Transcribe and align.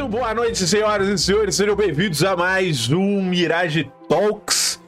Muito 0.00 0.16
boa 0.16 0.32
noite, 0.32 0.66
senhoras 0.66 1.08
e 1.08 1.18
senhores. 1.18 1.56
Sejam 1.56 1.76
bem-vindos 1.76 2.24
a 2.24 2.34
mais 2.34 2.90
um 2.90 3.22
Mirage 3.22 3.92
Talks 4.08 4.80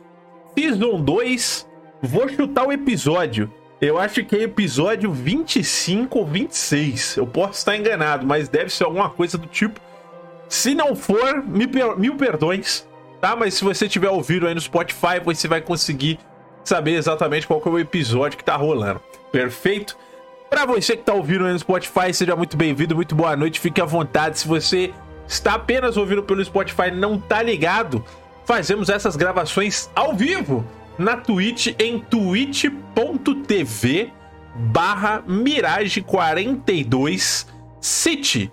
Season 0.59 1.03
2. 1.03 1.69
Vou 2.01 2.27
chutar 2.31 2.67
o 2.67 2.73
episódio. 2.73 3.53
Eu 3.79 3.99
acho 3.99 4.25
que 4.25 4.35
é 4.35 4.45
episódio 4.45 5.13
25 5.13 6.19
ou 6.19 6.27
26. 6.27 7.19
Eu 7.19 7.27
posso 7.27 7.59
estar 7.59 7.77
enganado, 7.77 8.27
mas 8.27 8.49
deve 8.49 8.71
ser 8.71 8.85
alguma 8.85 9.11
coisa 9.11 9.37
do 9.37 9.47
tipo. 9.47 9.79
Se 10.49 10.75
não 10.75 10.97
for, 10.97 11.45
mil 11.47 12.17
perdões, 12.17 12.89
tá? 13.21 13.37
Mas 13.37 13.53
se 13.53 13.65
você 13.65 13.87
tiver 13.87 14.09
ouvido 14.09 14.47
aí 14.47 14.55
no 14.55 14.61
Spotify, 14.63 15.21
você 15.23 15.47
vai 15.47 15.61
conseguir 15.61 16.19
saber 16.65 16.93
exatamente 16.93 17.47
qual 17.47 17.63
é 17.63 17.69
o 17.69 17.79
episódio 17.79 18.39
que 18.39 18.45
tá 18.45 18.57
rolando. 18.57 18.99
Perfeito? 19.31 19.95
Para 20.49 20.65
você 20.67 20.97
que 20.97 21.03
tá 21.03 21.15
ouvindo 21.15 21.45
aí 21.47 21.53
no 21.53 21.59
Spotify, 21.59 22.13
seja 22.13 22.35
muito 22.37 22.57
bem-vindo, 22.57 22.95
muito 22.95 23.15
boa 23.15 23.37
noite, 23.37 23.61
fique 23.61 23.81
à 23.81 23.87
vontade. 23.87 24.39
Se 24.39 24.49
você 24.49 24.93
está 25.27 25.55
apenas 25.55 25.97
ouvindo 25.97 26.23
pelo 26.23 26.45
Spotify 26.45 26.91
não 26.91 27.19
tá 27.19 27.43
ligado, 27.43 28.05
fazemos 28.45 28.89
essas 28.89 29.17
gravações 29.17 29.91
ao 29.95 30.15
vivo 30.15 30.65
na 30.99 31.17
Twitch 31.17 31.69
em 31.79 31.99
twitch.tv 32.01 32.73
barra 34.55 35.23
Mirage 35.27 36.03
42 36.03 37.47
City 37.81 38.53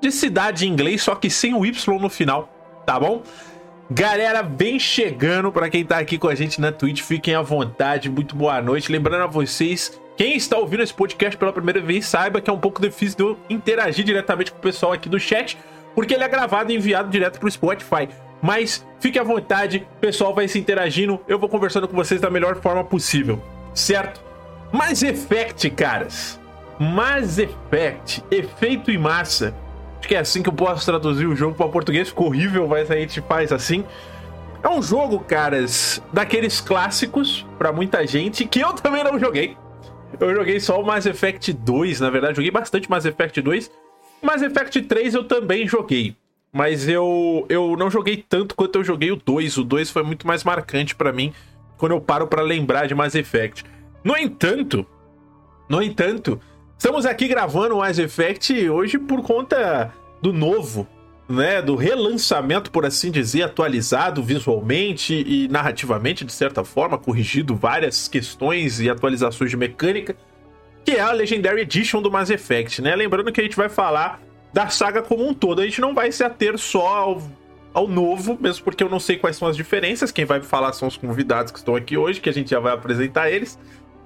de 0.00 0.10
cidade 0.10 0.66
em 0.66 0.70
inglês, 0.70 1.02
só 1.02 1.14
que 1.14 1.30
sem 1.30 1.54
o 1.54 1.64
Y 1.64 1.98
no 1.98 2.08
final, 2.10 2.48
tá 2.84 2.98
bom? 2.98 3.22
Galera, 3.90 4.42
vem 4.42 4.78
chegando 4.78 5.52
para 5.52 5.68
quem 5.68 5.84
tá 5.84 5.98
aqui 5.98 6.18
com 6.18 6.28
a 6.28 6.34
gente 6.34 6.60
na 6.60 6.72
Twitch, 6.72 7.02
fiquem 7.02 7.34
à 7.34 7.42
vontade, 7.42 8.10
muito 8.10 8.34
boa 8.34 8.60
noite. 8.60 8.90
Lembrando 8.90 9.24
a 9.24 9.26
vocês, 9.26 10.00
quem 10.16 10.36
está 10.36 10.56
ouvindo 10.56 10.82
esse 10.82 10.92
podcast 10.92 11.36
pela 11.36 11.52
primeira 11.52 11.80
vez, 11.80 12.06
saiba 12.06 12.40
que 12.40 12.48
é 12.48 12.52
um 12.52 12.58
pouco 12.58 12.80
difícil 12.80 13.16
de 13.16 13.22
eu 13.24 13.38
interagir 13.48 14.04
diretamente 14.04 14.52
com 14.52 14.58
o 14.58 14.60
pessoal 14.60 14.92
aqui 14.92 15.08
do 15.08 15.20
chat, 15.20 15.58
porque 15.94 16.14
ele 16.14 16.24
é 16.24 16.28
gravado 16.28 16.72
e 16.72 16.76
enviado 16.76 17.08
direto 17.08 17.38
pro 17.38 17.50
Spotify. 17.50 18.08
Mas 18.42 18.86
fique 19.00 19.18
à 19.18 19.22
vontade, 19.22 19.86
o 19.96 20.00
pessoal 20.00 20.34
vai 20.34 20.48
se 20.48 20.58
interagindo, 20.58 21.20
eu 21.26 21.38
vou 21.38 21.48
conversando 21.48 21.88
com 21.88 21.96
vocês 21.96 22.20
da 22.20 22.28
melhor 22.28 22.56
forma 22.56 22.84
possível, 22.84 23.42
certo? 23.74 24.22
Mass 24.72 25.02
Effect, 25.02 25.70
caras. 25.70 26.38
Mass 26.78 27.38
Effect, 27.38 28.22
efeito 28.30 28.90
em 28.90 28.98
massa 28.98 29.54
Acho 30.04 30.08
que 30.10 30.14
é 30.16 30.18
assim 30.18 30.42
que 30.42 30.50
eu 30.50 30.52
posso 30.52 30.84
traduzir 30.84 31.24
o 31.24 31.34
jogo 31.34 31.54
para 31.54 31.66
português. 31.66 32.10
Ficou 32.10 32.26
horrível, 32.26 32.68
mas 32.68 32.90
a 32.90 32.94
gente 32.94 33.22
faz 33.22 33.50
assim. 33.50 33.86
É 34.62 34.68
um 34.68 34.82
jogo, 34.82 35.18
caras, 35.20 36.02
daqueles 36.12 36.60
clássicos 36.60 37.46
para 37.56 37.72
muita 37.72 38.06
gente 38.06 38.44
que 38.44 38.60
eu 38.60 38.74
também 38.74 39.02
não 39.02 39.18
joguei. 39.18 39.56
Eu 40.20 40.34
joguei 40.34 40.60
só 40.60 40.78
o 40.78 40.84
Mass 40.84 41.06
Effect 41.06 41.54
2, 41.54 42.00
na 42.00 42.10
verdade, 42.10 42.36
joguei 42.36 42.50
bastante 42.50 42.90
Mass 42.90 43.06
Effect 43.06 43.40
2. 43.40 43.70
Mass 44.24 44.42
Effect 44.42 44.82
3 44.82 45.14
eu 45.14 45.24
também 45.24 45.66
joguei, 45.66 46.16
mas 46.52 46.88
eu 46.88 47.46
eu 47.48 47.76
não 47.76 47.90
joguei 47.90 48.24
tanto 48.28 48.54
quanto 48.54 48.76
eu 48.76 48.84
joguei 48.84 49.10
o 49.12 49.16
2. 49.16 49.58
O 49.58 49.64
2 49.64 49.90
foi 49.90 50.02
muito 50.02 50.26
mais 50.26 50.44
marcante 50.44 50.94
para 50.94 51.12
mim 51.12 51.32
quando 51.76 51.92
eu 51.92 52.00
paro 52.00 52.26
para 52.26 52.42
lembrar 52.42 52.86
de 52.86 52.94
Mass 52.94 53.14
Effect. 53.14 53.64
No 54.02 54.16
entanto, 54.16 54.86
no 55.68 55.82
entanto, 55.82 56.40
Estamos 56.84 57.06
aqui 57.06 57.28
gravando 57.28 57.76
o 57.76 57.78
Mass 57.78 57.98
Effect 57.98 58.68
hoje 58.68 58.98
por 58.98 59.22
conta 59.22 59.90
do 60.20 60.34
novo, 60.34 60.86
né, 61.26 61.62
do 61.62 61.76
relançamento, 61.76 62.70
por 62.70 62.84
assim 62.84 63.10
dizer, 63.10 63.42
atualizado 63.42 64.22
visualmente 64.22 65.14
e 65.14 65.48
narrativamente, 65.48 66.26
de 66.26 66.32
certa 66.32 66.62
forma, 66.62 66.98
corrigido 66.98 67.56
várias 67.56 68.06
questões 68.06 68.80
e 68.80 68.90
atualizações 68.90 69.50
de 69.50 69.56
mecânica, 69.56 70.14
que 70.84 70.92
é 70.92 71.00
a 71.00 71.12
Legendary 71.12 71.62
Edition 71.62 72.02
do 72.02 72.10
Mass 72.10 72.30
Effect, 72.30 72.82
né? 72.82 72.94
Lembrando 72.94 73.32
que 73.32 73.40
a 73.40 73.44
gente 73.44 73.56
vai 73.56 73.68
falar 73.68 74.20
da 74.52 74.68
saga 74.68 75.02
como 75.02 75.26
um 75.26 75.34
todo, 75.34 75.60
a 75.60 75.64
gente 75.64 75.80
não 75.80 75.94
vai 75.94 76.12
se 76.12 76.22
ater 76.22 76.56
só 76.58 76.86
ao, 76.86 77.22
ao 77.72 77.88
novo, 77.88 78.38
mesmo 78.40 78.62
porque 78.64 78.84
eu 78.84 78.88
não 78.88 79.00
sei 79.00 79.16
quais 79.16 79.36
são 79.36 79.48
as 79.48 79.56
diferenças, 79.56 80.12
quem 80.12 80.24
vai 80.24 80.40
falar 80.40 80.72
são 80.72 80.86
os 80.86 80.96
convidados 80.96 81.50
que 81.50 81.58
estão 81.58 81.74
aqui 81.74 81.96
hoje, 81.96 82.20
que 82.20 82.28
a 82.28 82.32
gente 82.32 82.50
já 82.50 82.60
vai 82.60 82.72
apresentar 82.72 83.30
eles. 83.30 83.58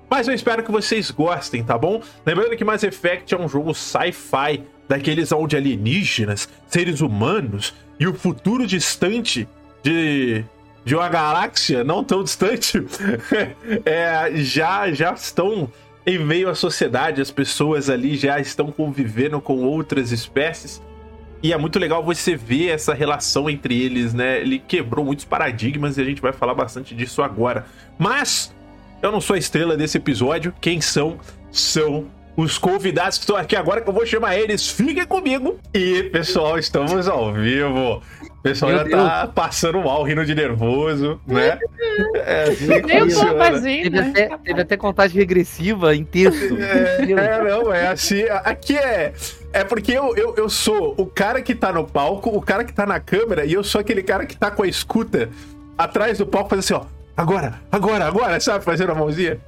Mas 0.08 0.26
eu 0.26 0.32
espero 0.32 0.62
que 0.62 0.70
vocês 0.70 1.10
gostem, 1.10 1.62
tá 1.62 1.76
bom? 1.76 2.00
Lembrando 2.24 2.56
que 2.56 2.64
Mass 2.64 2.82
Effect 2.82 3.34
é 3.34 3.38
um 3.38 3.48
jogo 3.48 3.74
sci-fi, 3.74 4.62
daqueles 4.88 5.32
onde 5.32 5.54
alienígenas, 5.54 6.48
seres 6.66 7.02
humanos 7.02 7.74
e 8.00 8.06
o 8.06 8.14
futuro 8.14 8.66
distante 8.66 9.46
de, 9.82 10.42
de 10.82 10.94
uma 10.94 11.08
galáxia 11.10 11.84
não 11.84 12.02
tão 12.02 12.24
distante 12.24 12.82
é, 13.84 14.30
já, 14.36 14.90
já 14.92 15.12
estão 15.12 15.70
em 16.08 16.18
meio 16.18 16.48
à 16.48 16.54
sociedade, 16.54 17.20
as 17.20 17.30
pessoas 17.30 17.90
ali 17.90 18.16
já 18.16 18.40
estão 18.40 18.72
convivendo 18.72 19.38
com 19.42 19.62
outras 19.62 20.10
espécies. 20.10 20.80
E 21.42 21.52
é 21.52 21.58
muito 21.58 21.78
legal 21.78 22.02
você 22.02 22.34
ver 22.34 22.68
essa 22.68 22.94
relação 22.94 23.48
entre 23.50 23.78
eles, 23.78 24.14
né? 24.14 24.40
Ele 24.40 24.58
quebrou 24.58 25.04
muitos 25.04 25.26
paradigmas 25.26 25.98
e 25.98 26.00
a 26.00 26.04
gente 26.04 26.22
vai 26.22 26.32
falar 26.32 26.54
bastante 26.54 26.94
disso 26.94 27.22
agora. 27.22 27.66
Mas 27.98 28.54
eu 29.02 29.12
não 29.12 29.20
sou 29.20 29.34
a 29.34 29.38
estrela 29.38 29.76
desse 29.76 29.98
episódio. 29.98 30.54
Quem 30.62 30.80
são? 30.80 31.18
São 31.52 32.06
os 32.34 32.56
convidados 32.56 33.18
que 33.18 33.24
estão 33.24 33.36
aqui 33.36 33.54
agora, 33.54 33.82
que 33.82 33.88
eu 33.88 33.92
vou 33.92 34.06
chamar 34.06 34.34
eles. 34.38 34.66
Fiquem 34.66 35.04
comigo. 35.04 35.60
E, 35.74 36.04
pessoal, 36.04 36.58
estamos 36.58 37.06
ao 37.06 37.34
vivo. 37.34 38.02
O 38.48 38.52
pessoal 38.52 38.70
Meu 38.72 38.78
já 38.78 38.84
tá 38.84 38.96
Deus. 38.96 39.08
tá 39.08 39.26
passando 39.28 39.80
mal, 39.80 40.02
rindo 40.02 40.24
de 40.24 40.34
nervoso, 40.34 41.20
né? 41.26 41.58
É 42.14 42.42
assim 42.44 42.82
que 42.82 43.00
funciona. 43.00 43.60
Teve 43.60 43.98
até, 43.98 44.38
teve 44.38 44.60
até 44.62 44.76
contagem 44.76 45.16
regressiva 45.18 45.94
em 45.94 46.04
texto. 46.04 46.56
É, 46.58 47.02
é, 47.10 47.44
não, 47.44 47.72
é 47.72 47.88
assim. 47.88 48.24
Aqui 48.44 48.76
é. 48.76 49.12
É 49.52 49.64
porque 49.64 49.92
eu, 49.92 50.14
eu, 50.16 50.34
eu 50.36 50.48
sou 50.48 50.94
o 50.96 51.06
cara 51.06 51.40
que 51.40 51.54
tá 51.54 51.72
no 51.72 51.84
palco, 51.84 52.30
o 52.30 52.40
cara 52.40 52.64
que 52.64 52.72
tá 52.72 52.84
na 52.84 53.00
câmera, 53.00 53.44
e 53.44 53.52
eu 53.52 53.64
sou 53.64 53.80
aquele 53.80 54.02
cara 54.02 54.26
que 54.26 54.36
tá 54.36 54.50
com 54.50 54.62
a 54.62 54.68
escuta 54.68 55.30
atrás 55.76 56.18
do 56.18 56.26
palco, 56.26 56.50
fazendo 56.50 56.78
assim, 56.78 56.86
ó 56.86 56.98
agora, 57.16 57.60
agora, 57.72 58.06
agora, 58.06 58.40
sabe? 58.40 58.64
Fazendo 58.64 58.92
a 58.92 58.94
mãozinha. 58.94 59.40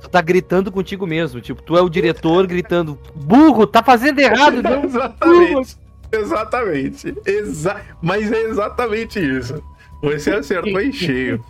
Tu 0.00 0.08
tá 0.10 0.20
gritando 0.20 0.72
contigo 0.72 1.06
mesmo, 1.06 1.40
tipo, 1.40 1.62
tu 1.62 1.76
é 1.76 1.80
o 1.80 1.88
diretor 1.88 2.44
gritando, 2.46 2.98
burro, 3.14 3.66
tá 3.66 3.82
fazendo 3.82 4.18
errado, 4.18 4.60
não? 4.64 4.84
exatamente. 4.84 5.76
Exatamente. 6.12 7.14
Exa 7.24 7.80
mas 8.00 8.30
é 8.30 8.42
exatamente 8.42 9.18
isso. 9.18 9.62
Você 10.02 10.30
acertou 10.30 10.80
em 10.80 10.92
cheio. 10.92 11.44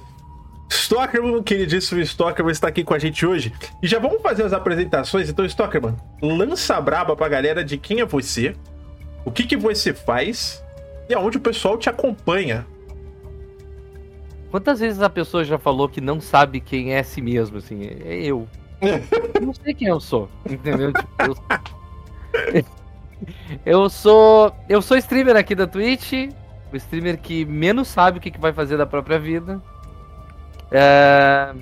Stockerman, 0.70 1.42
queridíssimo 1.42 2.00
Stockerman, 2.00 2.52
está 2.52 2.68
aqui 2.68 2.82
com 2.82 2.94
a 2.94 2.98
gente 2.98 3.26
hoje. 3.26 3.52
E 3.82 3.86
já 3.86 3.98
vamos 3.98 4.22
fazer 4.22 4.44
as 4.44 4.52
apresentações. 4.52 5.28
Então, 5.28 5.44
Stockerman, 5.44 5.96
lança 6.22 6.76
a 6.76 6.80
braba 6.80 7.14
pra 7.14 7.28
galera 7.28 7.62
de 7.64 7.76
quem 7.76 8.00
é 8.00 8.06
você, 8.06 8.54
o 9.24 9.30
que, 9.30 9.44
que 9.44 9.56
você 9.56 9.92
faz 9.92 10.62
e 11.08 11.14
aonde 11.14 11.36
o 11.36 11.40
pessoal 11.40 11.76
te 11.76 11.90
acompanha 11.90 12.66
Quantas 14.52 14.80
vezes 14.80 15.00
a 15.00 15.08
pessoa 15.08 15.44
já 15.44 15.56
falou 15.56 15.88
que 15.88 15.98
não 15.98 16.20
sabe 16.20 16.60
quem 16.60 16.92
é 16.92 17.02
si 17.02 17.22
mesmo, 17.22 17.56
assim? 17.56 17.86
É 18.04 18.22
eu. 18.22 18.46
eu 19.34 19.40
não 19.40 19.54
sei 19.54 19.72
quem 19.72 19.88
eu 19.88 19.98
sou, 19.98 20.28
entendeu? 20.44 20.92
Tipo, 20.92 21.08
eu... 21.20 21.34
eu 23.64 23.88
sou. 23.88 24.54
Eu 24.68 24.82
sou 24.82 24.96
streamer 24.96 25.36
aqui 25.36 25.54
da 25.54 25.66
Twitch. 25.66 26.12
O 26.72 26.76
streamer 26.76 27.18
que 27.18 27.44
menos 27.44 27.88
sabe 27.88 28.18
o 28.18 28.20
que, 28.20 28.32
vai 28.38 28.52
fazer 28.52 28.76
da 28.76 28.86
própria 28.86 29.18
vida. 29.18 29.60
É... 30.70 31.52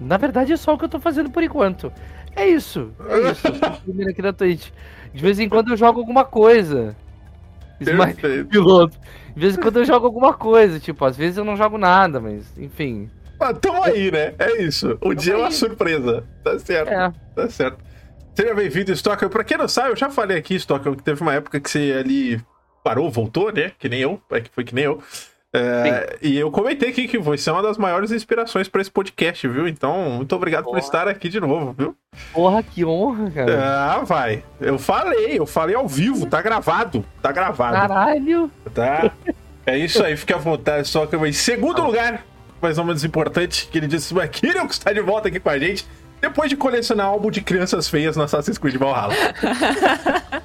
Na 0.00 0.16
verdade 0.16 0.52
é 0.52 0.56
só 0.56 0.74
o 0.74 0.78
que 0.78 0.84
eu 0.84 0.88
tô 0.88 1.00
fazendo 1.00 1.30
por 1.30 1.42
enquanto. 1.42 1.92
É 2.36 2.46
isso. 2.46 2.90
É 3.08 3.30
isso. 3.30 3.46
Eu 3.48 3.54
sou 3.54 3.72
streamer 3.74 4.08
aqui 4.08 4.22
da 4.22 4.32
Twitch. 4.32 4.70
De 5.12 5.22
vez 5.22 5.38
em 5.38 5.48
quando 5.48 5.70
eu 5.70 5.76
jogo 5.76 6.00
alguma 6.00 6.24
coisa. 6.24 6.96
piloto. 8.48 8.98
De 9.34 9.40
vez 9.40 9.56
em 9.56 9.60
quando 9.60 9.78
eu 9.78 9.84
jogo 9.84 10.06
alguma 10.06 10.34
coisa, 10.34 10.78
tipo, 10.78 11.04
às 11.04 11.16
vezes 11.16 11.38
eu 11.38 11.44
não 11.44 11.56
jogo 11.56 11.76
nada, 11.76 12.20
mas 12.20 12.56
enfim. 12.56 13.10
Ah, 13.40 13.52
tamo 13.52 13.82
aí, 13.82 14.10
né? 14.10 14.34
É 14.38 14.62
isso. 14.62 14.92
O 14.92 14.98
tamo 14.98 15.14
dia 15.16 15.34
aí. 15.34 15.40
é 15.40 15.44
uma 15.44 15.50
surpresa. 15.50 16.24
Tá 16.44 16.58
certo. 16.58 16.92
É. 16.92 17.12
Tá 17.34 17.48
certo. 17.48 17.91
Seja 18.34 18.54
bem-vindo, 18.54 18.92
Stocker. 18.92 19.28
Pra 19.28 19.44
quem 19.44 19.58
não 19.58 19.68
sabe, 19.68 19.90
eu 19.90 19.96
já 19.96 20.08
falei 20.08 20.38
aqui, 20.38 20.54
Stocker, 20.54 20.96
que 20.96 21.02
teve 21.02 21.20
uma 21.20 21.34
época 21.34 21.60
que 21.60 21.70
você 21.70 21.94
ali 21.98 22.40
parou, 22.82 23.10
voltou, 23.10 23.52
né? 23.52 23.72
Que 23.78 23.90
nem 23.90 24.00
eu. 24.00 24.20
É 24.30 24.42
foi 24.50 24.64
que 24.64 24.74
nem 24.74 24.84
eu. 24.84 25.02
É, 25.54 26.16
e 26.22 26.38
eu 26.38 26.50
comentei 26.50 26.88
aqui 26.88 27.06
que 27.06 27.18
você 27.18 27.50
é 27.50 27.52
uma 27.52 27.62
das 27.62 27.76
maiores 27.76 28.10
inspirações 28.10 28.68
para 28.68 28.80
esse 28.80 28.90
podcast, 28.90 29.46
viu? 29.46 29.68
Então, 29.68 30.12
muito 30.12 30.34
obrigado 30.34 30.64
Porra. 30.64 30.78
por 30.78 30.84
estar 30.84 31.06
aqui 31.06 31.28
de 31.28 31.38
novo, 31.40 31.74
viu? 31.76 31.94
Porra, 32.32 32.62
que 32.62 32.82
honra, 32.86 33.30
cara. 33.30 33.92
Ah, 33.92 33.98
vai. 33.98 34.42
Eu 34.58 34.78
falei, 34.78 35.38
eu 35.38 35.44
falei 35.44 35.76
ao 35.76 35.86
vivo, 35.86 36.24
tá 36.24 36.40
gravado. 36.40 37.04
Tá 37.20 37.30
gravado. 37.32 37.76
Caralho. 37.76 38.50
Tá. 38.72 39.12
É 39.66 39.76
isso 39.76 40.02
aí, 40.02 40.16
fique 40.16 40.32
à 40.32 40.38
vontade, 40.38 40.88
só 40.88 41.04
que 41.04 41.14
eu 41.14 41.26
em 41.26 41.32
segundo 41.32 41.82
ah. 41.82 41.84
lugar, 41.84 42.26
mais 42.62 42.78
ou 42.78 42.84
menos 42.84 43.04
importante, 43.04 43.68
que 43.70 43.76
ele 43.76 43.86
disse 43.86 44.14
o 44.14 44.28
que 44.28 44.46
está 44.46 44.90
de 44.90 45.00
volta 45.02 45.28
aqui 45.28 45.38
com 45.38 45.50
a 45.50 45.58
gente, 45.58 45.86
depois 46.22 46.48
de 46.48 46.56
colecionar 46.56 47.06
álbum 47.06 47.30
de 47.30 47.42
crianças 47.42 47.88
feias 47.88 48.16
no 48.16 48.22
Assassin's 48.22 48.56
Creed 48.56 48.76
Valhalla. 48.76 49.12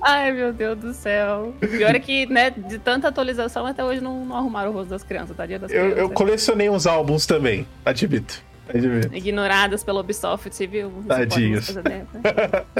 Ai, 0.00 0.32
meu 0.32 0.52
Deus 0.52 0.78
do 0.78 0.94
céu. 0.94 1.52
Pior 1.60 1.94
é 1.94 1.98
que, 1.98 2.24
né, 2.26 2.50
de 2.50 2.78
tanta 2.78 3.08
atualização, 3.08 3.66
até 3.66 3.84
hoje 3.84 4.00
não, 4.00 4.24
não 4.24 4.36
arrumaram 4.36 4.70
o 4.70 4.72
rosto 4.72 4.90
das 4.90 5.02
crianças, 5.02 5.36
tá? 5.36 5.44
Dia 5.44 5.58
das 5.58 5.70
crianças. 5.70 5.98
Eu, 5.98 6.04
eu 6.04 6.10
colecionei 6.10 6.70
uns 6.70 6.86
álbuns 6.86 7.26
também, 7.26 7.66
admito. 7.84 8.40
admito. 8.68 9.14
Ignoradas 9.14 9.82
pela 9.82 10.00
Ubisoft, 10.00 10.66
viu? 10.66 11.04
Tadinhos. 11.08 11.74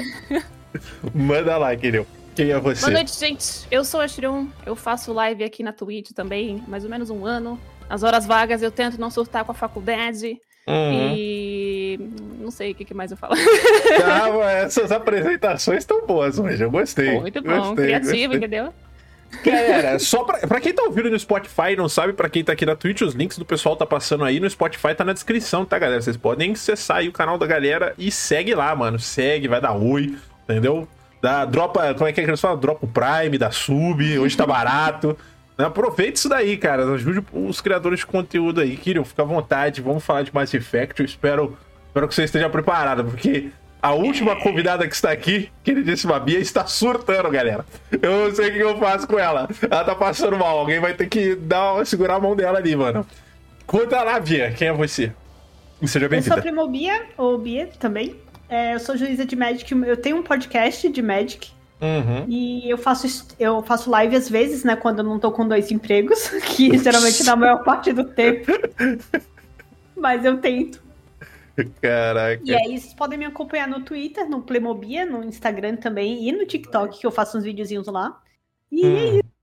Manda 1.13 1.59
lá, 1.59 1.75
querido. 1.77 2.07
Quem 2.35 2.51
é 2.51 2.59
você? 2.59 2.83
Boa 2.83 2.93
noite, 2.93 3.19
gente. 3.19 3.67
Eu 3.71 3.85
sou 3.85 4.01
a 4.01 4.09
Shirun. 4.09 4.49
Eu 4.65 4.77
faço 4.77 5.13
live 5.13 5.45
aqui 5.45 5.63
na 5.63 5.73
Twitch 5.73 6.13
também, 6.13 6.63
mais 6.67 6.85
ou 6.85 6.91
menos 6.91 7.11
um 7.11 7.27
ano. 7.27 7.61
Nas 7.89 8.03
horas 8.03 8.25
vagas 8.25 8.63
eu 8.63 8.71
tento 8.71 8.99
não 8.99 9.11
surtar 9.11 9.45
com 9.45 9.53
a 9.53 9.55
faculdade. 9.55 10.39
Uhum. 10.67 11.15
E. 11.17 11.74
Não 11.97 12.51
sei 12.51 12.73
o 12.73 12.75
que, 12.75 12.85
que 12.85 12.95
mais 12.95 13.11
eu 13.11 13.17
falo. 13.17 13.35
Ah, 14.05 14.51
essas 14.53 14.93
apresentações 14.93 15.79
estão 15.79 16.07
boas 16.07 16.39
hoje, 16.39 16.63
eu 16.63 16.71
gostei. 16.71 17.21
Muito 17.21 17.43
bom, 17.43 17.69
gostei, 17.69 17.87
criativo, 17.87 18.13
gostei. 18.13 18.37
entendeu? 18.37 18.75
Galera, 19.45 19.99
só 19.99 20.23
pra, 20.23 20.39
pra 20.47 20.61
quem 20.61 20.73
tá 20.73 20.83
ouvindo 20.85 21.11
no 21.11 21.19
Spotify 21.19 21.73
e 21.73 21.77
não 21.77 21.89
sabe, 21.89 22.13
pra 22.13 22.29
quem 22.29 22.45
tá 22.45 22.53
aqui 22.53 22.65
na 22.65 22.77
Twitch, 22.77 23.01
os 23.01 23.15
links 23.15 23.37
do 23.37 23.45
pessoal 23.45 23.75
tá 23.75 23.85
passando 23.85 24.25
aí 24.25 24.39
no 24.39 24.49
Spotify, 24.49 24.95
tá 24.95 25.05
na 25.05 25.13
descrição, 25.13 25.65
tá, 25.65 25.79
galera? 25.79 26.01
Vocês 26.01 26.17
podem 26.17 26.53
acessar 26.53 26.99
aí 26.99 27.09
o 27.09 27.13
canal 27.13 27.37
da 27.37 27.47
galera 27.47 27.95
e 27.99 28.11
segue 28.11 28.55
lá, 28.55 28.75
mano. 28.77 28.99
Segue, 28.99 29.49
vai 29.49 29.61
dar 29.61 29.73
oi, 29.73 30.15
entendeu? 30.45 30.87
Dá, 31.21 31.45
dropa, 31.45 31.95
como 31.95 32.07
é 32.07 32.13
que 32.13 32.21
é 32.21 32.25
que 32.25 32.31
eles 32.31 32.41
falam? 32.41 32.59
Dropa 32.59 32.87
o 32.87 32.89
Prime, 32.89 33.39
dá 33.39 33.51
sub, 33.51 34.19
hoje 34.19 34.37
tá 34.37 34.47
barato. 34.47 35.17
Né? 35.57 35.65
Aproveita 35.67 36.19
isso 36.19 36.29
daí, 36.29 36.57
cara. 36.57 36.85
Ajude 36.95 37.25
os 37.33 37.61
criadores 37.61 38.01
de 38.01 38.07
conteúdo 38.07 38.61
aí. 38.61 38.77
Kirill, 38.77 39.05
fica 39.05 39.23
à 39.23 39.25
vontade. 39.25 39.81
Vamos 39.81 40.05
falar 40.05 40.23
de 40.23 40.35
Mass 40.35 40.53
Effect. 40.53 41.01
Eu 41.01 41.07
espero, 41.07 41.57
espero 41.95 42.09
que 42.09 42.15
você 42.15 42.25
esteja 42.25 42.51
preparado, 42.51 43.05
porque 43.05 43.51
a 43.81 43.93
última 43.93 44.35
convidada 44.35 44.89
que 44.89 44.95
está 44.95 45.13
aqui, 45.13 45.49
queridíssima 45.63 46.19
Bia, 46.19 46.41
está 46.41 46.67
surtando, 46.67 47.31
galera. 47.31 47.65
Eu 48.03 48.29
não 48.29 48.35
sei 48.35 48.49
o 48.49 48.53
que 48.53 48.59
eu 48.59 48.79
faço 48.79 49.07
com 49.07 49.17
ela. 49.17 49.49
Ela 49.63 49.85
tá 49.85 49.95
passando 49.95 50.37
mal. 50.37 50.59
Alguém 50.59 50.81
vai 50.81 50.95
ter 50.95 51.07
que 51.07 51.37
dar, 51.37 51.87
segurar 51.87 52.17
a 52.17 52.21
mão 52.21 52.35
dela 52.35 52.59
ali, 52.59 52.75
mano. 52.75 53.07
Conta 53.65 54.03
lá, 54.03 54.19
Bia. 54.19 54.51
Quem 54.51 54.69
é 54.69 54.73
você? 54.73 55.13
Seja 55.83 55.83
Eu 55.83 55.89
sou 55.89 56.07
a 56.07 56.09
bem-vinda. 56.09 56.43
Primobia, 56.43 57.03
ou 57.17 57.39
Bia 57.39 57.69
também. 57.79 58.17
É, 58.49 58.75
eu 58.75 58.81
sou 58.81 58.97
juíza 58.97 59.25
de 59.25 59.37
Magic. 59.37 59.73
Eu 59.73 59.97
tenho 59.97 60.17
um 60.17 60.23
podcast 60.23 60.89
de 60.89 61.03
Magic. 61.03 61.53
Uhum. 61.81 62.25
E 62.27 62.69
eu 62.69 62.79
faço, 62.79 63.29
eu 63.39 63.63
faço 63.63 63.89
live 63.91 64.17
às 64.17 64.29
vezes, 64.29 64.65
né? 64.65 64.75
Quando 64.75 64.99
eu 65.01 65.05
não 65.05 65.21
tô 65.21 65.31
com 65.31 65.47
dois 65.47 65.71
empregos. 65.71 66.29
Que 66.57 66.77
geralmente 66.77 67.23
na 67.23 67.37
maior 67.37 67.63
parte 67.63 67.93
do 67.93 68.03
tempo. 68.05 68.51
Mas 69.95 70.25
eu 70.25 70.39
tento. 70.39 70.83
Caraca. 71.81 72.43
E 72.45 72.55
aí 72.55 72.79
vocês 72.79 72.95
podem 72.95 73.19
me 73.19 73.25
acompanhar 73.25 73.69
no 73.69 73.81
Twitter, 73.81 74.29
no 74.29 74.43
Plemobia, 74.43 75.05
no 75.07 75.25
Instagram 75.25 75.77
também. 75.77 76.29
E 76.29 76.33
no 76.33 76.47
TikTok, 76.47 76.99
que 76.99 77.07
eu 77.07 77.11
faço 77.11 77.39
uns 77.39 77.45
videozinhos 77.45 77.87
lá. 77.87 78.21
E 78.71 78.85
Hum. 78.85 78.97
é 78.97 79.05
isso. 79.17 79.35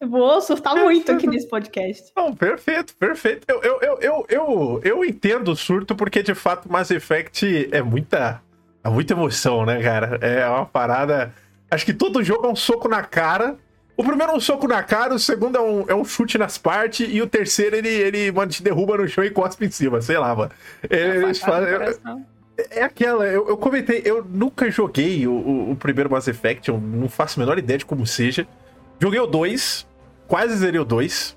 Eu 0.00 0.08
vou 0.08 0.40
surtar 0.40 0.74
muito 0.76 1.10
aqui 1.12 1.26
nesse 1.28 1.48
podcast. 1.48 2.12
Não, 2.16 2.34
perfeito, 2.34 2.94
perfeito. 2.96 3.46
Eu, 3.48 3.62
eu, 3.62 3.80
eu, 3.80 3.98
eu, 4.00 4.26
eu, 4.28 4.80
eu 4.84 5.04
entendo 5.04 5.52
o 5.52 5.56
surto 5.56 5.94
porque, 5.94 6.22
de 6.22 6.34
fato, 6.34 6.70
Mass 6.70 6.90
Effect 6.90 7.68
é 7.72 7.80
muita, 7.80 8.42
é 8.82 8.88
muita 8.90 9.14
emoção, 9.14 9.64
né, 9.64 9.82
cara? 9.82 10.18
É 10.20 10.46
uma 10.46 10.66
parada. 10.66 11.32
Acho 11.70 11.86
que 11.86 11.94
todo 11.94 12.22
jogo 12.22 12.46
é 12.46 12.50
um 12.50 12.56
soco 12.56 12.88
na 12.88 13.02
cara. 13.02 13.56
O 13.96 14.02
primeiro 14.02 14.32
é 14.32 14.34
um 14.36 14.40
soco 14.40 14.66
na 14.66 14.82
cara, 14.82 15.14
o 15.14 15.18
segundo 15.18 15.56
é 15.56 15.60
um, 15.60 15.84
é 15.88 15.94
um 15.94 16.04
chute 16.04 16.36
nas 16.36 16.58
partes, 16.58 17.06
e 17.08 17.22
o 17.22 17.26
terceiro 17.28 17.76
ele, 17.76 17.88
ele 17.88 18.32
mano, 18.32 18.50
te 18.50 18.62
derruba 18.62 18.96
no 18.96 19.06
chão 19.08 19.22
e 19.24 19.30
cospe 19.30 19.64
em 19.66 19.70
cima, 19.70 20.00
sei 20.02 20.18
lá, 20.18 20.34
mano. 20.34 20.50
Eles 20.90 21.38
Facada 21.38 21.60
no 21.60 21.66
fazem- 21.66 21.78
coração. 22.00 22.26
é 22.70 22.82
aquela, 22.82 23.24
eu, 23.26 23.48
eu 23.48 23.56
comentei, 23.56 24.02
eu 24.04 24.24
nunca 24.28 24.68
joguei 24.70 25.26
o, 25.28 25.32
o- 25.32 25.70
o 25.72 25.76
primeiro 25.76 26.10
Mass 26.10 26.26
Effect, 26.26 26.68
eu 26.68 26.78
não 26.80 27.08
faço 27.08 27.38
a 27.38 27.42
menor 27.42 27.56
ideia 27.58 27.78
de 27.78 27.86
como 27.86 28.04
seja. 28.04 28.46
Joguei 29.00 29.20
o 29.20 29.26
2, 29.26 29.86
quase 30.26 30.56
zerei 30.56 30.80
o 30.80 30.84
2. 30.84 31.36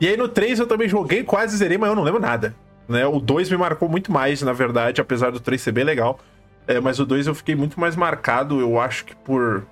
E 0.00 0.08
aí 0.08 0.16
no 0.16 0.26
3 0.28 0.58
eu 0.58 0.66
também 0.66 0.88
joguei, 0.88 1.22
quase 1.22 1.56
zerei, 1.56 1.78
mas 1.78 1.88
eu 1.90 1.94
não 1.94 2.02
lembro 2.02 2.20
nada. 2.20 2.52
Né? 2.88 3.06
O 3.06 3.20
2 3.20 3.48
me 3.48 3.56
marcou 3.56 3.88
muito 3.88 4.10
mais, 4.10 4.42
na 4.42 4.52
verdade, 4.52 5.00
apesar 5.00 5.30
do 5.30 5.38
3 5.38 5.60
ser 5.60 5.70
bem 5.70 5.84
legal. 5.84 6.18
É, 6.66 6.80
mas 6.80 6.98
o 6.98 7.06
2 7.06 7.28
eu 7.28 7.34
fiquei 7.34 7.54
muito 7.54 7.78
mais 7.78 7.94
marcado, 7.94 8.60
eu 8.60 8.80
acho 8.80 9.04
que 9.04 9.14
por. 9.14 9.64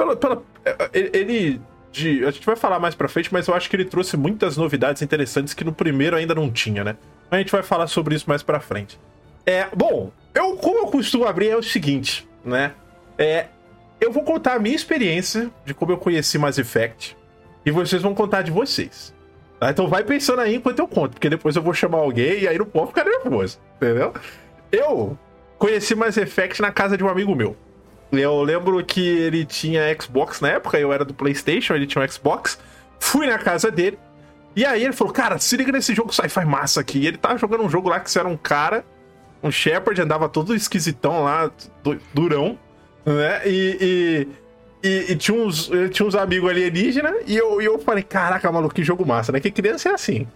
Pela, 0.00 0.16
pela, 0.16 0.42
é, 0.64 1.10
ele. 1.12 1.60
De, 1.92 2.24
a 2.24 2.30
gente 2.30 2.46
vai 2.46 2.56
falar 2.56 2.78
mais 2.78 2.94
pra 2.94 3.08
frente, 3.08 3.30
mas 3.32 3.48
eu 3.48 3.54
acho 3.54 3.68
que 3.68 3.76
ele 3.76 3.84
trouxe 3.84 4.16
muitas 4.16 4.56
novidades 4.56 5.02
interessantes 5.02 5.52
que 5.52 5.64
no 5.64 5.72
primeiro 5.72 6.16
ainda 6.16 6.34
não 6.34 6.50
tinha, 6.50 6.82
né? 6.84 6.96
Mas 7.28 7.38
a 7.38 7.42
gente 7.42 7.52
vai 7.52 7.62
falar 7.62 7.86
sobre 7.86 8.14
isso 8.14 8.24
mais 8.28 8.42
pra 8.42 8.60
frente. 8.60 8.98
É, 9.44 9.66
bom, 9.76 10.10
eu, 10.32 10.56
como 10.56 10.78
eu 10.78 10.86
costumo 10.86 11.26
abrir 11.26 11.48
é 11.48 11.56
o 11.56 11.62
seguinte, 11.62 12.26
né? 12.44 12.72
É, 13.18 13.48
eu 14.00 14.10
vou 14.10 14.22
contar 14.22 14.54
a 14.54 14.58
minha 14.58 14.74
experiência 14.74 15.50
de 15.66 15.74
como 15.74 15.92
eu 15.92 15.98
conheci 15.98 16.38
Mass 16.38 16.56
Effect 16.56 17.16
e 17.66 17.70
vocês 17.70 18.00
vão 18.00 18.14
contar 18.14 18.42
de 18.42 18.50
vocês. 18.50 19.12
tá? 19.58 19.70
Então 19.70 19.86
vai 19.88 20.02
pensando 20.04 20.40
aí 20.40 20.54
enquanto 20.54 20.78
eu 20.78 20.88
conto, 20.88 21.10
porque 21.14 21.28
depois 21.28 21.56
eu 21.56 21.62
vou 21.62 21.74
chamar 21.74 21.98
alguém 21.98 22.40
e 22.40 22.48
aí 22.48 22.56
não 22.56 22.66
pode 22.66 22.88
ficar 22.88 23.04
nervoso, 23.04 23.58
entendeu? 23.76 24.14
Eu 24.72 25.18
conheci 25.58 25.94
Mass 25.94 26.16
Effect 26.16 26.62
na 26.62 26.70
casa 26.70 26.96
de 26.96 27.04
um 27.04 27.08
amigo 27.08 27.34
meu. 27.34 27.54
Eu 28.12 28.42
lembro 28.42 28.84
que 28.84 29.00
ele 29.06 29.44
tinha 29.44 29.82
Xbox 30.00 30.40
na 30.40 30.48
época, 30.50 30.78
eu 30.78 30.92
era 30.92 31.04
do 31.04 31.14
PlayStation, 31.14 31.74
ele 31.74 31.86
tinha 31.86 32.04
um 32.04 32.08
Xbox. 32.08 32.58
Fui 32.98 33.26
na 33.26 33.38
casa 33.38 33.70
dele. 33.70 33.98
E 34.56 34.64
aí 34.66 34.82
ele 34.82 34.92
falou: 34.92 35.12
Cara, 35.12 35.38
se 35.38 35.56
liga 35.56 35.70
nesse 35.70 35.94
jogo 35.94 36.12
sci-fi 36.12 36.44
massa 36.44 36.80
aqui. 36.80 36.98
E 36.98 37.06
ele 37.06 37.16
tava 37.18 37.38
jogando 37.38 37.62
um 37.62 37.70
jogo 37.70 37.88
lá 37.88 38.00
que 38.00 38.10
você 38.10 38.18
era 38.18 38.26
um 38.28 38.36
cara, 38.36 38.84
um 39.42 39.50
Shepard, 39.50 40.00
andava 40.02 40.28
todo 40.28 40.54
esquisitão 40.56 41.22
lá, 41.22 41.50
du- 41.84 42.00
durão, 42.12 42.58
né? 43.06 43.42
E, 43.46 44.26
e, 44.82 44.88
e- 44.88 45.12
e 45.12 45.16
tinha, 45.16 45.40
uns, 45.40 45.70
tinha 45.92 46.06
uns 46.06 46.16
amigos 46.16 46.50
alienígenas. 46.50 47.14
E 47.28 47.36
eu, 47.36 47.62
e 47.62 47.64
eu 47.64 47.78
falei: 47.78 48.02
Caraca, 48.02 48.50
maluco, 48.50 48.74
que 48.74 48.82
jogo 48.82 49.06
massa, 49.06 49.30
né? 49.30 49.38
Que 49.38 49.52
criança 49.52 49.88
é 49.88 49.92
assim. 49.94 50.26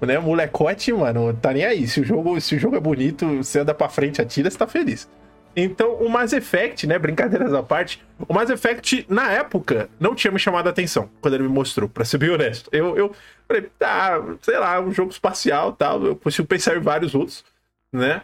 Né? 0.00 0.18
Molecote, 0.18 0.92
mano, 0.92 1.32
tá 1.40 1.52
nem 1.52 1.64
aí. 1.64 1.86
Se 1.86 2.00
o 2.00 2.04
jogo, 2.04 2.40
se 2.40 2.56
o 2.56 2.58
jogo 2.58 2.74
é 2.74 2.80
bonito, 2.80 3.36
você 3.36 3.60
anda 3.60 3.72
pra 3.72 3.88
frente, 3.88 4.20
atira, 4.20 4.50
você 4.50 4.58
tá 4.58 4.66
feliz. 4.66 5.08
Então, 5.54 5.94
o 5.94 6.08
Mass 6.08 6.32
Effect, 6.32 6.86
né? 6.86 6.98
Brincadeiras 6.98 7.52
à 7.52 7.62
parte, 7.62 8.02
o 8.28 8.32
Mass 8.32 8.50
Effect, 8.50 9.04
na 9.08 9.32
época, 9.32 9.90
não 9.98 10.14
tinha 10.14 10.30
me 10.30 10.38
chamado 10.38 10.68
a 10.68 10.70
atenção 10.70 11.10
quando 11.20 11.34
ele 11.34 11.42
me 11.42 11.48
mostrou, 11.48 11.88
pra 11.88 12.04
ser 12.04 12.18
bem 12.18 12.30
honesto. 12.30 12.70
Eu, 12.72 12.96
eu 12.96 13.14
falei, 13.48 13.68
ah, 13.80 14.20
sei 14.42 14.58
lá, 14.58 14.80
um 14.80 14.92
jogo 14.92 15.10
espacial 15.10 15.72
tal. 15.72 16.04
Eu 16.04 16.16
consigo 16.16 16.46
pensar 16.46 16.76
em 16.76 16.80
vários 16.80 17.14
outros, 17.14 17.44
né? 17.92 18.22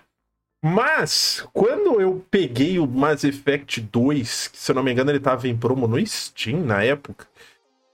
Mas, 0.63 1.47
quando 1.53 2.01
eu 2.01 2.25
peguei 2.31 2.79
o 2.79 2.87
Mass 2.87 3.25
Effect 3.25 3.81
2, 3.81 4.49
que 4.49 4.59
se 4.59 4.71
eu 4.71 4.75
não 4.75 4.83
me 4.83 4.93
engano 4.93 5.11
ele 5.11 5.21
tava 5.21 5.47
em 5.47 5.57
promo 5.57 5.87
no 5.87 6.05
Steam 6.07 6.61
na 6.65 6.83
época, 6.83 7.27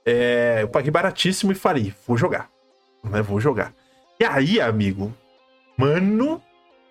é, 0.05 0.59
eu 0.61 0.67
paguei 0.67 0.91
baratíssimo 0.91 1.51
e 1.51 1.55
falei, 1.55 1.93
vou 2.07 2.17
jogar. 2.17 2.49
Né? 3.03 3.21
Vou 3.21 3.39
jogar. 3.39 3.73
E 4.19 4.25
aí, 4.25 4.61
amigo, 4.61 5.13
mano, 5.77 6.41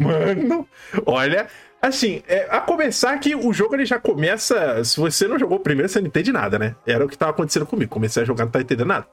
mano, 0.02 0.68
olha, 1.06 1.46
assim, 1.80 2.22
é, 2.28 2.46
a 2.50 2.60
começar 2.60 3.16
que 3.18 3.34
o 3.34 3.52
jogo 3.52 3.74
ele 3.74 3.84
já 3.86 3.98
começa. 3.98 4.82
Se 4.84 4.98
você 4.98 5.26
não 5.28 5.38
jogou 5.38 5.58
primeiro, 5.60 5.88
você 5.88 6.00
não 6.00 6.08
entende 6.08 6.32
nada, 6.32 6.58
né? 6.58 6.74
Era 6.86 7.04
o 7.04 7.08
que 7.08 7.16
tava 7.18 7.30
acontecendo 7.32 7.66
comigo. 7.66 7.90
Comecei 7.90 8.22
a 8.22 8.26
jogar, 8.26 8.44
não 8.44 8.52
tá 8.52 8.60
entendendo 8.60 8.88
nada. 8.88 9.06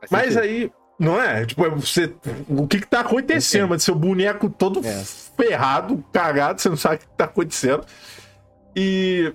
Faz 0.00 0.10
Mas 0.10 0.34
sentido. 0.34 0.42
aí, 0.42 0.72
não 0.98 1.20
é? 1.20 1.44
Tipo, 1.44 1.66
é 1.66 1.70
você. 1.70 2.12
O 2.48 2.66
que 2.66 2.80
que 2.80 2.86
tá 2.86 3.00
acontecendo, 3.00 3.68
mano? 3.68 3.80
Seu 3.80 3.94
boneco 3.94 4.48
todo 4.48 4.80
É. 4.86 5.04
ferrado, 5.36 6.04
cagado, 6.12 6.60
você 6.60 6.68
não 6.68 6.76
sabe 6.76 6.96
o 6.96 6.98
que 7.00 7.06
tá 7.16 7.24
acontecendo. 7.24 7.84
E. 8.76 9.32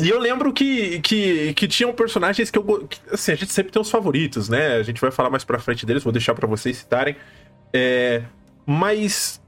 E 0.00 0.08
eu 0.10 0.18
lembro 0.20 0.52
que, 0.52 1.00
que, 1.00 1.52
que 1.54 1.66
tinham 1.66 1.92
personagens 1.92 2.50
que 2.52 2.58
eu. 2.58 2.86
que, 2.86 3.00
assim, 3.10 3.32
a 3.32 3.34
gente 3.34 3.52
sempre 3.52 3.72
tem 3.72 3.82
os 3.82 3.90
favoritos, 3.90 4.48
né? 4.48 4.76
A 4.76 4.82
gente 4.84 5.00
vai 5.00 5.10
falar 5.10 5.28
mais 5.30 5.42
pra 5.42 5.58
frente 5.58 5.84
deles, 5.84 6.04
vou 6.04 6.12
deixar 6.12 6.34
pra 6.34 6.46
vocês 6.46 6.76
citarem. 6.76 7.16
É, 7.72 8.22
mas 8.64 9.40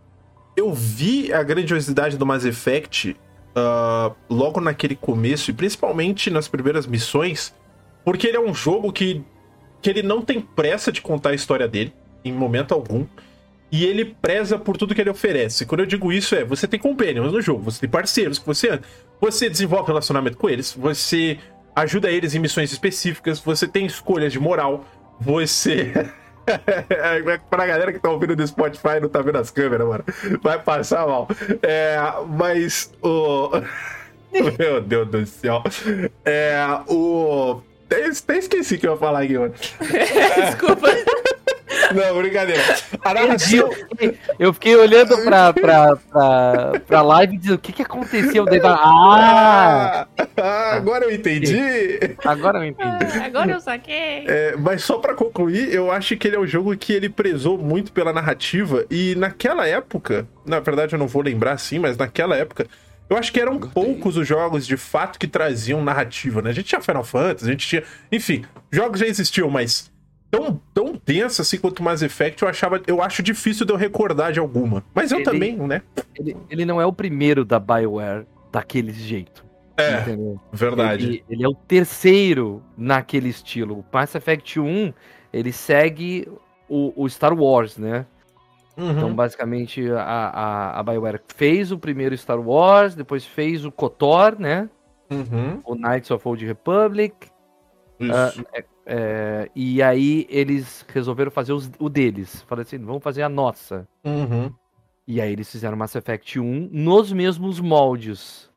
eu 0.57 0.73
vi 0.73 1.33
a 1.33 1.43
grandiosidade 1.43 2.17
do 2.17 2.27
Mass 2.27 2.45
Effect 2.45 3.17
ah, 3.55 4.13
logo 4.29 4.61
naquele 4.61 4.95
começo, 4.95 5.51
e 5.51 5.55
principalmente 5.55 6.31
nas 6.31 6.49
primeiras 6.49 6.87
missões, 6.87 7.55
porque 8.05 8.27
ele 8.27 8.37
é 8.37 8.41
um 8.41 8.55
jogo 8.55 8.93
que, 8.93 9.23
que 9.83 9.91
ele 9.91 10.03
não 10.03 10.23
tem 10.23 10.41
pressa 10.41 10.93
de 10.93 11.01
contar 11.01 11.31
a 11.31 11.35
história 11.35 11.67
dele, 11.67 11.93
em 12.25 12.33
momento 12.33 12.73
algum. 12.73 13.07
E 13.73 13.85
ele 13.85 14.05
preza 14.05 14.59
por 14.59 14.77
tudo 14.77 14.95
que 14.97 15.01
ele 15.01 15.11
oferece. 15.11 15.65
Quando 15.65 15.81
eu 15.81 15.87
digo 15.87 16.13
isso, 16.13 16.35
é 16.35 16.45
você 16.45 16.67
tem 16.67 16.79
companions 16.79 17.33
no 17.33 17.41
jogo, 17.41 17.63
você 17.63 17.81
tem 17.81 17.89
parceiros 17.89 18.39
que 18.39 18.47
você 18.47 18.71
anda, 18.71 18.83
você 19.21 19.49
desenvolve 19.49 19.87
relacionamento 19.87 20.37
com 20.37 20.49
eles, 20.49 20.73
você 20.73 21.39
ajuda 21.75 22.11
eles 22.11 22.35
em 22.35 22.41
missões 22.41 22.73
específicas, 22.73 23.39
você 23.39 23.69
tem 23.69 23.87
escolhas 23.87 24.33
de 24.33 24.41
moral, 24.41 24.85
você. 25.21 25.93
Pra 27.49 27.67
galera 27.67 27.93
que 27.93 27.99
tá 27.99 28.11
ouvindo 28.11 28.37
no 28.37 28.47
Spotify 28.47 28.97
e 28.97 29.01
não 29.01 29.09
tá 29.09 29.21
vendo 29.23 29.39
as 29.39 29.51
câmeras, 29.51 29.87
mano, 29.87 30.05
vai 30.43 30.59
passar 30.59 31.07
mal. 31.07 31.29
É, 31.63 31.99
mas 32.29 32.93
o. 33.03 33.51
Meu 34.59 34.81
Deus 34.81 35.09
do 35.09 35.27
céu. 35.27 35.63
É, 36.25 36.65
o. 36.89 37.61
Até 37.87 38.39
esqueci 38.39 38.79
que 38.79 38.87
eu 38.87 38.93
ia 38.93 38.99
falar 38.99 39.23
aqui, 39.23 39.37
mano. 39.37 39.53
Desculpa. 40.37 40.87
Não, 41.95 42.19
brincadeira. 42.21 42.63
A 43.05 43.13
Perdi, 43.15 43.57
narração. 43.57 43.59
eu, 43.59 43.73
fiquei, 43.89 44.19
eu 44.39 44.53
fiquei 44.55 44.77
olhando 44.77 45.17
pra, 45.25 45.53
pra, 45.53 45.97
pra, 45.97 46.73
pra 46.87 47.03
live 47.03 47.35
e 47.35 47.39
dizendo 47.39 47.55
o 47.57 47.59
que 47.59 47.73
que 47.73 47.83
aconteceu. 47.83 48.45
Daí, 48.45 48.61
ah, 48.65 50.07
Ah, 50.37 50.75
agora 50.77 51.05
eu 51.05 51.11
entendi. 51.15 51.57
agora 52.25 52.59
eu 52.59 52.65
entendi. 52.65 53.19
Ah, 53.21 53.27
Agora 53.27 53.51
eu 53.53 53.61
saquei. 53.61 54.25
É, 54.27 54.55
mas 54.59 54.83
só 54.83 54.99
pra 54.99 55.15
concluir, 55.15 55.73
eu 55.73 55.91
acho 55.91 56.17
que 56.17 56.27
ele 56.29 56.37
é 56.37 56.41
um 56.41 56.47
jogo 56.47 56.77
que 56.77 56.93
ele 56.93 57.09
prezou 57.09 57.59
muito 57.59 57.93
pela 57.93 58.13
narrativa 58.13 58.85
e 58.91 59.15
naquela 59.17 59.67
época, 59.67 60.27
na 60.47 60.61
verdade 60.61 60.95
eu 60.95 60.99
não 60.99 61.07
vou 61.07 61.23
lembrar 61.23 61.53
assim, 61.53 61.79
mas 61.79 61.97
naquela 61.97 62.37
época 62.37 62.67
Eu 63.09 63.17
acho 63.17 63.33
que 63.33 63.41
eram 63.41 63.59
poucos 63.59 64.17
os 64.17 64.27
jogos 64.27 64.67
de 64.67 64.77
fato 64.77 65.19
que 65.19 65.27
traziam 65.27 65.83
narrativa, 65.83 66.41
né? 66.41 66.51
A 66.51 66.53
gente 66.53 66.67
tinha 66.67 66.81
Final 66.81 67.03
Fantasy, 67.05 67.45
a 67.45 67.51
gente 67.51 67.67
tinha. 67.67 67.83
Enfim, 68.13 68.45
jogos 68.71 69.01
já 69.01 69.07
existiam, 69.07 69.51
mas 69.51 69.91
tão, 70.31 70.61
tão 70.73 71.01
densa 71.05 71.43
assim 71.43 71.59
quanto 71.59 71.83
Mass 71.83 72.03
Effect, 72.03 72.43
eu 72.43 72.49
achava. 72.49 72.81
Eu 72.87 73.03
acho 73.03 73.23
difícil 73.23 73.67
de 73.67 73.73
eu 73.73 73.77
recordar 73.77 74.33
de 74.33 74.39
alguma. 74.39 74.85
Mas 74.95 75.11
eu 75.13 75.19
Ele- 75.19 75.25
também, 75.25 75.57
né? 75.57 75.83
Ele, 76.17 76.37
ele 76.49 76.65
não 76.65 76.81
é 76.81 76.87
o 76.87 76.93
primeiro 76.93 77.45
da 77.45 77.59
BioWare 77.59 78.27
daquele 78.53 78.93
jeito. 78.93 79.45
É, 79.77 80.01
entendeu? 80.03 80.39
verdade. 80.53 81.05
Ele, 81.07 81.25
ele 81.31 81.45
é 81.45 81.49
o 81.49 81.55
terceiro 81.55 82.63
naquele 82.77 83.29
estilo. 83.31 83.79
O 83.79 83.85
Mass 83.93 84.15
Effect 84.15 84.61
1, 84.61 84.93
ele 85.33 85.53
segue 85.53 86.29
o, 86.69 86.93
o 87.03 87.09
Star 87.09 87.33
Wars, 87.33 87.79
né? 87.79 88.05
Então, 88.77 89.09
Uhum. 89.09 89.15
basicamente, 89.15 89.91
a, 89.91 90.03
a, 90.03 90.81
a 90.81 90.83
BioWare 90.83 91.21
fez 91.35 91.71
o 91.73 91.79
primeiro 91.79 92.17
Star 92.17 92.41
Wars, 92.41 92.95
depois 92.95 93.27
fez 93.27 93.65
o 93.65 93.73
KOTOR, 93.73 94.37
né? 94.39 94.69
Uhum. 95.11 95.61
O 95.65 95.75
Knights 95.75 96.11
of 96.11 96.27
Old 96.27 96.45
Republic. 96.47 97.15
Isso. 97.99 98.45
É, 98.87 99.51
e 99.55 99.83
aí 99.83 100.27
eles 100.29 100.85
resolveram 100.93 101.31
fazer 101.31 101.53
os- 101.53 101.71
o 101.79 101.89
deles. 101.89 102.43
Falaram 102.43 102.63
assim, 102.63 102.79
vamos 102.79 103.03
fazer 103.03 103.23
a 103.23 103.29
nossa. 103.29 103.87
Uhum. 104.05 104.53
E 105.07 105.21
aí 105.21 105.33
eles 105.33 105.51
fizeram 105.51 105.77
Mass 105.77 105.95
Effect 105.95 106.39
1 106.39 106.69
nos 106.73 107.13
mesmos 107.13 107.59
moldes. 107.61 108.49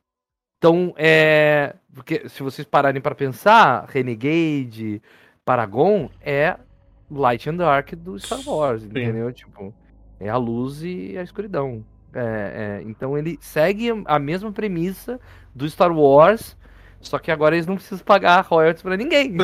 Então, 0.58 0.94
é. 0.98 1.76
Porque 1.94 2.28
se 2.30 2.42
vocês 2.44 2.66
pararem 2.68 3.02
pra 3.02 3.14
pensar, 3.16 3.86
Renegade, 3.90 5.02
Paragon 5.44 6.10
é 6.22 6.56
Light 7.12 7.50
and 7.50 7.56
Dark 7.58 7.94
do 7.96 8.18
Star 8.20 8.40
Wars, 8.48 8.84
entendeu? 8.84 9.32
Tipo, 9.32 9.74
é 10.20 10.30
a 10.30 10.38
luz 10.38 10.84
e 10.84 11.18
a 11.18 11.24
escuridão. 11.24 11.84
É, 12.14 12.80
é, 12.80 12.84
então 12.88 13.18
ele 13.18 13.38
segue 13.42 13.90
a 14.06 14.20
mesma 14.20 14.52
premissa 14.52 15.20
do 15.54 15.68
Star 15.70 15.92
Wars, 15.92 16.56
só 17.04 17.20
que 17.20 17.32
agora 17.32 17.56
eles 17.56 17.68
não 17.68 17.76
precisam 17.76 18.04
pagar 18.06 18.42
royalties 18.42 18.82
pra 18.82 18.98
ninguém. 18.98 19.36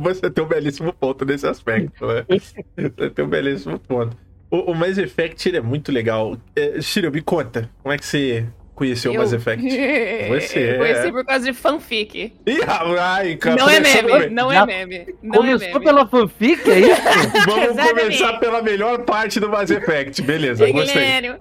Você 0.00 0.30
tem 0.30 0.44
um 0.44 0.48
belíssimo 0.48 0.92
ponto 0.92 1.24
nesse 1.24 1.46
aspecto, 1.46 2.06
né? 2.06 2.24
Você 2.28 3.10
tem 3.10 3.24
um 3.24 3.28
belíssimo 3.28 3.78
ponto. 3.78 4.16
O, 4.50 4.72
o 4.72 4.74
Mass 4.74 4.98
Effect 4.98 5.48
ele 5.48 5.56
é 5.56 5.60
muito 5.60 5.90
legal. 5.90 6.36
É, 6.54 6.80
Shiro, 6.80 7.10
me 7.10 7.22
conta, 7.22 7.70
como 7.82 7.92
é 7.92 7.98
que 7.98 8.04
você 8.04 8.46
conheceu 8.74 9.12
o 9.12 9.16
Mass 9.16 9.32
Effect? 9.32 9.62
Você 10.28 10.58
é. 10.60 10.74
Eu 10.74 10.78
Conheci 10.78 11.12
por 11.12 11.24
causa 11.24 11.44
de 11.44 11.52
fanfic. 11.52 12.32
Ih, 12.46 12.58
ai, 12.98 13.36
cara, 13.36 13.56
Não 13.56 13.68
é 13.70 13.76
começando 13.76 14.06
meme, 14.06 14.34
não 14.34 14.52
é 14.52 14.66
meme. 14.66 15.14
Não 15.22 15.34
é 15.34 15.36
Começou 15.36 15.68
meme. 15.68 15.84
pela 15.84 16.06
fanfic, 16.06 16.70
é 16.70 16.78
isso? 16.80 17.02
Vamos 17.46 17.80
começar 17.88 18.32
pela 18.38 18.62
melhor 18.62 19.04
parte 19.04 19.38
do 19.40 19.48
Mass 19.48 19.70
Effect. 19.70 20.22
Beleza, 20.22 20.68
É, 20.68 20.72
gostei. 20.72 20.94
Guilherme. 20.94 21.38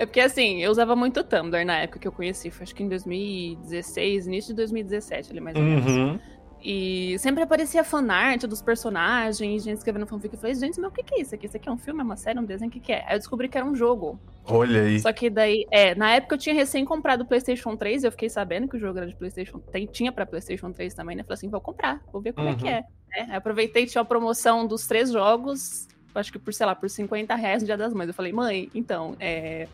É 0.00 0.06
porque 0.06 0.20
assim, 0.20 0.62
eu 0.62 0.70
usava 0.70 0.96
muito 0.96 1.22
Tumblr 1.22 1.62
na 1.62 1.80
época 1.80 1.98
que 1.98 2.08
eu 2.08 2.12
conheci, 2.12 2.50
foi 2.50 2.62
acho 2.62 2.74
que 2.74 2.82
em 2.82 2.88
2016, 2.88 4.26
início 4.26 4.54
de 4.54 4.56
2017 4.56 5.30
ali 5.30 5.40
mais 5.40 5.54
ou 5.54 5.62
menos. 5.62 5.92
Uhum. 5.92 6.18
E 6.62 7.18
sempre 7.18 7.42
aparecia 7.42 7.84
fanart 7.84 8.44
dos 8.46 8.62
personagens, 8.62 9.62
gente 9.62 9.76
escrevendo 9.76 10.06
fanfic. 10.06 10.32
Eu 10.32 10.40
falei, 10.40 10.54
gente, 10.54 10.80
mas 10.80 10.90
o 10.90 10.94
que 10.94 11.02
que 11.02 11.16
é 11.16 11.20
isso 11.20 11.34
aqui? 11.34 11.44
Isso 11.44 11.56
aqui 11.58 11.68
é 11.68 11.72
um 11.72 11.76
filme, 11.76 12.00
é 12.00 12.02
uma 12.02 12.16
série, 12.16 12.38
é 12.38 12.40
um 12.40 12.46
desenho, 12.46 12.70
o 12.70 12.72
que 12.72 12.80
que 12.80 12.92
é? 12.92 13.04
Aí 13.06 13.14
eu 13.14 13.18
descobri 13.18 13.46
que 13.46 13.58
era 13.58 13.66
um 13.66 13.74
jogo. 13.74 14.18
Olha 14.46 14.84
aí. 14.84 14.98
Só 15.00 15.12
que 15.12 15.28
daí, 15.28 15.66
é, 15.70 15.94
na 15.94 16.12
época 16.12 16.34
eu 16.34 16.38
tinha 16.38 16.54
recém 16.54 16.82
comprado 16.82 17.20
o 17.20 17.26
PlayStation 17.26 17.76
3, 17.76 18.04
eu 18.04 18.10
fiquei 18.10 18.30
sabendo 18.30 18.68
que 18.68 18.78
o 18.78 18.80
jogo 18.80 18.96
era 18.96 19.06
de 19.06 19.14
PlayStation, 19.16 19.58
tem, 19.58 19.84
tinha 19.84 20.10
pra 20.10 20.24
PlayStation 20.24 20.72
3 20.72 20.94
também, 20.94 21.14
né? 21.14 21.22
Falei 21.24 21.34
assim, 21.34 21.50
vou 21.50 21.60
comprar, 21.60 22.00
vou 22.10 22.22
ver 22.22 22.32
como 22.32 22.48
é 22.48 22.54
que 22.54 22.64
Uhum. 22.64 22.70
é. 22.70 22.80
né? 23.10 23.26
Aí 23.28 23.36
aproveitei, 23.36 23.84
tinha 23.84 24.00
a 24.00 24.04
promoção 24.04 24.66
dos 24.66 24.86
três 24.86 25.10
jogos, 25.12 25.86
acho 26.14 26.32
que 26.32 26.38
por, 26.38 26.52
sei 26.52 26.66
lá, 26.66 26.74
por 26.74 26.88
50 26.88 27.34
reais 27.34 27.62
no 27.62 27.66
Dia 27.66 27.76
das 27.76 27.94
Mães. 27.94 28.08
Eu 28.08 28.14
falei, 28.14 28.32
mãe, 28.32 28.70
então, 28.74 29.16
é. 29.20 29.68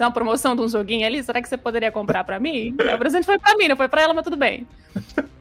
Tem 0.00 0.06
uma 0.06 0.14
promoção 0.14 0.56
de 0.56 0.62
um 0.62 0.68
joguinho 0.68 1.06
ali, 1.06 1.22
será 1.22 1.42
que 1.42 1.46
você 1.46 1.58
poderia 1.58 1.92
comprar 1.92 2.24
pra 2.24 2.40
mim? 2.40 2.74
O 2.74 2.96
presente 2.98 3.26
foi 3.26 3.38
pra 3.38 3.54
mim, 3.58 3.68
não 3.68 3.76
foi 3.76 3.86
pra 3.86 4.00
ela, 4.00 4.14
mas 4.14 4.24
tudo 4.24 4.34
bem. 4.34 4.66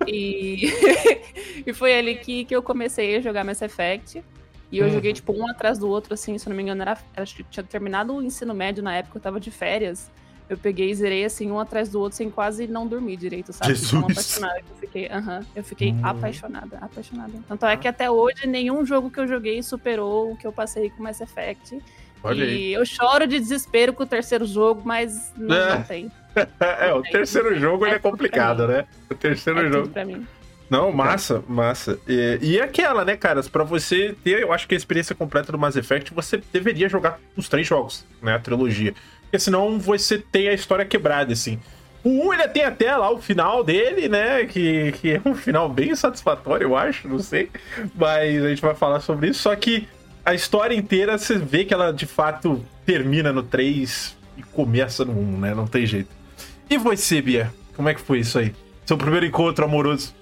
E, 0.06 0.66
e 1.66 1.74
foi 1.74 1.98
ali 1.98 2.16
que, 2.18 2.44
que 2.44 2.54
eu 2.54 2.62
comecei 2.62 3.16
a 3.16 3.22
jogar 3.22 3.46
Mass 3.46 3.62
Effect. 3.62 4.22
E 4.70 4.78
eu 4.78 4.88
Uhum. 4.88 4.92
joguei, 4.92 5.14
tipo, 5.14 5.32
um 5.32 5.50
atrás 5.50 5.80
do 5.80 5.88
outro, 5.88 6.14
assim, 6.14 6.38
se 6.38 6.46
eu 6.46 6.50
não 6.50 6.58
me 6.58 6.64
engano, 6.64 6.82
era, 6.82 6.98
acho 7.16 7.38
que 7.38 7.44
tinha 7.46 7.64
terminado 7.64 8.14
o 8.14 8.22
ensino 8.22 8.54
médio 8.54 8.84
na 8.84 8.98
época, 8.98 9.18
eu 9.18 9.22
tava 9.22 9.40
de 9.40 9.50
férias. 9.50 10.12
Eu 10.50 10.58
peguei 10.58 10.90
e 10.90 10.96
zerei, 10.96 11.24
assim, 11.24 11.50
um 11.50 11.58
atrás 11.58 11.88
do 11.88 11.98
outro, 12.02 12.18
sem 12.18 12.30
quase 12.30 12.68
não 12.68 12.86
dormir 12.86 13.16
direito, 13.16 13.54
sabe? 13.54 13.76
Jesus. 13.76 13.94
Apaixonada 14.04 14.60
eu 14.70 14.76
fiquei, 14.76 15.10
eu 15.56 15.64
fiquei 15.64 15.92
Hum. 15.92 16.00
apaixonada, 16.04 16.80
apaixonada. 16.82 17.40
Tanto 17.48 17.66
é 17.66 17.78
que 17.78 17.88
até 17.88 18.12
hoje, 18.12 18.46
nenhum 18.46 18.86
jogo 18.86 19.10
que 19.10 19.22
eu 19.22 19.28
joguei 19.28 19.64
superou 19.64 20.34
o 20.34 20.38
que 20.38 20.46
eu 20.46 20.52
passei 20.52 20.90
com 20.90 21.02
Mass 21.04 21.22
Effect. 21.22 21.80
Olha 22.24 22.44
aí. 22.46 22.70
e 22.70 22.74
eu 22.74 22.86
choro 22.86 23.26
de 23.28 23.40
desespero 23.40 23.94
com 23.94 24.04
o 24.04 24.08
terceiro 24.08 24.46
jogo, 24.46 24.82
mas 24.86 25.32
não, 25.38 25.56
É. 25.56 25.76
não 25.76 25.84
tem. 25.84 26.12
É, 26.60 26.94
o 26.94 27.02
terceiro 27.02 27.60
jogo 27.60 27.86
ele 27.86 27.94
é 27.94 27.96
É 27.96 28.00
complicado, 28.00 28.68
né? 28.68 28.86
O 29.10 29.16
terceiro 29.16 29.60
É 29.66 29.72
jogo. 29.72 29.90
pra 29.90 30.06
mim. 30.06 30.26
Não, 30.70 30.92
massa, 30.92 31.44
massa. 31.48 32.00
E, 32.08 32.38
e 32.42 32.62
aquela, 32.62 33.04
né, 33.04 33.18
caras, 33.18 33.50
pra 33.50 33.64
você 33.64 34.16
ter, 34.24 34.44
eu 34.44 34.54
acho 34.54 34.68
que 34.68 34.76
a 34.76 34.78
experiência 34.78 35.16
completa 35.16 35.52
do 35.52 35.58
Mass 35.58 35.76
Effect, 35.76 36.14
você 36.14 36.40
deveria 36.54 36.88
jogar 36.88 37.20
os 37.36 37.50
três 37.50 37.66
jogos, 37.66 38.06
né, 38.22 38.36
a 38.36 38.40
trilogia. 38.40 38.94
Porque 39.24 39.40
senão 39.40 39.80
você 39.80 40.20
tem 40.20 40.48
a 40.48 40.54
história 40.54 40.86
quebrada, 40.86 41.34
assim. 41.34 41.60
O 42.04 42.28
1, 42.30 42.34
ele 42.36 42.48
tem 42.50 42.64
até 42.64 42.96
lá 42.96 43.12
o 43.12 43.20
final 43.20 43.64
dele, 43.64 44.08
né, 44.08 44.46
que, 44.46 44.92
que 44.94 45.14
é 45.16 45.22
um 45.26 45.34
final 45.34 45.68
bem 45.68 45.96
satisfatório, 45.96 46.66
eu 46.68 46.78
acho, 46.78 47.08
não 47.08 47.20
sei. 47.20 47.50
Mas 47.96 48.44
a 48.46 48.50
gente 48.50 48.62
vai 48.62 48.76
falar 48.76 49.00
sobre 49.00 49.30
isso, 49.30 49.42
só 49.42 49.56
que 49.56 49.88
a 50.30 50.36
história 50.36 50.76
inteira, 50.76 51.18
você 51.18 51.40
vê 51.40 51.66
que 51.66 51.74
ela, 51.74 51.92
de 51.92 52.06
fato, 52.06 52.64
termina 52.86 53.34
no 53.34 53.42
3 53.42 54.16
e 54.38 54.44
começa 54.44 55.04
no 55.04 55.14
1, 55.14 55.40
né, 55.40 55.56
não 55.56 55.66
tem 55.66 55.88
jeito. 55.88 56.10
E 56.70 56.78
você, 56.78 57.20
Bia? 57.20 57.52
Como 57.76 57.90
é 57.90 57.96
que 57.96 58.02
foi 58.02 58.20
isso 58.20 58.38
aí? 58.38 58.54
Seu 58.86 58.96
primeiro 58.96 59.26
encontro 59.26 59.66
amoroso? 59.66 60.14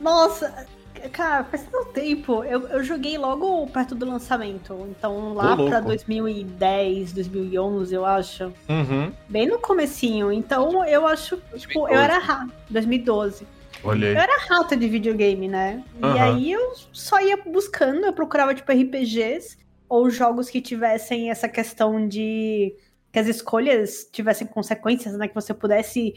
Nossa, 0.00 0.64
cara, 1.12 1.42
faz 1.42 1.64
tanto 1.64 1.90
tempo. 1.90 2.44
Eu, 2.44 2.68
eu 2.68 2.84
joguei 2.84 3.18
logo 3.18 3.66
perto 3.66 3.96
do 3.96 4.06
lançamento. 4.06 4.86
Então, 4.90 5.34
lá 5.34 5.54
Ô, 5.54 5.56
louco. 5.56 5.70
pra 5.70 5.80
2010, 5.80 7.12
2011, 7.12 7.94
eu 7.94 8.06
acho. 8.06 8.52
Uhum. 8.68 9.12
Bem 9.28 9.48
no 9.48 9.58
comecinho. 9.58 10.30
Então, 10.30 10.84
eu 10.84 11.04
acho, 11.04 11.36
tipo, 11.56 11.88
eu 11.88 11.98
era 11.98 12.18
rata. 12.18 12.52
2012. 12.70 13.44
Olha 13.84 14.08
aí. 14.08 14.14
Eu 14.14 14.20
era 14.20 14.38
rata 14.48 14.76
de 14.76 14.88
videogame, 14.88 15.48
né? 15.48 15.82
E 16.00 16.04
Aham. 16.04 16.22
aí 16.22 16.52
eu 16.52 16.72
só 16.92 17.20
ia 17.20 17.36
buscando, 17.36 18.04
eu 18.06 18.12
procurava, 18.12 18.54
tipo, 18.54 18.70
RPGs 18.72 19.58
ou 19.88 20.08
jogos 20.10 20.48
que 20.48 20.60
tivessem 20.60 21.30
essa 21.30 21.48
questão 21.48 22.06
de 22.08 22.74
que 23.12 23.18
as 23.18 23.26
escolhas 23.26 24.08
tivessem 24.10 24.46
consequências, 24.46 25.14
né? 25.18 25.28
Que 25.28 25.34
você 25.34 25.52
pudesse. 25.52 26.14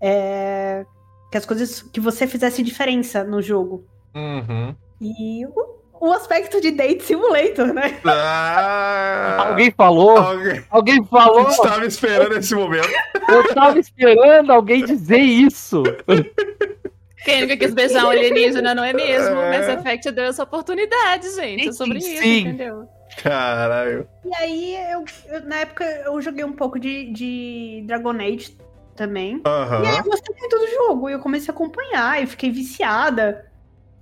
é, 0.00 0.84
que 1.30 1.36
as 1.36 1.44
coisas. 1.44 1.82
que 1.82 2.00
você 2.00 2.26
fizesse 2.26 2.62
diferença 2.62 3.22
no 3.24 3.42
jogo. 3.42 3.84
Uhum. 4.14 4.74
E 5.00 5.44
o, 5.46 6.08
o 6.08 6.12
aspecto 6.12 6.60
de 6.60 6.70
Date 6.70 7.02
Simulator, 7.04 7.72
né? 7.74 8.00
Ah, 8.04 9.48
Alguém 9.50 9.70
falou? 9.70 10.16
alguém 10.18 10.64
Alguém 10.70 11.04
falou? 11.04 11.48
estava 11.48 11.84
esperando 11.86 12.36
esse 12.36 12.54
momento. 12.54 12.88
Eu 13.28 13.54
tava 13.54 13.78
esperando 13.78 14.50
alguém 14.50 14.84
dizer 14.84 15.18
isso. 15.20 15.82
Quem 17.24 17.42
nunca 17.42 17.56
quis 17.56 17.74
beijar 17.74 18.04
um 18.06 18.10
alienígena, 18.10 18.74
não 18.74 18.82
é 18.84 18.92
mesmo? 18.92 19.36
É. 19.36 19.58
Mass 19.58 19.68
Effect 19.78 20.10
deu 20.10 20.24
essa 20.24 20.42
oportunidade, 20.42 21.30
gente. 21.34 21.68
É 21.68 21.72
sobre 21.72 21.98
isso, 21.98 22.22
Sim. 22.22 22.40
entendeu? 22.40 22.88
Caralho. 23.22 24.08
E 24.24 24.34
aí, 24.36 24.76
eu, 24.92 25.04
eu- 25.28 25.44
na 25.44 25.56
época, 25.60 25.84
eu 25.84 26.20
joguei 26.22 26.44
um 26.44 26.52
pouco 26.52 26.78
de, 26.78 27.12
de 27.12 27.84
Dragon 27.86 28.12
Age 28.12 28.56
também. 28.96 29.42
E 29.44 29.86
aí 29.86 29.96
eu 29.98 30.04
gostei 30.04 30.34
muito 30.38 30.58
do 30.58 30.66
jogo. 30.68 31.08
E 31.10 31.12
eu 31.12 31.18
comecei 31.18 31.50
a 31.52 31.54
acompanhar, 31.54 32.20
eu 32.22 32.26
fiquei 32.28 32.50
viciada. 32.50 33.46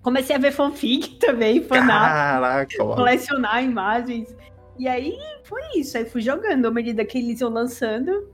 Comecei 0.02 0.36
a 0.36 0.38
ver 0.38 0.52
fanfic 0.52 1.16
também, 1.20 1.62
fanar, 1.62 2.66
colecionar 2.94 3.62
imagens. 3.64 4.34
E 4.78 4.86
aí 4.86 5.18
foi 5.44 5.60
isso. 5.76 5.96
Aí 5.98 6.04
fui 6.04 6.20
jogando. 6.20 6.66
À 6.66 6.70
medida 6.70 7.04
que 7.04 7.18
eles 7.18 7.40
iam 7.40 7.50
lançando, 7.50 8.32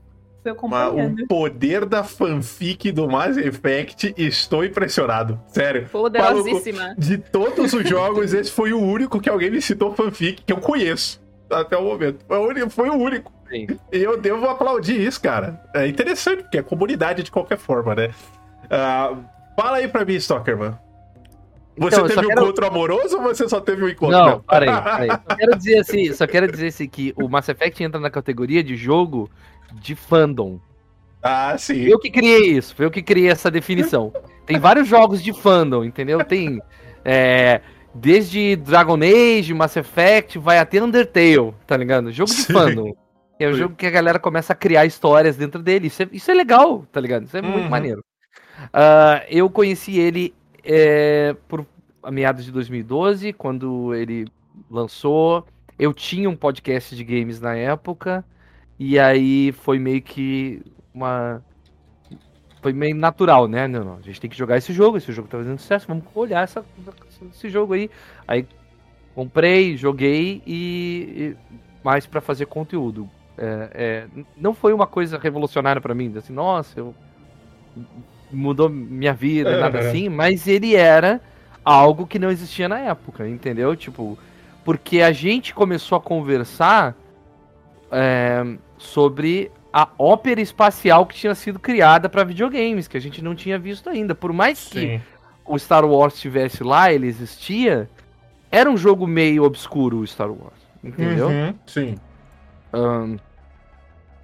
fui 0.53 0.69
Mas 0.69 0.87
acompanhando. 0.87 1.23
o 1.23 1.27
poder 1.27 1.85
da 1.85 2.03
fanfic 2.03 2.91
do 2.91 3.07
Mass 3.07 3.37
Effect, 3.37 4.13
estou 4.17 4.63
impressionado. 4.63 5.39
Sério. 5.47 5.87
Poderosíssima. 5.89 6.93
De 6.97 7.17
todos 7.17 7.73
os 7.73 7.87
jogos, 7.87 8.33
esse 8.33 8.51
foi 8.51 8.73
o 8.73 8.79
único 8.79 9.19
que 9.19 9.29
alguém 9.29 9.49
me 9.49 9.61
citou 9.61 9.95
fanfic 9.95 10.43
que 10.43 10.53
eu 10.53 10.57
conheço. 10.57 11.23
Até 11.49 11.77
o 11.77 11.83
momento. 11.83 12.25
Foi 12.27 12.37
o 12.37 12.47
único. 12.47 12.69
Foi 12.69 12.89
o 12.89 12.95
único. 12.95 13.31
Sim. 13.49 13.67
E 13.91 13.97
eu 13.97 14.19
devo 14.19 14.47
aplaudir 14.49 14.99
isso, 14.99 15.21
cara. 15.21 15.61
É 15.73 15.87
interessante, 15.87 16.43
porque 16.43 16.57
é 16.57 16.63
comunidade 16.63 17.23
de 17.23 17.31
qualquer 17.31 17.57
forma, 17.57 17.93
né? 17.93 18.09
Ah, 18.69 19.15
fala 19.55 19.77
aí 19.77 19.87
pra 19.87 20.03
mim, 20.03 20.15
Stalkerman. 20.15 20.73
Você 21.77 21.95
Então, 21.95 22.07
teve 22.07 22.19
um 22.25 22.27
quero- 22.29 22.41
encontro 22.43 22.65
amoroso 22.67 23.17
ou 23.17 23.23
você 23.23 23.49
só 23.49 23.59
teve 23.59 23.83
um 23.83 23.89
encontro? 23.89 24.17
Não, 24.17 24.39
peraí, 24.41 24.69
peraí. 24.81 25.09
Só 25.29 25.35
quero 25.35 25.57
dizer 25.57 25.77
assim, 25.79 26.13
só 26.13 26.27
quero 26.27 26.51
dizer 26.51 26.67
assim 26.67 26.87
que 26.87 27.13
o 27.17 27.27
Mass 27.27 27.49
Effect 27.49 27.83
entra 27.83 27.99
na 27.99 28.09
categoria 28.09 28.63
de 28.63 28.75
jogo 28.75 29.29
de 29.73 29.93
fandom. 29.95 30.59
Ah, 31.21 31.57
sim. 31.57 31.81
Eu 31.83 31.99
que 31.99 32.09
criei 32.09 32.51
isso, 32.57 32.75
foi 32.75 32.85
eu 32.85 32.91
que 32.91 33.01
criei 33.01 33.29
essa 33.29 33.49
definição. 33.51 34.13
Tem 34.45 34.57
vários 34.59 34.87
jogos 34.87 35.21
de 35.23 35.33
fandom, 35.33 35.83
entendeu? 35.83 36.23
Tem 36.23 36.61
é, 37.03 37.59
desde 37.93 38.55
Dragon 38.55 38.97
Age, 39.01 39.53
Mass 39.53 39.75
Effect, 39.75 40.37
vai 40.39 40.59
até 40.59 40.81
Undertale, 40.81 41.53
tá 41.67 41.75
ligado? 41.75 42.11
Jogo 42.11 42.29
de 42.29 42.37
Sim. 42.37 42.53
fandom. 42.53 42.93
É 43.37 43.47
o 43.49 43.53
Sim. 43.53 43.59
jogo 43.59 43.75
que 43.75 43.85
a 43.85 43.91
galera 43.91 44.17
começa 44.19 44.53
a 44.53 44.55
criar 44.55 44.85
histórias 44.85 45.35
dentro 45.35 45.61
dele. 45.61 45.87
Isso 45.87 46.03
é, 46.03 46.07
isso 46.13 46.31
é 46.31 46.33
legal, 46.33 46.85
tá 46.91 47.01
ligado? 47.01 47.25
Isso 47.25 47.35
é 47.35 47.41
Uhum. 47.41 47.49
muito 47.51 47.69
maneiro. 47.69 48.01
Ah, 48.71 49.23
eu 49.29 49.49
conheci 49.49 49.99
ele 49.99 50.33
é, 50.65 51.35
por 51.47 51.65
a 52.05 52.11
meados 52.11 52.45
de 52.45 52.51
2012, 52.51 53.33
quando 53.33 53.93
ele 53.93 54.27
lançou. 54.69 55.45
Eu 55.77 55.93
tinha 55.93 56.29
um 56.29 56.35
podcast 56.35 56.95
de 56.95 57.03
games 57.03 57.39
na 57.39 57.55
época. 57.55 58.23
E 58.79 58.99
aí 58.99 59.51
foi 59.51 59.79
meio 59.79 60.01
que 60.01 60.61
uma. 60.93 61.41
Foi 62.61 62.73
meio 62.73 62.95
natural, 62.95 63.47
né? 63.47 63.67
Não, 63.67 63.83
não, 63.83 63.95
a 63.97 64.01
gente 64.01 64.21
tem 64.21 64.29
que 64.29 64.37
jogar 64.37 64.57
esse 64.57 64.71
jogo. 64.71 64.97
Esse 64.97 65.11
jogo 65.11 65.27
tá 65.27 65.37
fazendo 65.37 65.57
sucesso. 65.57 65.87
Vamos 65.87 66.03
olhar 66.13 66.43
essa, 66.43 66.63
esse 67.31 67.49
jogo 67.49 67.73
aí. 67.73 67.89
Aí 68.27 68.47
comprei, 69.13 69.75
joguei 69.75 70.41
e. 70.45 71.35
e 71.41 71.55
mais 71.83 72.05
pra 72.05 72.21
fazer 72.21 72.45
conteúdo. 72.45 73.09
É, 73.37 73.69
é, 73.73 74.23
não 74.37 74.53
foi 74.53 74.73
uma 74.73 74.87
coisa 74.87 75.17
revolucionária 75.17 75.81
pra 75.81 75.93
mim, 75.93 76.11
assim, 76.17 76.31
nossa, 76.31 76.79
eu 76.79 76.95
mudou 78.31 78.69
minha 78.69 79.13
vida, 79.13 79.55
nada 79.57 79.79
Aham. 79.79 79.87
assim, 79.87 80.09
mas 80.09 80.47
ele 80.47 80.75
era 80.75 81.21
algo 81.63 82.05
que 82.05 82.19
não 82.19 82.29
existia 82.29 82.69
na 82.69 82.79
época, 82.79 83.27
entendeu? 83.27 83.75
Tipo, 83.75 84.17
porque 84.63 85.01
a 85.01 85.11
gente 85.11 85.53
começou 85.53 85.97
a 85.97 86.01
conversar 86.01 86.95
é, 87.91 88.43
sobre 88.77 89.51
a 89.71 89.89
ópera 89.97 90.39
espacial 90.41 91.05
que 91.05 91.15
tinha 91.15 91.35
sido 91.35 91.59
criada 91.59 92.07
pra 92.07 92.23
videogames, 92.23 92.87
que 92.87 92.97
a 92.97 93.01
gente 93.01 93.21
não 93.21 93.35
tinha 93.35 93.59
visto 93.59 93.89
ainda. 93.89 94.15
Por 94.15 94.31
mais 94.31 94.67
que 94.69 95.01
o 95.45 95.57
Star 95.59 95.85
Wars 95.85 96.15
estivesse 96.15 96.63
lá, 96.63 96.91
ele 96.93 97.07
existia, 97.07 97.89
era 98.51 98.69
um 98.69 98.77
jogo 98.77 99.05
meio 99.05 99.43
obscuro 99.43 99.99
o 99.99 100.07
Star 100.07 100.29
Wars, 100.31 100.59
entendeu? 100.83 101.29
Uhum, 101.29 101.55
Sim. 101.67 101.95
Ahn, 102.71 103.17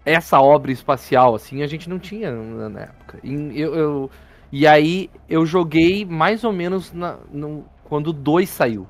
essa 0.05 0.39
obra 0.41 0.72
espacial, 0.72 1.36
assim, 1.36 1.62
a 1.62 1.67
gente 1.67 1.89
não 1.89 2.00
tinha 2.00 2.31
na, 2.31 2.81
época. 2.81 3.20
E, 3.24 3.60
eu, 3.60 3.75
eu- 3.75 4.12
e 4.51 4.67
aí 4.67 5.10
eu 5.29 5.46
joguei 5.46 6.05
mais 6.05 6.43
ou 6.43 6.51
menos 6.51 6.91
na- 6.93 7.17
no- 7.31 7.65
quando 7.84 8.08
o 8.08 8.13
2 8.13 8.50
saiu. 8.50 8.88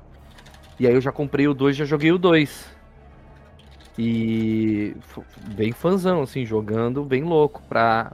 E 0.78 0.86
aí 0.86 0.94
eu 0.94 1.00
já 1.00 1.12
comprei 1.12 1.46
o 1.48 1.54
2, 1.54 1.76
já 1.76 1.84
joguei 1.84 2.12
o 2.12 2.18
2. 2.18 2.70
E 3.98 4.94
bem 5.54 5.72
fãzão, 5.72 6.22
assim, 6.22 6.46
jogando 6.46 7.04
bem 7.04 7.22
louco 7.22 7.62
pra. 7.68 8.12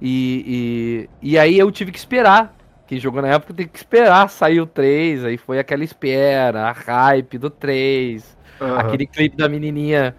E, 0.00 1.08
e, 1.22 1.32
e 1.32 1.38
aí 1.38 1.58
eu 1.58 1.70
tive 1.70 1.92
que 1.92 1.98
esperar. 1.98 2.54
Quem 2.86 2.98
jogou 3.00 3.22
na 3.22 3.28
época 3.28 3.54
tem 3.54 3.66
que 3.68 3.78
esperar 3.78 4.28
sair 4.30 4.60
o 4.60 4.66
3. 4.66 5.24
Aí 5.24 5.36
foi 5.36 5.58
aquela 5.58 5.84
espera, 5.84 6.68
a 6.68 6.72
hype 6.72 7.38
do 7.38 7.50
3. 7.50 8.36
Aham. 8.60 8.78
Aquele 8.78 9.06
clipe 9.06 9.36
da 9.36 9.48
menininha 9.48 10.14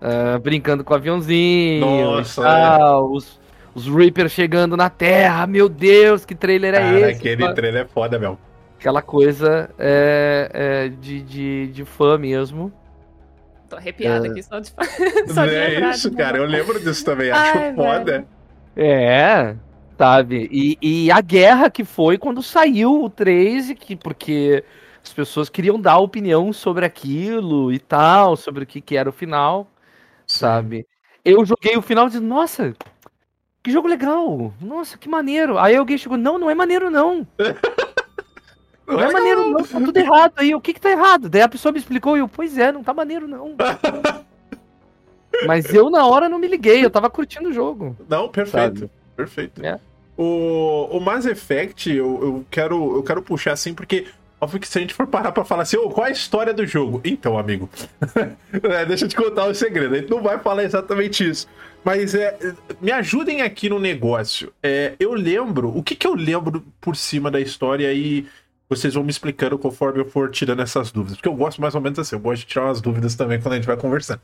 ah, 0.00 0.38
brincando 0.38 0.82
com 0.82 0.92
o 0.92 0.96
aviãozinho 0.96 1.80
Nossa, 1.80 2.40
e 2.40 2.44
tal. 2.44 3.12
Os, 3.12 3.38
os 3.74 3.86
Reapers 3.86 4.32
chegando 4.32 4.76
na 4.76 4.88
Terra. 4.88 5.46
Meu 5.46 5.68
Deus, 5.68 6.24
que 6.24 6.34
trailer 6.34 6.74
é 6.74 6.78
Cara, 6.80 7.10
esse? 7.10 7.18
aquele 7.18 7.52
trailer 7.52 7.82
é 7.82 7.86
foda, 7.86 8.18
meu. 8.18 8.38
Aquela 8.78 9.02
coisa 9.02 9.68
é, 9.78 10.50
é, 10.54 10.88
de, 10.88 11.20
de, 11.20 11.66
de 11.68 11.84
fã 11.84 12.16
mesmo. 12.16 12.72
Tô 13.68 13.76
arrepiada 13.76 14.26
aqui 14.26 14.42
só 14.42 14.58
de, 14.58 14.72
só 15.32 15.46
de 15.46 15.54
é 15.54 15.68
lembrar, 15.68 15.90
isso, 15.90 16.10
né? 16.10 16.16
cara. 16.16 16.38
Eu 16.38 16.46
lembro 16.46 16.80
disso 16.80 17.04
também. 17.04 17.30
Acho 17.30 17.58
Ai, 17.58 17.74
foda. 17.74 18.12
velho. 18.12 18.26
É, 18.74 19.54
sabe? 19.98 20.48
E, 20.50 20.78
e 20.80 21.10
a 21.10 21.20
guerra 21.20 21.68
que 21.68 21.84
foi 21.84 22.16
quando 22.16 22.42
saiu 22.42 23.04
o 23.04 23.10
3, 23.10 23.70
e 23.70 23.74
que, 23.74 23.94
porque 23.94 24.64
as 25.04 25.12
pessoas 25.12 25.50
queriam 25.50 25.78
dar 25.78 25.98
opinião 25.98 26.52
sobre 26.52 26.86
aquilo 26.86 27.70
e 27.70 27.78
tal, 27.78 28.34
sobre 28.34 28.64
o 28.64 28.66
que, 28.66 28.80
que 28.80 28.96
era 28.96 29.08
o 29.08 29.12
final, 29.12 29.70
sabe? 30.30 30.86
Eu 31.24 31.44
joguei 31.44 31.76
o 31.76 31.82
final 31.82 32.06
e 32.06 32.10
disse, 32.10 32.22
nossa, 32.22 32.74
que 33.62 33.70
jogo 33.70 33.88
legal! 33.88 34.54
Nossa, 34.60 34.96
que 34.96 35.08
maneiro! 35.08 35.58
Aí 35.58 35.76
alguém 35.76 35.98
chegou, 35.98 36.16
não, 36.16 36.38
não 36.38 36.50
é 36.50 36.54
maneiro 36.54 36.90
não! 36.90 37.26
Não 38.86 39.00
é 39.00 39.12
maneiro 39.12 39.52
não, 39.52 39.62
tá 39.62 39.78
tudo 39.78 39.96
errado 39.96 40.32
aí, 40.34 40.52
o 40.52 40.60
que 40.60 40.74
que 40.74 40.80
tá 40.80 40.90
errado? 40.90 41.28
Daí 41.28 41.42
a 41.42 41.48
pessoa 41.48 41.70
me 41.70 41.78
explicou 41.78 42.16
e 42.16 42.20
eu, 42.20 42.26
pois 42.26 42.58
é, 42.58 42.72
não 42.72 42.82
tá 42.82 42.92
maneiro 42.92 43.28
não. 43.28 43.54
Mas 45.46 45.72
eu 45.72 45.88
na 45.88 46.04
hora 46.04 46.28
não 46.28 46.40
me 46.40 46.48
liguei, 46.48 46.84
eu 46.84 46.90
tava 46.90 47.08
curtindo 47.08 47.50
o 47.50 47.52
jogo. 47.52 47.96
Não, 48.08 48.28
perfeito. 48.28 48.80
Sabe? 48.80 48.90
Perfeito. 49.14 49.64
É. 49.64 49.78
O, 50.16 50.88
o 50.90 51.00
Mass 51.00 51.24
Effect, 51.24 51.88
eu, 51.88 52.20
eu, 52.20 52.46
quero, 52.50 52.96
eu 52.96 53.02
quero 53.04 53.22
puxar 53.22 53.52
assim, 53.52 53.72
porque 53.72 54.08
óbvio 54.40 54.60
que 54.60 54.68
se 54.68 54.78
a 54.78 54.80
gente 54.80 54.94
for 54.94 55.06
parar 55.06 55.32
pra 55.32 55.44
falar 55.44 55.62
assim, 55.62 55.76
ô, 55.76 55.90
qual 55.90 56.06
é 56.06 56.10
a 56.10 56.12
história 56.12 56.54
do 56.54 56.66
jogo? 56.66 57.00
Então, 57.04 57.38
amigo, 57.38 57.68
é, 58.62 58.84
deixa 58.86 59.04
eu 59.04 59.08
te 59.08 59.16
contar 59.16 59.46
um 59.46 59.54
segredo. 59.54 59.94
A 59.94 59.98
gente 59.98 60.10
não 60.10 60.22
vai 60.22 60.38
falar 60.38 60.64
exatamente 60.64 61.28
isso. 61.28 61.46
Mas 61.84 62.14
é, 62.14 62.36
me 62.80 62.92
ajudem 62.92 63.42
aqui 63.42 63.68
no 63.68 63.78
negócio. 63.78 64.52
É, 64.62 64.94
eu 64.98 65.12
lembro, 65.14 65.76
o 65.76 65.82
que, 65.82 65.94
que 65.94 66.06
eu 66.06 66.14
lembro 66.14 66.64
por 66.80 66.96
cima 66.96 67.30
da 67.30 67.40
história 67.40 67.92
e 67.92 68.26
vocês 68.68 68.94
vão 68.94 69.02
me 69.02 69.10
explicando 69.10 69.58
conforme 69.58 70.00
eu 70.00 70.04
for 70.04 70.30
tirando 70.30 70.62
essas 70.62 70.92
dúvidas. 70.92 71.16
Porque 71.16 71.28
eu 71.28 71.34
gosto 71.34 71.60
mais 71.60 71.74
ou 71.74 71.80
menos 71.80 71.98
assim, 71.98 72.14
eu 72.14 72.20
gosto 72.20 72.42
de 72.42 72.46
tirar 72.46 72.66
umas 72.66 72.80
dúvidas 72.80 73.16
também 73.16 73.40
quando 73.40 73.54
a 73.54 73.56
gente 73.56 73.66
vai 73.66 73.76
conversando. 73.76 74.20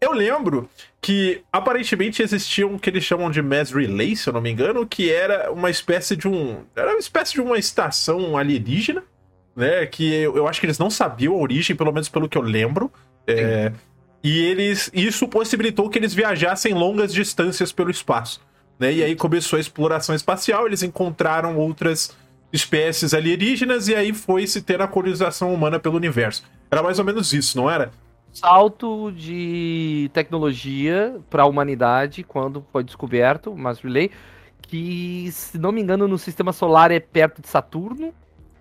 Eu 0.00 0.12
lembro 0.12 0.68
que 1.00 1.42
aparentemente 1.52 2.22
existia 2.22 2.66
um 2.66 2.78
que 2.78 2.90
eles 2.90 3.04
chamam 3.04 3.30
de 3.30 3.40
Mass 3.40 3.70
Relay, 3.70 4.14
se 4.16 4.28
eu 4.28 4.32
não 4.32 4.40
me 4.40 4.50
engano, 4.50 4.86
que 4.86 5.10
era 5.10 5.50
uma 5.52 5.70
espécie 5.70 6.16
de 6.16 6.28
um. 6.28 6.64
Era 6.74 6.90
uma 6.90 6.98
espécie 6.98 7.34
de 7.34 7.40
uma 7.40 7.56
estação 7.56 8.36
alienígena, 8.36 9.02
né? 9.56 9.86
Que 9.86 10.14
eu, 10.14 10.36
eu 10.36 10.46
acho 10.46 10.60
que 10.60 10.66
eles 10.66 10.78
não 10.78 10.90
sabiam 10.90 11.34
a 11.34 11.38
origem, 11.38 11.74
pelo 11.74 11.92
menos 11.92 12.08
pelo 12.08 12.28
que 12.28 12.36
eu 12.38 12.42
lembro. 12.42 12.92
É, 13.26 13.72
e 14.22 14.38
eles. 14.38 14.90
Isso 14.94 15.26
possibilitou 15.26 15.88
que 15.88 15.98
eles 15.98 16.14
viajassem 16.14 16.74
longas 16.74 17.12
distâncias 17.12 17.72
pelo 17.72 17.90
espaço. 17.90 18.40
Né? 18.78 18.92
E 18.92 19.02
aí 19.02 19.16
começou 19.16 19.56
a 19.56 19.60
exploração 19.60 20.14
espacial, 20.14 20.66
eles 20.66 20.82
encontraram 20.82 21.56
outras 21.56 22.14
espécies 22.52 23.14
alienígenas, 23.14 23.88
e 23.88 23.94
aí 23.94 24.12
foi 24.12 24.46
se 24.46 24.60
ter 24.62 24.80
a 24.80 24.86
colonização 24.86 25.52
humana 25.52 25.80
pelo 25.80 25.96
universo. 25.96 26.44
Era 26.70 26.82
mais 26.82 26.98
ou 26.98 27.04
menos 27.04 27.32
isso, 27.32 27.56
não 27.56 27.70
era? 27.70 27.90
salto 28.36 29.10
de 29.12 30.10
tecnologia 30.12 31.18
para 31.30 31.44
a 31.44 31.46
humanidade 31.46 32.22
quando 32.22 32.64
foi 32.70 32.84
descoberto 32.84 33.50
o 33.50 33.56
Mass 33.56 33.80
Relay, 33.80 34.10
que, 34.60 35.30
se 35.32 35.58
não 35.58 35.72
me 35.72 35.80
engano, 35.80 36.06
no 36.06 36.18
sistema 36.18 36.52
solar 36.52 36.90
é 36.90 37.00
perto 37.00 37.40
de 37.40 37.48
Saturno. 37.48 38.12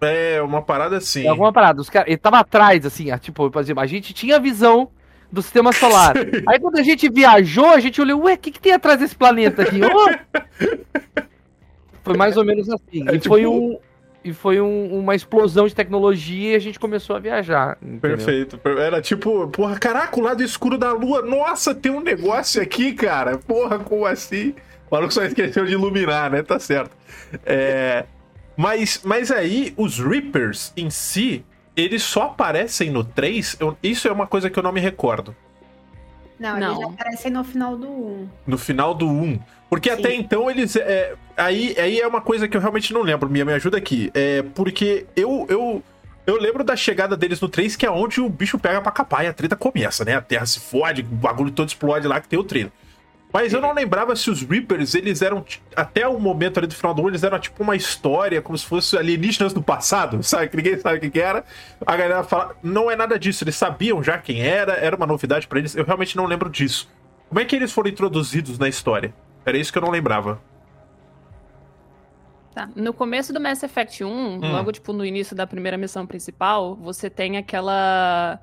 É, 0.01 0.41
uma 0.41 0.61
parada 0.61 0.97
assim. 0.97 1.25
É 1.25 1.29
alguma 1.29 1.51
parada. 1.53 1.79
Os 1.81 1.89
cara, 1.89 2.07
ele 2.07 2.17
tava 2.17 2.39
atrás, 2.39 2.85
assim, 2.85 3.11
ah, 3.11 3.17
tipo, 3.17 3.49
por 3.49 3.61
exemplo, 3.61 3.81
a 3.81 3.87
gente 3.87 4.13
tinha 4.13 4.39
visão 4.39 4.89
do 5.31 5.41
sistema 5.41 5.71
solar. 5.73 6.13
Aí 6.47 6.59
quando 6.59 6.77
a 6.77 6.83
gente 6.83 7.09
viajou, 7.09 7.69
a 7.71 7.79
gente 7.79 7.99
olhou, 8.01 8.23
ué, 8.23 8.33
o 8.33 8.37
que, 8.37 8.51
que 8.51 8.59
tem 8.59 8.73
atrás 8.73 8.99
desse 8.99 9.15
planeta 9.15 9.63
aqui? 9.63 9.79
Ô! 9.83 10.09
Foi 12.03 12.15
mais 12.15 12.37
ou 12.37 12.45
menos 12.45 12.69
assim. 12.69 13.07
É 13.07 13.15
e 13.15 13.19
tipo- 13.19 13.29
foi, 13.29 13.45
um, 13.47 13.79
e 14.23 14.31
foi 14.33 14.61
um- 14.61 14.99
uma 14.99 15.15
explosão 15.15 15.67
de 15.67 15.73
tecnologia 15.73 16.51
e 16.51 16.55
a 16.55 16.59
gente 16.59 16.79
começou 16.79 17.15
a 17.15 17.19
viajar. 17.19 17.77
entendeu? 17.81 17.99
Perfeito. 18.01 18.59
Era 18.77 19.01
tipo, 19.01 19.47
porra, 19.47 19.77
caraca, 19.79 20.19
o 20.19 20.23
lado 20.23 20.43
escuro 20.43 20.77
da 20.77 20.91
lua. 20.91 21.21
Nossa, 21.23 21.73
tem 21.73 21.91
um 21.91 22.01
negócio 22.01 22.61
aqui, 22.61 22.93
cara. 22.93 23.37
Porra, 23.37 23.79
como 23.79 24.05
assim? 24.05 24.53
O 24.89 24.95
maluco 24.95 25.13
só 25.13 25.23
esqueceu 25.23 25.65
de 25.65 25.71
iluminar, 25.73 26.29
né? 26.29 26.43
Tá 26.43 26.59
certo. 26.59 26.95
É, 27.43 28.05
mas, 28.57 29.01
mas 29.03 29.31
aí, 29.31 29.73
os 29.77 29.99
Reapers 29.99 30.71
em 30.77 30.89
si, 30.89 31.43
eles 31.75 32.03
só 32.03 32.23
aparecem 32.23 32.89
no 32.89 33.03
3. 33.03 33.57
Eu- 33.59 33.77
isso 33.83 34.07
é 34.07 34.11
uma 34.11 34.25
coisa 34.27 34.49
que 34.49 34.57
eu 34.57 34.63
não 34.63 34.71
me 34.71 34.79
recordo. 34.79 35.35
Não, 36.39 36.59
Não. 36.59 36.67
eles 36.73 36.79
já 36.79 36.87
aparecem 36.87 37.31
no 37.31 37.43
final 37.43 37.77
do 37.77 37.87
1. 37.87 38.29
No 38.45 38.57
final 38.57 38.93
do 38.93 39.07
1. 39.07 39.39
Porque 39.69 39.89
Sim. 39.89 39.99
até 39.99 40.13
então 40.15 40.49
eles. 40.49 40.75
é, 40.75 41.15
aí, 41.35 41.75
aí 41.77 41.99
é 41.99 42.07
uma 42.07 42.21
coisa 42.21 42.47
que 42.47 42.55
eu 42.55 42.61
realmente 42.61 42.93
não 42.93 43.01
lembro. 43.01 43.29
Mia, 43.29 43.43
me 43.45 43.53
ajuda 43.53 43.77
aqui. 43.77 44.11
É 44.13 44.41
porque 44.53 45.05
eu, 45.15 45.45
eu, 45.49 45.83
eu 46.27 46.37
lembro 46.39 46.63
da 46.63 46.75
chegada 46.75 47.15
deles 47.17 47.39
no 47.41 47.47
3, 47.49 47.75
que 47.75 47.85
é 47.85 47.91
onde 47.91 48.19
o 48.21 48.29
bicho 48.29 48.59
pega 48.59 48.81
pra 48.81 48.91
capar 48.91 49.23
e 49.25 49.27
a 49.27 49.33
treta 49.33 49.55
começa, 49.55 50.03
né? 50.05 50.15
A 50.15 50.21
terra 50.21 50.45
se 50.45 50.59
fode, 50.59 51.01
o 51.01 51.05
bagulho 51.05 51.51
todo 51.51 51.67
explode 51.69 52.07
lá 52.07 52.19
que 52.21 52.27
tem 52.27 52.37
o 52.37 52.43
trailer. 52.43 52.71
Mas 53.35 53.51
eu 53.51 53.59
não 53.59 53.73
lembrava 53.73 54.15
se 54.15 54.29
os 54.31 54.41
Reapers, 54.43 54.95
eles 54.95 55.21
eram. 55.21 55.43
Até 55.75 56.07
o 56.07 56.17
momento 56.17 56.57
ali 56.57 56.67
do 56.67 56.73
final 56.73 56.93
do 56.93 57.01
1, 57.01 57.09
eles 57.09 57.21
eram 57.21 57.37
tipo 57.37 57.61
uma 57.61 57.75
história, 57.75 58.41
como 58.41 58.57
se 58.57 58.65
fosse 58.65 58.97
alienígenas 58.97 59.51
do 59.51 59.61
passado, 59.61 60.23
sabe? 60.23 60.47
Que 60.47 60.55
ninguém 60.55 60.79
sabe 60.79 61.05
o 61.05 61.11
que, 61.11 61.19
era. 61.19 61.43
A 61.85 61.97
galera 61.97 62.23
fala. 62.23 62.55
Não 62.63 62.89
é 62.89 62.95
nada 62.95 63.19
disso, 63.19 63.43
eles 63.43 63.57
sabiam 63.57 64.01
já 64.01 64.17
quem 64.17 64.39
era, 64.39 64.75
era 64.75 64.95
uma 64.95 65.05
novidade 65.05 65.49
pra 65.49 65.59
eles. 65.59 65.75
Eu 65.75 65.83
realmente 65.83 66.15
não 66.15 66.25
lembro 66.25 66.49
disso. 66.49 66.89
Como 67.27 67.37
é 67.41 67.43
que 67.43 67.57
eles 67.57 67.73
foram 67.73 67.89
introduzidos 67.89 68.57
na 68.57 68.69
história? 68.69 69.13
Era 69.45 69.57
isso 69.57 69.69
que 69.69 69.77
eu 69.79 69.81
não 69.81 69.91
lembrava. 69.91 70.41
Tá. 72.53 72.69
No 72.73 72.93
começo 72.93 73.33
do 73.33 73.41
Mass 73.41 73.61
Effect 73.63 74.01
1, 74.01 74.07
Hum. 74.07 74.39
logo 74.39 74.71
tipo 74.71 74.93
no 74.93 75.03
início 75.05 75.35
da 75.35 75.45
primeira 75.45 75.77
missão 75.77 76.07
principal, 76.07 76.73
você 76.77 77.09
tem 77.09 77.35
aquela 77.35 78.39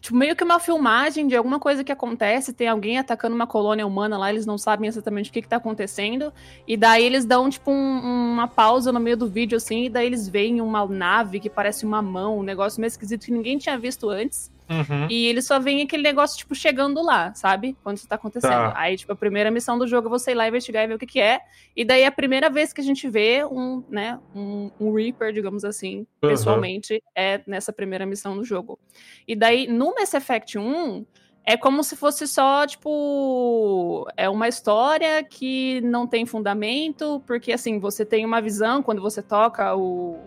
tipo, 0.00 0.16
meio 0.16 0.36
que 0.36 0.44
uma 0.44 0.60
filmagem 0.60 1.26
de 1.26 1.34
alguma 1.34 1.58
coisa 1.58 1.82
que 1.82 1.90
acontece, 1.90 2.52
tem 2.52 2.68
alguém 2.68 2.98
atacando 2.98 3.34
uma 3.34 3.46
colônia 3.46 3.86
humana 3.86 4.18
lá, 4.18 4.30
eles 4.30 4.46
não 4.46 4.58
sabem 4.58 4.88
exatamente 4.88 5.30
o 5.30 5.32
que, 5.32 5.42
que 5.42 5.48
tá 5.48 5.56
acontecendo, 5.56 6.32
e 6.68 6.76
daí 6.76 7.04
eles 7.04 7.24
dão, 7.24 7.48
tipo, 7.48 7.70
um- 7.70 8.32
uma 8.32 8.46
pausa 8.46 8.92
no 8.92 9.00
meio 9.00 9.16
do 9.16 9.26
vídeo, 9.26 9.56
assim, 9.56 9.86
e 9.86 9.88
daí 9.88 10.06
eles 10.06 10.28
veem 10.28 10.60
uma 10.60 10.86
nave 10.86 11.40
que 11.40 11.48
parece 11.50 11.86
uma 11.86 12.02
mão, 12.02 12.38
um 12.38 12.42
negócio 12.42 12.80
meio 12.80 12.88
esquisito 12.88 13.24
que 13.24 13.32
ninguém 13.32 13.56
tinha 13.58 13.78
visto 13.78 14.10
antes. 14.10 14.51
Uhum. 14.70 15.06
E 15.10 15.26
ele 15.26 15.42
só 15.42 15.58
vem 15.58 15.82
aquele 15.82 16.02
negócio, 16.02 16.38
tipo, 16.38 16.54
chegando 16.54 17.02
lá, 17.02 17.34
sabe? 17.34 17.76
Quando 17.82 17.98
isso 17.98 18.08
tá 18.08 18.14
acontecendo. 18.14 18.50
Tá. 18.50 18.72
Aí, 18.76 18.96
tipo, 18.96 19.12
a 19.12 19.16
primeira 19.16 19.50
missão 19.50 19.78
do 19.78 19.86
jogo 19.86 20.08
é 20.08 20.10
você 20.10 20.30
ir 20.30 20.34
lá 20.34 20.48
investigar 20.48 20.84
e 20.84 20.86
ver 20.86 20.94
o 20.94 20.98
que 20.98 21.06
que 21.06 21.20
é. 21.20 21.40
E 21.76 21.84
daí 21.84 22.02
é 22.02 22.06
a 22.06 22.12
primeira 22.12 22.48
vez 22.48 22.72
que 22.72 22.80
a 22.80 22.84
gente 22.84 23.08
vê 23.08 23.44
um, 23.44 23.82
né, 23.88 24.18
um, 24.34 24.70
um 24.80 24.94
Reaper, 24.94 25.32
digamos 25.32 25.64
assim, 25.64 26.06
Uhum. 26.22 26.28
pessoalmente, 26.30 27.02
é 27.14 27.42
nessa 27.46 27.72
primeira 27.72 28.06
missão 28.06 28.36
do 28.36 28.44
jogo. 28.44 28.78
E 29.26 29.34
daí, 29.34 29.66
no 29.66 29.94
Mass 29.94 30.14
Effect 30.14 30.56
1, 30.58 31.04
é 31.44 31.56
como 31.56 31.82
se 31.82 31.96
fosse 31.96 32.26
só, 32.28 32.66
tipo, 32.66 34.06
é 34.16 34.28
uma 34.28 34.46
história 34.48 35.22
que 35.24 35.80
não 35.80 36.06
tem 36.06 36.24
fundamento, 36.24 37.22
porque, 37.26 37.52
assim, 37.52 37.78
você 37.80 38.04
tem 38.04 38.24
uma 38.24 38.40
visão 38.40 38.82
quando 38.82 39.02
você 39.02 39.20
toca 39.20 39.74
o... 39.76 40.20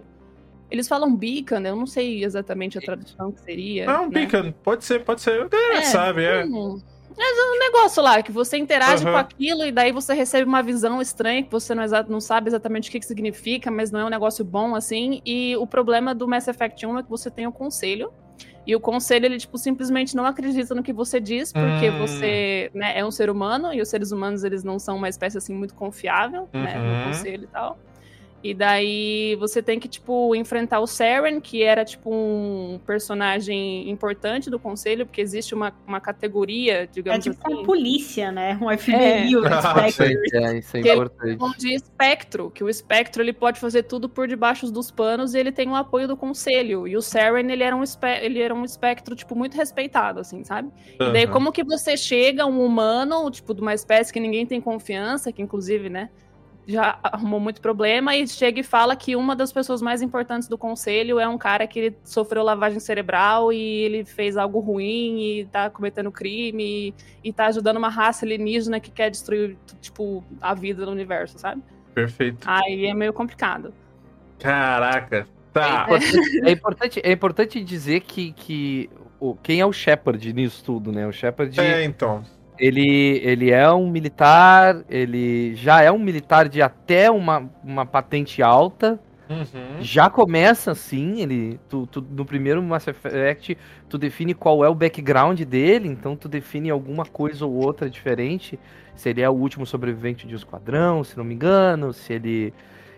Eles 0.76 0.90
falam 0.90 1.16
beacon, 1.16 1.62
eu 1.62 1.74
não 1.76 1.88
sei 1.88 2.22
exatamente 2.26 2.78
a 2.78 2.82
tradução 2.82 3.32
que 3.32 3.40
seria. 3.42 3.86
Não, 3.86 4.04
né? 4.10 4.10
Beacon, 4.10 4.52
pode 4.62 4.84
ser, 4.84 5.06
pode 5.06 5.22
ser. 5.22 5.48
Galera 5.48 5.78
É, 5.80 5.82
sabe, 5.84 6.24
é. 6.26 6.44
Hum. 6.46 6.82
Mas 7.18 7.38
é 7.38 7.44
um 7.52 7.60
negócio 7.60 8.04
lá, 8.04 8.22
que 8.22 8.30
você 8.30 8.58
interage 8.58 9.04
Aham. 9.06 9.14
com 9.14 9.18
aquilo 9.18 9.64
e 9.64 9.72
daí 9.72 9.94
você 9.94 10.14
recebe 10.14 10.46
uma 10.46 10.62
visão 10.62 11.02
estranha 11.02 11.42
que 11.44 11.50
você 11.50 11.74
não, 11.74 11.84
não 12.10 12.20
sabe 12.20 12.50
exatamente 12.50 12.90
o 12.90 12.92
que, 12.92 13.00
que 13.00 13.06
significa, 13.06 13.72
mas 13.72 13.90
não 13.90 14.02
é 14.02 14.06
um 14.06 14.10
negócio 14.10 14.44
bom 14.44 14.76
assim. 14.76 15.22
E 15.26 15.56
o 15.56 15.66
problema 15.66 16.14
do 16.14 16.28
Mass 16.28 16.50
Effect 16.50 16.86
1 16.86 17.00
é 17.00 17.04
que 17.04 17.10
você 17.10 17.32
tem 17.32 17.48
o 17.48 17.54
conselho. 17.54 18.12
E 18.68 18.76
o 18.76 18.82
conselho, 18.82 19.28
ele, 19.28 19.38
tipo, 19.38 19.58
simplesmente 19.58 20.14
não 20.14 20.26
acredita 20.26 20.76
no 20.76 20.84
que 20.84 20.92
você 20.92 21.22
diz, 21.22 21.54
porque 21.54 21.90
Hum. 21.90 21.98
você 22.00 22.70
né, 22.74 23.00
é 23.00 23.06
um 23.06 23.12
ser 23.12 23.30
humano, 23.30 23.74
e 23.74 23.80
os 23.82 23.88
seres 23.88 24.12
humanos, 24.12 24.44
eles 24.44 24.62
não 24.64 24.78
são 24.78 24.98
uma 24.98 25.08
espécie, 25.08 25.38
assim, 25.38 25.54
muito 25.54 25.74
confiável, 25.74 26.50
né, 26.52 26.78
Uhum. 26.80 26.98
no 26.98 27.04
conselho 27.06 27.44
e 27.46 27.48
tal. 27.48 27.78
E 28.48 28.54
daí 28.54 29.36
você 29.40 29.60
tem 29.64 29.80
que, 29.80 29.88
tipo, 29.88 30.36
enfrentar 30.36 30.80
o 30.80 30.86
Saren, 30.86 31.42
que 31.42 31.64
era, 31.64 31.84
tipo, 31.84 32.12
um 32.14 32.80
personagem 32.86 33.90
importante 33.90 34.52
do 34.52 34.60
conselho, 34.60 35.04
porque 35.06 35.20
existe 35.20 35.56
uma, 35.56 35.74
uma 35.88 36.00
categoria, 36.00 36.84
É 36.84 36.86
digamos 36.86 37.24
tipo 37.24 37.36
assim. 37.44 37.56
uma 37.56 37.64
polícia, 37.66 38.32
né? 38.32 38.56
Um 38.62 38.70
FBI, 38.78 39.36
o 39.36 39.42
Ah, 39.50 39.90
Spectre. 39.90 40.16
É, 40.34 40.58
isso 40.60 40.78
é 40.78 40.82
Que- 40.82 40.94
importante. 40.94 41.38
Falam 41.40 41.56
de 41.58 41.74
espectro, 41.74 42.52
que 42.52 42.64
o 42.64 42.70
espectro 42.70 43.24
ele 43.24 43.34
pode 43.34 43.60
fazer 43.60 43.82
tudo 43.82 44.08
por 44.08 44.28
debaixo 44.28 44.70
dos 44.72 44.92
panos 44.92 45.34
e 45.34 45.40
ele 45.40 45.52
tem 45.52 45.68
o 45.70 45.76
apoio 45.76 46.08
do 46.08 46.16
conselho. 46.16 46.88
E 46.88 46.96
o 46.96 47.02
Saren, 47.02 47.52
ele 47.52 47.64
era 47.64 47.76
um, 47.76 47.82
espe- 47.82 48.20
ele 48.22 48.40
era 48.40 48.54
um 48.54 48.64
espectro, 48.64 49.16
tipo, 49.16 49.36
muito 49.36 49.56
respeitado, 49.56 50.20
assim, 50.20 50.44
sabe? 50.44 50.70
E 51.00 51.12
daí, 51.12 51.26
como 51.26 51.52
que 51.52 51.64
você 51.64 51.98
chega, 51.98 52.46
um 52.46 52.64
humano, 52.64 53.32
tipo, 53.32 53.56
de 53.56 53.62
uma 53.62 53.74
espécie 53.74 54.14
que 54.14 54.20
ninguém 54.20 54.46
tem 54.46 54.62
confiança, 54.62 55.32
que 55.32 55.42
inclusive, 55.42 55.90
né, 55.90 56.12
já 56.68 56.98
arrumou 57.04 57.40
muito 57.40 57.62
problema, 57.62 58.16
e 58.16 58.28
chega 58.28 58.60
e 58.60 58.64
fala 58.64 58.96
que 58.96 59.16
uma 59.16 59.36
das 59.36 59.52
pessoas 59.52 59.82
mais 59.82 60.02
importantes 60.02 60.48
do 60.48 60.58
conselho 60.58 61.20
é 61.20 61.28
um 61.28 61.38
cara 61.38 61.68
que 61.68 61.80
ele 61.80 61.98
sofreu 62.04 62.44
lavagem 62.44 62.80
cerebral 62.80 63.54
e 63.54 63.60
ele 63.84 64.06
fez 64.06 64.36
algo 64.36 64.60
ruim 64.60 65.22
e 65.22 65.46
tá 65.46 65.70
cometendo 65.70 66.12
crime 66.12 66.94
e, 67.24 67.30
e 67.30 67.34
tá 67.34 67.48
ajudando 67.48 67.78
uma 67.78 67.90
raça 67.90 68.26
alienígena 68.26 68.80
que 68.80 68.90
quer 68.90 69.10
destruir, 69.12 69.58
tipo, 69.80 70.24
a 70.42 70.54
vida 70.54 70.86
no 70.86 70.92
universo, 70.92 71.38
sabe? 71.38 71.62
Perfeito. 71.94 72.40
Aí 72.46 72.88
é 72.88 72.94
meio 72.94 73.14
complicado. 73.14 73.74
Caraca. 74.40 75.28
Tá. 75.54 75.88
É 75.88 75.96
importante, 75.96 76.42
é 76.44 76.52
importante, 76.52 77.02
é 77.06 77.12
importante 77.12 77.64
dizer 77.64 78.02
que, 78.02 78.34
que 78.34 78.90
o, 79.20 79.36
quem 79.36 79.62
é 79.62 79.66
o 79.66 79.72
Shepard 79.72 80.34
nisso 80.34 80.64
tudo, 80.64 80.92
né? 80.92 81.08
O 81.08 81.12
Shepard, 81.12 81.58
É, 81.60 81.84
então. 81.84 82.26
Ele, 82.58 83.20
ele 83.24 83.52
é 83.52 83.70
um 83.72 83.90
militar, 83.90 84.84
ele 84.90 85.56
já 85.56 85.82
é 85.82 85.92
um 85.92 86.00
militar 86.00 86.48
de 86.50 86.62
até 86.62 87.10
uma, 87.12 87.50
uma 87.64 87.86
patente 87.86 88.42
alta, 88.42 89.00
Uhum. 89.28 89.82
já 89.82 90.08
começa 90.08 90.72
assim, 90.72 91.20
ele, 91.22 91.60
tu, 91.68 91.88
tu- 91.88 92.06
no 92.12 92.24
primeiro 92.24 92.62
Mass 92.62 92.88
Effect, 92.88 93.58
tu 93.90 93.98
define 93.98 94.36
qual 94.36 94.64
é 94.64 94.70
o 94.70 94.76
background 94.76 95.42
dele, 95.42 95.88
então 95.90 96.16
tu 96.16 96.30
define 96.30 96.70
alguma 96.70 97.06
coisa 97.06 97.44
ou 97.46 97.54
outra 97.54 97.90
diferente, 97.90 98.60
se 98.96 99.10
ele 99.10 99.22
é 99.22 99.30
o 99.30 99.34
último 99.34 99.66
sobrevivente 99.66 100.28
de 100.28 100.34
um 100.34 100.38
esquadrão, 100.38 101.04
se 101.04 101.18
não 101.18 101.24
me 101.24 101.34
engano, 101.34 101.92
se 101.92 102.14
ele... 102.14 102.54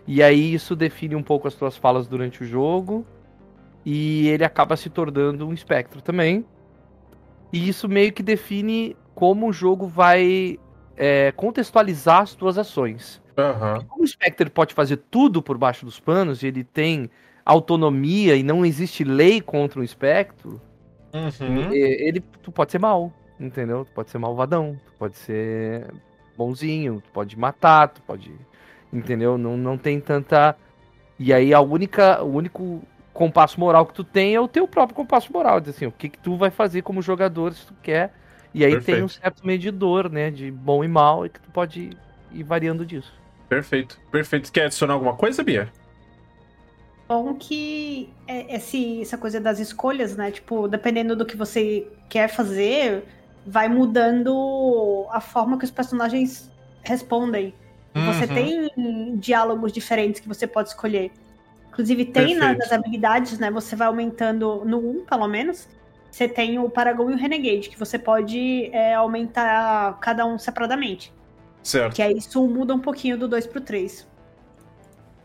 E 0.06 0.22
aí 0.22 0.52
isso 0.52 0.76
define 0.76 1.14
um 1.16 1.22
pouco 1.22 1.48
as 1.48 1.54
tuas 1.54 1.76
falas 1.78 2.06
durante 2.06 2.42
o 2.42 2.46
jogo, 2.46 3.06
e 3.84 4.28
ele 4.28 4.44
acaba 4.44 4.76
se 4.76 4.90
tornando 4.90 5.46
um 5.48 5.52
espectro 5.54 6.02
também, 6.02 6.44
e 7.52 7.68
isso 7.68 7.88
meio 7.88 8.12
que 8.12 8.22
define 8.22 8.94
como 9.18 9.48
o 9.48 9.52
jogo 9.52 9.88
vai 9.88 10.60
é, 10.96 11.32
contextualizar 11.32 12.20
as 12.20 12.36
tuas 12.36 12.56
ações. 12.56 13.20
Aham. 13.36 13.84
Como 13.88 14.04
o 14.04 14.06
Spectre 14.06 14.48
pode 14.48 14.72
fazer 14.72 14.98
tudo 15.10 15.42
por 15.42 15.58
baixo 15.58 15.84
dos 15.84 15.98
panos 15.98 16.44
e 16.44 16.46
ele 16.46 16.62
tem 16.62 17.10
autonomia 17.44 18.36
e 18.36 18.44
não 18.44 18.64
existe 18.64 19.02
lei 19.02 19.40
contra 19.40 19.80
o 19.80 19.82
espectro, 19.82 20.60
Uhum. 21.12 21.72
ele 21.72 22.20
tu 22.20 22.52
pode 22.52 22.70
ser 22.70 22.78
mal, 22.78 23.12
entendeu? 23.40 23.84
Tu 23.84 23.90
pode 23.90 24.08
ser 24.08 24.18
malvadão, 24.18 24.78
tu 24.86 24.92
pode 24.96 25.16
ser 25.16 25.92
bonzinho, 26.36 27.02
tu 27.04 27.10
pode 27.10 27.36
matar, 27.36 27.88
tu 27.88 28.00
pode, 28.02 28.30
entendeu? 28.92 29.36
Não, 29.36 29.56
não 29.56 29.76
tem 29.76 29.98
tanta 29.98 30.54
e 31.18 31.32
aí 31.32 31.52
a 31.52 31.60
única, 31.60 32.22
o 32.22 32.36
único 32.36 32.82
compasso 33.12 33.58
moral 33.58 33.84
que 33.84 33.94
tu 33.94 34.04
tem 34.04 34.36
é 34.36 34.40
o 34.40 34.46
teu 34.46 34.68
próprio 34.68 34.94
compasso 34.94 35.32
moral, 35.32 35.58
diz 35.58 35.74
assim, 35.74 35.86
o 35.86 35.92
que 35.92 36.08
que 36.08 36.18
tu 36.18 36.36
vai 36.36 36.50
fazer 36.50 36.82
como 36.82 37.02
jogador 37.02 37.52
se 37.52 37.66
tu 37.66 37.74
quer. 37.82 38.12
E 38.54 38.64
aí 38.64 38.70
tem 38.72 38.80
Perfeito. 38.80 39.04
um 39.04 39.08
certo 39.08 39.46
medidor, 39.46 40.10
né, 40.10 40.30
de 40.30 40.50
bom 40.50 40.82
e 40.82 40.88
mal 40.88 41.26
e 41.26 41.28
que 41.28 41.40
tu 41.40 41.50
pode 41.50 41.90
ir 42.32 42.42
variando 42.42 42.84
disso. 42.84 43.12
Perfeito. 43.48 43.98
Perfeito. 44.10 44.50
Quer 44.52 44.66
adicionar 44.66 44.94
alguma 44.94 45.14
coisa, 45.14 45.42
Bia? 45.42 45.70
Bom 47.08 47.34
que 47.34 48.10
é- 48.26 48.54
esse, 48.56 49.00
essa 49.00 49.16
coisa 49.16 49.40
das 49.40 49.58
escolhas, 49.58 50.14
né? 50.16 50.30
Tipo, 50.30 50.68
dependendo 50.68 51.16
do 51.16 51.24
que 51.24 51.36
você 51.36 51.86
quer 52.08 52.28
fazer, 52.28 53.04
vai 53.46 53.68
mudando 53.68 55.06
a 55.10 55.20
forma 55.20 55.58
que 55.58 55.64
os 55.64 55.70
personagens 55.70 56.50
respondem. 56.82 57.54
Você 57.94 58.24
Uhum. 58.26 58.34
tem 58.34 59.16
diálogos 59.16 59.72
diferentes 59.72 60.20
que 60.20 60.28
você 60.28 60.46
pode 60.46 60.68
escolher. 60.68 61.10
Inclusive, 61.70 62.04
tem 62.04 62.34
na- 62.34 62.48
Perfeito. 62.48 62.58
nas 62.58 62.72
habilidades, 62.72 63.38
né? 63.38 63.50
Você 63.50 63.74
vai 63.74 63.86
aumentando 63.88 64.62
no 64.66 64.78
1, 64.78 65.04
pelo 65.06 65.26
menos. 65.26 65.66
Você 66.10 66.26
tem 66.28 66.58
o 66.58 66.68
Paragon 66.68 67.10
e 67.10 67.14
o 67.14 67.16
Renegade, 67.16 67.68
que 67.68 67.78
você 67.78 67.98
pode 67.98 68.70
é, 68.72 68.94
aumentar 68.94 69.98
cada 70.00 70.24
um 70.26 70.38
separadamente. 70.38 71.12
Certo. 71.62 71.94
Que 71.94 72.02
aí 72.02 72.16
isso 72.16 72.46
muda 72.46 72.74
um 72.74 72.78
pouquinho 72.78 73.18
do 73.18 73.28
2 73.28 73.46
pro 73.46 73.60
3. 73.60 74.06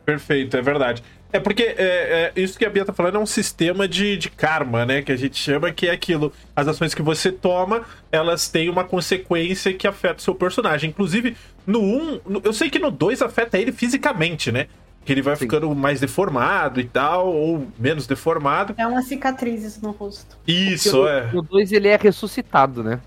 Perfeito, 0.06 0.58
é 0.58 0.62
verdade. 0.62 1.04
É 1.32 1.40
porque 1.40 1.64
é, 1.64 1.76
é, 1.78 2.32
isso 2.36 2.60
que 2.60 2.66
a 2.66 2.70
Bia 2.70 2.86
tá 2.86 2.94
falando 2.94 3.16
é 3.16 3.20
um 3.20 3.26
sistema 3.26 3.88
de, 3.88 4.18
de 4.18 4.30
karma, 4.30 4.86
né? 4.86 5.02
Que 5.02 5.12
a 5.12 5.16
gente 5.16 5.36
chama 5.36 5.72
que 5.72 5.88
é 5.88 5.92
aquilo. 5.92 6.32
As 6.56 6.68
ações 6.68 6.94
que 6.94 7.02
você 7.02 7.32
toma, 7.32 7.84
elas 8.12 8.50
têm 8.50 8.70
uma 8.70 8.84
consequência 8.84 9.74
que 9.74 9.88
afeta 9.88 10.18
o 10.20 10.22
seu 10.22 10.36
personagem. 10.36 10.92
Inclusive, 10.92 11.36
no 11.66 11.80
1, 11.82 12.20
no- 12.28 12.42
eu 12.44 12.54
sei 12.54 12.70
que 12.70 12.78
no 12.78 12.92
2 12.92 13.22
afeta 13.24 13.58
ele 13.58 13.72
fisicamente, 13.72 14.52
né? 14.52 14.68
Que 15.06 15.12
ele 15.12 15.22
vai 15.22 15.36
Sim. 15.36 15.42
ficando 15.42 15.74
mais 15.76 16.00
deformado 16.00 16.80
e 16.80 16.86
tal, 16.86 17.28
ou 17.34 17.68
menos 17.78 18.08
deformado. 18.08 18.74
É 18.78 18.88
umas 18.88 19.06
cicatrizes 19.06 19.82
no 19.82 19.92
rosto. 19.92 20.38
Isso, 20.48 20.98
no, 21.02 21.08
é. 21.08 21.32
No 21.34 21.42
2 21.42 21.72
ele 21.74 21.88
é 21.90 21.98
ressuscitado, 21.98 22.84
né? 22.84 23.02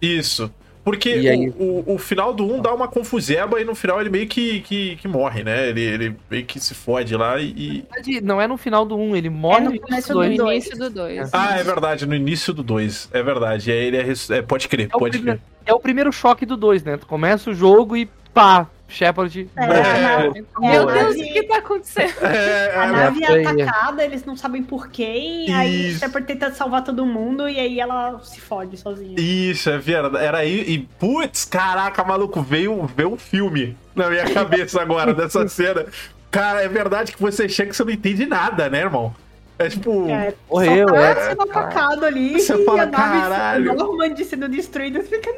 Isso. 0.00 0.52
Porque 0.84 1.10
aí? 1.10 1.50
o, 1.58 1.84
o, 1.86 1.94
o 1.94 1.98
final 1.98 2.32
do 2.32 2.46
1 2.46 2.62
dá 2.62 2.72
uma 2.72 2.88
confuseba 2.88 3.60
e 3.60 3.64
no 3.64 3.74
final 3.74 4.00
ele 4.00 4.08
meio 4.08 4.26
que, 4.26 4.60
que, 4.60 4.96
que 4.96 5.06
morre, 5.08 5.44
né? 5.44 5.68
Ele, 5.68 5.82
ele 5.82 6.16
meio 6.30 6.46
que 6.46 6.58
se 6.58 6.74
fode 6.74 7.14
lá 7.14 7.38
e. 7.40 7.84
Na 7.90 7.96
verdade, 7.96 8.20
Não 8.22 8.40
é 8.40 8.46
no 8.48 8.56
final 8.56 8.86
do 8.86 8.96
1, 8.96 9.16
ele 9.16 9.28
morre 9.28 9.66
É 9.66 9.68
no 9.68 9.70
no 9.70 9.80
começo 9.80 10.12
início 10.12 10.14
do 10.14 10.44
do 10.44 10.52
início 10.52 10.78
do 10.78 10.90
2. 10.90 11.30
Ah, 11.32 11.58
é 11.58 11.62
verdade, 11.64 12.06
no 12.06 12.14
início 12.14 12.54
do 12.54 12.62
2. 12.62 13.10
É 13.12 13.22
verdade. 13.22 13.68
E 13.70 13.72
aí 13.72 13.84
ele 13.86 13.96
é, 13.98 14.06
é, 14.30 14.42
pode 14.42 14.66
crer, 14.68 14.88
É 14.90 14.96
o, 14.96 14.98
pode 14.98 15.18
primeiro, 15.18 15.40
crer. 15.40 15.42
é 15.66 15.74
o 15.74 15.80
primeiro 15.80 16.10
choque 16.12 16.46
do 16.46 16.56
2, 16.56 16.84
né? 16.84 16.96
Tu 16.96 17.06
começa 17.06 17.50
o 17.50 17.54
jogo 17.54 17.94
e 17.96 18.08
pá, 18.34 18.66
Shepard. 18.88 19.48
É, 19.56 19.66
nave- 19.66 20.44
Meu 20.58 20.86
Deus, 20.86 21.14
o 21.16 21.18
que 21.18 21.42
tá 21.42 21.58
acontecendo? 21.58 22.14
É, 22.24 22.74
A 22.76 22.84
é, 22.86 22.90
nave 22.92 23.22
é 23.22 23.26
foi- 23.26 23.46
atacada, 23.46 24.04
eles 24.04 24.24
não 24.24 24.36
sabem 24.36 24.62
por 24.62 24.88
quê, 24.88 25.44
e 25.46 25.52
aí. 25.52 25.94
Shepard 25.98 26.26
tenta 26.26 26.50
salvar 26.52 26.82
todo 26.84 27.04
mundo 27.04 27.48
e 27.48 27.58
aí 27.60 27.78
ela 27.80 28.18
se 28.24 28.40
fode 28.40 28.76
sozinha. 28.78 29.14
Isso, 29.20 29.68
é 29.68 29.76
verdade. 29.78 30.24
Era 30.24 30.38
aí. 30.38 30.60
E, 30.66 30.78
putz, 30.98 31.44
caraca, 31.44 32.02
maluco, 32.02 32.40
veio, 32.40 32.88
veio 32.96 33.12
um 33.12 33.18
filme 33.18 33.76
na 33.94 34.08
minha 34.08 34.24
cabeça 34.32 34.80
agora 34.80 35.12
dessa 35.12 35.46
cena. 35.48 35.84
Cara, 36.30 36.62
é 36.62 36.68
verdade 36.68 37.12
que 37.12 37.20
você 37.20 37.48
chega 37.48 37.70
que 37.70 37.76
você 37.76 37.84
não 37.84 37.90
entende 37.92 38.24
nada, 38.26 38.68
né, 38.70 38.80
irmão? 38.80 39.14
É 39.58 39.68
tipo. 39.68 40.08
É, 40.08 40.32
Morreu, 40.48 40.88
só 40.88 40.94
tá 40.94 41.00
é. 41.00 41.28
sendo 41.30 41.42
atacado 41.42 42.04
ali 42.06 42.40
Você 42.40 42.54
e 42.54 42.64
fala, 42.64 42.82
a 42.82 42.86
nave 42.86 43.20
"Caralho." 43.20 44.24
Sendo 44.24 44.48
destruída. 44.48 45.00
Você 45.02 45.08
fica, 45.16 45.30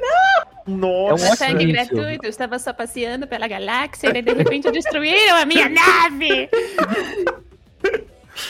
Nossa. 0.70 1.44
É 1.44 1.48
um 1.48 1.54
ótimo 1.54 1.72
gratuito, 1.72 2.24
eu 2.24 2.30
estava 2.30 2.58
só 2.58 2.72
passeando 2.72 3.26
pela 3.26 3.48
galáxia 3.48 4.16
e 4.16 4.22
de 4.22 4.32
repente 4.32 4.70
destruíram 4.70 5.36
a 5.36 5.44
minha 5.44 5.68
nave! 5.68 6.48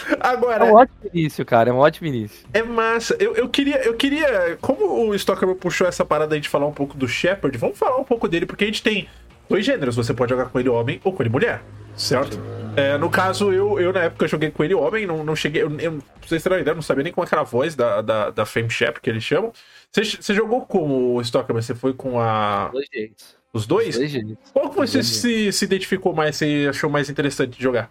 É 0.09 0.16
Agora, 0.20 0.64
um 0.64 0.74
ótimo 0.74 1.11
início, 1.12 1.44
cara. 1.44 1.70
É 1.70 1.72
um 1.72 1.78
ótimo 1.78 2.06
início. 2.06 2.46
É 2.52 2.62
massa. 2.62 3.16
Eu, 3.18 3.35
eu 3.35 3.48
queria, 3.48 3.83
eu 3.83 3.94
queria. 3.94 4.56
Como 4.61 5.09
o 5.09 5.14
Stocker 5.14 5.52
puxou 5.56 5.87
essa 5.87 6.04
parada 6.04 6.35
aí 6.35 6.40
de 6.40 6.48
falar 6.48 6.66
um 6.66 6.72
pouco 6.72 6.96
do 6.96 7.09
Shepard, 7.09 7.56
vamos 7.59 7.78
falar 7.78 7.96
um 7.96 8.04
pouco 8.04 8.28
dele, 8.28 8.46
porque 8.46 8.64
a 8.64 8.66
gente 8.66 8.83
tem 8.83 9.09
dois 9.48 9.64
gêneros. 9.64 9.96
Você 9.96 10.14
pode 10.14 10.30
jogar 10.30 10.46
com 10.46 10.61
ele 10.61 10.68
homem 10.68 11.00
ou 11.02 11.12
com 11.12 11.22
ele 11.22 11.30
mulher, 11.30 11.62
certo? 11.96 12.38
É, 12.76 12.96
no 12.96 13.11
caso, 13.11 13.52
eu, 13.52 13.80
eu 13.80 13.92
na 13.92 14.04
época 14.04 14.28
joguei 14.28 14.50
com 14.50 14.62
ele 14.62 14.74
homem, 14.74 15.06
não, 15.06 15.24
não 15.24 15.35
cheguei. 15.35 15.62
Eu, 15.62 15.70
eu, 15.80 15.92
pra 15.92 16.28
vocês 16.28 16.42
terem 16.42 16.59
uma 16.59 16.62
ideia, 16.62 16.72
eu 16.72 16.76
não 16.76 16.83
sabia 16.83 17.02
nem 17.02 17.12
como 17.12 17.26
era 17.30 17.40
a 17.40 17.44
voz 17.44 17.74
da, 17.74 18.00
da, 18.00 18.30
da 18.30 18.46
Fame 18.46 18.70
Shep 18.70 19.00
que 19.00 19.11
eles 19.11 19.24
chamam. 19.24 19.52
Você, 19.92 20.05
você 20.05 20.35
jogou 20.35 20.64
como 20.66 21.20
Stalker, 21.20 21.55
mas 21.55 21.66
você 21.66 21.74
foi 21.74 21.92
com 21.92 22.20
a. 22.20 22.68
Dois 22.68 22.88
jeitos. 22.92 23.37
Os 23.53 23.66
dois? 23.66 23.96
Dois 23.96 24.11
jeitos. 24.11 24.37
Qual 24.53 24.70
que 24.70 24.76
você 24.76 24.98
Dois 24.98 25.07
se, 25.07 25.53
se 25.53 25.64
identificou 25.64 26.14
mais, 26.14 26.37
você 26.37 26.66
achou 26.68 26.88
mais 26.88 27.11
interessante 27.11 27.57
de 27.57 27.62
jogar? 27.62 27.90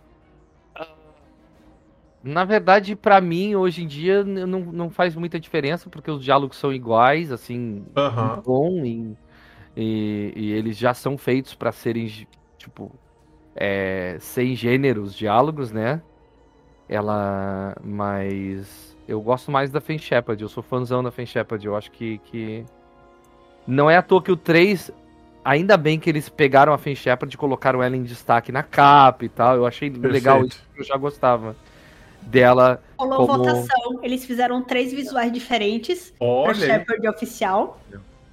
Na 2.23 2.43
verdade, 2.43 2.95
pra 2.95 3.21
mim, 3.21 3.55
hoje 3.55 3.83
em 3.83 3.88
dia, 3.88 4.23
não, 4.25 4.59
não 4.59 4.89
faz 4.89 5.15
muita 5.15 5.39
diferença, 5.39 5.89
porque 5.89 6.12
os 6.12 6.23
diálogos 6.23 6.57
são 6.57 6.73
iguais, 6.73 7.31
assim, 7.31 7.85
muito 7.95 8.41
bom, 8.45 8.85
e, 8.85 9.15
e, 9.75 10.33
e 10.35 10.51
eles 10.51 10.77
já 10.77 10.93
são 10.93 11.17
feitos 11.17 11.55
pra 11.55 11.71
serem, 11.71 12.27
tipo, 12.57 12.91
é, 13.55 14.17
sem 14.19 14.53
gêneros, 14.53 15.15
diálogos, 15.15 15.71
né? 15.71 16.01
Ela. 16.89 17.75
Mas. 17.83 18.88
Eu 19.10 19.19
gosto 19.19 19.50
mais 19.50 19.72
da 19.72 19.82
Fen 19.82 19.98
Shepard, 19.98 20.39
eu 20.39 20.48
sou 20.48 20.62
fãzão 20.62 21.02
da 21.02 21.10
Fen 21.10 21.26
Shepard, 21.26 21.65
eu 21.65 21.76
acho 21.76 21.89
que, 21.89 22.19
que. 22.19 22.63
Não 23.65 23.89
é 23.89 23.98
à 23.98 24.04
toa 24.04 24.22
que 24.22 24.32
o 24.32 24.38
3. 24.38 24.91
Ainda 25.43 25.76
bem 25.78 26.00
que 26.00 26.08
eles 26.08 26.30
pegaram 26.30 26.72
a 26.74 26.78
Fen 26.78 26.93
Shepard 26.93 27.34
e 27.34 27.38
colocaram 27.38 27.82
ela 27.82 27.98
em 27.98 28.04
destaque 28.04 28.52
na 28.52 28.62
capa 28.62 29.26
e 29.26 29.30
tal. 29.30 29.56
Eu 29.56 29.65
achei 29.65 29.89
legal 29.89 30.36
Perfeito. 30.41 30.52
isso, 30.52 30.63
porque 30.67 30.82
eu 30.82 30.86
já 30.86 30.95
gostava 30.95 31.56
dela. 32.22 32.84
Rolou 33.00 33.26
Como- 33.26 33.43
votação, 33.45 34.00
eles 34.04 34.24
fizeram 34.26 34.62
três 34.62 34.93
visuais 34.93 35.32
diferentes 35.32 36.13
pra 36.19 36.28
Olha 36.28 36.52
aí. 36.52 36.60
Shepard 36.60 37.08
oficial. 37.08 37.82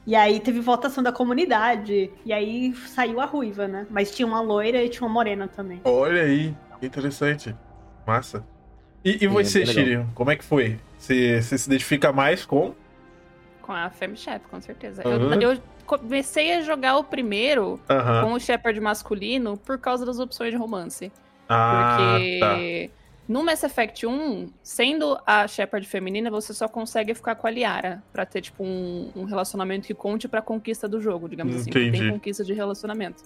E 0.07 0.15
aí 0.15 0.41
teve 0.41 0.61
votação 0.61 1.03
da 1.03 1.11
comunidade. 1.11 2.11
E 2.23 2.35
aí 2.35 2.75
saiu 2.89 3.19
a 3.19 3.25
ruiva, 3.25 3.67
né? 3.67 3.87
Mas 3.89 4.15
tinha 4.15 4.27
uma 4.27 4.43
loira 4.43 4.83
e 4.83 4.91
tinha 4.91 5.07
uma 5.07 5.13
morena 5.15 5.49
também. 5.49 5.81
Olha 5.85 6.21
aí. 6.21 6.55
Que 6.81 6.87
interessante. 6.87 7.57
Massa. 8.07 8.45
E, 9.07 9.15
e 9.15 9.19
Sim, 9.21 9.29
você, 9.29 9.63
é. 9.63 9.67
Shiryu, 9.67 10.07
como 10.17 10.33
é 10.33 10.37
que 10.37 10.43
foi? 10.43 10.81
Você, 10.99 11.41
você 11.41 11.57
se 11.57 11.69
identifica 11.69 12.13
mais 12.13 12.45
com. 12.45 12.75
Com 13.63 13.71
a 13.71 13.89
Femme 13.89 14.17
Shep, 14.17 14.45
com 14.49 14.61
certeza. 14.61 15.07
Uhum. 15.07 15.33
Eu, 15.35 15.53
eu 15.53 15.63
comecei 15.87 16.55
a 16.55 16.63
jogar 16.63 16.97
o 16.97 17.05
primeiro 17.05 17.79
Aham. 17.89 18.25
com 18.25 18.33
o 18.33 18.41
Shepard 18.41 18.81
masculino 18.81 19.57
por 19.59 19.79
causa 19.79 20.05
das 20.05 20.19
opções 20.19 20.51
de 20.51 20.57
romance. 20.57 21.13
Ah, 21.49 22.19
tá. 22.41 22.49
Porque 22.49 22.91
no 23.29 23.45
Mass 23.45 23.63
Effect 23.63 24.05
1, 24.05 24.49
sendo 24.61 25.17
a 25.25 25.47
Shepard 25.47 25.87
feminina, 25.87 26.29
você 26.29 26.53
só 26.53 26.67
consegue 26.67 27.15
ficar 27.15 27.37
com 27.37 27.47
a 27.47 27.51
Liara 27.51 28.03
pra 28.13 28.27
ter, 28.27 28.41
tipo, 28.41 28.65
um, 28.65 29.13
um 29.15 29.23
relacionamento 29.23 29.87
que 29.87 29.95
conte 29.95 30.27
pra 30.27 30.43
conquista 30.43 30.89
do 30.89 31.01
jogo, 31.01 31.29
digamos 31.29 31.55
assim. 31.55 31.71
Entendi. 31.71 32.01
Tem 32.01 32.11
conquista 32.11 32.43
de 32.43 32.53
relacionamento. 32.53 33.23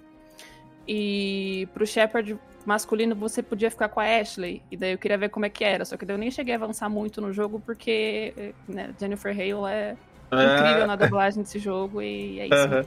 E 0.87 1.67
pro 1.73 1.87
Shepard 1.87 2.39
masculino, 2.67 3.15
você 3.15 3.43
podia 3.43 3.71
ficar 3.71 3.89
com 3.89 4.01
a 4.01 4.05
Ashley. 4.05 4.63
E 4.71 4.77
daí 4.77 4.93
eu 4.93 4.99
queria 4.99 5.19
ver 5.19 5.29
como 5.29 5.47
é 5.47 5.49
que 5.49 5.65
era. 5.65 5.85
Só 5.85 5.97
que 5.97 6.05
daí 6.05 6.15
eu 6.15 6.19
nem 6.19 6.31
cheguei 6.31 6.55
a 6.55 6.57
avançar 6.57 6.89
muito 6.89 7.21
no 7.21 7.33
jogo, 7.33 7.61
porque 7.65 8.53
né, 8.69 8.91
Jennifer 8.99 9.33
Hale 9.33 9.73
é 9.73 9.97
incrível 10.33 10.87
na 10.87 10.97
dublagem 10.97 11.43
desse 11.43 11.59
jogo 11.59 12.01
e 12.01 12.41
é 12.41 12.45
isso. 12.47 12.55
Aham. 12.55 12.85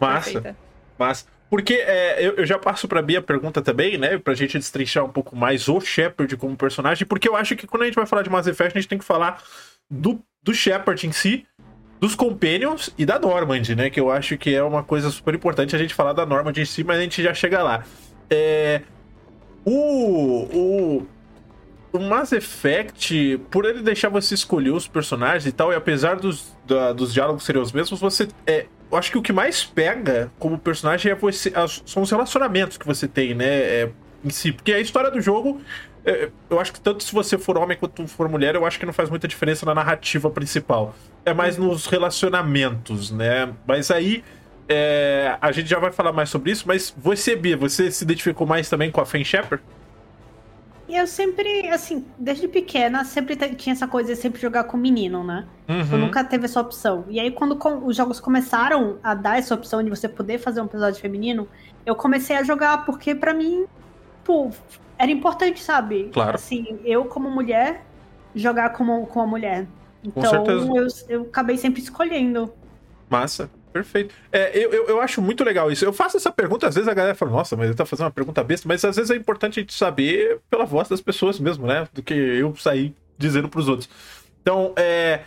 Massa. 0.00 0.32
Perfeita. 0.32 0.56
Mas, 0.98 1.26
porque 1.50 1.74
é, 1.74 2.24
eu, 2.24 2.34
eu 2.34 2.46
já 2.46 2.58
passo 2.58 2.86
pra 2.88 3.00
Bia 3.00 3.20
a 3.20 3.22
pergunta 3.22 3.62
também, 3.62 3.96
né? 3.96 4.18
Pra 4.18 4.34
gente 4.34 4.58
destrinchar 4.58 5.04
um 5.04 5.10
pouco 5.10 5.36
mais 5.36 5.68
o 5.68 5.80
Shepard 5.80 6.36
como 6.36 6.56
personagem, 6.56 7.06
porque 7.06 7.28
eu 7.28 7.36
acho 7.36 7.56
que 7.56 7.66
quando 7.66 7.82
a 7.82 7.86
gente 7.86 7.94
vai 7.94 8.06
falar 8.06 8.22
de 8.22 8.30
Mass 8.30 8.46
Effect, 8.46 8.76
a 8.76 8.80
gente 8.80 8.88
tem 8.88 8.98
que 8.98 9.04
falar 9.04 9.42
do, 9.90 10.20
do 10.42 10.52
Shepard 10.52 11.06
em 11.06 11.12
si, 11.12 11.46
dos 12.00 12.14
Companions 12.14 12.90
e 12.98 13.06
da 13.06 13.18
Normand, 13.18 13.74
né? 13.76 13.90
Que 13.90 14.00
eu 14.00 14.10
acho 14.10 14.36
que 14.36 14.54
é 14.54 14.62
uma 14.62 14.82
coisa 14.82 15.10
super 15.10 15.34
importante 15.34 15.74
a 15.74 15.78
gente 15.78 15.94
falar 15.94 16.12
da 16.12 16.26
Normand 16.26 16.52
em 16.56 16.64
si, 16.64 16.84
mas 16.84 16.98
a 16.98 17.02
gente 17.02 17.22
já 17.22 17.32
chega 17.32 17.62
lá. 17.62 17.84
É. 18.30 18.82
O. 19.64 20.46
O. 20.52 21.06
O 21.90 21.98
Mass 22.00 22.32
Effect, 22.32 23.40
por 23.50 23.64
ele 23.64 23.80
deixar 23.82 24.10
você 24.10 24.34
escolher 24.34 24.70
os 24.72 24.86
personagens 24.86 25.46
e 25.46 25.52
tal, 25.52 25.72
e 25.72 25.74
apesar 25.76 26.16
dos, 26.16 26.54
da- 26.66 26.92
dos 26.92 27.14
diálogos 27.14 27.44
serem 27.44 27.62
os 27.62 27.72
mesmos, 27.72 27.98
você. 27.98 28.28
É, 28.46 28.66
eu 28.92 28.98
acho 28.98 29.10
que 29.10 29.16
o 29.16 29.22
que 29.22 29.32
mais 29.32 29.64
pega 29.64 30.30
como 30.38 30.58
personagem 30.58 31.10
é 31.10 31.14
você, 31.14 31.50
as- 31.54 31.82
são 31.86 32.02
os 32.02 32.10
relacionamentos 32.10 32.76
que 32.76 32.86
você 32.86 33.08
tem, 33.08 33.34
né? 33.34 33.46
é, 33.46 33.90
em 34.22 34.28
si. 34.28 34.52
Porque 34.52 34.72
a 34.74 34.78
história 34.80 35.10
do 35.10 35.18
jogo, 35.20 35.62
é, 36.04 36.28
eu 36.50 36.60
acho 36.60 36.74
que 36.74 36.80
tanto 36.80 37.02
se 37.02 37.12
você 37.12 37.38
for 37.38 37.56
homem 37.56 37.76
quanto 37.78 38.06
for 38.06 38.28
mulher, 38.28 38.54
eu 38.54 38.66
acho 38.66 38.78
que 38.78 38.84
não 38.84 38.92
faz 38.92 39.08
muita 39.08 39.26
diferença 39.26 39.64
na 39.64 39.74
narrativa 39.74 40.28
principal. 40.30 40.94
É 41.24 41.32
mais 41.32 41.56
nos 41.56 41.86
relacionamentos, 41.86 43.10
né? 43.10 43.50
Mas 43.66 43.90
aí. 43.90 44.22
É, 44.68 45.36
a 45.40 45.50
gente 45.52 45.68
já 45.68 45.78
vai 45.78 45.90
falar 45.90 46.12
mais 46.12 46.28
sobre 46.28 46.50
isso, 46.50 46.64
mas 46.66 46.94
você, 46.96 47.34
Bia, 47.34 47.56
você 47.56 47.90
se 47.90 48.04
identificou 48.04 48.46
mais 48.46 48.68
também 48.68 48.90
com 48.90 49.00
a 49.00 49.06
Fen 49.06 49.24
Shepard? 49.24 49.62
Eu 50.88 51.06
sempre, 51.06 51.68
assim, 51.68 52.06
desde 52.18 52.48
pequena, 52.48 53.04
sempre 53.04 53.36
tinha 53.54 53.74
essa 53.74 53.86
coisa 53.86 54.14
de 54.14 54.18
sempre 54.18 54.40
jogar 54.40 54.64
com 54.64 54.76
menino, 54.78 55.22
né? 55.22 55.46
Uhum. 55.68 55.86
Eu 55.92 55.98
nunca 55.98 56.24
teve 56.24 56.46
essa 56.46 56.60
opção. 56.60 57.04
E 57.10 57.20
aí, 57.20 57.30
quando 57.30 57.56
com- 57.56 57.84
os 57.84 57.94
jogos 57.94 58.18
começaram 58.18 58.98
a 59.02 59.14
dar 59.14 59.38
essa 59.38 59.54
opção 59.54 59.82
de 59.82 59.90
você 59.90 60.08
poder 60.08 60.38
fazer 60.38 60.62
um 60.62 60.64
episódio 60.64 60.98
feminino, 60.98 61.46
eu 61.84 61.94
comecei 61.94 62.36
a 62.36 62.42
jogar 62.42 62.86
porque, 62.86 63.14
pra 63.14 63.34
mim, 63.34 63.66
pô, 64.24 64.50
era 64.98 65.12
importante, 65.12 65.62
sabe? 65.62 66.08
Claro. 66.10 66.36
Assim, 66.36 66.80
eu, 66.84 67.04
como 67.04 67.30
mulher, 67.30 67.84
jogar 68.34 68.70
como, 68.70 69.06
com 69.08 69.20
a 69.20 69.26
mulher. 69.26 69.66
Então, 70.02 70.30
certeza. 70.30 70.66
eu, 70.74 70.86
eu 71.08 71.22
acabei 71.24 71.58
sempre 71.58 71.82
escolhendo. 71.82 72.50
Massa. 73.10 73.50
Perfeito. 73.72 74.14
É, 74.32 74.50
eu, 74.58 74.72
eu, 74.72 74.86
eu 74.88 75.00
acho 75.00 75.20
muito 75.20 75.44
legal 75.44 75.70
isso. 75.70 75.84
Eu 75.84 75.92
faço 75.92 76.16
essa 76.16 76.32
pergunta, 76.32 76.66
às 76.66 76.74
vezes 76.74 76.88
a 76.88 76.94
galera 76.94 77.14
fala, 77.14 77.30
nossa, 77.32 77.56
mas 77.56 77.66
ele 77.66 77.76
tá 77.76 77.84
fazendo 77.86 78.06
uma 78.06 78.10
pergunta 78.12 78.42
besta, 78.42 78.66
mas 78.66 78.84
às 78.84 78.96
vezes 78.96 79.10
é 79.10 79.16
importante 79.16 79.60
a 79.60 79.62
gente 79.62 79.74
saber 79.74 80.40
pela 80.50 80.64
voz 80.64 80.88
das 80.88 81.00
pessoas 81.00 81.38
mesmo, 81.38 81.66
né? 81.66 81.86
Do 81.92 82.02
que 82.02 82.14
eu 82.14 82.54
sair 82.56 82.94
dizendo 83.18 83.48
pros 83.48 83.68
outros. 83.68 83.88
Então, 84.42 84.72
é. 84.76 85.20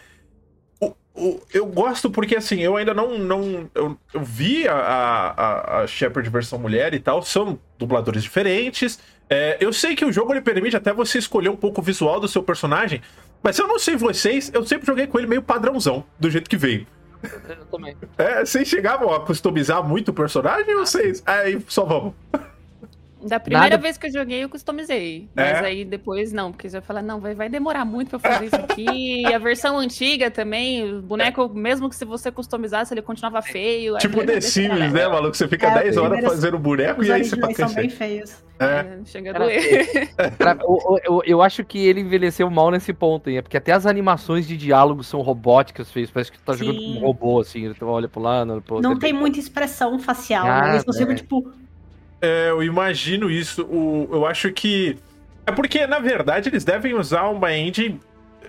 o- 0.80 0.93
o- 1.13 1.41
eu 1.54 1.65
gosto 1.65 2.10
porque, 2.10 2.36
assim, 2.36 2.60
eu 2.62 2.75
ainda 2.75 2.93
não. 2.93 3.17
não 3.19 3.69
eu, 3.75 3.97
eu 4.13 4.21
vi 4.23 4.67
a, 4.67 4.73
a, 4.75 5.82
a 5.82 5.88
Shepard 5.88 6.27
versão 6.30 6.58
mulher 6.58 6.93
e 6.93 6.99
tal, 6.99 7.21
são 7.21 7.60
dubladores 7.77 8.23
diferentes. 8.23 8.99
É, 9.30 9.58
eu 9.62 9.71
sei 9.71 9.95
que 9.95 10.04
o 10.04 10.12
jogo 10.12 10.34
ele 10.34 10.41
permite 10.41 10.75
até 10.75 10.91
você 10.91 11.17
escolher 11.17 11.49
um 11.49 11.56
pouco 11.56 11.80
o 11.80 11.84
visual 11.84 12.19
do 12.19 12.27
seu 12.27 12.43
personagem, 12.43 13.01
mas 13.43 13.58
eu 13.58 13.67
não 13.67 13.80
sei 13.80 13.95
vocês, 13.95 14.51
eu 14.54 14.65
sempre 14.65 14.86
joguei 14.88 15.08
com 15.08 15.17
ele 15.19 15.27
meio 15.27 15.41
padrãozão, 15.41 16.04
do 16.19 16.30
jeito 16.30 16.49
que 16.49 16.58
veio. 16.58 16.86
Eu 17.23 17.65
também. 17.65 17.95
É, 18.17 18.45
vocês 18.45 18.67
chegavam 18.67 19.13
a 19.13 19.19
customizar 19.19 19.84
muito 19.84 20.10
o 20.10 20.13
personagem 20.13 20.73
ou 20.75 20.86
vocês. 20.86 21.21
Aí 21.25 21.63
só 21.67 21.86
vamos. 21.86 22.13
Da 23.27 23.39
primeira 23.39 23.69
Nada- 23.71 23.81
vez 23.81 23.97
que 23.97 24.07
eu 24.07 24.12
joguei, 24.12 24.43
eu 24.43 24.49
customizei. 24.49 25.29
Mas 25.36 25.45
É? 25.47 25.60
aí 25.65 25.86
depois 25.86 26.31
não, 26.34 26.51
porque 26.51 26.69
você 26.69 26.77
vai 26.79 26.86
falar, 26.86 27.01
não, 27.01 27.19
vai, 27.19 27.36
vai 27.36 27.49
demorar 27.49 27.86
muito 27.86 28.10
pra 28.10 28.17
eu 28.17 28.34
fazer 28.34 28.45
isso 28.47 28.55
aqui. 28.55 28.86
E 29.21 29.34
a 29.34 29.38
versão 29.38 29.77
antiga 29.77 30.31
também, 30.31 30.84
o 30.91 31.01
boneco, 31.01 31.49
mesmo 31.49 31.89
que 31.89 31.95
se 31.95 32.05
você 32.05 32.31
customizasse, 32.31 32.93
ele 32.93 33.01
continuava 33.01 33.41
feio. 33.41 33.95
aí 33.95 34.01
Tipo 34.01 34.21
eu 34.21 34.25
The 34.25 34.31
"Deixa 34.34 34.62
pra 34.67 34.75
Sims, 34.77 34.79
lá." 34.79 34.99
né, 34.99 35.07
maluco? 35.07 35.36
Você 35.38 35.47
fica 35.47 35.67
É, 35.67 35.84
10 35.84 35.97
horas 35.97 36.10
primeiras- 36.12 36.31
fazendo 36.34 36.57
boneco 36.60 37.01
Os 37.01 37.07
e 37.07 37.12
aí 37.12 37.23
você 37.23 37.36
originais 37.36 37.57
são 37.57 37.65
passa 37.67 37.79
bem 37.81 37.89
feios. 37.89 38.43
É. 38.60 38.65
É, 38.65 38.99
chega 39.05 39.31
a 39.36 39.39
doer. 39.39 40.12
O- 40.65 40.93
o- 40.93 40.99
eu, 41.03 41.23
eu 41.25 41.41
acho 41.41 41.63
que 41.63 41.79
ele 41.88 42.01
envelheceu 42.01 42.49
mal 42.49 42.69
nesse 42.69 42.93
ponto, 42.93 43.29
hein? 43.29 43.38
É 43.38 43.41
porque 43.41 43.57
até 43.57 43.71
as 43.71 43.86
animações 43.86 44.47
de 44.47 44.55
diálogo 44.55 45.03
são 45.03 45.21
robóticas, 45.21 45.89
feias. 45.91 46.12
Parece 46.12 46.31
que 46.31 46.38
tu 46.38 46.43
tá 46.43 46.53
jogando 46.53 46.75
com 46.75 46.81
Sim. 46.81 46.97
um 46.97 47.01
robô, 47.01 47.39
assim. 47.39 47.65
Ele 47.65 47.75
olha 47.81 48.07
pro 48.07 48.21
lado, 48.21 48.51
olha 48.51 48.62
pro 48.62 48.75
outro. 48.75 48.89
Não 48.89 48.97
é 48.97 48.99
tem 48.99 49.13
muita 49.13 49.39
expressão 49.39 49.97
facial. 49.99 50.45
Ah, 50.45 50.62
né? 50.73 50.79
Eles 50.86 50.99
é. 50.99 51.15
tipo, 51.15 51.51
É, 52.21 52.49
eu 52.49 52.62
imagino 52.63 53.29
isso. 53.29 53.63
O, 53.65 54.07
eu 54.12 54.25
acho 54.25 54.51
que. 54.51 54.97
É 55.45 55.51
porque, 55.51 55.88
na 55.88 55.99
verdade, 55.99 56.49
eles 56.49 56.63
devem 56.63 56.93
usar 56.93 57.27
uma 57.29 57.51
engine. 57.55 57.99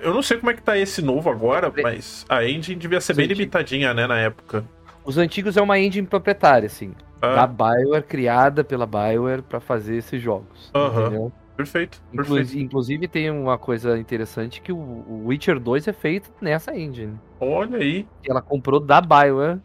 Eu 0.01 0.13
não 0.13 0.23
sei 0.23 0.37
como 0.37 0.51
é 0.51 0.55
que 0.55 0.63
tá 0.63 0.77
esse 0.77 1.01
novo 1.01 1.31
agora, 1.31 1.73
mas 1.83 2.27
a 2.29 2.45
engine 2.45 2.79
devia 2.79 3.01
ser 3.01 3.15
bem 3.15 3.27
Sim. 3.29 3.35
limitadinha, 3.35 3.95
né, 3.95 4.07
na 4.07 4.19
época. 4.19 4.65
Os 5.05 5.17
antigos 5.17 5.57
é 5.57 5.63
uma 5.63 5.79
engine 5.79 6.07
proprietária, 6.07 6.67
assim. 6.67 6.93
Da 7.21 7.45
Ah, 7.45 7.47
Bioware, 7.47 8.03
criada 8.03 8.65
pela 8.65 8.85
Bioware 8.85 9.43
pra 9.43 9.61
fazer 9.61 9.97
esses 9.97 10.21
jogos. 10.21 10.71
Aham. 10.75 11.01
Entendeu? 11.07 11.33
perfeito, 11.55 12.03
Inclu- 12.13 12.35
perfeito. 12.37 12.59
inclusive 12.59 13.07
tem 13.07 13.31
uma 13.31 13.57
coisa 13.57 13.97
interessante 13.99 14.61
que 14.61 14.73
o- 14.73 15.23
Witcher 15.27 15.61
2 15.61 15.87
é 15.87 15.93
feito 15.93 16.31
nessa 16.41 16.77
engine. 16.77 17.15
Olha 17.39 17.79
aí. 17.79 18.05
Ela 18.29 18.43
comprou 18.43 18.81
da 18.81 19.01
Bioware 19.01 19.61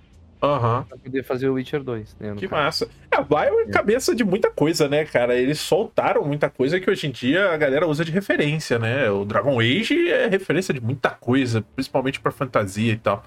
Aham. 0.48 0.84
pra 0.88 0.98
poder 0.98 1.24
fazer 1.24 1.50
o 1.50 1.54
Witcher 1.54 1.84
2. 1.84 2.16
Né, 2.20 2.34
Que 2.38 2.48
caso. 2.48 2.62
massa. 2.64 2.90
É, 3.12 3.18
a 3.18 3.22
Bio 3.22 3.60
é 3.62 3.66
cabeça 3.68 4.16
de 4.16 4.24
muita 4.24 4.50
coisa, 4.50 4.88
né, 4.88 5.06
cara? 5.06 5.36
Eles 5.36 5.60
soltaram 5.60 6.24
muita 6.24 6.50
coisa 6.50 6.80
que 6.80 6.90
hoje 6.90 7.08
em 7.08 7.12
dia 7.12 7.52
a 7.52 7.58
galera 7.58 7.88
usa 7.88 8.04
de 8.06 8.12
referência, 8.12 8.80
né? 8.80 9.10
O 9.10 9.26
Dragon 9.26 9.60
Age 9.60 10.10
é 10.10 10.28
referência 10.28 10.74
de 10.74 10.82
muita 10.82 11.10
coisa, 11.10 11.64
principalmente 11.76 12.20
pra 12.20 12.32
fantasia 12.32 12.94
e 12.94 12.98
tal. 12.98 13.24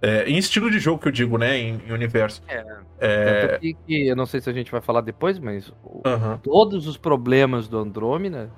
É, 0.00 0.28
em 0.30 0.36
estilo 0.38 0.70
de 0.70 0.78
jogo 0.78 1.02
que 1.02 1.08
eu 1.08 1.12
digo, 1.12 1.36
né? 1.38 1.58
Em, 1.58 1.80
em 1.88 1.92
universo. 1.92 2.40
É. 2.46 2.64
É. 3.00 3.46
Tanto 3.46 3.60
que, 3.60 3.74
que 3.86 4.06
eu 4.08 4.14
não 4.14 4.26
sei 4.26 4.40
se 4.40 4.48
a 4.48 4.52
gente 4.52 4.70
vai 4.70 4.80
falar 4.80 5.00
depois, 5.00 5.38
mas 5.38 5.72
aham. 6.06 6.38
todos 6.42 6.86
os 6.86 6.96
problemas 6.96 7.66
do 7.68 7.78
Andromeda 7.78 8.48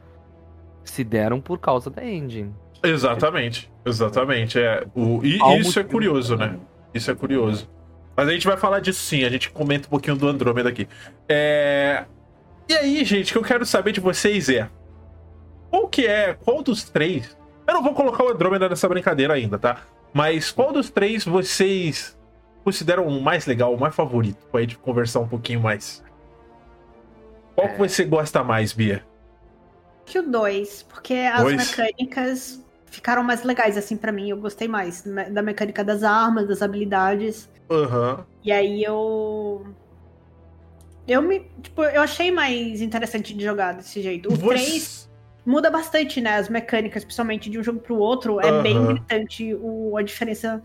se 0.84 1.02
deram 1.04 1.40
por 1.40 1.58
causa 1.58 1.88
da 1.90 2.04
engine. 2.04 2.54
Exatamente. 2.82 3.70
Exatamente. 3.84 4.58
É. 4.58 4.86
O, 4.94 5.20
e 5.24 5.38
Qual 5.38 5.56
isso 5.58 5.78
é 5.78 5.84
curioso, 5.84 6.36
né? 6.36 6.58
Isso 6.92 7.10
é 7.10 7.14
curioso. 7.14 7.68
Mas 8.20 8.28
a 8.28 8.32
gente 8.32 8.46
vai 8.46 8.58
falar 8.58 8.80
disso 8.80 9.00
sim, 9.00 9.24
a 9.24 9.30
gente 9.30 9.48
comenta 9.48 9.86
um 9.86 9.90
pouquinho 9.90 10.14
do 10.14 10.28
Andrômeda 10.28 10.68
aqui. 10.68 10.86
É... 11.26 12.04
E 12.68 12.74
aí, 12.74 13.02
gente, 13.02 13.30
o 13.30 13.32
que 13.32 13.38
eu 13.38 13.42
quero 13.42 13.64
saber 13.64 13.92
de 13.92 14.00
vocês 14.00 14.50
é. 14.50 14.68
Qual 15.70 15.88
que 15.88 16.06
é. 16.06 16.34
Qual 16.34 16.62
dos 16.62 16.84
três. 16.84 17.34
Eu 17.66 17.72
não 17.72 17.82
vou 17.82 17.94
colocar 17.94 18.22
o 18.22 18.28
Andrômeda 18.28 18.68
nessa 18.68 18.86
brincadeira 18.86 19.32
ainda, 19.32 19.58
tá? 19.58 19.78
Mas 20.12 20.52
qual 20.52 20.70
dos 20.70 20.90
três 20.90 21.24
vocês 21.24 22.14
consideram 22.62 23.06
o 23.06 23.22
mais 23.22 23.46
legal, 23.46 23.72
o 23.74 23.80
mais 23.80 23.94
favorito? 23.94 24.46
Pra 24.52 24.60
gente 24.60 24.76
conversar 24.76 25.20
um 25.20 25.28
pouquinho 25.28 25.60
mais. 25.60 26.04
Qual 27.54 27.70
que 27.70 27.78
você 27.78 28.04
gosta 28.04 28.44
mais, 28.44 28.74
Bia? 28.74 29.02
Que 30.04 30.18
o 30.18 30.30
2, 30.30 30.82
porque 30.82 31.14
as 31.14 31.40
Dois? 31.40 31.56
mecânicas 31.56 32.62
ficaram 32.84 33.22
mais 33.22 33.44
legais, 33.44 33.78
assim, 33.78 33.96
pra 33.96 34.12
mim. 34.12 34.28
Eu 34.28 34.36
gostei 34.36 34.68
mais 34.68 35.06
me- 35.06 35.30
da 35.30 35.40
mecânica 35.40 35.82
das 35.82 36.02
armas, 36.02 36.46
das 36.46 36.60
habilidades. 36.60 37.48
Aham. 37.70 38.24
E 38.44 38.50
aí 38.50 38.82
eu. 38.82 39.64
Eu 41.06 41.22
me. 41.22 41.40
Tipo, 41.62 41.84
eu 41.84 42.02
achei 42.02 42.30
mais 42.30 42.80
interessante 42.80 43.32
de 43.34 43.44
jogar 43.44 43.72
desse 43.74 44.02
jeito. 44.02 44.32
O 44.32 44.36
Você- 44.36 44.54
3 44.54 45.10
muda 45.46 45.70
bastante, 45.70 46.20
né? 46.20 46.36
As 46.36 46.48
mecânicas, 46.48 47.04
principalmente 47.04 47.48
de 47.48 47.58
um 47.58 47.62
jogo 47.62 47.80
pro 47.80 47.96
outro. 47.96 48.40
É 48.40 48.62
bem 48.62 48.86
gritante 48.86 49.54
o, 49.54 49.96
a 49.96 50.02
diferença 50.02 50.62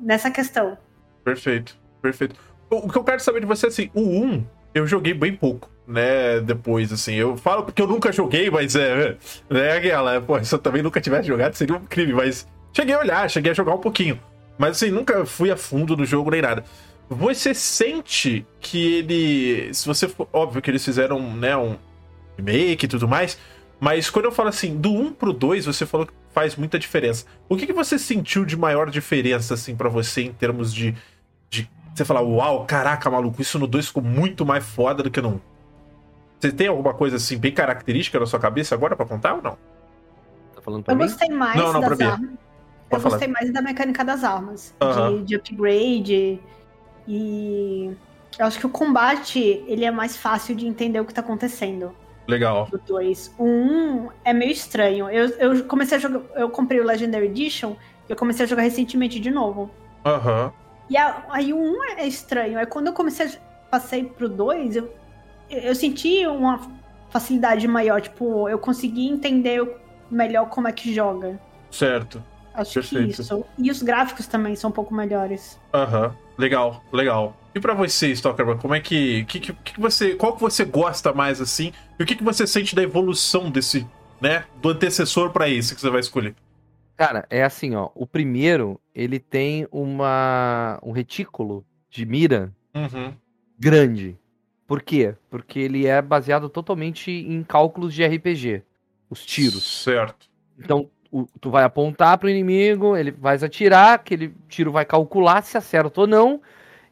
nessa 0.00 0.30
questão. 0.30 0.76
Perfeito, 1.24 1.76
perfeito. 2.00 2.36
O, 2.70 2.76
o 2.86 2.88
que 2.90 2.98
eu 2.98 3.04
quero 3.04 3.20
saber 3.20 3.40
de 3.40 3.46
você, 3.46 3.66
assim, 3.66 3.90
o 3.94 4.00
1 4.00 4.44
eu 4.74 4.86
joguei 4.86 5.14
bem 5.14 5.34
pouco, 5.34 5.70
né? 5.86 6.40
Depois, 6.40 6.92
assim, 6.92 7.14
eu 7.14 7.36
falo 7.36 7.62
porque 7.62 7.80
eu 7.80 7.86
nunca 7.86 8.10
joguei, 8.12 8.50
mas 8.50 8.74
é. 8.74 9.16
Né, 9.48 9.72
aquela, 9.72 10.20
pô, 10.20 10.42
se 10.42 10.52
eu 10.54 10.58
também 10.58 10.82
nunca 10.82 11.00
tivesse 11.00 11.28
jogado, 11.28 11.54
seria 11.54 11.76
um 11.76 11.84
crime, 11.84 12.12
mas 12.12 12.46
cheguei 12.72 12.94
a 12.94 12.98
olhar, 12.98 13.30
cheguei 13.30 13.52
a 13.52 13.54
jogar 13.54 13.74
um 13.74 13.78
pouquinho. 13.78 14.18
Mas 14.58 14.76
assim, 14.76 14.90
nunca 14.90 15.24
fui 15.26 15.50
a 15.50 15.56
fundo 15.56 15.96
no 15.96 16.04
jogo 16.04 16.30
nem 16.30 16.42
nada. 16.42 16.64
Você 17.08 17.52
sente 17.54 18.46
que 18.60 18.98
ele. 18.98 19.74
Se 19.74 19.86
você 19.86 20.08
for. 20.08 20.28
Óbvio 20.32 20.62
que 20.62 20.70
eles 20.70 20.84
fizeram, 20.84 21.20
né, 21.36 21.56
um 21.56 21.76
remake 22.36 22.86
e 22.86 22.88
tudo 22.88 23.06
mais. 23.06 23.38
Mas 23.80 24.08
quando 24.08 24.26
eu 24.26 24.32
falo 24.32 24.48
assim, 24.48 24.76
do 24.76 24.92
1 24.92 25.12
pro 25.12 25.32
2, 25.32 25.66
você 25.66 25.84
falou 25.84 26.06
que 26.06 26.12
faz 26.32 26.56
muita 26.56 26.78
diferença. 26.78 27.26
O 27.48 27.56
que, 27.56 27.66
que 27.66 27.72
você 27.72 27.98
sentiu 27.98 28.44
de 28.44 28.56
maior 28.56 28.88
diferença, 28.88 29.54
assim, 29.54 29.76
pra 29.76 29.88
você 29.88 30.22
em 30.22 30.32
termos 30.32 30.72
de. 30.72 30.94
de 31.50 31.68
você 31.94 32.04
falar, 32.04 32.22
uau, 32.22 32.64
caraca, 32.64 33.10
maluco, 33.10 33.42
isso 33.42 33.58
no 33.58 33.66
2 33.66 33.88
ficou 33.88 34.02
muito 34.02 34.46
mais 34.46 34.64
foda 34.64 35.02
do 35.02 35.10
que 35.10 35.20
no 35.20 35.28
1. 35.28 35.40
Você 36.40 36.52
tem 36.52 36.66
alguma 36.68 36.94
coisa 36.94 37.16
assim 37.16 37.36
bem 37.38 37.52
característica 37.52 38.18
na 38.18 38.26
sua 38.26 38.38
cabeça 38.38 38.74
agora 38.74 38.96
pra 38.96 39.06
contar 39.06 39.34
ou 39.34 39.42
não? 39.42 39.58
Tá 40.54 40.62
falando 40.62 40.82
pra 40.82 40.92
Eu 40.94 40.98
mim? 40.98 41.04
gostei 41.04 41.28
mais 41.28 41.56
Não, 41.56 41.72
não, 41.72 41.80
pra 41.80 41.90
das 41.90 42.00
armas. 42.00 42.30
Eu 42.96 43.00
falar. 43.00 43.16
gostei 43.16 43.28
mais 43.32 43.52
da 43.52 43.60
mecânica 43.62 44.04
das 44.04 44.24
armas. 44.24 44.74
De, 45.18 45.22
de 45.24 45.36
upgrade. 45.36 46.40
E. 47.06 47.90
Eu 48.38 48.46
acho 48.46 48.58
que 48.58 48.66
o 48.66 48.70
combate 48.70 49.38
ele 49.68 49.84
é 49.84 49.90
mais 49.90 50.16
fácil 50.16 50.56
de 50.56 50.66
entender 50.66 50.98
o 51.00 51.04
que 51.04 51.14
tá 51.14 51.20
acontecendo. 51.20 51.94
Legal. 52.26 52.66
do 52.70 52.78
2. 52.78 53.34
O 53.38 53.44
1 53.44 54.08
é 54.24 54.32
meio 54.32 54.50
estranho. 54.50 55.08
Eu, 55.10 55.28
eu 55.38 55.64
comecei 55.66 55.98
a 55.98 56.00
jogar. 56.00 56.20
Eu 56.34 56.48
comprei 56.50 56.80
o 56.80 56.84
Legendary 56.84 57.26
Edition 57.26 57.76
e 58.08 58.12
eu 58.12 58.16
comecei 58.16 58.44
a 58.44 58.48
jogar 58.48 58.62
recentemente 58.62 59.20
de 59.20 59.30
novo. 59.30 59.70
Aham. 60.04 60.52
E 60.88 60.96
a- 60.96 61.24
aí 61.30 61.52
o 61.52 61.56
1 61.58 61.84
é 61.98 62.06
estranho. 62.06 62.58
Aí 62.58 62.66
quando 62.66 62.88
eu 62.88 62.92
comecei 62.92 63.26
a, 63.26 63.30
passei 63.70 64.04
pro 64.04 64.28
2, 64.28 64.76
eu, 64.76 64.90
eu 65.50 65.74
senti 65.74 66.26
uma 66.26 66.60
facilidade 67.10 67.68
maior. 67.68 68.00
Tipo, 68.00 68.48
eu 68.48 68.58
consegui 68.58 69.06
entender 69.06 69.62
melhor 70.10 70.48
como 70.48 70.66
é 70.66 70.72
que 70.72 70.92
joga. 70.94 71.38
Certo. 71.70 72.22
Acho 72.54 72.74
Perfeito. 72.74 73.14
que 73.16 73.20
isso. 73.22 73.44
E 73.58 73.70
os 73.70 73.82
gráficos 73.82 74.26
também 74.26 74.54
são 74.54 74.70
um 74.70 74.72
pouco 74.72 74.94
melhores. 74.94 75.58
Aham. 75.72 76.14
Legal, 76.38 76.82
legal. 76.92 77.36
E 77.54 77.60
pra 77.60 77.74
você, 77.74 78.08
Stalkerman, 78.10 78.56
como 78.58 78.74
é 78.74 78.80
que, 78.80 79.24
que, 79.26 79.38
que, 79.40 79.52
que 79.52 79.80
você, 79.80 80.14
qual 80.14 80.34
que 80.34 80.40
você 80.40 80.64
gosta 80.64 81.12
mais 81.12 81.40
assim? 81.40 81.72
E 81.98 82.02
o 82.02 82.06
que, 82.06 82.16
que 82.16 82.24
você 82.24 82.46
sente 82.46 82.74
da 82.74 82.82
evolução 82.82 83.50
desse, 83.50 83.86
né, 84.20 84.44
do 84.60 84.68
antecessor 84.70 85.30
pra 85.30 85.48
esse 85.48 85.74
que 85.74 85.80
você 85.80 85.90
vai 85.90 86.00
escolher? 86.00 86.34
Cara, 86.96 87.26
é 87.30 87.42
assim, 87.44 87.74
ó. 87.74 87.90
O 87.94 88.06
primeiro, 88.06 88.80
ele 88.94 89.18
tem 89.20 89.66
uma 89.70 90.78
um 90.82 90.90
retículo 90.92 91.64
de 91.90 92.04
mira 92.06 92.52
Uhum. 92.74 93.12
grande. 93.58 94.16
Por 94.66 94.80
quê? 94.82 95.14
Porque 95.30 95.58
ele 95.60 95.86
é 95.86 96.00
baseado 96.02 96.48
totalmente 96.48 97.10
em 97.10 97.42
cálculos 97.44 97.92
de 97.94 98.04
RPG. 98.04 98.62
Os 99.10 99.24
tiros. 99.24 99.82
Certo. 99.82 100.28
Então, 100.58 100.88
o- 101.20 101.28
tu 101.40 101.50
vai 101.50 101.62
apontar 101.64 102.18
pro 102.18 102.28
inimigo, 102.28 102.96
ele 102.96 103.10
vai 103.12 103.36
atirar, 103.36 103.94
aquele 103.94 104.34
tiro 104.48 104.72
vai 104.72 104.84
calcular 104.84 105.42
se 105.42 105.56
acerta 105.56 106.00
ou 106.00 106.06
não, 106.06 106.40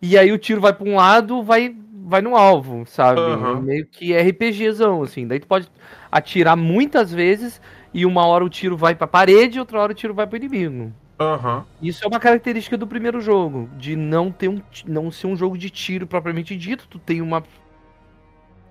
e 0.01 0.17
aí 0.17 0.31
o 0.33 0.39
tiro 0.39 0.61
vai 0.61 0.73
pra 0.73 0.89
um 0.89 0.95
lado, 0.97 1.43
vai 1.43 1.75
vai 2.05 2.21
no 2.21 2.37
alvo, 2.37 2.85
sabe? 2.85 3.21
É 3.21 3.61
meio 3.61 3.87
que 3.87 4.13
RPGzão, 4.13 5.03
assim. 5.03 5.27
Daí 5.27 5.39
tu 5.41 5.47
pode 5.47 5.69
atirar 6.11 6.57
muitas 6.57 7.13
vezes 7.13 7.61
e 7.95 8.05
uma 8.05 8.27
hora 8.27 8.45
o 8.45 8.49
tiro 8.51 8.77
vai 8.77 8.95
pra 8.95 9.07
parede, 9.07 9.59
outra 9.61 9.79
hora 9.81 9.93
o 9.93 9.95
tiro 9.95 10.13
vai 10.13 10.27
pro 10.27 10.37
inimigo. 10.37 10.93
Aham. 11.21 11.65
Isso 11.81 12.05
é 12.05 12.09
uma 12.09 12.19
característica 12.21 12.77
do 12.77 12.87
primeiro 12.89 13.21
jogo, 13.21 13.69
de 13.79 13.95
não 13.97 14.31
ter 14.33 14.49
um 14.49 14.61
não 14.87 15.11
ser 15.11 15.29
um 15.29 15.37
jogo 15.37 15.57
de 15.57 15.71
tiro 15.71 16.07
propriamente 16.07 16.57
dito, 16.57 16.87
tu 16.89 16.99
tem 16.99 17.21
uma 17.23 17.43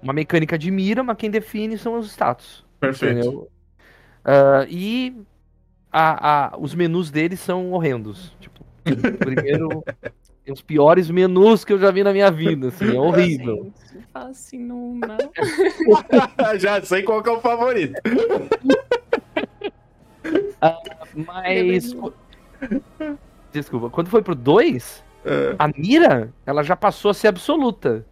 uma 0.02 0.14
mecânica 0.14 0.58
de 0.58 0.70
mira, 0.72 1.04
mas 1.04 1.18
quem 1.18 1.30
define 1.30 1.78
são 1.78 1.98
os 1.98 2.08
status. 2.12 2.66
Perfeito. 2.80 3.48
Ah, 4.26 4.66
e 4.70 5.16
a- 5.92 6.54
a- 6.54 6.58
os 6.58 6.74
menus 6.76 7.10
deles 7.12 7.40
são 7.40 7.72
horrendos. 7.72 8.36
Tipo, 8.40 8.64
primeiro. 9.20 9.84
tem 10.44 10.54
os 10.54 10.62
piores 10.62 11.10
menus 11.10 11.64
que 11.64 11.72
eu 11.74 11.80
já 11.80 11.92
vi 11.92 12.04
na 12.04 12.12
minha 12.12 12.32
vida. 12.32 12.70
Assim, 12.70 12.96
é 12.96 13.00
horrível. 13.00 13.72
Gente, 13.94 14.06
assim, 14.14 14.58
não, 14.60 14.96
não. 14.96 15.18
Já 16.60 16.82
sei 16.82 17.04
qual 17.04 17.22
que 17.22 17.30
é 17.30 17.34
o 17.34 17.40
favorito. 17.40 17.94
Mas. 21.16 21.96
Desculpa, 23.52 23.90
quando 23.90 24.08
foi 24.10 24.22
pro 24.22 24.34
2, 24.36 25.04
É. 25.26 25.56
a 25.60 25.68
mira 25.68 26.34
ela 26.46 26.64
já 26.64 26.76
passou 26.76 27.12
a 27.12 27.14
ser 27.14 27.28
absoluta. 27.28 28.06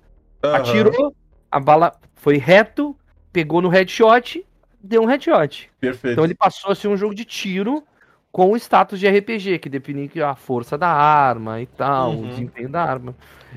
Aham. 0.43 0.55
Atirou, 0.55 1.15
a 1.51 1.59
bala 1.59 1.93
foi 2.15 2.37
reto, 2.37 2.95
pegou 3.31 3.61
no 3.61 3.69
headshot, 3.69 4.45
deu 4.81 5.01
um 5.01 5.05
headshot. 5.05 5.69
Perfeito. 5.79 6.13
Então 6.13 6.23
ele 6.23 6.35
passou 6.35 6.71
a 6.71 6.75
ser 6.75 6.87
um 6.87 6.97
jogo 6.97 7.13
de 7.15 7.25
tiro 7.25 7.83
com 8.31 8.51
o 8.51 8.55
status 8.57 8.99
de 8.99 9.07
RPG, 9.07 9.59
que 9.59 9.69
define 9.69 10.07
que 10.07 10.21
a 10.21 10.35
força 10.35 10.77
da 10.77 10.87
arma 10.89 11.61
e 11.61 11.65
tal, 11.65 12.11
Uhum. 12.11 12.25
o 12.25 12.27
desempenho 12.27 12.69
da 12.69 12.83
arma. 12.83 13.15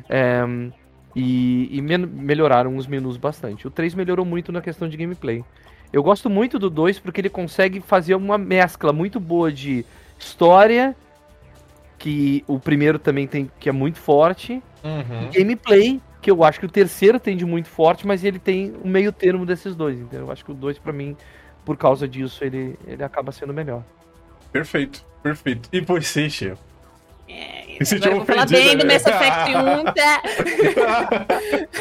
É, 0.08 0.42
e 1.14 1.68
e 1.76 1.82
men- 1.82 2.06
melhoraram 2.06 2.76
os 2.76 2.86
menus 2.86 3.16
bastante. 3.18 3.66
O 3.66 3.70
3 3.70 3.94
melhorou 3.94 4.24
muito 4.24 4.50
na 4.50 4.62
questão 4.62 4.88
de 4.88 4.96
gameplay. 4.96 5.44
Eu 5.92 6.02
gosto 6.02 6.30
muito 6.30 6.58
do 6.58 6.70
2 6.70 6.98
porque 6.98 7.20
ele 7.20 7.28
consegue 7.28 7.80
fazer 7.80 8.14
uma 8.14 8.38
mescla 8.38 8.94
muito 8.94 9.20
boa 9.20 9.52
de 9.52 9.84
história, 10.18 10.96
que 11.98 12.42
o 12.48 12.58
primeiro 12.58 12.98
também 12.98 13.26
tem, 13.26 13.50
que 13.60 13.68
é 13.68 13.72
muito 13.72 13.98
forte, 13.98 14.62
Uhum. 14.82 15.28
e 15.30 15.38
gameplay, 15.38 16.00
que 16.22 16.30
eu 16.30 16.44
acho 16.44 16.60
que 16.60 16.66
o 16.66 16.70
terceiro 16.70 17.18
tem 17.18 17.36
de 17.36 17.44
muito 17.44 17.68
forte, 17.68 18.06
mas 18.06 18.24
ele 18.24 18.38
tem 18.38 18.72
o 18.82 18.86
meio 18.86 19.12
termo 19.12 19.44
desses 19.44 19.74
dois, 19.74 19.98
entendeu? 19.98 20.26
Eu 20.26 20.30
acho 20.30 20.44
que 20.44 20.52
o 20.52 20.54
2 20.54 20.78
pra 20.78 20.92
mim, 20.92 21.16
por 21.64 21.76
causa 21.76 22.06
disso, 22.06 22.44
ele, 22.44 22.78
ele 22.86 23.02
acaba 23.02 23.32
sendo 23.32 23.52
melhor. 23.52 23.82
Perfeito, 24.52 25.04
perfeito. 25.20 25.68
E 25.72 25.80
você, 25.80 26.30
Chico? 26.30 26.58
É, 27.28 27.84
senti 27.84 28.06
agora 28.06 28.12
eu 28.12 28.16
vou 28.18 28.26
falar 28.26 28.46
bem 28.46 28.76
do 28.76 28.86
né? 28.86 28.94
Mass 28.94 29.06
Effect 29.06 29.56
1, 29.56 29.84
tá? 29.94 30.22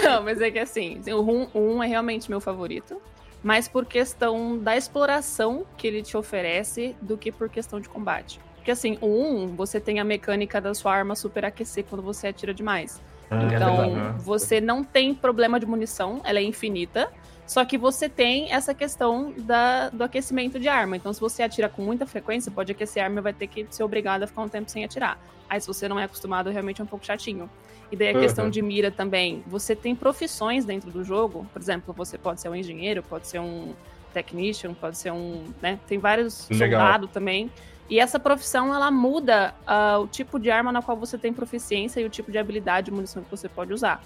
Não, 0.10 0.24
mas 0.24 0.42
é 0.42 0.50
que 0.50 0.60
assim, 0.60 1.00
o 1.08 1.22
1, 1.22 1.48
o 1.54 1.76
1 1.76 1.84
é 1.84 1.88
realmente 1.88 2.30
meu 2.30 2.42
favorito. 2.42 3.00
Mais 3.44 3.68
por 3.68 3.86
questão 3.86 4.58
da 4.58 4.76
exploração 4.76 5.66
que 5.78 5.86
ele 5.86 6.02
te 6.02 6.18
oferece 6.18 6.96
do 7.02 7.18
que 7.18 7.32
por 7.32 7.50
questão 7.50 7.80
de 7.80 7.90
combate. 7.90 8.40
Porque 8.56 8.72
assim, 8.72 8.98
o 9.02 9.08
1, 9.08 9.56
você 9.56 9.80
tem 9.80 10.00
a 10.00 10.04
mecânica 10.04 10.60
da 10.62 10.74
sua 10.74 10.94
arma 10.94 11.16
superaquecer 11.16 11.84
quando 11.88 12.02
você 12.02 12.28
atira 12.28 12.54
demais. 12.54 13.02
Ah, 13.32 13.44
Então, 13.46 13.90
verdade. 13.94 14.24
você 14.24 14.60
não 14.62 14.84
tem 14.84 15.16
problema 15.16 15.60
de 15.60 15.66
munição, 15.66 16.22
ela 16.24 16.40
é 16.40 16.44
infinita. 16.44 17.10
Só 17.48 17.66
que 17.66 17.78
você 17.78 18.08
tem 18.08 18.52
essa 18.54 18.74
questão 18.74 19.34
da, 19.40 19.90
do 19.90 20.04
aquecimento 20.04 20.58
de 20.60 20.68
arma. 20.70 20.96
Então, 20.96 21.12
se 21.12 21.20
você 21.20 21.44
atira 21.44 21.68
com 21.68 21.82
muita 21.82 22.06
frequência, 22.06 22.50
pode 22.52 22.72
aquecer 22.72 23.02
a 23.04 23.06
arma 23.08 23.20
e 23.20 23.24
vai 23.24 23.34
ter 23.34 23.48
que 23.48 23.66
ser 23.70 23.84
obrigado 23.84 24.24
a 24.24 24.28
ficar 24.28 24.42
um 24.42 24.48
tempo 24.48 24.70
sem 24.72 24.86
atirar. 24.86 25.18
Aí, 25.50 25.60
se 25.60 25.68
você 25.68 25.88
não 25.90 26.00
é 26.00 26.06
acostumado, 26.06 26.50
realmente 26.50 26.80
é 26.80 26.84
um 26.84 26.88
pouco 26.88 27.06
chatinho. 27.06 27.50
E 27.92 27.96
daí 27.98 28.10
a 28.10 28.14
Uhum. 28.14 28.22
questão 28.22 28.50
de 28.50 28.62
mira 28.62 28.90
também. 28.90 29.44
Você 29.48 29.76
tem 29.76 29.94
profissões 29.94 30.64
dentro 30.64 30.90
do 30.92 31.04
jogo. 31.04 31.46
Por 31.52 31.62
exemplo, 31.62 31.94
você 31.94 32.18
pode 32.18 32.40
ser 32.40 32.48
um 32.48 32.56
engenheiro, 32.56 33.04
pode 33.04 33.28
ser 33.28 33.40
um 33.40 33.74
technician, 34.14 34.74
pode 34.74 34.98
ser 34.98 35.12
um. 35.12 35.44
Né? 35.62 35.78
Tem 35.88 35.98
vários 35.98 36.48
Legal. 36.50 36.80
soldados 36.80 37.10
também. 37.12 37.52
E 37.92 38.00
essa 38.00 38.18
profissão, 38.18 38.74
ela 38.74 38.90
muda 38.90 39.54
ah, 39.68 40.00
o 40.00 40.08
tipo 40.08 40.40
de 40.40 40.50
arma 40.50 40.72
na 40.72 40.82
qual 40.82 40.96
você 40.96 41.18
tem 41.18 41.34
proficiência 41.34 42.00
e 42.00 42.06
o 42.06 42.10
tipo 42.10 42.32
de 42.32 42.38
habilidade 42.38 42.90
e 42.90 42.94
munição 42.94 43.22
que 43.22 43.30
você 43.30 43.50
pode 43.50 43.74
usar. 43.74 44.02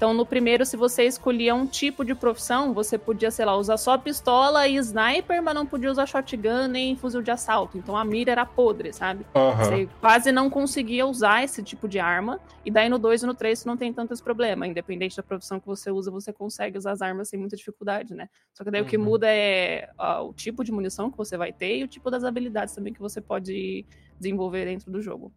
Então, 0.00 0.14
no 0.14 0.24
primeiro, 0.24 0.64
se 0.64 0.78
você 0.78 1.04
escolhia 1.04 1.54
um 1.54 1.66
tipo 1.66 2.06
de 2.06 2.14
profissão, 2.14 2.72
você 2.72 2.96
podia, 2.96 3.30
sei 3.30 3.44
lá, 3.44 3.54
usar 3.54 3.76
só 3.76 3.98
pistola 3.98 4.66
e 4.66 4.76
sniper, 4.76 5.42
mas 5.42 5.54
não 5.54 5.66
podia 5.66 5.90
usar 5.90 6.06
shotgun 6.06 6.68
nem 6.68 6.96
fuzil 6.96 7.20
de 7.20 7.30
assalto. 7.30 7.76
Então 7.76 7.94
a 7.94 8.02
mira 8.02 8.32
era 8.32 8.46
podre, 8.46 8.94
sabe? 8.94 9.26
Aham. 9.34 9.62
Você 9.62 9.88
quase 10.00 10.32
não 10.32 10.48
conseguia 10.48 11.06
usar 11.06 11.44
esse 11.44 11.62
tipo 11.62 11.86
de 11.86 11.98
arma. 11.98 12.40
E 12.64 12.70
daí 12.70 12.88
no 12.88 12.98
2 12.98 13.22
e 13.22 13.26
no 13.26 13.34
3 13.34 13.58
você 13.58 13.68
não 13.68 13.76
tem 13.76 13.92
tanto 13.92 14.14
esse 14.14 14.22
problema. 14.22 14.66
Independente 14.66 15.18
da 15.18 15.22
profissão 15.22 15.60
que 15.60 15.66
você 15.66 15.90
usa, 15.90 16.10
você 16.10 16.32
consegue 16.32 16.78
usar 16.78 16.92
as 16.92 17.02
armas 17.02 17.28
sem 17.28 17.38
muita 17.38 17.54
dificuldade, 17.54 18.14
né? 18.14 18.26
Só 18.54 18.64
que 18.64 18.70
daí 18.70 18.80
o 18.80 18.86
que 18.86 18.96
Uhum. 18.96 19.04
muda 19.04 19.26
é 19.28 19.86
ó, 19.98 20.22
o 20.28 20.32
tipo 20.32 20.64
de 20.64 20.72
munição 20.72 21.10
que 21.10 21.18
você 21.18 21.36
vai 21.36 21.52
ter 21.52 21.76
e 21.76 21.84
o 21.84 21.88
tipo 21.88 22.10
das 22.10 22.24
habilidades 22.24 22.74
também 22.74 22.94
que 22.94 23.00
você 23.00 23.20
pode 23.20 23.84
desenvolver 24.18 24.64
dentro 24.64 24.90
do 24.90 25.02
jogo. 25.02 25.30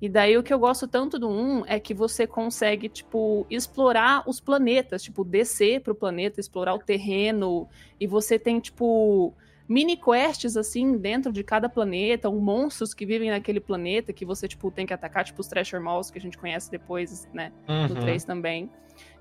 E 0.00 0.08
daí 0.08 0.36
o 0.38 0.42
que 0.42 0.54
eu 0.54 0.58
gosto 0.58 0.86
tanto 0.86 1.18
do 1.18 1.28
1 1.28 1.64
é 1.66 1.80
que 1.80 1.92
você 1.92 2.26
consegue, 2.26 2.88
tipo, 2.88 3.44
explorar 3.50 4.22
os 4.28 4.40
planetas, 4.40 5.02
tipo, 5.02 5.24
descer 5.24 5.80
pro 5.80 5.94
planeta, 5.94 6.38
explorar 6.38 6.74
o 6.74 6.78
terreno, 6.78 7.68
e 7.98 8.06
você 8.06 8.38
tem, 8.38 8.60
tipo, 8.60 9.34
mini 9.68 9.96
quests, 9.96 10.56
assim, 10.56 10.96
dentro 10.96 11.32
de 11.32 11.42
cada 11.42 11.68
planeta, 11.68 12.30
um 12.30 12.38
monstros 12.40 12.94
que 12.94 13.04
vivem 13.04 13.30
naquele 13.30 13.60
planeta 13.60 14.12
que 14.12 14.24
você, 14.24 14.46
tipo, 14.46 14.70
tem 14.70 14.86
que 14.86 14.94
atacar, 14.94 15.24
tipo 15.24 15.40
os 15.40 15.48
Treasure 15.48 15.82
Malls 15.82 16.12
que 16.12 16.18
a 16.18 16.22
gente 16.22 16.38
conhece 16.38 16.70
depois, 16.70 17.28
né, 17.34 17.52
Uhum. 17.68 18.00
3 18.00 18.24
também. 18.24 18.70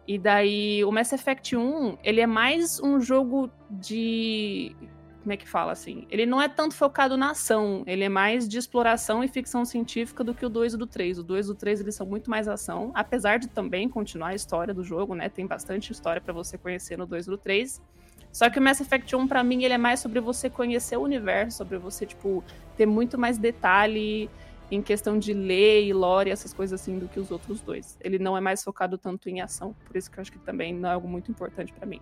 E 0.08 0.18
daí, 0.18 0.86
o 0.86 0.92
Mass 0.92 1.12
Effect 1.12 1.58
1, 1.58 1.98
ele 2.02 2.22
é 2.22 2.28
mais 2.28 2.80
um 2.80 2.98
jogo 3.02 3.52
de. 3.70 4.74
Como 5.28 5.34
é 5.34 5.36
que 5.36 5.50
fala 5.50 5.74
assim? 5.74 6.08
Ele 6.10 6.26
não 6.26 6.42
é 6.42 6.48
tanto 6.48 6.74
focado 6.74 7.18
na 7.18 7.32
ação, 7.32 7.84
ele 7.86 8.06
é 8.06 8.08
mais 8.08 8.48
de 8.48 8.58
exploração 8.58 9.22
e 9.22 9.28
ficção 9.28 9.66
científica 9.66 10.24
do 10.24 10.34
que 10.34 10.46
o 10.46 10.48
2 10.48 10.76
e 10.76 10.78
do 10.78 10.88
3. 10.88 11.20
O 11.20 11.24
2 11.24 11.48
e 11.48 11.52
o 11.52 11.54
3 11.54 11.82
eles 11.82 11.96
são 11.96 12.08
muito 12.08 12.30
mais 12.30 12.48
ação, 12.48 12.94
apesar 12.96 13.38
de 13.38 13.50
também 13.50 13.90
continuar 13.90 14.30
a 14.30 14.36
história 14.36 14.74
do 14.74 14.86
jogo, 14.86 15.16
né? 15.16 15.28
Tem 15.28 15.46
bastante 15.46 15.92
história 15.92 16.22
pra 16.22 16.32
você 16.32 16.58
conhecer 16.58 16.98
no 16.98 17.06
2 17.06 17.28
e 17.28 17.30
no 17.30 17.38
3. 17.38 17.82
Só 18.32 18.50
que 18.50 18.58
o 18.58 18.62
Mass 18.62 18.80
Effect 18.80 19.14
1, 19.14 19.28
pra 19.28 19.44
mim, 19.44 19.66
ele 19.66 19.74
é 19.74 19.78
mais 19.78 20.00
sobre 20.00 20.22
você 20.22 20.50
conhecer 20.50 20.96
o 20.96 21.02
universo, 21.02 21.58
sobre 21.58 21.78
você, 21.78 22.06
tipo, 22.06 22.42
ter 22.78 22.86
muito 22.86 23.18
mais 23.18 23.38
detalhe 23.38 24.30
em 24.72 24.82
questão 24.82 25.20
de 25.20 25.34
ler 25.34 25.84
e 25.84 25.92
lore, 25.92 26.32
essas 26.32 26.54
coisas 26.54 26.80
assim, 26.80 26.98
do 27.00 27.10
que 27.10 27.20
os 27.20 27.32
outros 27.32 27.60
dois. 27.60 27.98
Ele 28.00 28.18
não 28.18 28.38
é 28.38 28.40
mais 28.40 28.64
focado 28.64 28.98
tanto 28.98 29.28
em 29.28 29.42
ação, 29.42 29.76
por 29.86 29.98
isso 29.98 30.10
que 30.10 30.20
eu 30.20 30.22
acho 30.22 30.32
que 30.32 30.40
também 30.40 30.74
não 30.74 30.88
é 30.88 30.94
algo 30.94 31.06
muito 31.10 31.30
importante 31.30 31.74
pra 31.74 31.86
mim. 31.86 32.00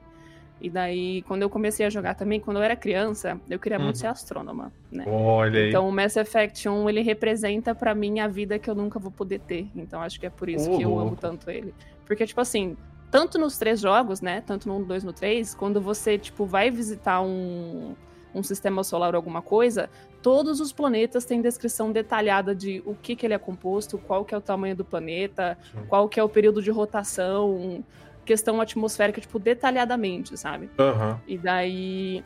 E 0.59 0.69
daí, 0.69 1.21
quando 1.23 1.41
eu 1.41 1.49
comecei 1.49 1.85
a 1.85 1.89
jogar 1.89 2.15
também, 2.15 2.39
quando 2.39 2.57
eu 2.57 2.63
era 2.63 2.75
criança, 2.75 3.39
eu 3.49 3.59
queria 3.59 3.77
muito 3.77 3.95
Uhum. 3.95 4.01
ser 4.01 4.07
astrônoma, 4.07 4.71
né? 4.91 5.03
Olha 5.05 5.59
aí. 5.59 5.69
Então, 5.69 5.87
o 5.87 5.91
Mass 5.91 6.15
Effect 6.15 6.67
1, 6.69 6.89
ele 6.89 7.01
representa 7.01 7.75
pra 7.75 7.93
mim 7.93 8.19
a 8.19 8.27
vida 8.27 8.57
que 8.57 8.69
eu 8.69 8.75
nunca 8.75 8.97
vou 8.97 9.11
poder 9.11 9.39
ter. 9.39 9.67
Então, 9.75 10.01
acho 10.01 10.19
que 10.19 10.25
é 10.25 10.29
por 10.29 10.47
isso 10.49 10.71
Ô, 10.71 10.77
que 10.77 10.83
eu 10.83 10.97
amo 10.97 11.15
tanto 11.15 11.49
ele. 11.51 11.73
Porque, 12.05 12.25
tipo 12.25 12.39
assim, 12.39 12.77
tanto 13.11 13.37
nos 13.37 13.57
três 13.57 13.79
jogos, 13.81 14.21
né? 14.21 14.41
Tanto 14.41 14.67
no 14.67 14.75
1, 14.75 14.79
no 14.79 14.85
2, 14.85 15.03
no 15.03 15.11
3, 15.13 15.53
quando 15.53 15.81
você, 15.81 16.17
tipo, 16.17 16.45
vai 16.45 16.71
visitar 16.71 17.21
um, 17.21 17.93
um 18.33 18.41
sistema 18.41 18.81
solar 18.83 19.13
ou 19.13 19.17
alguma 19.17 19.41
coisa, 19.41 19.89
todos 20.21 20.59
os 20.61 20.71
planetas 20.71 21.25
têm 21.25 21.41
descrição 21.41 21.91
detalhada 21.91 22.55
de 22.55 22.81
o 22.85 22.95
que, 22.95 23.15
que 23.15 23.25
ele 23.25 23.33
é 23.33 23.37
composto, 23.37 23.97
qual 23.97 24.23
que 24.25 24.33
é 24.33 24.37
o 24.37 24.41
tamanho 24.41 24.75
do 24.75 24.85
planeta, 24.85 25.57
Sim. 25.71 25.85
qual 25.87 26.07
que 26.09 26.19
é 26.19 26.23
o 26.23 26.29
período 26.29 26.61
de 26.61 26.71
rotação, 26.71 27.83
questão 28.25 28.59
atmosférica, 28.59 29.21
tipo, 29.21 29.39
detalhadamente, 29.39 30.35
sabe? 30.37 30.69
Aham. 30.77 31.21
E 31.27 31.37
daí 31.37 32.23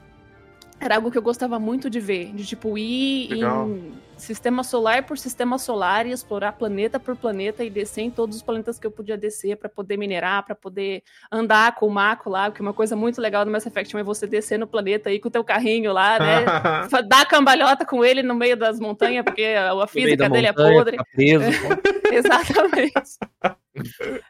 era 0.80 0.96
algo 0.96 1.12
que 1.12 1.18
eu 1.18 1.22
gostava 1.22 1.60
muito 1.60 1.90
de 1.90 2.00
ver, 2.00 2.34
de 2.34 2.46
tipo 2.46 2.78
ir 2.78 3.30
Legal. 3.30 3.68
em 3.68 3.94
sistema 4.20 4.64
solar 4.64 5.04
por 5.04 5.18
sistema 5.18 5.58
solar 5.58 6.06
e 6.06 6.12
explorar 6.12 6.54
planeta 6.54 7.00
por 7.00 7.16
planeta 7.16 7.64
e 7.64 7.70
descer 7.70 8.02
em 8.02 8.12
todos 8.12 8.36
os 8.36 8.42
planetas 8.44 8.78
que 8.78 8.86
eu 8.86 8.92
podia 8.92 9.18
descer 9.18 9.58
pra 9.58 9.70
poder 9.70 9.98
minerar, 9.98 10.46
pra 10.46 10.54
poder 10.54 11.04
andar 11.32 11.76
com 11.76 11.88
o 11.88 11.92
Mako 11.92 12.30
lá, 12.30 12.50
porque 12.50 12.62
uma 12.62 12.74
coisa 12.74 12.96
muito 12.96 13.22
legal 13.22 13.46
do 13.46 13.52
Mass 13.52 13.66
Effect 13.66 13.96
1 13.96 14.00
é 14.00 14.04
você 14.04 14.28
descer 14.28 14.60
no 14.60 14.68
planeta 14.68 15.10
aí 15.10 15.20
com 15.20 15.28
o 15.28 15.32
teu 15.32 15.44
carrinho 15.44 15.92
lá, 15.92 16.20
né? 16.20 16.46
Dar 17.08 17.26
cambalhota 17.26 17.86
com 17.86 18.04
ele 18.04 18.22
no 18.22 18.36
meio 18.36 18.58
das 18.58 18.80
montanhas, 18.80 19.24
porque 19.24 19.44
a, 19.44 19.88
física 19.88 20.30
dele 20.30 20.48
é 20.48 20.52
montanha, 20.52 20.78
podre. 20.78 20.98
fica 20.98 21.06
preso. 21.14 21.50
Exatamente. 22.12 23.18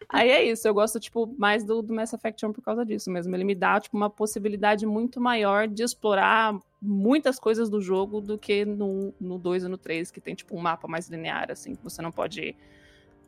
Aí 0.07 0.29
é 0.29 0.43
isso, 0.43 0.67
eu 0.67 0.73
gosto, 0.73 0.99
tipo, 0.99 1.33
mais 1.37 1.63
do, 1.63 1.81
do 1.81 1.93
Mass 1.93 2.13
Effect 2.13 2.45
1 2.45 2.53
por 2.53 2.61
causa 2.61 2.85
disso 2.85 3.09
mesmo. 3.09 3.35
Ele 3.35 3.43
me 3.43 3.55
dá, 3.55 3.79
tipo, 3.79 3.97
uma 3.97 4.09
possibilidade 4.09 4.85
muito 4.85 5.19
maior 5.19 5.67
de 5.67 5.83
explorar 5.83 6.55
muitas 6.81 7.39
coisas 7.39 7.69
do 7.69 7.81
jogo 7.81 8.21
do 8.21 8.37
que 8.37 8.63
no, 8.65 9.13
no 9.19 9.37
2 9.37 9.63
e 9.63 9.67
no 9.67 9.77
3, 9.77 10.11
que 10.11 10.21
tem, 10.21 10.35
tipo, 10.35 10.55
um 10.55 10.61
mapa 10.61 10.87
mais 10.87 11.09
linear, 11.09 11.51
assim, 11.51 11.75
que 11.75 11.83
você 11.83 12.01
não 12.01 12.11
pode 12.11 12.55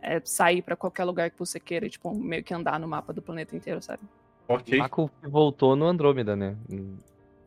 é, 0.01 0.21
sair 0.23 0.61
pra 0.61 0.75
qualquer 0.75 1.03
lugar 1.03 1.29
que 1.29 1.37
você 1.39 1.59
queira 1.59 1.85
e, 1.85 1.89
tipo, 1.89 2.13
meio 2.15 2.43
que 2.43 2.53
andar 2.53 2.79
no 2.79 2.87
mapa 2.87 3.11
do 3.13 3.21
planeta 3.21 3.55
inteiro, 3.55 3.81
sabe? 3.81 4.01
ok. 4.47 4.77
Mako 4.77 5.09
voltou 5.23 5.75
no 5.75 5.85
Andrômeda, 5.85 6.35
né? 6.35 6.55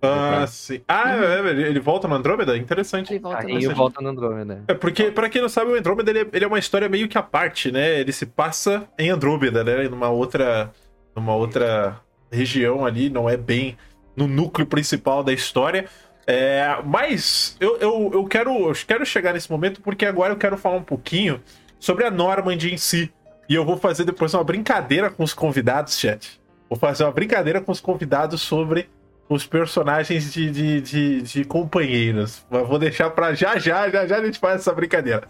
Ah, 0.03 0.47
sim. 0.47 0.83
Ah, 0.87 1.15
Uhum. 1.17 1.23
é, 1.25 1.51
ele 1.51 1.63
ele 1.63 1.81
volta 1.81 2.07
no 2.07 2.15
Andrômeda? 2.15 2.57
Interessante. 2.57 3.13
Ele 3.15 3.21
volta 3.21 3.49
no- 3.49 3.75
volta 3.75 4.03
no 4.03 4.09
Andrômeda. 4.11 4.65
É 4.69 4.75
porque, 4.75 5.11
pra 5.11 5.31
quem 5.31 5.41
não 5.41 5.49
sabe, 5.49 5.71
o 5.71 5.75
Andrômeda 5.79 6.11
ele 6.11 6.19
é, 6.21 6.29
ele 6.33 6.45
é 6.45 6.49
uma 6.49 6.59
história 6.59 6.89
meio 6.89 7.09
que 7.09 7.17
à 7.17 7.23
parte, 7.23 7.73
né? 7.73 8.01
Ele 8.01 8.13
se 8.13 8.27
passa 8.27 8.87
em 8.99 9.09
Andrômeda, 9.11 9.65
né? 9.65 9.89
Numa 9.89 10.11
outra, 10.11 10.71
numa 11.17 11.35
outra 11.35 11.99
região 12.31 12.85
ali, 12.85 13.09
não 13.09 13.29
é 13.29 13.37
bem 13.37 13.77
no 14.17 14.27
núcleo 14.27 14.67
principal 14.67 15.23
da 15.23 15.33
história. 15.33 15.87
É, 16.27 16.79
mas 16.85 17.57
eu, 17.61 17.77
eu, 17.79 18.11
eu, 18.15 18.25
quero, 18.25 18.69
eu 18.69 18.75
quero 18.87 19.05
chegar 19.05 19.35
nesse 19.35 19.51
momento 19.51 19.81
porque 19.81 20.07
agora 20.07 20.33
eu 20.33 20.37
quero 20.37 20.57
falar 20.57 20.77
um 20.77 20.83
pouquinho 20.83 21.41
sobre 21.79 22.05
a 22.05 22.11
Normand 22.11 22.59
em 22.63 22.77
si. 22.77 23.13
E 23.49 23.55
eu 23.55 23.65
vou 23.65 23.77
fazer 23.77 24.05
depois 24.05 24.33
uma 24.33 24.43
brincadeira 24.43 25.11
com 25.11 25.23
os 25.23 25.35
convidados, 25.35 25.99
chat. 25.99 26.41
Vou 26.69 26.79
fazer 26.79 27.05
uma 27.05 27.13
brincadeira 27.13 27.61
com 27.61 27.71
os 27.71 27.81
convidados 27.81 28.41
sobre 28.41 28.89
os 29.29 29.47
personagens 29.47 30.33
de, 30.33 30.51
de, 30.51 30.81
de, 30.81 31.23
de 31.23 31.45
companheiros. 31.45 32.45
Mas 32.51 32.67
vou 32.67 32.79
deixar 32.79 33.11
pra 33.11 33.35
já, 33.35 33.59
já, 33.59 33.89
já, 33.91 34.07
já 34.07 34.17
a 34.17 34.25
gente 34.25 34.39
faz 34.39 34.61
essa 34.61 34.73
brincadeira. 34.73 35.25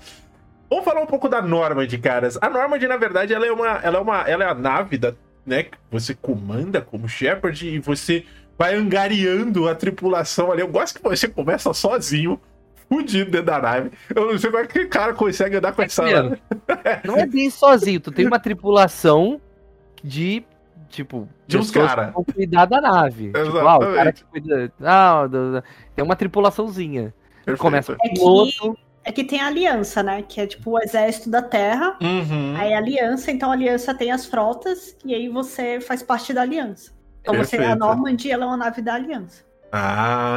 Vamos 0.70 0.84
falar 0.84 1.00
um 1.00 1.06
pouco 1.06 1.28
da 1.28 1.42
Normand, 1.42 1.88
caras. 2.00 2.38
A 2.40 2.48
Normand, 2.48 2.80
na 2.80 2.96
verdade, 2.96 3.34
ela 3.34 3.46
é 3.46 3.52
uma, 3.52 3.80
ela 3.82 3.98
é 3.98 4.00
uma, 4.00 4.20
ela 4.22 4.44
é 4.44 4.48
a 4.48 4.54
nave 4.54 4.96
da, 4.96 5.12
né, 5.44 5.64
que 5.64 5.76
você 5.90 6.14
comanda 6.14 6.80
como 6.80 7.08
Shepard 7.08 7.68
e 7.68 7.78
você 7.78 8.24
vai 8.58 8.74
angariando 8.74 9.68
a 9.68 9.74
tripulação 9.74 10.52
ali. 10.52 10.60
Eu 10.60 10.68
gosto 10.68 10.96
que 10.96 11.02
você 11.02 11.28
começa 11.28 11.72
sozinho, 11.72 12.40
fudido 12.88 13.30
dentro 13.30 13.46
da 13.46 13.58
nave. 13.60 13.90
Eu 14.14 14.32
não 14.32 14.38
sei 14.38 14.50
como 14.50 14.62
é 14.62 14.66
que 14.66 14.80
o 14.80 14.88
cara 14.88 15.14
consegue 15.14 15.56
andar 15.56 15.72
com 15.72 15.82
essa 15.82 16.02
nave. 16.02 16.42
Não 17.04 17.16
é 17.16 17.26
bem 17.26 17.50
sozinho, 17.50 18.00
tu 18.00 18.10
tem 18.10 18.26
uma 18.26 18.38
tripulação 18.38 19.40
de, 20.02 20.44
tipo, 20.88 21.28
De 21.46 21.56
uns 21.56 21.70
pessoas 21.70 21.94
cara. 21.94 22.06
que 22.08 22.12
vão 22.12 22.24
cuidar 22.24 22.66
da 22.66 22.80
nave. 22.80 23.32
Tipo, 23.32 23.58
ah, 23.58 23.76
o 23.76 23.94
cara 23.94 24.12
que 24.12 24.24
cuida. 24.24 24.72
Ah, 24.82 25.24
tem 25.94 26.04
uma 26.04 26.16
tripulaçãozinha. 26.16 27.14
Perfeito. 27.44 27.60
Começa 27.60 27.94
com 27.94 28.06
É 28.06 28.10
o 28.10 28.14
piloto. 28.14 28.78
É 29.06 29.12
que 29.12 29.22
tem 29.22 29.38
a 29.40 29.48
aliança, 29.48 30.02
né? 30.02 30.22
Que 30.22 30.40
é 30.40 30.46
tipo 30.46 30.70
o 30.70 30.78
exército 30.82 31.28
da 31.28 31.42
Terra. 31.42 31.98
Uhum. 32.00 32.54
Aí 32.56 32.72
a 32.72 32.78
aliança, 32.78 33.30
então 33.30 33.50
a 33.50 33.52
aliança 33.52 33.92
tem 33.92 34.10
as 34.10 34.24
frotas 34.24 34.96
e 35.04 35.14
aí 35.14 35.28
você 35.28 35.78
faz 35.78 36.02
parte 36.02 36.32
da 36.32 36.40
aliança. 36.40 36.90
Então 37.24 37.34
você, 37.36 37.56
a 37.56 37.58
Perfeito. 37.60 37.78
Normandy, 37.78 38.30
ela 38.30 38.44
é 38.44 38.46
uma 38.46 38.56
nave 38.58 38.82
da 38.82 38.94
aliança. 38.94 39.42
Ah, 39.72 40.36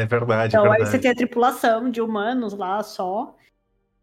é 0.00 0.04
verdade, 0.04 0.56
é 0.56 0.58
Então 0.58 0.64
aí 0.64 0.70
verdade. 0.78 0.90
você 0.90 0.98
tem 0.98 1.10
a 1.12 1.14
tripulação 1.14 1.88
de 1.90 2.00
humanos 2.00 2.52
lá 2.52 2.82
só. 2.82 3.36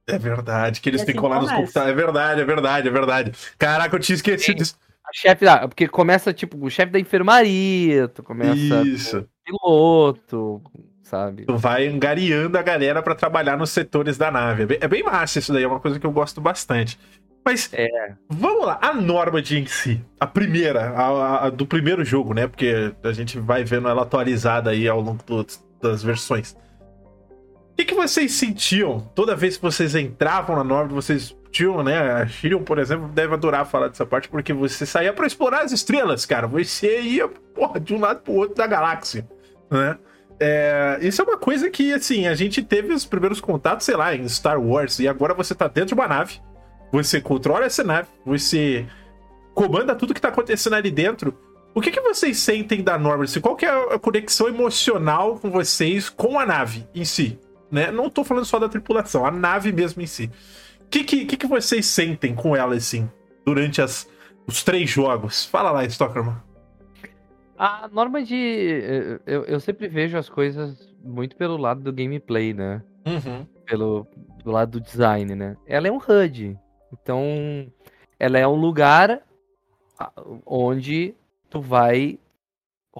É 0.08 0.18
verdade, 0.18 0.80
que 0.80 0.90
eles 0.90 1.02
E 1.02 1.06
ficam 1.06 1.26
assim 1.26 1.34
lá 1.34 1.42
nos 1.42 1.50
começa. 1.52 1.62
computadores. 1.66 1.92
É 1.94 1.96
verdade, 2.06 2.42
é 2.42 2.46
verdade, 2.46 2.88
é 2.88 2.92
verdade. 2.92 3.32
Caraca, 3.60 3.96
eu 3.96 4.00
tinha 4.00 4.16
esquecido 4.16 4.58
disso. 4.58 4.78
A 5.06 5.10
chefe 5.14 5.44
da. 5.46 5.68
Porque 5.68 5.88
começa, 5.90 6.34
tipo, 6.34 6.58
o 6.66 6.70
chefe 6.70 6.92
da 6.92 7.00
enfermaria, 7.00 8.08
tu 8.08 8.24
começa 8.24 8.82
Isso. 8.86 9.22
com 9.22 9.58
piloto, 9.60 10.62
sabe? 11.04 11.46
Tu 11.46 11.58
vai 11.58 11.88
angariando 11.88 12.58
a 12.58 12.62
galera 12.64 13.04
pra 13.04 13.14
trabalhar 13.14 13.58
nos 13.58 13.70
setores 13.72 14.18
da 14.18 14.32
nave. 14.32 14.64
É 14.64 14.66
bem, 14.66 14.78
é 14.82 14.88
bem 14.88 15.04
massa 15.04 15.38
isso 15.40 15.52
daí, 15.54 15.64
é 15.64 15.68
uma 15.68 15.80
coisa 15.80 16.00
que 16.00 16.06
eu 16.08 16.12
gosto 16.12 16.40
bastante. 16.42 16.98
Mas 17.46 17.70
É. 17.74 17.88
vamos 18.28 18.66
lá, 18.66 18.80
a 18.82 18.92
Normand 18.94 19.44
em 19.52 19.68
si, 19.68 20.04
a 20.20 20.26
primeira, 20.26 20.90
a, 20.90 21.46
a- 21.46 21.50
do 21.52 21.66
primeiro 21.68 22.04
jogo, 22.04 22.34
né? 22.34 22.48
Porque 22.48 22.92
a 23.04 23.12
gente 23.12 23.38
vai 23.40 23.64
vendo 23.64 23.88
ela 23.88 24.02
atualizada 24.02 24.72
aí 24.72 24.88
ao 24.88 25.00
longo 25.00 25.24
do- 25.24 25.46
das 25.80 26.02
versões. 26.02 26.58
O 27.72 27.76
que, 27.78 27.86
que 27.86 27.94
vocês 27.94 28.32
sentiam 28.34 29.00
toda 29.14 29.36
vez 29.36 29.58
que 29.58 29.62
vocês 29.64 29.94
entravam 29.96 30.56
na 30.56 30.64
Normand? 30.64 30.94
Vocês 30.96 31.38
tinham, 31.52 31.84
né? 31.84 32.00
A 32.14 32.26
Shirion, 32.26 32.64
por 32.64 32.80
exemplo, 32.80 33.08
deve 33.10 33.34
adorar 33.34 33.66
falar 33.68 33.90
dessa 33.90 34.06
parte, 34.06 34.28
porque 34.28 34.52
você 34.52 34.86
saía 34.86 35.14
pra 35.14 35.28
explorar 35.28 35.62
as 35.64 35.72
estrelas, 35.72 36.26
cara. 36.26 36.48
Você 36.48 37.02
ia, 37.02 37.28
porra, 37.28 37.80
de 37.80 37.94
um 37.94 38.00
lado 38.00 38.22
pro 38.22 38.34
outro 38.34 38.56
da 38.56 38.66
galáxia, 38.66 39.28
né? 39.70 39.98
É, 40.40 40.98
isso 41.02 41.22
é 41.22 41.26
uma 41.26 41.38
coisa 41.38 41.70
que, 41.70 41.94
assim, 41.94 42.28
a 42.28 42.34
gente 42.34 42.62
teve 42.64 42.92
os 42.94 43.06
primeiros 43.06 43.40
contatos, 43.40 43.86
sei 43.86 43.96
lá, 43.96 44.16
em 44.16 44.28
Star 44.28 44.60
Wars, 44.60 45.00
e 45.00 45.08
agora 45.08 45.34
você 45.34 45.54
tá 45.56 45.68
dentro 45.68 45.90
de 45.90 45.94
uma 45.94 46.08
nave, 46.08 46.42
você 46.92 47.20
controla 47.22 47.66
essa 47.66 47.84
nave, 47.84 48.08
você 48.26 48.86
comanda 49.54 49.96
tudo 49.96 50.14
que 50.14 50.22
tá 50.22 50.30
acontecendo 50.30 50.74
ali 50.74 50.92
dentro. 50.92 51.38
O 51.74 51.82
que, 51.82 51.92
que 51.92 52.02
vocês 52.02 52.38
sentem 52.38 52.82
da 52.84 52.98
Normand? 52.98 53.26
Assim, 53.26 53.42
Qual 53.42 53.56
que 53.56 53.66
é 53.66 53.94
a 53.94 54.00
conexão 54.00 54.48
emocional 54.48 55.38
com 55.40 55.50
vocês 55.50 56.10
com 56.10 56.40
a 56.40 56.46
nave 56.46 56.88
em 56.96 57.04
si? 57.04 57.40
Né? 57.70 57.92
Não 57.92 58.10
tô 58.10 58.24
falando 58.24 58.46
só 58.46 58.60
da 58.60 58.70
tripulação, 58.70 59.26
a 59.26 59.32
nave 59.32 59.72
mesmo 59.72 60.02
em 60.02 60.06
si. 60.06 60.32
O 60.82 60.88
que, 60.88 61.04
que, 61.04 61.26
que, 61.26 61.38
que 61.38 61.48
vocês 61.48 61.86
sentem 61.86 62.34
com 62.34 62.56
ela, 62.56 62.76
assim, 62.76 63.10
durante 63.46 63.82
as, 63.82 64.08
os 64.48 64.64
três 64.64 64.90
jogos. 64.90 65.46
Fala 65.46 65.72
lá, 65.72 65.84
Stockerman. 65.86 66.38
A 67.58 67.90
norma 67.92 68.22
de. 68.22 69.20
Eu, 69.26 69.44
eu 69.46 69.60
sempre 69.60 69.88
vejo 69.88 70.18
as 70.18 70.30
coisas 70.30 70.94
muito 71.04 71.36
pelo 71.36 71.58
lado 71.58 71.82
do 71.82 71.94
gameplay, 71.94 72.54
né? 72.54 72.82
Uhum. 73.06 73.46
Pelo 73.66 74.08
do 74.44 74.52
lado 74.52 74.80
do 74.80 74.82
design, 74.82 75.36
né? 75.36 75.56
Ela 75.66 75.88
é 75.88 75.92
um 75.92 75.98
HUD. 75.98 76.58
Então, 77.02 77.68
ela 78.20 78.40
é 78.40 78.48
um 78.48 78.56
lugar 78.56 79.22
onde 80.46 81.14
tu 81.50 81.62
vai. 81.62 82.20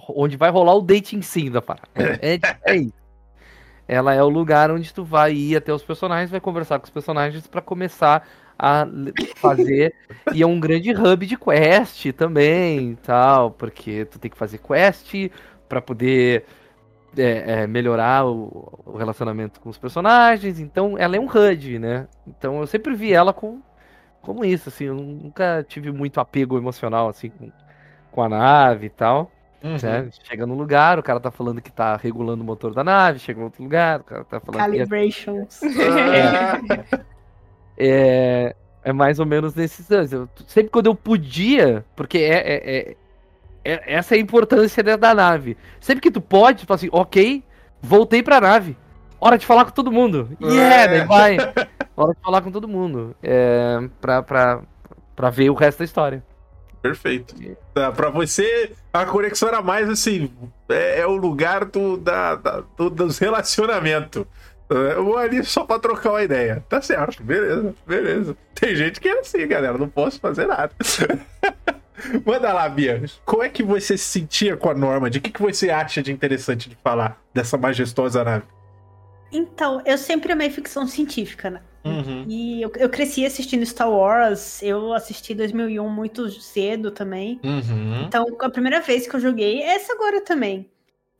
Onde 0.08 0.36
vai 0.36 0.50
rolar 0.50 0.74
o 0.74 0.82
dating 0.82 1.22
sim 1.22 1.50
da 1.50 1.62
parada. 1.62 1.88
É, 1.94 2.34
é, 2.34 2.40
é 2.64 2.76
isso. 2.76 3.06
Ela 3.88 4.12
é 4.14 4.22
o 4.22 4.28
lugar 4.28 4.70
onde 4.70 4.92
tu 4.92 5.04
vai 5.04 5.32
ir 5.32 5.56
até 5.56 5.72
os 5.72 5.82
personagens, 5.82 6.30
vai 6.30 6.40
conversar 6.40 6.78
com 6.78 6.84
os 6.84 6.90
personagens 6.90 7.46
pra 7.46 7.62
começar 7.62 8.26
a 8.58 8.86
fazer. 9.36 9.94
e 10.34 10.42
é 10.42 10.46
um 10.46 10.58
grande 10.58 10.90
hub 10.90 11.24
de 11.24 11.36
quest 11.36 12.12
também, 12.12 12.96
tal, 12.96 13.52
porque 13.52 14.04
tu 14.06 14.18
tem 14.18 14.30
que 14.30 14.36
fazer 14.36 14.58
quest 14.58 15.30
pra 15.68 15.80
poder 15.80 16.44
é, 17.16 17.62
é, 17.62 17.66
melhorar 17.66 18.26
o, 18.26 18.82
o 18.84 18.96
relacionamento 18.96 19.60
com 19.60 19.68
os 19.68 19.78
personagens. 19.78 20.58
Então, 20.58 20.98
ela 20.98 21.16
é 21.16 21.20
um 21.20 21.26
HUD, 21.26 21.78
né? 21.78 22.08
Então, 22.26 22.60
eu 22.60 22.66
sempre 22.66 22.94
vi 22.94 23.12
ela 23.12 23.32
com, 23.32 23.60
como 24.26 24.44
isso, 24.44 24.68
assim. 24.68 24.84
Eu 24.84 24.94
nunca 24.94 25.64
tive 25.68 25.90
muito 25.90 26.20
apego 26.20 26.58
emocional, 26.58 27.08
assim, 27.08 27.30
com, 27.30 27.50
com 28.12 28.22
a 28.22 28.28
nave 28.28 28.86
e 28.86 28.90
tal. 28.90 29.30
Uhum. 29.64 29.76
né? 29.82 30.08
Chega 30.22 30.46
no 30.46 30.54
lugar, 30.54 30.98
o 30.98 31.02
cara 31.02 31.18
tá 31.18 31.30
falando 31.30 31.60
que 31.62 31.72
tá 31.72 31.96
regulando 31.96 32.42
o 32.42 32.46
motor 32.46 32.74
da 32.74 32.84
nave. 32.84 33.18
Chega 33.18 33.40
em 33.40 33.44
outro 33.44 33.62
lugar, 33.62 34.00
o 34.00 34.04
cara 34.04 34.24
tá 34.24 34.38
falando 34.38 34.60
que... 34.60 34.66
Calibrations. 34.66 35.60
Ah, 35.62 36.96
É, 37.78 38.54
é 38.82 38.92
mais 38.92 39.18
ou 39.18 39.26
menos 39.26 39.54
nesses 39.54 39.90
anos. 39.90 40.12
Eu- 40.12 40.28
sempre 40.46 40.70
quando 40.70 40.86
eu 40.86 40.94
podia, 40.94 41.84
porque 41.94 42.18
é, 42.18 42.36
é- 42.38 42.76
é- 42.78 42.96
é- 43.64 43.94
essa 43.94 44.14
é 44.14 44.18
a 44.18 44.20
importância 44.20 44.82
da, 44.82 44.96
da 44.96 45.14
nave. 45.14 45.56
Sempre 45.80 46.00
que 46.02 46.10
tu 46.10 46.20
pode, 46.20 46.60
tu 46.60 46.66
fala 46.66 46.76
assim, 46.76 46.88
ok, 46.92 47.42
voltei 47.82 48.22
pra 48.22 48.40
nave. 48.40 48.76
Hora 49.20 49.36
de 49.36 49.44
falar 49.46 49.64
com 49.64 49.72
todo 49.72 49.90
mundo. 49.92 50.30
Yeah, 50.40 50.74
É. 50.76 50.88
daí 50.88 51.06
vai. 51.06 51.36
Hora 51.96 52.12
de 52.14 52.20
falar 52.20 52.42
com 52.42 52.50
todo 52.50 52.68
mundo. 52.68 53.16
É, 53.22 53.78
pra, 54.00 54.22
pra, 54.22 54.62
pra 55.14 55.30
ver 55.30 55.50
o 55.50 55.54
resto 55.54 55.78
da 55.78 55.84
história. 55.84 56.22
Perfeito. 56.82 57.34
Tá, 57.74 57.90
pra 57.90 58.10
você, 58.10 58.72
a 58.92 59.04
conexão 59.06 59.48
era 59.48 59.62
mais 59.62 59.88
assim: 59.88 60.30
é, 60.68 61.00
é 61.00 61.06
o 61.06 61.16
lugar 61.16 61.64
do, 61.64 61.96
da, 61.96 62.34
da- 62.36 62.62
do- 62.76 62.90
dos 62.90 63.18
relacionamentos. 63.18 64.24
É, 64.68 64.92
Eu 64.94 65.04
vou 65.04 65.16
ali 65.16 65.42
só 65.44 65.64
pra 65.64 65.78
trocar 65.78 66.10
uma 66.10 66.22
ideia. 66.22 66.62
Tá 66.68 66.82
certo, 66.82 67.22
beleza, 67.22 67.74
beleza. 67.86 68.36
Tem 68.54 68.74
gente 68.76 69.00
que 69.00 69.08
é 69.08 69.20
assim, 69.20 69.46
galera, 69.48 69.78
não 69.78 69.88
posso 69.88 70.20
fazer 70.20 70.46
nada. 70.46 70.70
Manda 72.24 72.52
lá, 72.52 72.68
Bia. 72.68 73.02
Como 73.24 73.42
é 73.42 73.48
que 73.48 73.62
você 73.62 73.96
se 73.96 74.04
sentia 74.04 74.56
com 74.56 74.68
a 74.70 74.74
Normand? 74.74 75.08
O 75.08 75.20
que, 75.20 75.30
que 75.30 75.40
você 75.42 75.70
acha 75.70 76.02
de 76.02 76.12
interessante 76.12 76.68
de 76.68 76.76
falar 76.84 77.20
dessa 77.32 77.56
majestosa 77.56 78.22
nave? 78.22 78.44
Então, 79.32 79.82
eu 79.84 79.96
sempre 79.98 80.32
amei 80.32 80.50
ficção 80.50 80.86
científica, 80.86 81.50
né? 81.50 81.60
Uhum. 81.86 82.24
E 82.28 82.62
eu, 82.62 82.72
eu 82.76 82.88
cresci 82.88 83.24
assistindo 83.24 83.64
Star 83.64 83.90
Wars, 83.90 84.62
eu 84.62 84.92
assisti 84.92 85.34
2001 85.34 85.88
muito 85.88 86.28
cedo 86.30 86.90
também. 86.90 87.40
Uhum. 87.44 88.04
Então, 88.06 88.26
a 88.40 88.50
primeira 88.50 88.80
vez 88.80 89.06
que 89.06 89.14
eu 89.14 89.20
joguei, 89.20 89.62
essa 89.62 89.92
agora 89.92 90.20
também. 90.20 90.70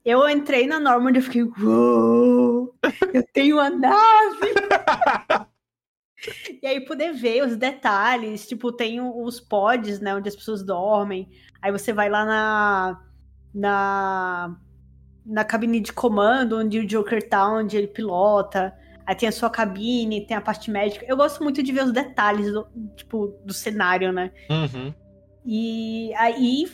Eu 0.04 0.28
entrei 0.28 0.66
na 0.66 0.78
Normand 0.78 1.14
e 1.14 1.16
eu 1.16 1.22
fiquei, 1.22 1.42
uou, 1.42 2.74
eu 3.12 3.24
tenho 3.32 3.58
a 3.58 3.68
nave! 3.68 4.54
e 6.62 6.66
aí 6.66 6.80
poder 6.80 7.12
ver 7.12 7.44
os 7.44 7.56
detalhes, 7.56 8.46
tipo, 8.46 8.70
tem 8.70 9.00
os 9.00 9.40
pods, 9.40 10.00
né, 10.00 10.14
onde 10.14 10.28
as 10.28 10.36
pessoas 10.36 10.62
dormem. 10.62 11.28
Aí 11.60 11.72
você 11.72 11.92
vai 11.92 12.08
lá 12.08 12.24
na 12.24 13.02
na 13.52 14.56
na 15.24 15.44
cabine 15.44 15.80
de 15.80 15.92
comando, 15.92 16.58
onde 16.58 16.78
o 16.78 16.86
Joker 16.86 17.28
tá, 17.28 17.48
onde 17.48 17.76
ele 17.76 17.88
pilota. 17.88 18.72
Aí 19.06 19.14
tem 19.14 19.28
a 19.28 19.32
sua 19.32 19.48
cabine, 19.48 20.26
tem 20.26 20.36
a 20.36 20.40
parte 20.40 20.70
médica. 20.70 21.06
Eu 21.08 21.16
gosto 21.16 21.42
muito 21.42 21.62
de 21.62 21.72
ver 21.72 21.84
os 21.84 21.92
detalhes 21.92 22.52
do, 22.52 22.66
tipo, 22.96 23.28
do 23.44 23.52
cenário, 23.54 24.12
né? 24.12 24.32
Uhum. 24.50 24.92
E 25.44 26.12
aí 26.16 26.66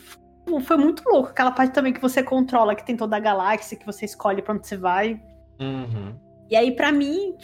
foi 0.65 0.77
muito 0.79 1.03
louco. 1.07 1.29
Aquela 1.29 1.51
parte 1.51 1.75
também 1.75 1.93
que 1.93 2.01
você 2.01 2.23
controla, 2.23 2.75
que 2.75 2.87
tem 2.87 2.97
toda 2.97 3.17
a 3.17 3.21
galáxia, 3.21 3.77
que 3.77 3.85
você 3.85 4.07
escolhe 4.07 4.41
pra 4.41 4.55
onde 4.55 4.67
você 4.67 4.79
vai. 4.79 5.21
Uhum. 5.61 6.15
E 6.49 6.57
aí, 6.57 6.75
pra 6.75 6.91
mim, 6.91 7.37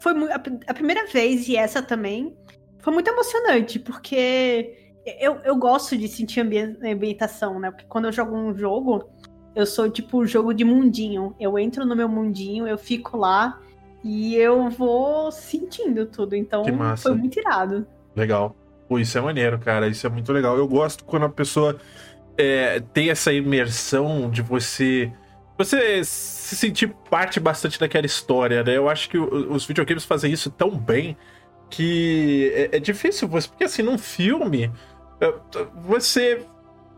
foi 0.00 0.12
a, 0.32 0.74
primeira 0.74 1.06
vez, 1.06 1.46
e 1.46 1.56
essa 1.56 1.82
também, 1.82 2.34
foi 2.78 2.92
muito 2.94 3.08
emocionante, 3.08 3.78
porque 3.78 4.76
eu, 5.18 5.36
eu 5.44 5.56
gosto 5.56 5.96
de 5.96 6.08
sentir 6.08 6.40
ambien- 6.40 6.76
ambientação, 6.82 7.60
né? 7.60 7.70
Porque 7.70 7.86
quando 7.86 8.06
eu 8.06 8.12
jogo 8.12 8.34
um 8.34 8.56
jogo, 8.56 9.10
eu 9.54 9.66
sou 9.66 9.90
tipo 9.90 10.24
jogo 10.24 10.54
de 10.54 10.64
mundinho. 10.64 11.34
Eu 11.38 11.58
entro 11.58 11.84
no 11.84 11.94
meu 11.94 12.08
mundinho, 12.08 12.66
eu 12.66 12.78
fico 12.78 13.16
lá 13.16 13.60
e 14.02 14.34
eu 14.36 14.70
vou 14.70 15.30
sentindo 15.30 16.06
tudo. 16.06 16.34
Então, 16.34 16.64
foi 16.96 17.14
muito 17.14 17.38
irado. 17.38 17.86
Legal. 18.16 18.56
Pô, 18.88 18.98
isso 18.98 19.16
é 19.16 19.20
maneiro, 19.20 19.58
cara. 19.58 19.86
Isso 19.86 20.06
é 20.06 20.10
muito 20.10 20.32
legal. 20.32 20.56
Eu 20.56 20.66
gosto 20.66 21.04
quando 21.04 21.26
a 21.26 21.28
pessoa 21.28 21.78
é, 22.36 22.80
tem 22.92 23.10
essa 23.10 23.32
imersão 23.32 24.30
de 24.30 24.42
você. 24.42 25.12
Você 25.58 26.02
se 26.04 26.56
sentir 26.56 26.88
parte 27.10 27.38
bastante 27.38 27.78
daquela 27.78 28.06
história, 28.06 28.64
né? 28.64 28.76
Eu 28.76 28.88
acho 28.88 29.10
que 29.10 29.18
os 29.18 29.66
videogames 29.66 30.04
fazem 30.04 30.32
isso 30.32 30.50
tão 30.50 30.70
bem 30.70 31.16
que 31.68 32.50
é, 32.54 32.76
é 32.76 32.80
difícil 32.80 33.28
você. 33.28 33.46
Porque 33.46 33.64
assim, 33.64 33.82
num 33.82 33.98
filme, 33.98 34.72
é, 35.20 35.34
você. 35.82 36.44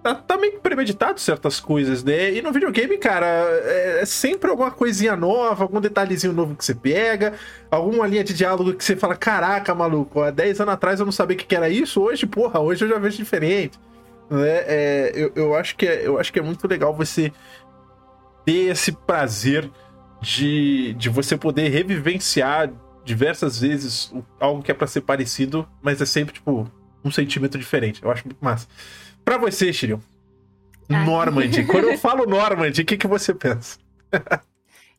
Tá, 0.03 0.15
tá 0.17 0.37
meio 0.37 0.59
premeditado 0.59 1.21
certas 1.21 1.61
coisas, 1.61 2.03
né? 2.03 2.33
E 2.33 2.43
no 2.43 2.53
videogame, 2.53 2.99
cara, 2.99 3.27
é, 3.27 4.01
é 4.03 4.05
sempre 4.05 4.51
alguma 4.51 4.71
coisinha 4.71 5.15
nova, 5.15 5.63
algum 5.63 5.81
detalhezinho 5.81 6.33
novo 6.33 6.57
que 6.57 6.65
você 6.65 6.75
pega 6.75 7.35
alguma 7.71 8.07
linha 8.07 8.25
de 8.25 8.35
diálogo 8.35 8.75
que 8.75 8.85
você 8.85 8.97
fala, 8.97 9.15
caraca, 9.15 9.75
maluco, 9.75 10.21
há 10.21 10.31
10 10.31 10.61
anos 10.61 10.75
atrás 10.75 10.99
eu 10.99 11.07
não 11.07 11.13
sabia 11.13 11.37
o 11.37 11.39
que 11.39 11.55
era 11.55 11.69
isso, 11.69 12.03
hoje, 12.03 12.27
porra, 12.27 12.59
hoje 12.59 12.85
eu 12.85 12.89
já 12.89 12.99
vejo 12.99 13.17
diferente. 13.17 13.79
Né? 14.29 14.49
É, 14.67 15.13
eu, 15.15 15.33
eu, 15.37 15.55
acho 15.55 15.77
que 15.77 15.87
é, 15.87 16.07
eu 16.07 16.19
acho 16.19 16.33
que 16.33 16.39
é 16.39 16.43
muito 16.43 16.67
legal 16.67 16.93
você 16.93 17.33
ter 18.45 18.71
esse 18.71 18.91
prazer 18.93 19.71
de, 20.21 20.95
de 20.95 21.09
você 21.09 21.37
poder 21.37 21.69
revivenciar 21.69 22.73
diversas 23.05 23.61
vezes 23.61 24.13
algo 24.41 24.63
que 24.63 24.71
é 24.71 24.75
pra 24.75 24.87
ser 24.87 25.03
parecido, 25.03 25.69
mas 25.81 26.01
é 26.01 26.07
sempre, 26.07 26.35
tipo, 26.35 26.71
um 27.05 27.11
sentimento 27.11 27.59
diferente. 27.59 28.03
Eu 28.03 28.11
acho 28.11 28.25
muito 28.25 28.39
massa. 28.41 28.67
Pra 29.25 29.39
você, 29.39 29.73
Shirion, 29.73 30.01
Ah. 30.91 31.05
Normand, 31.05 31.51
quando 31.71 31.91
eu 31.91 31.99
falo 31.99 32.27
Normand, 32.27 32.71
o 32.71 32.85
que, 32.85 32.97
que 32.97 33.07
você 33.07 33.35
pensa? 33.35 33.79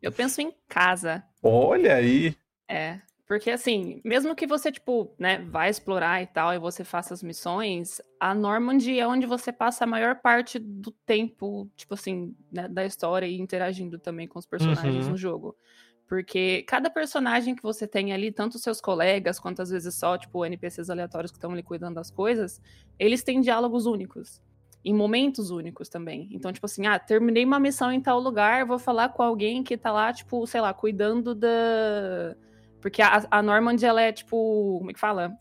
Eu 0.01 0.11
penso 0.11 0.41
em 0.41 0.51
casa. 0.67 1.23
Olha 1.41 1.95
aí. 1.95 2.35
É. 2.67 2.99
Porque 3.27 3.49
assim, 3.49 4.01
mesmo 4.03 4.35
que 4.35 4.45
você, 4.45 4.71
tipo, 4.71 5.15
né, 5.17 5.39
vai 5.49 5.69
explorar 5.69 6.21
e 6.21 6.27
tal, 6.27 6.53
e 6.53 6.59
você 6.59 6.83
faça 6.83 7.13
as 7.13 7.23
missões, 7.23 8.01
a 8.19 8.33
Normandy 8.35 8.99
é 8.99 9.07
onde 9.07 9.25
você 9.25 9.51
passa 9.51 9.85
a 9.85 9.87
maior 9.87 10.15
parte 10.15 10.59
do 10.59 10.91
tempo, 10.91 11.69
tipo 11.75 11.93
assim, 11.93 12.35
né, 12.51 12.67
da 12.67 12.85
história 12.85 13.25
e 13.25 13.39
interagindo 13.39 13.97
também 13.97 14.27
com 14.27 14.37
os 14.37 14.45
personagens 14.45 15.05
Uhum. 15.05 15.11
no 15.11 15.17
jogo. 15.17 15.55
Porque 16.07 16.63
cada 16.67 16.89
personagem 16.89 17.55
que 17.55 17.63
você 17.63 17.87
tem 17.87 18.13
ali, 18.13 18.31
tanto 18.31 18.59
seus 18.59 18.81
colegas, 18.81 19.39
quanto 19.39 19.61
às 19.61 19.69
vezes 19.69 19.95
só, 19.95 20.17
tipo, 20.17 20.45
NPCs 20.45 20.89
aleatórios 20.89 21.31
que 21.31 21.37
estão 21.37 21.51
ali 21.51 21.63
cuidando 21.63 21.95
das 21.95 22.11
coisas, 22.11 22.61
eles 22.99 23.23
têm 23.23 23.41
diálogos 23.41 23.85
únicos. 23.85 24.41
Em 24.85 24.93
momentos 24.93 25.49
únicos 25.49 25.87
também. 25.87 26.27
Então, 26.31 26.51
tipo 26.51 26.65
assim, 26.65 26.85
ah, 26.87 26.99
terminei 26.99 27.45
uma 27.45 27.59
missão 27.59 27.91
em 27.91 28.01
tal 28.01 28.19
lugar, 28.19 28.65
vou 28.65 28.77
falar 28.77 29.09
com 29.09 29.23
alguém 29.23 29.63
que 29.63 29.77
tá 29.77 29.91
lá, 29.91 30.11
tipo, 30.11 30.45
sei 30.45 30.59
lá, 30.59 30.73
cuidando 30.73 31.33
da. 31.33 32.35
Porque 32.81 33.01
a, 33.01 33.25
a 33.31 33.41
ela 33.81 34.01
é 34.01 34.11
tipo. 34.11 34.77
Como 34.79 34.91
é 34.91 34.93
que 34.93 34.99
fala? 34.99 35.37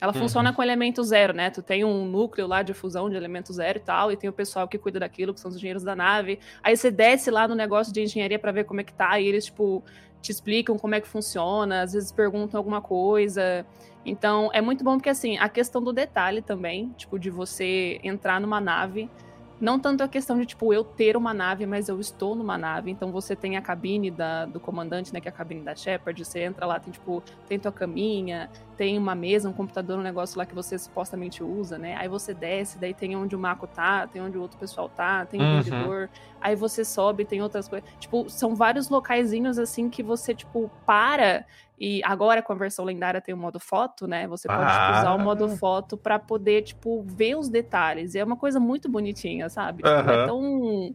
Ela 0.00 0.12
Uhum. 0.12 0.20
funciona 0.20 0.52
com 0.52 0.62
elemento 0.62 1.02
zero, 1.02 1.32
né? 1.32 1.48
Tu 1.50 1.62
tem 1.62 1.84
um 1.84 2.04
núcleo 2.04 2.46
lá 2.46 2.62
de 2.62 2.74
fusão 2.74 3.08
de 3.08 3.16
elemento 3.16 3.52
zero 3.52 3.78
e 3.78 3.80
tal, 3.80 4.12
e 4.12 4.16
tem 4.16 4.28
o 4.28 4.32
pessoal 4.32 4.68
que 4.68 4.76
cuida 4.78 5.00
daquilo, 5.00 5.32
que 5.32 5.40
são 5.40 5.48
os 5.48 5.56
engenheiros 5.56 5.82
da 5.82 5.96
nave. 5.96 6.38
Aí 6.62 6.76
você 6.76 6.90
desce 6.90 7.30
lá 7.30 7.48
no 7.48 7.54
negócio 7.54 7.92
de 7.92 8.02
engenharia 8.02 8.38
pra 8.38 8.52
ver 8.52 8.64
como 8.64 8.80
é 8.80 8.84
que 8.84 8.92
tá, 8.92 9.18
e 9.18 9.26
eles, 9.26 9.46
tipo, 9.46 9.82
te 10.20 10.30
explicam 10.30 10.76
como 10.78 10.94
é 10.94 11.00
que 11.00 11.08
funciona, 11.08 11.82
às 11.82 11.92
vezes 11.94 12.12
perguntam 12.12 12.58
alguma 12.58 12.80
coisa. 12.82 13.64
Então, 14.04 14.50
é 14.52 14.60
muito 14.60 14.84
bom 14.84 14.96
porque, 14.96 15.08
assim, 15.10 15.38
a 15.38 15.48
questão 15.48 15.82
do 15.82 15.92
detalhe 15.92 16.42
também, 16.42 16.92
tipo, 16.96 17.18
de 17.18 17.30
você 17.30 17.98
entrar 18.04 18.40
numa 18.40 18.60
nave. 18.60 19.10
Não 19.58 19.78
tanto 19.80 20.02
a 20.02 20.08
questão 20.08 20.38
de, 20.38 20.44
tipo, 20.44 20.72
eu 20.74 20.84
ter 20.84 21.16
uma 21.16 21.32
nave, 21.32 21.64
mas 21.64 21.88
eu 21.88 21.98
estou 21.98 22.34
numa 22.34 22.58
nave. 22.58 22.90
Então, 22.90 23.10
você 23.10 23.34
tem 23.34 23.56
a 23.56 23.62
cabine 23.62 24.10
da, 24.10 24.44
do 24.44 24.60
comandante, 24.60 25.12
né? 25.14 25.20
Que 25.20 25.28
é 25.28 25.30
a 25.30 25.34
cabine 25.34 25.62
da 25.62 25.74
Shepard. 25.74 26.22
Você 26.24 26.40
entra 26.40 26.66
lá, 26.66 26.78
tem, 26.78 26.92
tipo, 26.92 27.22
tem 27.48 27.58
tua 27.58 27.72
caminha, 27.72 28.50
tem 28.76 28.98
uma 28.98 29.14
mesa, 29.14 29.48
um 29.48 29.54
computador, 29.54 29.98
um 29.98 30.02
negócio 30.02 30.36
lá 30.38 30.44
que 30.44 30.54
você 30.54 30.78
supostamente 30.78 31.42
usa, 31.42 31.78
né? 31.78 31.96
Aí 31.96 32.08
você 32.08 32.34
desce, 32.34 32.78
daí 32.78 32.92
tem 32.92 33.16
onde 33.16 33.34
o 33.34 33.38
Mako 33.38 33.66
tá, 33.66 34.06
tem 34.06 34.20
onde 34.20 34.36
o 34.36 34.42
outro 34.42 34.58
pessoal 34.58 34.88
tá, 34.90 35.24
tem 35.24 35.40
o 35.40 35.44
Uhum. 35.44 35.62
vendedor. 35.62 36.10
Aí 36.40 36.54
você 36.54 36.84
sobe, 36.84 37.24
tem 37.24 37.40
outras 37.40 37.66
coisas. 37.66 37.88
Tipo, 37.98 38.28
são 38.28 38.54
vários 38.54 38.90
locaizinhos, 38.90 39.58
assim, 39.58 39.88
que 39.88 40.02
você, 40.02 40.34
tipo, 40.34 40.70
para 40.84 41.46
E 41.78 42.00
agora 42.04 42.40
com 42.42 42.52
a 42.52 42.56
versão 42.56 42.84
lendária 42.84 43.20
tem 43.20 43.34
o 43.34 43.38
modo 43.38 43.60
foto, 43.60 44.06
né? 44.06 44.26
Você 44.28 44.48
pode 44.48 44.60
tipo, 44.60 44.72
Ah. 44.72 44.98
usar 45.00 45.14
o 45.14 45.18
modo 45.18 45.48
foto 45.56 45.96
pra 45.96 46.18
poder, 46.18 46.62
tipo, 46.62 47.02
ver 47.06 47.36
os 47.36 47.48
detalhes. 47.48 48.14
E 48.14 48.18
é 48.18 48.24
uma 48.24 48.36
coisa 48.36 48.58
muito 48.58 48.88
bonitinha, 48.90 49.48
sabe? 49.50 49.82
Tipo, 49.82 49.88
Aham. 49.88 50.12
É 50.12 50.26
tão. 50.26 50.94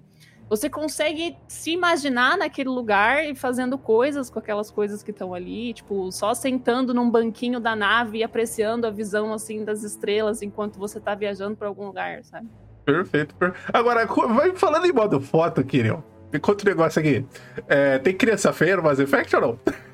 Você 0.49 0.69
consegue 0.69 1.37
se 1.47 1.71
imaginar 1.71 2.37
naquele 2.37 2.67
lugar 2.67 3.23
e 3.23 3.33
fazendo 3.33 3.77
coisas 3.77 4.29
com 4.29 4.37
aquelas 4.37 4.69
coisas 4.69 5.01
que 5.01 5.11
estão 5.11 5.33
ali, 5.33 5.73
tipo, 5.73 6.11
só 6.11 6.33
sentando 6.33 6.93
num 6.93 7.09
banquinho 7.09 7.57
da 7.59 7.73
nave 7.73 8.17
e 8.17 8.23
apreciando 8.23 8.85
a 8.85 8.89
visão 8.89 9.31
assim 9.31 9.63
das 9.63 9.81
estrelas 9.83 10.41
enquanto 10.41 10.77
você 10.77 10.99
tá 10.99 11.15
viajando 11.15 11.55
pra 11.55 11.69
algum 11.69 11.85
lugar, 11.85 12.21
sabe? 12.25 12.49
Perfeito. 12.83 13.33
per- 13.35 13.53
Agora, 13.71 14.05
vai 14.05 14.53
falando 14.55 14.85
em 14.87 14.91
modo 14.91 15.21
foto, 15.21 15.63
Kirion. 15.63 16.01
Me 16.33 16.39
conta 16.39 16.65
um 16.65 16.69
negócio 16.69 16.99
aqui. 16.99 17.25
É, 17.67 17.99
tem 17.99 18.13
criança 18.13 18.51
feia 18.51 18.75
no 18.75 18.83
Mass 18.83 18.99
Effect 18.99 19.33
ou 19.37 19.41
não? 19.41 19.59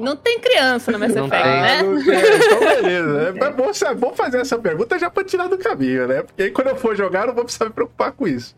Não 0.00 0.16
tem 0.16 0.40
criança 0.40 0.90
no 0.92 0.98
Mass 0.98 1.14
Não 1.14 1.26
Effect, 1.26 1.42
tem. 1.42 1.60
né? 1.60 1.78
Ah, 1.78 1.82
não 1.82 2.04
tem. 2.04 2.18
Então, 2.18 2.60
beleza. 2.60 3.34
É, 3.40 3.90
é 3.90 3.94
bom, 3.94 4.12
fazer 4.14 4.38
essa 4.40 4.58
pergunta 4.58 4.98
já 4.98 5.10
pra 5.10 5.22
tirar 5.24 5.48
do 5.48 5.58
caminho, 5.58 6.06
né? 6.08 6.22
Porque 6.22 6.42
aí 6.44 6.50
quando 6.50 6.68
eu 6.68 6.76
for 6.76 6.96
jogar, 6.96 7.20
eu 7.22 7.26
não 7.28 7.34
vou 7.34 7.44
precisar 7.44 7.66
me 7.66 7.70
preocupar 7.72 8.12
com 8.12 8.26
isso. 8.26 8.56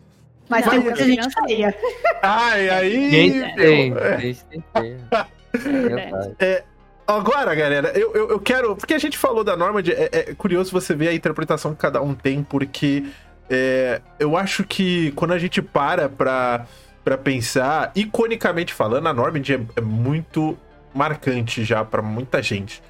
Mas 0.49 0.64
Não, 0.64 0.72
tem 0.72 0.80
muita 0.80 1.05
gente 1.05 1.16
criança- 1.18 1.43
feia. 1.47 1.74
Ah, 2.22 2.59
e 2.59 2.68
aí. 2.70 3.11
Gente 3.11 3.55
tem, 3.57 3.90
meu, 3.90 4.05
é. 4.05 4.18
gente 4.20 4.45
tem. 4.51 4.64
É 5.55 5.59
verdade. 5.59 6.64
Agora, 7.07 7.55
galera, 7.55 7.93
eu, 7.95 8.12
eu, 8.14 8.30
eu 8.30 8.38
quero. 8.40 8.76
Porque 8.76 8.95
a 8.95 8.99
gente 8.99 9.18
falou 9.18 9.43
da 9.45 9.57
Normand, 9.57 9.84
é, 9.88 10.09
é 10.30 10.34
curioso 10.34 10.70
você 10.70 10.95
ver 10.95 11.09
a 11.09 11.14
interpretação 11.14 11.74
que 11.74 11.80
cada 11.80 12.01
um 12.01 12.14
tem, 12.14 12.43
porque 12.43 13.05
é, 13.51 14.01
eu 14.18 14.36
acho 14.36 14.64
que 14.64 15.11
quando 15.12 15.32
a 15.32 15.38
gente 15.38 15.61
para 15.61 16.09
pra, 16.09 16.64
pra 17.05 17.18
pensar, 17.18 17.90
iconicamente 17.95 18.72
falando, 18.72 19.09
a 19.09 19.12
Normand 19.12 19.43
é, 19.51 19.61
é 19.76 19.80
muito 19.80 20.57
marcante 20.95 21.64
já 21.64 21.84
pra 21.84 22.03
muita 22.03 22.43
gente. 22.43 22.82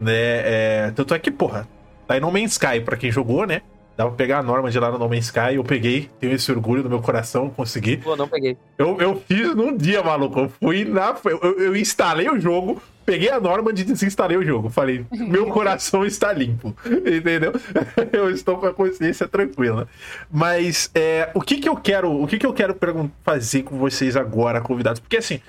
Né? 0.00 0.12
É, 0.14 0.92
tanto 0.94 1.14
é 1.14 1.18
que, 1.18 1.30
porra, 1.30 1.68
tá 2.06 2.16
em 2.16 2.20
No 2.20 2.30
Man's 2.30 2.52
Sky, 2.52 2.80
pra 2.80 2.96
quem 2.96 3.10
jogou, 3.10 3.46
né? 3.46 3.62
Dá 4.00 4.06
pra 4.06 4.14
pegar 4.14 4.38
a 4.38 4.42
Normand 4.42 4.70
lá 4.80 4.90
no 4.90 4.98
No 4.98 5.08
Man's 5.10 5.26
Sky, 5.26 5.56
eu 5.56 5.62
peguei, 5.62 6.08
tenho 6.18 6.32
esse 6.32 6.50
orgulho 6.50 6.82
no 6.82 6.88
meu 6.88 7.02
coração, 7.02 7.50
consegui. 7.50 7.98
Pô, 7.98 8.16
não 8.16 8.26
peguei. 8.26 8.56
Eu, 8.78 8.98
eu 8.98 9.22
fiz 9.28 9.54
num 9.54 9.76
dia, 9.76 10.02
maluco. 10.02 10.40
Eu 10.40 10.48
fui 10.48 10.86
na. 10.86 11.14
Eu, 11.22 11.38
eu 11.58 11.76
instalei 11.76 12.26
o 12.30 12.40
jogo, 12.40 12.80
peguei 13.04 13.28
a 13.28 13.38
Normand 13.38 13.72
e 13.72 13.84
desinstalei 13.84 14.38
o 14.38 14.42
jogo. 14.42 14.70
Falei, 14.70 15.04
meu 15.12 15.48
coração 15.48 16.02
está 16.02 16.32
limpo. 16.32 16.74
Entendeu? 16.86 17.52
Eu 18.10 18.30
estou 18.30 18.56
com 18.56 18.66
a 18.66 18.72
consciência 18.72 19.28
tranquila. 19.28 19.86
Mas 20.30 20.90
é, 20.94 21.28
o 21.34 21.40
que 21.42 21.58
que 21.58 21.68
eu 21.68 21.76
quero. 21.76 22.10
O 22.10 22.26
que 22.26 22.38
que 22.38 22.46
eu 22.46 22.54
quero 22.54 22.74
fazer 23.22 23.64
com 23.64 23.76
vocês 23.76 24.16
agora, 24.16 24.62
convidados? 24.62 24.98
Porque 24.98 25.18
assim, 25.18 25.42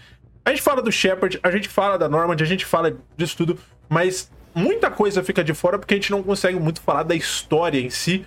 a 0.43 0.49
gente 0.49 0.61
fala 0.61 0.81
do 0.81 0.91
Shepard, 0.91 1.39
a 1.41 1.51
gente 1.51 1.69
fala 1.69 1.97
da 1.97 2.09
Normand, 2.09 2.37
a 2.39 2.45
gente 2.45 2.65
fala 2.65 2.95
disso 3.15 3.37
tudo, 3.37 3.57
mas 3.87 4.29
muita 4.53 4.89
coisa 4.89 5.23
fica 5.23 5.43
de 5.43 5.53
fora 5.53 5.77
porque 5.77 5.93
a 5.93 5.97
gente 5.97 6.11
não 6.11 6.23
consegue 6.23 6.59
muito 6.59 6.81
falar 6.81 7.03
da 7.03 7.15
história 7.15 7.79
em 7.79 7.89
si. 7.89 8.25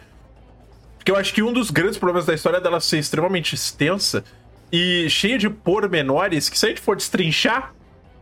Porque 0.96 1.10
eu 1.10 1.16
acho 1.16 1.34
que 1.34 1.42
um 1.42 1.52
dos 1.52 1.70
grandes 1.70 1.98
problemas 1.98 2.24
da 2.24 2.32
história 2.34 2.58
é 2.58 2.60
dela 2.60 2.80
ser 2.80 2.98
extremamente 2.98 3.54
extensa 3.54 4.24
e 4.72 5.08
cheia 5.10 5.36
de 5.36 5.50
pormenores 5.50 6.48
que 6.48 6.58
se 6.58 6.66
a 6.66 6.68
gente 6.70 6.80
for 6.80 6.96
destrinchar, 6.96 7.74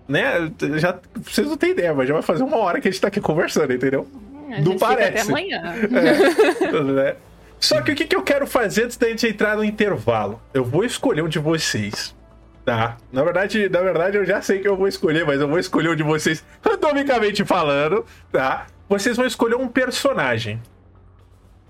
né, 0.09 0.51
já 0.78 0.99
vocês 1.14 1.47
não 1.47 1.57
têm 1.57 1.70
ideia, 1.70 1.95
mas 1.95 2.09
já 2.09 2.14
vai 2.14 2.22
fazer 2.22 2.43
uma 2.43 2.57
hora 2.57 2.80
que 2.80 2.88
a 2.88 2.90
gente 2.90 3.01
tá 3.01 3.09
aqui 3.09 3.20
conversando, 3.20 3.72
entendeu? 3.72 4.09
A 4.51 4.61
Não 4.61 4.72
fica 4.72 4.86
até 4.93 5.11
parece. 5.11 5.30
amanhã. 5.30 5.62
né? 6.95 7.16
Só 7.61 7.80
que 7.80 7.93
o 7.93 7.95
que, 7.95 8.05
que 8.05 8.16
eu 8.16 8.22
quero 8.22 8.47
fazer 8.47 8.84
antes 8.84 8.97
da 8.97 9.09
gente 9.09 9.26
entrar 9.26 9.57
no 9.57 9.64
intervalo? 9.64 10.43
Eu 10.53 10.64
vou 10.64 10.84
escolher 10.84 11.22
um 11.22 11.28
de 11.28 11.38
vocês. 11.38 12.14
Tá? 12.65 12.97
Na 13.13 13.25
verdade, 13.25 13.69
na 13.69 13.81
verdade, 13.81 14.17
eu 14.17 14.25
já 14.25 14.41
sei 14.41 14.61
que 14.61 14.69
eu 14.69 14.77
vou 14.77 14.87
escolher, 14.87 15.27
mas 15.27 15.41
eu 15.41 15.49
vou 15.49 15.59
escolher 15.59 15.89
um 15.91 15.97
de 15.97 16.03
vocês 16.05 16.45
randomicamente 16.65 17.45
falando, 17.45 18.05
tá? 18.31 18.67
Vocês 18.89 19.17
vão 19.17 19.27
escolher 19.27 19.57
um 19.57 19.67
personagem. 19.67 20.63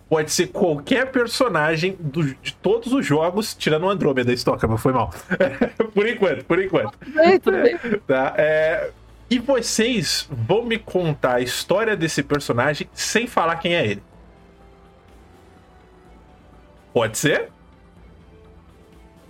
Pode 0.08 0.30
ser 0.30 0.48
qualquer 0.48 1.10
personagem 1.10 1.96
do- 1.98 2.34
de 2.34 2.52
todos 2.56 2.92
os 2.92 3.06
jogos, 3.06 3.54
tirando 3.54 3.84
o 3.84 3.88
Andrômeda 3.90 4.30
mas 4.68 4.82
foi 4.82 4.92
mal. 4.92 5.08
por 5.94 6.06
enquanto, 6.06 6.44
por 6.44 6.62
enquanto. 6.62 6.92
Tudo 6.98 7.12
bem, 7.14 7.38
tudo 7.40 7.56
bem. 7.62 7.78
Tá? 8.06 8.34
É, 8.36 8.90
E 9.30 9.38
vocês 9.38 10.28
vão 10.30 10.62
me 10.66 10.76
contar 10.78 11.36
a 11.36 11.40
história 11.40 11.96
desse 11.96 12.22
personagem 12.22 12.86
sem 12.92 13.26
falar 13.26 13.56
quem 13.56 13.74
é 13.74 13.86
ele. 13.86 14.02
Pode 16.92 17.16
ser? 17.16 17.48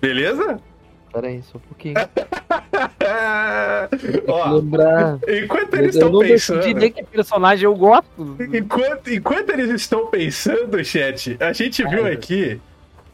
Beleza? 0.00 0.58
Pera 1.12 1.28
aí, 1.28 1.42
só 1.42 1.58
um 1.58 1.60
pouquinho. 1.60 1.94
Ó, 4.28 4.52
Lembrar. 4.54 5.18
enquanto 5.28 5.74
Eu, 5.74 5.80
eles 5.82 5.96
eu 5.96 6.06
estão 6.06 6.20
pensando. 6.20 6.74
nem 6.74 6.92
que 6.92 7.02
personagem 7.04 7.64
eu 7.64 7.74
gosto. 7.74 8.36
Enquanto, 8.52 9.12
enquanto 9.12 9.50
eles 9.50 9.70
estão 9.70 10.06
pensando, 10.06 10.82
chat, 10.84 11.36
a 11.40 11.52
gente 11.52 11.86
viu 11.86 12.06
aqui. 12.06 12.60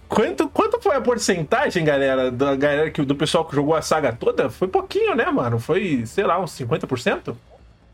Quanto, 0.09 0.49
quanto 0.49 0.81
foi 0.81 0.97
a 0.97 1.01
porcentagem, 1.01 1.85
galera, 1.85 2.31
da 2.31 2.57
galera 2.57 2.91
que, 2.91 3.03
do 3.03 3.15
pessoal 3.15 3.45
que 3.45 3.55
jogou 3.55 3.75
a 3.75 3.83
saga 3.83 4.13
toda? 4.13 4.49
Foi 4.49 4.67
pouquinho, 4.67 5.15
né, 5.15 5.27
mano? 5.27 5.59
Foi, 5.59 6.05
sei 6.07 6.25
lá, 6.25 6.41
uns 6.41 6.59
50%? 6.59 7.35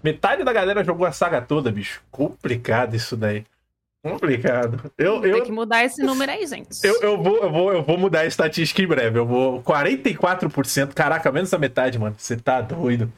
Metade 0.03 0.45
da 0.45 0.53
galera 0.53 0.85
jogou 0.85 1.07
a 1.07 1.13
saga 1.13 1.41
toda, 1.41 1.73
bicho. 1.73 2.01
Complicado 2.13 2.95
isso 2.95 3.17
daí. 3.17 3.45
Complicado. 4.05 4.93
Eu, 4.99 5.23
Tem 5.23 5.31
eu, 5.31 5.43
que 5.43 5.51
mudar 5.51 5.83
esse 5.83 6.03
número 6.03 6.31
aí, 6.31 6.47
gente. 6.47 6.69
eu, 6.83 7.01
eu, 7.01 7.17
vou, 7.17 7.39
eu, 7.39 7.51
vou, 7.51 7.73
eu 7.73 7.83
vou 7.83 7.97
mudar 7.97 8.21
a 8.21 8.27
estatística 8.27 8.83
em 8.83 8.87
breve. 8.87 9.19
Eu 9.19 9.25
vou. 9.25 9.63
44%. 9.63 10.93
Caraca, 10.93 11.33
menos 11.33 11.49
da 11.49 11.57
metade, 11.57 11.99
mano. 11.99 12.15
Você 12.19 12.37
tá 12.37 12.61
doido. 12.61 13.11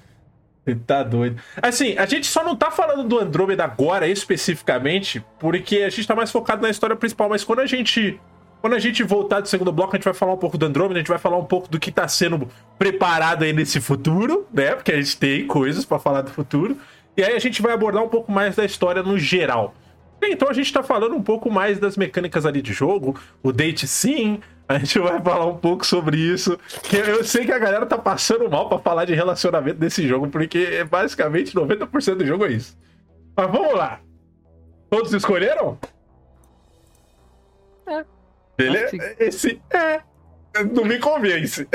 Você 0.65 0.77
tá 0.77 1.03
doido. 1.03 1.43
Assim, 1.61 1.99
a 1.99 2.07
gente 2.07 2.29
só 2.29 2.45
não 2.45 2.55
tá 2.55 2.71
falando 2.71 3.03
do 3.03 3.19
Andrômeda 3.19 3.65
agora 3.65 4.07
especificamente, 4.07 5.25
porque 5.41 5.79
a 5.79 5.91
gente 5.91 6.07
tá 6.07 6.15
mais 6.15 6.31
focado 6.31 6.63
na 6.63 6.71
história 6.71 6.95
principal. 6.95 7.29
Mas 7.29 7.43
quando 7.43 7.59
a 7.61 7.67
gente. 7.67 8.21
Quando 8.61 8.75
a 8.75 8.79
gente 8.79 9.03
voltar 9.03 9.41
do 9.41 9.49
segundo 9.49 9.73
bloco, 9.73 9.95
a 9.95 9.99
gente 9.99 10.05
vai 10.05 10.15
falar 10.15 10.35
um 10.35 10.39
pouco 10.39 10.57
do 10.57 10.67
Andrômeda, 10.67 10.95
a 10.95 11.03
gente 11.03 11.09
vai 11.09 11.19
falar 11.19 11.37
um 11.37 11.45
pouco 11.45 11.69
do 11.69 11.81
que 11.81 11.91
tá 11.91 12.07
sendo 12.07 12.49
preparado 12.79 13.43
aí 13.43 13.53
nesse 13.53 13.81
futuro, 13.81 14.47
né? 14.53 14.75
Porque 14.75 14.93
a 14.93 14.97
gente 14.97 15.17
tem 15.17 15.47
coisas 15.49 15.85
pra 15.85 15.99
falar 15.99 16.23
do 16.23 16.31
futuro. 16.31 16.77
E 17.17 17.25
aí 17.25 17.35
a 17.35 17.39
gente 17.41 17.61
vai 17.61 17.73
abordar 17.73 18.05
um 18.05 18.09
pouco 18.09 18.31
mais 18.31 18.55
da 18.55 18.65
história 18.65 19.03
no 19.03 19.19
geral. 19.19 19.75
Bem, 20.21 20.33
Então 20.33 20.49
a 20.49 20.53
gente 20.53 20.73
tá 20.73 20.83
falando 20.83 21.15
um 21.15 21.23
pouco 21.23 21.51
mais 21.51 21.79
das 21.79 21.97
mecânicas 21.97 22.47
ali 22.47 22.63
de 22.63 22.73
jogo, 22.73 23.19
o 23.43 23.53
date 23.53 23.87
sim, 23.87 24.41
a 24.69 24.79
gente 24.79 24.99
vai 24.99 25.21
falar 25.23 25.47
um 25.47 25.57
pouco 25.57 25.87
sobre 25.87 26.17
isso, 26.17 26.59
que 26.83 26.97
eu 26.97 27.23
sei 27.23 27.45
que 27.45 27.53
a 27.53 27.59
galera 27.59 27.87
tá 27.87 27.97
passando 27.97 28.51
mal 28.51 28.69
pra 28.69 28.79
falar 28.79 29.05
de 29.05 29.15
relacionamento 29.15 29.79
desse 29.79 30.07
jogo, 30.07 30.29
porque 30.29 30.59
é 30.59 30.85
basicamente 30.85 31.55
90% 31.55 32.17
do 32.17 32.27
jogo 32.27 32.47
é 32.47 32.53
isso. 32.53 32.77
Mas 33.37 33.51
vamos 33.51 33.75
lá. 33.75 34.01
Todos 34.91 35.13
escolheram? 35.13 35.79
É. 37.87 38.05
Beleza? 38.57 38.97
Esse 39.19 39.61
é. 39.71 40.01
Não 40.73 40.85
me 40.85 40.99
convence. 40.99 41.69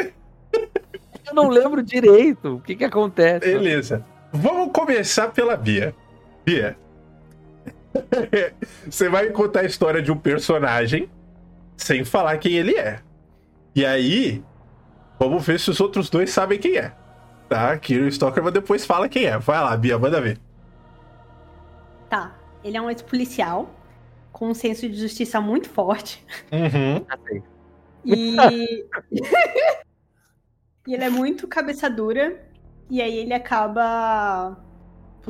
Eu 1.27 1.35
não 1.35 1.49
lembro 1.49 1.83
direito 1.83 2.55
o 2.55 2.61
que 2.61 2.75
que 2.75 2.83
acontece. 2.83 3.45
Beleza. 3.45 4.03
Vamos 4.33 4.71
começar 4.73 5.27
pela 5.29 5.55
Bia. 5.55 5.95
Bia. 6.43 6.75
Você 8.85 9.09
vai 9.09 9.29
contar 9.29 9.61
a 9.61 9.65
história 9.65 10.01
de 10.01 10.11
um 10.11 10.17
personagem 10.17 11.09
sem 11.77 12.03
falar 12.03 12.37
quem 12.37 12.53
ele 12.53 12.75
é. 12.75 13.01
E 13.75 13.85
aí, 13.85 14.43
vamos 15.19 15.45
ver 15.45 15.59
se 15.59 15.69
os 15.69 15.79
outros 15.79 16.09
dois 16.09 16.29
sabem 16.29 16.59
quem 16.59 16.77
é. 16.77 16.93
Tá? 17.49 17.77
Kiro 17.77 18.07
Stalker 18.07 18.49
depois 18.51 18.85
fala 18.85 19.09
quem 19.09 19.25
é. 19.25 19.37
Vai 19.37 19.59
lá, 19.59 19.75
Bia, 19.75 19.97
manda 19.99 20.21
ver. 20.21 20.39
Tá. 22.09 22.35
Ele 22.63 22.77
é 22.77 22.81
um 22.81 22.89
ex-policial 22.89 23.73
com 24.31 24.49
um 24.49 24.53
senso 24.53 24.87
de 24.87 24.95
justiça 24.95 25.41
muito 25.41 25.69
forte. 25.69 26.25
Uhum. 26.51 27.05
Sei. 27.27 27.43
E. 28.05 28.35
e 30.87 30.93
ele 30.93 31.03
é 31.03 31.09
muito 31.09 31.47
cabeça 31.47 31.89
dura. 31.89 32.41
E 32.89 33.01
aí 33.01 33.17
ele 33.17 33.33
acaba. 33.33 34.57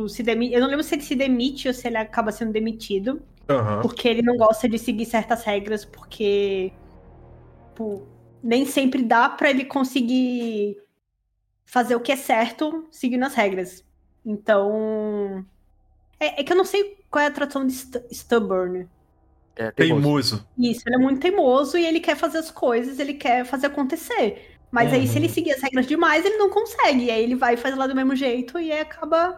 Se 0.07 0.23
demi... 0.23 0.53
Eu 0.53 0.61
não 0.61 0.67
lembro 0.67 0.83
se 0.83 0.95
ele 0.95 1.01
se 1.03 1.15
demite 1.15 1.67
ou 1.67 1.73
se 1.73 1.87
ele 1.87 1.97
acaba 1.97 2.31
sendo 2.31 2.51
demitido. 2.51 3.21
Aham. 3.49 3.81
Porque 3.81 4.07
ele 4.07 4.21
não 4.21 4.37
gosta 4.37 4.67
de 4.69 4.77
seguir 4.79 5.05
certas 5.05 5.43
regras, 5.43 5.83
porque. 5.83 6.71
tipo, 7.69 8.07
nem 8.43 8.65
sempre 8.65 9.03
dá 9.03 9.27
pra 9.29 9.49
ele 9.49 9.65
conseguir 9.65 10.77
fazer 11.65 11.95
o 11.95 11.99
que 11.99 12.11
é 12.11 12.15
certo 12.15 12.87
seguindo 12.91 13.23
as 13.25 13.33
regras. 13.33 13.83
Então. 14.25 15.45
É, 16.19 16.41
é 16.41 16.43
que 16.43 16.53
eu 16.53 16.57
não 16.57 16.65
sei 16.65 16.97
qual 17.09 17.23
é 17.23 17.27
a 17.27 17.31
tradução 17.31 17.65
de 17.65 17.73
stu- 17.73 18.03
stubborn. 18.11 18.87
É, 19.55 19.69
teimoso. 19.71 20.47
Isso, 20.57 20.83
ele 20.87 20.95
é 20.95 20.99
muito 20.99 21.19
teimoso 21.19 21.77
e 21.77 21.85
ele 21.85 21.99
quer 21.99 22.15
fazer 22.15 22.37
as 22.37 22.49
coisas, 22.49 22.99
ele 22.99 23.15
quer 23.15 23.43
fazer 23.45 23.67
acontecer. 23.67 24.57
Mas 24.71 24.93
aí, 24.93 25.05
se 25.05 25.17
ele 25.17 25.27
Uhum. 25.27 25.33
seguir 25.33 25.51
as 25.51 25.61
regras 25.61 25.85
demais, 25.85 26.23
ele 26.25 26.37
não 26.37 26.49
consegue. 26.49 27.05
E 27.05 27.11
aí 27.11 27.21
ele 27.23 27.35
vai 27.35 27.55
e 27.55 27.57
faz 27.57 27.75
lá 27.75 27.85
do 27.87 27.93
mesmo 27.95 28.15
jeito 28.15 28.57
e 28.57 28.71
aí 28.71 28.79
acaba. 28.79 29.37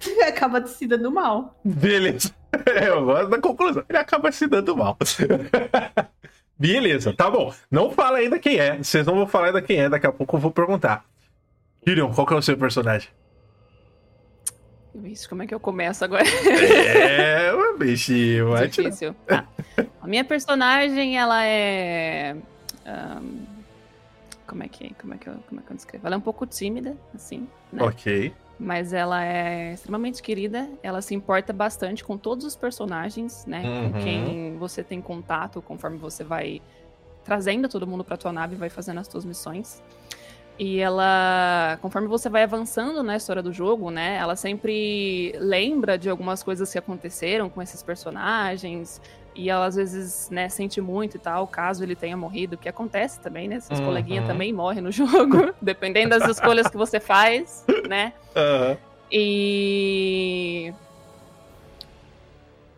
acaba 0.26 0.66
se 0.66 0.86
dando 0.86 1.10
mal. 1.10 1.58
Beleza. 1.64 2.34
Eu 2.82 3.04
gosto 3.04 3.28
da 3.28 3.38
conclusão. 3.40 3.84
Ele 3.88 3.98
acaba 3.98 4.32
se 4.32 4.46
dando 4.46 4.76
mal. 4.76 4.96
Beleza, 6.58 7.12
tá 7.14 7.30
bom. 7.30 7.54
Não 7.70 7.90
fala 7.90 8.18
ainda 8.18 8.38
quem 8.38 8.58
é. 8.58 8.76
Vocês 8.78 9.06
não 9.06 9.14
vão 9.14 9.26
falar 9.26 9.46
ainda 9.46 9.62
quem 9.62 9.80
é. 9.80 9.88
Daqui 9.88 10.06
a 10.06 10.12
pouco 10.12 10.36
eu 10.36 10.40
vou 10.40 10.50
perguntar. 10.50 11.04
Tyrion, 11.84 12.12
qual 12.12 12.26
que 12.26 12.34
é 12.34 12.36
o 12.36 12.42
seu 12.42 12.56
personagem? 12.58 13.08
Vixe, 14.94 15.28
como 15.28 15.42
é 15.42 15.46
que 15.46 15.54
eu 15.54 15.60
começo 15.60 16.04
agora? 16.04 16.24
É, 16.26 17.52
bichinho. 17.78 18.50
vai 18.50 18.68
tirar- 18.68 18.90
Difícil. 18.90 19.14
Tá. 19.26 19.46
A 20.02 20.06
minha 20.06 20.24
personagem, 20.24 21.16
ela 21.16 21.44
é. 21.46 22.36
ahn, 22.84 23.46
como 24.46 24.62
é 24.64 24.68
que 24.68 24.92
como 24.94 25.14
é 25.14 25.16
que 25.16 25.28
eu, 25.28 25.34
como 25.48 25.60
é 25.60 25.64
que 25.64 25.72
eu 25.72 25.76
descrevo? 25.76 26.06
Ela 26.06 26.16
é 26.16 26.18
um 26.18 26.22
pouco 26.22 26.44
tímida, 26.44 26.96
assim, 27.14 27.46
né? 27.72 27.82
Ok. 27.84 28.34
Mas 28.62 28.92
ela 28.92 29.24
é 29.24 29.72
extremamente 29.72 30.22
querida. 30.22 30.68
Ela 30.82 31.00
se 31.00 31.14
importa 31.14 31.50
bastante 31.50 32.04
com 32.04 32.18
todos 32.18 32.44
os 32.44 32.54
personagens, 32.54 33.46
né? 33.46 33.62
Uhum. 33.64 33.92
Com 33.92 33.98
quem 34.00 34.56
você 34.58 34.84
tem 34.84 35.00
contato 35.00 35.62
conforme 35.62 35.96
você 35.96 36.22
vai 36.22 36.60
trazendo 37.24 37.68
todo 37.70 37.86
mundo 37.86 38.04
pra 38.04 38.18
tua 38.18 38.32
nave 38.32 38.54
e 38.54 38.58
vai 38.58 38.68
fazendo 38.68 38.98
as 39.00 39.08
tuas 39.08 39.24
missões. 39.24 39.82
E 40.58 40.78
ela, 40.78 41.78
conforme 41.80 42.06
você 42.06 42.28
vai 42.28 42.42
avançando 42.42 43.02
na 43.02 43.16
história 43.16 43.42
do 43.42 43.50
jogo, 43.50 43.90
né? 43.90 44.16
Ela 44.16 44.36
sempre 44.36 45.32
lembra 45.38 45.96
de 45.96 46.10
algumas 46.10 46.42
coisas 46.42 46.70
que 46.70 46.78
aconteceram 46.78 47.48
com 47.48 47.62
esses 47.62 47.82
personagens. 47.82 49.00
E 49.34 49.48
ela 49.48 49.66
às 49.66 49.76
vezes, 49.76 50.28
né, 50.30 50.48
sente 50.48 50.80
muito 50.80 51.16
e 51.16 51.20
tal, 51.20 51.46
caso 51.46 51.82
ele 51.84 51.94
tenha 51.94 52.16
morrido, 52.16 52.58
que 52.58 52.68
acontece 52.68 53.20
também, 53.20 53.48
né? 53.48 53.60
Seus 53.60 53.78
Uhum. 53.78 53.86
coleguinhas 53.86 54.26
também 54.26 54.52
morrem 54.52 54.82
no 54.82 54.90
jogo, 54.92 55.54
dependendo 55.62 56.10
das 56.10 56.26
escolhas 56.28 56.68
que 56.68 56.76
você 56.76 56.98
faz, 57.00 57.64
né? 57.88 58.12
Aham. 58.36 58.76
E 59.12 60.72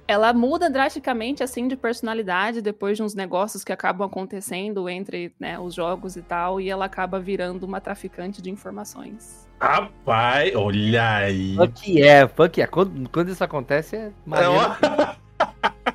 ela 0.09 0.33
muda 0.33 0.69
drasticamente 0.69 1.43
assim 1.43 1.67
de 1.69 1.77
personalidade 1.77 2.61
depois 2.61 2.97
de 2.97 3.03
uns 3.03 3.15
negócios 3.15 3.65
que 3.65 3.73
acabam 3.73 4.07
acontecendo 4.07 4.89
entre 4.89 5.33
né, 5.41 5.59
os 5.59 5.75
jogos 5.75 6.17
e 6.17 6.23
tal, 6.23 6.61
e 6.61 6.69
ela 6.69 6.85
acaba 6.85 7.19
virando 7.19 7.65
uma 7.65 7.81
traficante 7.81 8.43
de 8.43 8.51
informações. 8.51 9.47
Rapaz, 9.61 10.55
olha 10.57 11.17
aí. 11.19 11.55
Fuck 11.57 12.03
é, 12.03 12.29
fuck 12.29 12.61
é. 12.61 12.67
Quando, 12.67 13.09
quando 13.11 13.31
isso 13.31 13.45
acontece 13.45 13.97
é 13.97 14.01
É, 14.07 14.13
maneiro. 14.27 14.77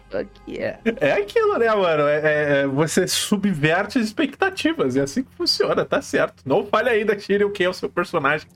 Fuck 0.10 0.58
é. 0.60 0.78
é 1.01 1.12
aquilo, 1.14 1.58
né, 1.58 1.74
mano? 1.74 2.08
É, 2.08 2.62
é- 2.64 2.68
você 2.68 3.08
subverte 3.08 3.97
as 3.99 4.05
expectativas. 4.05 4.95
É 4.95 5.01
assim 5.01 5.24
que 5.24 5.30
funciona, 5.36 5.84
tá 5.84 6.01
certo. 6.01 6.36
Não 6.45 6.66
fale 6.66 6.89
ainda, 6.89 7.16
Tyrion, 7.16 7.49
quem 7.49 7.66
é 7.66 7.70
o 7.70 7.74
seu 7.74 7.89
personagem. 7.89 8.47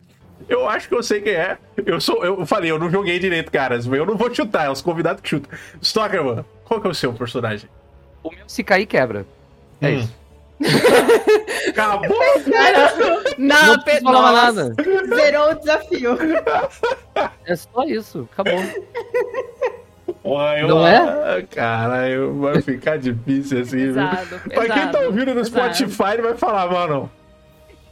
Eu 0.50 0.68
acho 0.68 0.88
que 0.90 0.96
eu 0.96 1.04
sei 1.04 1.22
quem 1.22 1.34
é. 1.34 1.58
Eu 1.86 2.00
sou. 2.02 2.24
Eu 2.26 2.46
falei, 2.46 2.72
eu 2.72 2.80
não 2.80 2.90
joguei 2.90 3.20
direito, 3.20 3.52
caras. 3.52 3.86
Eu 3.86 4.06
não 4.06 4.16
vou 4.18 4.34
chutar, 4.34 4.66
é 4.66 4.70
os 4.72 4.82
convidados 4.82 5.22
que 5.22 5.30
chutam. 5.30 5.52
Stalker, 5.82 6.24
mano, 6.24 6.46
qual 6.66 6.82
que 6.82 6.88
é 6.88 6.90
o 6.90 6.96
seu 6.96 7.14
personagem? 7.14 7.70
O 8.24 8.30
meu 8.30 8.48
se 8.48 8.64
cair, 8.64 8.86
quebra. 8.86 9.26
É 9.82 9.90
Hum. 9.90 9.98
isso. 10.00 10.22
Acabou! 11.70 12.10
Não, 13.38 13.66
Não 13.68 13.84
Pe- 13.84 14.02
falar 14.02 14.32
nossa. 14.54 14.70
nada. 14.70 15.16
Zerou 15.16 15.52
o 15.52 15.56
desafio. 15.56 16.18
É 17.46 17.56
só 17.56 17.84
isso. 17.84 18.28
Acabou. 18.32 18.60
Eu- 20.24 20.68
Não 20.68 20.86
é? 20.88 21.42
Cara, 21.50 22.08
eu- 22.10 22.40
vai 22.40 22.62
ficar 22.62 22.98
difícil 22.98 23.62
assim, 23.62 23.78
viu? 23.78 23.94
Pesado, 23.96 24.40
Pra 24.50 24.60
quem 24.62 24.68
tá 24.68 24.76
pesado, 24.88 25.06
ouvindo 25.06 25.34
no 25.34 25.42
pesado. 25.42 25.76
Spotify, 25.76 26.14
ele 26.14 26.22
vai 26.22 26.38
falar, 26.38 26.72
mano, 26.72 27.12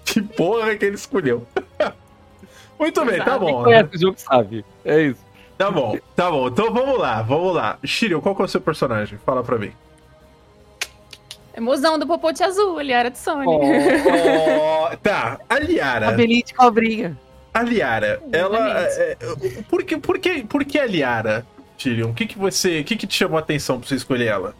que 0.05 0.21
porra 0.21 0.75
que 0.75 0.85
ele 0.85 0.95
escolheu. 0.95 1.45
Muito 2.79 3.03
bem, 3.03 3.21
tá 3.21 3.37
bom. 3.37 3.45
Quem 3.47 3.55
né? 3.57 3.63
conhece 3.63 3.95
o 3.95 3.99
jogo 3.99 4.15
sabe. 4.17 4.65
É 4.85 5.01
isso. 5.01 5.25
Tá 5.57 5.69
bom, 5.69 5.97
tá 6.15 6.31
bom. 6.31 6.47
Então 6.47 6.73
vamos 6.73 6.97
lá, 6.97 7.21
vamos 7.21 7.53
lá. 7.53 7.77
Shiryu, 7.83 8.21
qual 8.21 8.33
que 8.35 8.41
é 8.43 8.45
o 8.45 8.47
seu 8.47 8.61
personagem? 8.61 9.19
Fala 9.25 9.43
pra 9.43 9.57
mim. 9.57 9.71
Emoção 11.57 11.99
do 11.99 12.07
popote 12.07 12.41
azul, 12.43 12.79
ele 12.79 12.93
era 12.93 13.09
de 13.09 13.17
Sony. 13.17 13.45
Oh, 13.45 14.95
tá, 15.03 15.39
a 15.49 15.59
Liara. 15.59 16.05
Cabelinho 16.11 16.45
de 16.45 16.53
cobrinha. 16.53 17.17
A 17.53 17.63
Liara, 17.63 18.21
ela. 18.31 18.79
É, 18.79 19.11
é, 19.11 19.17
por, 19.69 19.83
que, 19.83 19.97
por, 19.97 20.19
que, 20.19 20.43
por 20.45 20.63
que 20.63 20.79
a 20.79 20.85
Liara, 20.85 21.45
Tyrion? 21.79 22.09
O 22.11 22.13
que, 22.13 22.25
que 22.27 22.37
você. 22.37 22.81
O 22.81 22.83
que, 22.83 22.95
que 22.95 23.07
te 23.07 23.15
chamou 23.17 23.37
a 23.37 23.41
atenção 23.41 23.79
pra 23.79 23.87
você 23.87 23.95
escolher 23.95 24.27
ela? 24.27 24.53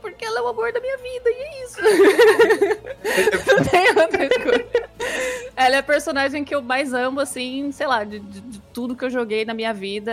Porque 0.00 0.24
ela 0.24 0.38
é 0.38 0.42
o 0.42 0.48
amor 0.48 0.72
da 0.72 0.80
minha 0.80 0.96
vida, 0.96 1.28
e 1.28 1.32
é 1.34 1.64
isso. 1.64 1.78
Não 3.56 3.64
tem 3.64 3.88
outra 3.90 4.24
escolha. 4.24 4.66
Ela 5.54 5.76
é 5.76 5.78
a 5.78 5.82
personagem 5.82 6.42
que 6.44 6.54
eu 6.54 6.62
mais 6.62 6.92
amo, 6.94 7.20
assim, 7.20 7.70
sei 7.72 7.86
lá, 7.86 8.02
de, 8.04 8.18
de- 8.18 8.40
de 8.40 8.58
tudo 8.72 8.96
que 8.96 9.04
eu 9.04 9.10
joguei 9.10 9.44
na 9.44 9.52
minha 9.52 9.74
vida, 9.74 10.10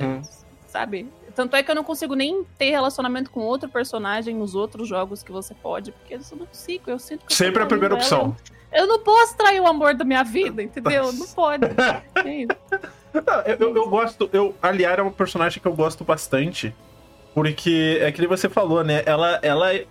Uhum. 0.00 0.22
sabe? 0.66 1.06
Tanto 1.34 1.54
é 1.54 1.62
que 1.62 1.70
eu 1.70 1.74
não 1.74 1.84
consigo 1.84 2.14
nem 2.14 2.44
ter 2.56 2.70
relacionamento 2.70 3.30
com 3.30 3.40
outro 3.40 3.68
personagem 3.68 4.34
nos 4.34 4.54
outros 4.54 4.88
jogos 4.88 5.22
que 5.22 5.30
você 5.30 5.52
pode, 5.54 5.92
porque 5.92 6.14
eu 6.14 6.22
sou 6.22 6.38
muito 6.38 6.56
ciclo, 6.56 6.94
eu 6.94 6.98
sinto 6.98 7.26
que 7.26 7.32
eu 7.32 7.36
Sempre 7.36 7.62
a 7.62 7.66
primeira 7.66 7.94
ela. 7.94 8.02
opção. 8.02 8.34
Eu 8.72 8.86
não 8.86 8.98
posso 9.00 9.36
trair 9.36 9.60
o 9.60 9.66
amor 9.66 9.94
da 9.94 10.04
minha 10.04 10.24
vida, 10.24 10.62
entendeu? 10.64 11.12
Não 11.12 11.26
pode. 11.28 11.66
É 12.24 12.34
isso. 12.42 12.95
Não, 13.24 13.40
eu, 13.42 13.56
eu- 13.58 13.76
eu 13.76 13.88
gosto. 13.88 14.28
Eu, 14.32 14.54
a 14.62 14.70
Liara 14.70 15.00
é 15.00 15.04
uma 15.04 15.12
personagem 15.12 15.60
que 15.60 15.66
eu 15.68 15.74
gosto 15.74 16.04
bastante. 16.04 16.74
Porque 17.34 17.98
é 18.00 18.10
que 18.10 18.20
nem 18.20 18.28
você 18.28 18.48
falou, 18.48 18.82
né? 18.82 19.02
Ela, 19.04 19.38
ela 19.42 19.74
é- 19.74 19.86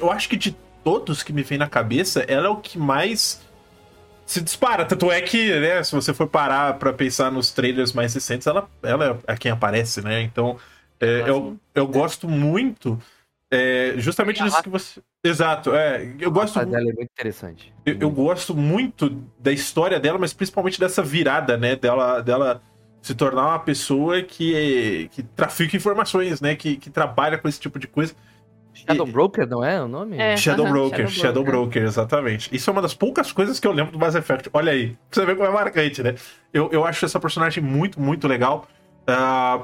Eu 0.00 0.10
acho 0.12 0.28
que 0.28 0.36
de 0.36 0.56
todos 0.84 1.22
que 1.22 1.32
me 1.32 1.42
vem 1.42 1.58
na 1.58 1.68
cabeça, 1.68 2.24
ela 2.28 2.46
é 2.46 2.50
o 2.50 2.56
que 2.56 2.78
mais 2.78 3.40
se 4.24 4.40
dispara. 4.40 4.84
Tanto 4.84 5.10
é 5.10 5.20
que, 5.20 5.58
né, 5.58 5.82
se 5.82 5.92
você 5.94 6.12
for 6.14 6.26
parar 6.28 6.74
pra 6.78 6.92
pensar 6.92 7.30
nos 7.32 7.50
trailers 7.50 7.92
mais 7.92 8.12
recentes, 8.14 8.46
ela, 8.46 8.68
ela 8.82 9.18
é 9.26 9.36
quem 9.36 9.50
aparece, 9.50 10.02
né? 10.02 10.20
Então, 10.22 10.56
é, 11.00 11.22
Ah, 11.24 11.28
eu, 11.28 11.56
eu 11.74 11.86
gosto 11.86 12.28
muito. 12.28 12.98
É, 13.50 13.94
justamente 13.96 14.40
E 14.40 14.44
disso 14.44 14.62
que 14.62 14.68
você. 14.68 15.00
Exato, 15.24 15.74
é. 15.74 16.14
Eu 16.20 16.30
gosto 16.30 16.58
A 16.58 16.64
dela 16.64 16.82
é 16.90 16.92
muito 16.92 17.02
interessante. 17.02 17.72
eu, 17.84 17.96
eu 18.00 18.10
gosto 18.10 18.54
muito 18.54 19.10
da 19.38 19.50
história 19.52 19.98
dela, 19.98 20.18
mas 20.18 20.32
principalmente 20.32 20.78
dessa 20.78 21.02
virada, 21.02 21.56
né? 21.56 21.74
Dela, 21.76 22.20
dela 22.22 22.62
se 23.02 23.14
tornar 23.14 23.46
uma 23.46 23.58
pessoa 23.58 24.22
que, 24.22 25.08
que 25.12 25.22
trafica 25.22 25.76
informações, 25.76 26.40
né? 26.40 26.54
Que, 26.54 26.76
que 26.76 26.90
trabalha 26.90 27.38
com 27.38 27.48
esse 27.48 27.58
tipo 27.60 27.78
de 27.78 27.86
coisa. 27.86 28.14
Shadow 28.74 29.06
Broker, 29.06 29.44
não 29.48 29.64
é 29.64 29.82
o 29.82 29.88
nome? 29.88 30.18
É. 30.18 30.36
Shadow 30.36 30.64
aham, 30.66 30.72
Broker, 30.72 30.98
Shadow 31.08 31.10
Shadow 31.10 31.42
Broker. 31.44 31.60
Broker, 31.62 31.82
exatamente. 31.82 32.54
Isso 32.54 32.70
é 32.70 32.72
uma 32.72 32.82
das 32.82 32.94
poucas 32.94 33.32
coisas 33.32 33.58
que 33.58 33.66
eu 33.66 33.72
lembro 33.72 33.90
do 33.92 33.98
Mass 33.98 34.14
Effect. 34.14 34.48
Olha 34.52 34.70
aí, 34.72 34.90
pra 34.90 35.20
você 35.20 35.26
ver 35.26 35.36
como 35.36 35.48
é 35.48 35.52
marcante, 35.52 36.00
né? 36.02 36.14
Eu, 36.52 36.68
eu 36.70 36.84
acho 36.84 37.04
essa 37.04 37.18
personagem 37.18 37.62
muito, 37.62 38.00
muito 38.00 38.28
legal. 38.28 38.68
Ah, 39.06 39.62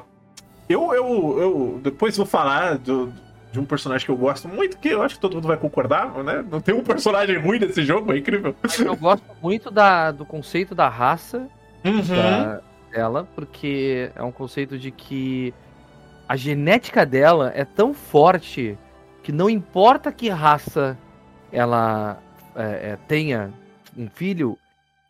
eu, 0.68 0.92
eu, 0.94 1.38
eu 1.38 1.80
depois 1.82 2.16
vou 2.16 2.26
falar 2.26 2.76
do- 2.78 3.12
de 3.54 3.60
um 3.60 3.64
personagem 3.64 4.04
que 4.04 4.10
eu 4.10 4.16
gosto 4.16 4.48
muito, 4.48 4.76
que 4.78 4.88
eu 4.88 5.00
acho 5.00 5.14
que 5.14 5.20
todo 5.20 5.34
mundo 5.36 5.46
vai 5.46 5.56
concordar, 5.56 6.12
né? 6.24 6.44
Não 6.50 6.60
tem 6.60 6.74
um 6.74 6.82
personagem 6.82 7.38
ruim 7.38 7.60
nesse 7.60 7.84
jogo, 7.84 8.12
é 8.12 8.18
incrível. 8.18 8.52
Eu 8.84 8.96
gosto 8.96 9.24
muito 9.40 9.70
da, 9.70 10.10
do 10.10 10.26
conceito 10.26 10.74
da 10.74 10.88
raça 10.88 11.48
Uhum. 11.84 12.02
da- 12.02 12.60
dela, 12.90 13.28
porque 13.36 14.10
é 14.16 14.22
um 14.24 14.32
conceito 14.32 14.76
de 14.76 14.90
que 14.90 15.54
a 16.28 16.34
genética 16.34 17.06
dela 17.06 17.52
é 17.54 17.64
tão 17.64 17.94
forte 17.94 18.76
que 19.22 19.30
não 19.30 19.48
importa 19.48 20.10
que 20.10 20.28
raça 20.28 20.98
ela 21.52 22.18
é, 22.56 22.62
é, 22.92 22.98
tenha 23.06 23.52
um 23.96 24.08
filho, 24.08 24.58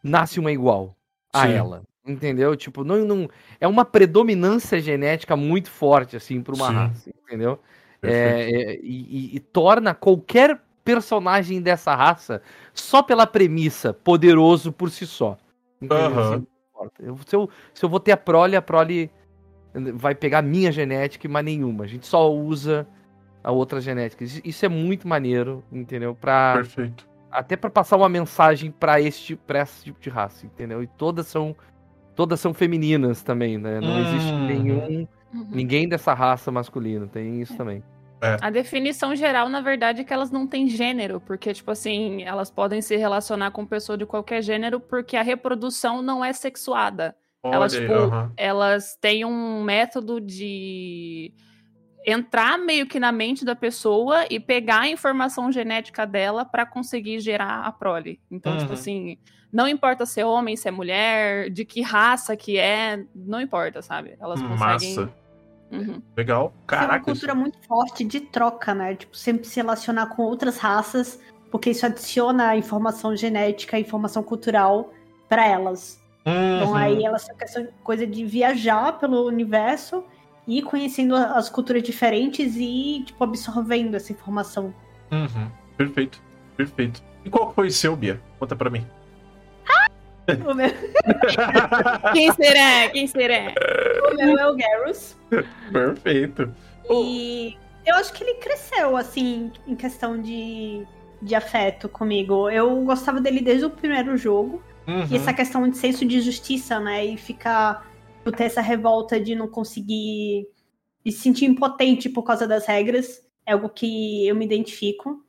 nasce 0.03 0.39
uma 0.39 0.53
igual 0.53 0.95
a 1.33 1.47
Sim. 1.47 1.55
ela. 1.55 1.83
Entendeu? 2.07 2.55
Tipo, 2.55 2.85
não, 2.85 2.99
não 3.07 3.31
é 3.59 3.67
uma 3.67 3.83
predominância 3.87 4.79
genética 4.79 5.35
muito 5.35 5.71
forte, 5.71 6.17
assim, 6.17 6.43
para 6.43 6.55
uma 6.55 6.67
Sim. 6.69 6.75
raça, 6.75 7.11
entendeu? 7.25 7.59
É, 8.09 8.51
é, 8.51 8.81
e, 8.83 9.33
e- 9.33 9.37
e 9.37 9.41
torna 9.41 9.95
qualquer 9.95 10.61
personagem 10.85 11.63
dessa 11.63 11.95
raça, 11.95 12.43
só 12.75 13.03
pela 13.03 13.27
premissa, 13.27 13.93
poderoso 13.95 14.71
por 14.73 14.91
si 14.91 15.07
só. 15.07 15.37
Importa. 15.81 16.43
Eu- 17.01 17.17
se, 17.27 17.35
eu, 17.37 17.49
se 17.73 17.85
eu 17.85 17.89
vou 17.89 17.99
ter 18.01 18.13
a 18.13 18.17
prole, 18.17 18.55
a 18.57 18.63
prole 18.63 19.11
vai 19.95 20.15
pegar 20.15 20.43
minha 20.43 20.71
genética 20.71 21.27
e 21.27 21.31
mais 21.31 21.45
nenhuma. 21.45 21.85
A 21.85 21.87
gente 21.87 22.07
só 22.07 22.31
usa 22.33 22.87
a 23.43 23.51
outra 23.51 23.81
genética. 23.81 24.25
Isso, 24.25 24.65
é 24.65 24.69
muito 24.69 25.09
maneiro, 25.09 25.65
entendeu? 25.73 26.15
Pra, 26.15 26.55
Perfeito. 26.57 27.07
até 27.31 27.57
para 27.57 27.71
passar 27.71 27.97
uma 27.97 28.09
mensagem 28.09 28.71
para 28.71 29.01
este 29.01 29.35
pra 29.37 29.61
esse 29.63 29.85
tipo 29.85 30.01
de 30.01 30.11
raça, 30.11 30.47
entendeu? 30.47 30.83
E 30.83 30.87
todas 30.87 31.27
são 31.27 31.57
todas 32.15 32.39
são 32.39 32.55
femininas 32.55 33.23
também, 33.23 33.59
né? 33.59 33.81
Não 33.81 33.99
existe 33.99 34.31
Uhum. 34.33 34.47
nenhum 34.47 35.09
Uhum. 35.35 35.49
ninguém 35.51 35.89
dessa 35.89 36.15
raça 36.15 36.53
masculina, 36.53 37.07
tem 37.09 37.41
isso 37.43 37.57
também. 37.57 37.83
A 38.41 38.51
definição 38.51 39.15
geral, 39.15 39.49
na 39.49 39.61
verdade, 39.61 40.01
é 40.01 40.05
que 40.05 40.13
elas 40.13 40.31
não 40.31 40.47
têm 40.47 40.69
gênero, 40.69 41.21
porque, 41.21 41.53
tipo 41.53 41.71
assim, 41.71 42.23
elas 42.23 42.51
podem 42.51 42.81
se 42.83 42.97
relacionar 42.97 43.51
com 43.51 43.67
pessoa 43.67 43.97
de 43.99 44.07
qualquer 44.07 44.43
gênero, 44.43 44.81
porque 44.81 45.17
a 45.17 45.23
reprodução 45.23 46.03
não 46.03 46.25
é 46.25 46.33
sexuada. 46.33 47.17
Elas, 47.45 47.75
Olha 47.75 47.83
aí, 47.83 47.87
tipo, 47.89 47.99
aham. 47.99 48.33
elas 48.37 48.97
têm 49.01 49.25
um 49.25 49.63
método 49.63 50.21
de 50.21 51.33
entrar 52.07 52.59
meio 52.59 52.87
que 52.87 53.01
na 53.01 53.11
mente 53.11 53.45
da 53.45 53.55
pessoa 53.57 54.27
e 54.31 54.39
pegar 54.39 54.81
a 54.81 54.89
informação 54.89 55.51
genética 55.51 56.07
dela 56.07 56.45
para 56.45 56.67
conseguir 56.67 57.21
gerar 57.21 57.63
a 57.65 57.73
prole. 57.73 58.21
Então, 58.31 58.57
tipo 58.57 58.69
Uhum. 58.73 58.75
assim, 58.75 59.19
não 59.53 59.67
importa 59.67 60.05
se 60.05 60.21
é 60.21 60.27
homem, 60.27 60.57
se 60.57 60.69
é 60.69 60.71
mulher, 60.71 61.49
de 61.51 61.65
que 61.65 61.81
raça 61.81 62.37
que 62.37 62.59
é, 62.59 63.03
não 63.15 63.41
importa, 63.41 63.81
sabe? 63.81 64.17
Elas 64.21 64.43
conseguem. 64.43 64.97
Massa. 64.97 65.24
Uhum. 65.75 66.03
Legal. 66.17 66.49
Tem 66.49 66.79
uma 66.79 66.87
Caraca. 66.87 67.05
cultura 67.05 67.35
muito 67.35 67.59
forte 67.67 68.05
de 68.05 68.21
troca, 68.21 68.75
né? 68.75 68.95
Tipo, 68.95 69.17
sempre 69.17 69.47
se 69.47 69.57
relacionar 69.57 70.07
com 70.09 70.23
outras 70.23 70.59
raças, 70.59 71.19
porque 71.51 71.71
isso 71.71 71.85
adiciona 71.85 72.57
informação 72.57 73.17
genética, 73.17 73.79
informação 73.79 74.23
cultural 74.23 74.93
pra 75.29 75.47
elas. 75.47 76.01
Então 76.21 76.71
Uhum. 76.71 76.75
aí 76.77 77.05
ela 77.05 77.19
tem 77.19 77.35
essa 77.41 77.69
coisa 77.83 78.07
de 78.07 78.25
viajar 78.25 78.99
pelo 78.99 79.27
universo 79.27 80.03
e 80.47 80.63
conhecendo 80.63 81.15
as 81.17 81.49
culturas 81.51 81.83
diferentes 81.83 82.55
e, 82.57 83.03
tipo, 83.07 83.23
absorvendo 83.25 83.95
essa 83.95 84.13
informação. 84.13 84.75
Uhum. 85.11 85.51
Perfeito, 85.77 86.21
perfeito. 86.57 87.03
E 87.25 87.31
qual 87.31 87.53
foi 87.53 87.67
o 87.69 87.71
seu, 87.73 87.95
Bia? 87.97 88.21
Conta 88.39 88.55
pra 88.57 88.71
mim. 88.71 88.87
O 90.51 90.55
meu, 90.55 90.71
Quem 92.15 92.33
será? 92.33 92.89
Quem 92.91 93.07
será? 93.07 93.53
O 94.13 94.17
meu 94.17 94.39
é 94.39 94.51
o 94.51 94.57
Garrus. 94.57 95.17
perfeito. 95.73 96.55
E 96.91 97.57
eu 97.87 97.95
acho 97.97 98.13
que 98.13 98.25
ele 98.25 98.35
cresceu, 98.35 98.97
assim, 98.97 99.53
em 99.67 99.75
questão 99.75 100.21
de, 100.21 100.87
de 101.21 101.35
afeto 101.35 101.89
comigo. 101.89 102.49
Eu 102.49 102.83
gostava 102.85 103.21
dele 103.21 103.41
desde 103.41 103.67
o 103.67 103.71
primeiro 103.71 104.17
jogo. 104.17 104.63
Uhum. 104.87 105.07
E 105.11 105.17
essa 105.17 105.33
questão 105.33 105.69
de 105.69 105.77
senso 105.77 106.05
de 106.05 106.21
justiça, 106.21 106.81
né? 106.81 107.05
E 107.05 107.17
ficar. 107.17 107.87
tipo, 108.19 108.33
ter 108.33 108.45
essa 108.45 108.61
revolta 108.61 109.21
de 109.21 109.35
não 109.35 109.49
conseguir. 109.49 110.47
de 111.05 111.13
se 111.13 111.19
sentir 111.19 111.47
impotente 111.47 112.09
por 112.09 112.23
causa 112.23 112.47
das 112.47 112.67
regras. 112.67 113.23
É 113.47 113.53
algo 113.53 113.69
que 113.69 114.27
eu 114.27 114.35
me 114.35 114.45
identifico. 114.45 115.23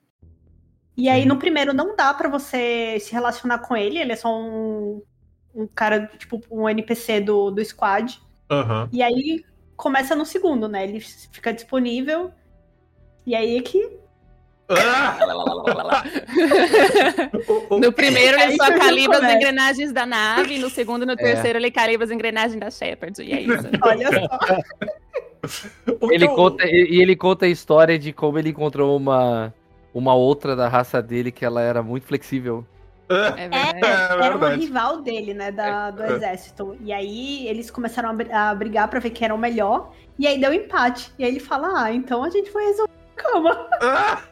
E 0.98 1.10
aí, 1.10 1.26
no 1.26 1.38
primeiro, 1.38 1.74
não 1.74 1.94
dá 1.94 2.14
pra 2.14 2.30
você 2.30 2.98
se 3.02 3.12
relacionar 3.12 3.60
com 3.60 3.76
ele. 3.76 3.98
Ele 3.98 4.14
é 4.14 4.16
só 4.16 4.34
um. 4.34 5.02
um 5.54 5.68
cara, 5.68 6.08
tipo, 6.18 6.42
um 6.50 6.70
NPC 6.70 7.20
do, 7.20 7.52
do 7.52 7.64
squad. 7.64 8.22
Aham. 8.50 8.90
E 8.92 9.02
aí 9.02 9.44
começa 9.76 10.16
no 10.16 10.26
segundo, 10.26 10.68
né? 10.68 10.84
Ele 10.84 11.00
fica 11.00 11.54
disponível. 11.54 12.32
E 13.26 13.36
aí 13.36 13.58
é 13.58 13.62
que. 13.62 13.90
Ah! 14.70 15.18
No 17.70 17.92
primeiro 17.92 18.38
É 18.40 18.48
ele 18.48 18.56
só 18.58 18.76
calibra 18.78 19.20
as 19.26 19.34
engrenagens 19.36 19.92
da 19.92 20.06
nave, 20.06 20.58
no 20.58 20.70
segundo 20.70 21.04
e 21.04 21.06
no 21.06 21.16
terceiro 21.16 21.60
ele 21.60 21.70
calibra 21.70 22.06
as 22.06 22.12
engrenagens 22.12 22.60
da 22.60 22.72
Shepard. 22.72 23.22
E 23.22 23.32
é 23.32 23.42
isso. 23.42 23.68
Olha 23.84 24.10
só. 24.12 24.28
Ele 26.12 26.26
eu- 26.26 26.34
conta, 26.34 26.66
e 26.66 26.88
e 26.96 27.02
ele 27.04 27.16
conta 27.16 27.46
a 27.46 27.50
história 27.50 28.00
de 28.00 28.12
como 28.12 28.40
ele 28.40 28.50
encontrou 28.50 28.98
uma, 28.98 29.54
uma 29.94 30.16
outra 30.16 30.56
da 30.56 30.68
raça 30.68 31.00
dele 31.04 31.32
que 31.32 31.46
ela 31.46 31.62
era 31.62 31.84
muito 31.84 32.08
flexível. 32.08 32.66
É, 33.10 33.16
É 33.46 33.48
verdade. 33.50 33.80
é 33.86 34.26
Era 34.26 34.36
uma 34.38 34.50
rival 34.50 35.02
dele, 35.02 35.34
né? 35.34 35.52
Da, 35.52 35.92
do 35.92 36.04
É. 36.04 36.14
exército. 36.14 36.76
E 36.82 36.92
aí 36.92 37.48
eles 37.48 37.70
começaram 37.70 38.10
a, 38.10 38.14
br- 38.14 38.32
a 38.34 38.56
brigar 38.56 38.88
pra 38.88 39.00
ver 39.00 39.12
quem 39.12 39.26
era 39.26 39.36
o 39.36 39.38
melhor. 39.38 39.92
E 40.18 40.26
aí 40.28 40.40
deu 40.40 40.54
empate. 40.54 41.12
E 41.20 41.24
aí 41.24 41.30
ele 41.30 41.40
fala: 41.40 41.84
Ah, 41.84 41.94
então 41.94 42.24
a 42.24 42.30
gente 42.30 42.50
vai 42.52 42.66
resolver 42.66 42.92
a 43.18 43.22
cama. 43.22 43.68
Ah! 43.82 44.22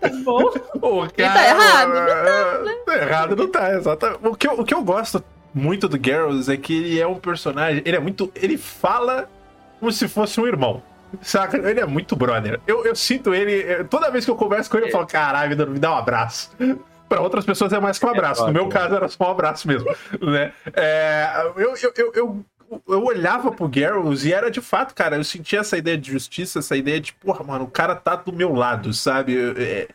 Tá 0.00 0.08
bom? 0.24 0.42
O 0.80 1.06
tá 1.08 1.46
errado, 1.48 2.64
não 2.64 2.84
tá, 2.84 2.96
errado 2.96 3.36
não 3.36 3.48
tá, 3.50 3.72
exatamente. 3.74 4.26
O 4.26 4.34
que, 4.34 4.48
eu, 4.48 4.52
o 4.60 4.64
que 4.64 4.72
eu 4.74 4.82
gosto 4.82 5.22
muito 5.52 5.88
do 5.88 5.98
Garrus 5.98 6.48
é 6.48 6.56
que 6.56 6.74
ele 6.76 7.00
é 7.00 7.06
um 7.06 7.16
personagem. 7.16 7.82
Ele 7.84 7.96
é 7.96 8.00
muito. 8.00 8.30
Ele 8.34 8.56
fala 8.56 9.28
como 9.78 9.92
se 9.92 10.08
fosse 10.08 10.40
um 10.40 10.46
irmão. 10.46 10.82
Saca? 11.20 11.56
Ele 11.58 11.80
é 11.80 11.86
muito 11.86 12.14
brother. 12.16 12.60
Eu, 12.66 12.86
eu 12.86 12.94
sinto 12.94 13.34
ele. 13.34 13.84
Toda 13.84 14.10
vez 14.10 14.24
que 14.24 14.30
eu 14.30 14.36
converso 14.36 14.70
com 14.70 14.76
ele, 14.78 14.86
eu 14.86 14.92
falo: 14.92 15.06
caralho, 15.06 15.56
me 15.68 15.78
dá 15.78 15.92
um 15.92 15.96
abraço. 15.96 16.50
Pra 17.10 17.20
outras 17.20 17.44
pessoas 17.44 17.72
é 17.72 17.80
mais 17.80 17.98
que 17.98 18.06
um 18.06 18.08
abraço. 18.08 18.46
No 18.46 18.52
meu 18.52 18.68
caso, 18.68 18.94
era 18.94 19.08
só 19.08 19.24
um 19.24 19.30
abraço 19.32 19.66
mesmo. 19.66 19.90
Né? 20.22 20.52
É, 20.76 21.52
eu, 21.56 21.74
eu, 21.74 21.92
eu, 21.96 22.12
eu, 22.14 22.44
eu 22.86 23.04
olhava 23.04 23.50
pro 23.50 23.68
Garrus 23.68 24.24
e 24.24 24.32
era 24.32 24.48
de 24.48 24.60
fato, 24.60 24.94
cara, 24.94 25.16
eu 25.16 25.24
sentia 25.24 25.58
essa 25.58 25.76
ideia 25.76 25.98
de 25.98 26.12
justiça, 26.12 26.60
essa 26.60 26.76
ideia 26.76 27.00
de, 27.00 27.12
porra, 27.14 27.44
mano, 27.44 27.64
o 27.64 27.70
cara 27.70 27.96
tá 27.96 28.14
do 28.14 28.32
meu 28.32 28.54
lado, 28.54 28.94
sabe? 28.94 29.36
É, 29.58 29.88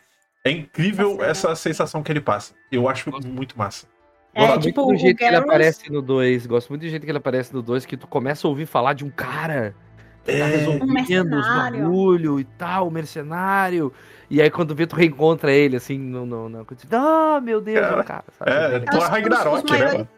é 0.44 0.50
incrível 0.50 1.14
Nossa, 1.14 1.24
essa 1.24 1.56
sensação 1.56 2.02
que 2.02 2.12
ele 2.12 2.20
passa. 2.20 2.52
Eu 2.70 2.86
acho 2.86 3.10
muito 3.24 3.56
massa. 3.56 3.86
É, 4.34 4.46
Gosto 4.46 4.60
tipo, 4.60 4.84
muito 4.84 4.92
do 4.92 4.98
o 4.98 5.00
jeito 5.00 5.16
que 5.16 5.24
ele 5.24 5.36
aparece 5.36 5.90
no 5.90 6.02
2. 6.02 6.46
Gosto 6.46 6.68
muito 6.68 6.82
do 6.82 6.88
jeito 6.90 7.02
que 7.02 7.10
ele 7.10 7.16
aparece 7.16 7.54
no 7.54 7.62
2, 7.62 7.86
que 7.86 7.96
tu 7.96 8.06
começa 8.06 8.46
a 8.46 8.50
ouvir 8.50 8.66
falar 8.66 8.92
de 8.92 9.06
um 9.06 9.10
cara 9.10 9.74
tá 10.26 10.32
É, 10.32 10.44
resolvendo 10.56 11.36
os 11.38 11.46
bagulho 11.46 12.40
e 12.40 12.44
tal, 12.44 12.90
mercenário. 12.90 13.92
E 14.28 14.42
aí 14.42 14.50
quando 14.50 14.74
vê, 14.74 14.86
tu 14.86 14.96
reencontra 14.96 15.52
ele, 15.52 15.76
assim, 15.76 15.98
no... 15.98 16.26
no, 16.26 16.48
no... 16.48 16.66
Ah, 16.90 17.40
meu 17.40 17.60
Deus, 17.60 17.86
é 17.86 18.00
o 18.00 18.04
cara, 18.04 18.24
sabe? 18.38 18.50
É, 18.50 18.80
Thor 18.80 19.04
que 19.04 19.10
Ragnarok, 19.10 19.56
os 19.64 19.70
né, 19.70 19.78
maiores- 19.78 19.92
mano? 19.94 20.08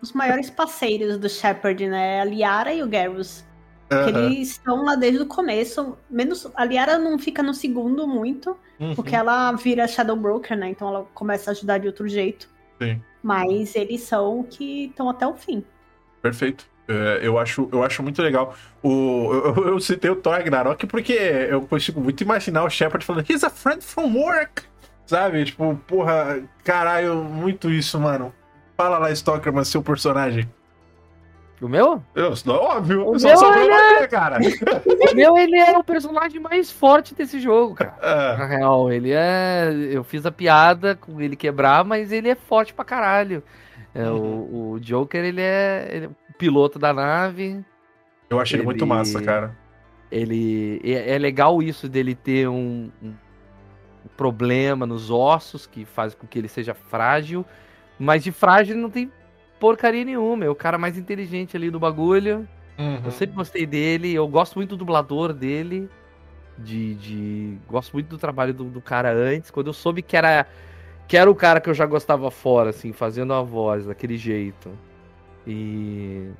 Os 0.00 0.12
maiores 0.12 0.50
parceiros 0.50 1.18
do 1.18 1.28
Shepard, 1.28 1.86
né? 1.88 2.20
A 2.20 2.24
Liara 2.24 2.72
e 2.72 2.82
o 2.82 2.86
Garrus. 2.88 3.44
Que 3.88 3.94
Aham. 3.94 4.08
eles 4.32 4.50
estão 4.50 4.84
lá 4.84 4.94
desde 4.96 5.22
o 5.22 5.26
começo. 5.26 5.96
Menos. 6.10 6.48
A 6.54 6.64
Liara 6.64 6.98
não 6.98 7.18
fica 7.18 7.42
no 7.42 7.54
segundo 7.54 8.06
muito. 8.06 8.56
Uhum. 8.80 8.94
Porque 8.94 9.14
ela 9.14 9.52
vira 9.52 9.86
Shadow 9.86 10.16
Broker, 10.16 10.56
né? 10.56 10.70
Então 10.70 10.88
ela 10.88 11.06
começa 11.14 11.50
a 11.50 11.52
ajudar 11.52 11.78
de 11.78 11.86
outro 11.86 12.08
jeito. 12.08 12.48
Sim. 12.82 13.00
Mas 13.22 13.74
eles 13.74 14.00
são 14.02 14.42
que 14.42 14.86
estão 14.86 15.08
até 15.08 15.26
o 15.26 15.34
fim. 15.34 15.64
Perfeito. 16.20 16.68
É, 16.88 17.20
eu, 17.22 17.38
acho, 17.38 17.68
eu 17.72 17.82
acho 17.82 18.02
muito 18.02 18.22
legal. 18.22 18.54
O, 18.82 19.52
eu, 19.56 19.68
eu 19.68 19.80
citei 19.80 20.10
o 20.10 20.16
Thor 20.16 20.34
Ragnarok 20.34 20.86
porque 20.86 21.12
eu 21.12 21.62
consigo 21.62 22.00
muito 22.00 22.20
imaginar 22.22 22.62
o 22.64 22.70
Shepard 22.70 23.04
falando 23.04 23.24
He's 23.28 23.42
a 23.42 23.50
friend 23.50 23.82
from 23.84 24.12
work. 24.14 24.62
Sabe? 25.04 25.44
Tipo, 25.44 25.74
porra, 25.86 26.40
caralho, 26.64 27.16
muito 27.16 27.70
isso, 27.70 27.98
mano. 27.98 28.32
Fala 28.76 28.98
lá, 28.98 29.10
Stalkerman, 29.10 29.64
seu 29.64 29.82
personagem. 29.82 30.48
O 31.60 31.68
meu? 31.68 32.02
Eu, 32.14 32.34
óbvio, 32.48 33.08
O 33.08 33.18
só 33.18 33.28
meu, 33.28 33.36
sobrou 33.38 33.62
ele 33.64 33.72
você, 33.98 34.08
cara. 34.08 34.38
O 35.10 35.14
meu, 35.14 35.38
ele 35.38 35.56
é 35.56 35.78
o 35.78 35.82
personagem 35.82 36.38
mais 36.38 36.70
forte 36.70 37.14
desse 37.14 37.40
jogo, 37.40 37.74
cara. 37.74 37.94
Ah, 38.02 38.36
Na 38.36 38.46
real, 38.46 38.92
ele 38.92 39.10
é. 39.12 39.70
Eu 39.90 40.04
fiz 40.04 40.26
a 40.26 40.30
piada 40.30 40.94
com 40.94 41.18
ele 41.20 41.34
quebrar, 41.34 41.82
mas 41.84 42.12
ele 42.12 42.28
é 42.28 42.34
forte 42.34 42.74
pra 42.74 42.84
caralho. 42.84 43.42
É, 43.94 44.02
Uhum. 44.10 44.18
o, 44.18 44.70
o 44.72 44.80
Joker, 44.80 45.24
ele 45.24 45.40
é, 45.40 45.88
ele 45.90 46.06
é 46.06 46.08
piloto 46.38 46.78
da 46.78 46.92
nave. 46.92 47.64
eu 48.30 48.38
achei 48.40 48.58
ele 48.58 48.64
muito 48.64 48.86
massa, 48.86 49.20
cara. 49.22 49.56
Ele 50.10 50.80
é, 50.84 51.14
é 51.14 51.18
legal 51.18 51.62
isso 51.62 51.88
dele 51.88 52.14
ter 52.14 52.48
um, 52.48 52.90
um 53.02 53.12
problema 54.16 54.86
nos 54.86 55.10
ossos 55.10 55.66
que 55.66 55.84
faz 55.84 56.14
com 56.14 56.26
que 56.26 56.38
ele 56.38 56.48
seja 56.48 56.74
frágil, 56.74 57.44
mas 57.98 58.22
de 58.22 58.30
frágil 58.30 58.74
ele 58.74 58.82
não 58.82 58.90
tem 58.90 59.10
porcaria 59.58 60.04
nenhuma. 60.04 60.44
É 60.44 60.48
o 60.48 60.54
cara 60.54 60.78
mais 60.78 60.96
inteligente 60.96 61.56
ali 61.56 61.70
do 61.70 61.80
bagulho. 61.80 62.46
Uhum. 62.78 63.00
Eu 63.04 63.10
sempre 63.10 63.34
gostei 63.34 63.66
dele, 63.66 64.14
eu 64.14 64.28
gosto 64.28 64.56
muito 64.56 64.70
do 64.70 64.76
dublador 64.76 65.32
dele. 65.32 65.88
De, 66.58 66.94
de- 66.94 67.58
Gosto 67.68 67.92
muito 67.92 68.08
do 68.08 68.16
trabalho 68.18 68.54
do, 68.54 68.64
do 68.64 68.80
cara 68.80 69.12
antes. 69.12 69.50
Quando 69.50 69.66
eu 69.66 69.72
soube 69.74 70.00
que 70.02 70.16
era. 70.16 70.46
Que 71.06 71.16
era 71.16 71.30
o 71.30 71.34
cara 71.34 71.60
que 71.60 71.68
eu 71.70 71.74
já 71.74 71.84
gostava 71.86 72.30
fora, 72.30 72.70
assim, 72.70 72.92
fazendo 72.92 73.32
a 73.32 73.42
voz 73.42 73.86
daquele 73.86 74.16
jeito. 74.16 74.70
E. 75.46 76.30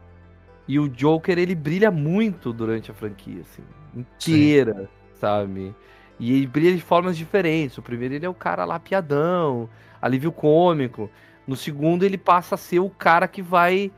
E 0.68 0.80
o 0.80 0.88
Joker, 0.88 1.38
ele 1.38 1.54
brilha 1.54 1.92
muito 1.92 2.52
durante 2.52 2.90
a 2.90 2.94
franquia, 2.94 3.42
assim. 3.42 3.62
Inteira, 3.94 4.90
sabe? 5.14 5.74
E 6.18 6.32
ele 6.32 6.46
brilha 6.46 6.74
de 6.74 6.82
formas 6.82 7.16
diferentes. 7.16 7.78
O 7.78 7.82
primeiro 7.82 8.14
ele 8.14 8.26
é 8.26 8.28
o 8.28 8.34
cara 8.34 8.64
lá 8.64 8.78
piadão, 8.78 9.68
alívio 10.02 10.32
cômico. 10.32 11.08
No 11.46 11.54
segundo 11.54 12.04
ele 12.04 12.18
passa 12.18 12.56
a 12.56 12.58
ser 12.58 12.80
o 12.80 12.90
cara 12.90 13.28
que 13.28 13.40
vai 13.42 13.92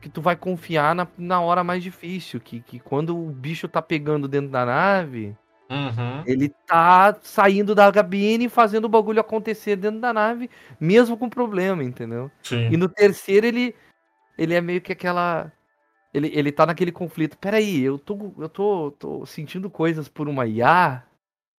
que 0.00 0.08
tu 0.10 0.20
vai 0.20 0.36
confiar 0.36 0.94
na, 0.94 1.08
na 1.16 1.40
hora 1.40 1.64
mais 1.64 1.82
difícil, 1.82 2.38
que, 2.38 2.60
que 2.60 2.78
quando 2.78 3.16
o 3.16 3.30
bicho 3.30 3.66
tá 3.66 3.80
pegando 3.80 4.28
dentro 4.28 4.50
da 4.50 4.66
nave, 4.66 5.34
Uhum. 5.70 6.22
ele 6.26 6.50
tá 6.66 7.16
saindo 7.22 7.74
da 7.74 7.90
cabine 7.90 8.44
e 8.44 8.48
fazendo 8.50 8.84
o 8.84 8.88
bagulho 8.88 9.20
acontecer 9.20 9.76
dentro 9.76 10.00
da 10.00 10.12
nave, 10.12 10.50
mesmo 10.78 11.16
com 11.16 11.28
problema, 11.28 11.82
entendeu? 11.82 12.30
Sim. 12.42 12.68
E 12.70 12.76
no 12.76 12.86
terceiro 12.86 13.46
ele 13.46 13.74
ele 14.38 14.54
é 14.54 14.60
meio 14.60 14.80
que 14.80 14.92
aquela 14.92 15.52
ele, 16.12 16.30
ele 16.32 16.52
tá 16.52 16.64
naquele 16.64 16.92
conflito. 16.92 17.36
Peraí, 17.38 17.80
eu 17.80 17.98
tô 17.98 18.34
eu 18.38 18.48
tô, 18.48 18.90
tô 18.92 19.26
sentindo 19.26 19.68
coisas 19.68 20.08
por 20.08 20.28
uma 20.28 20.46
IA, 20.46 21.02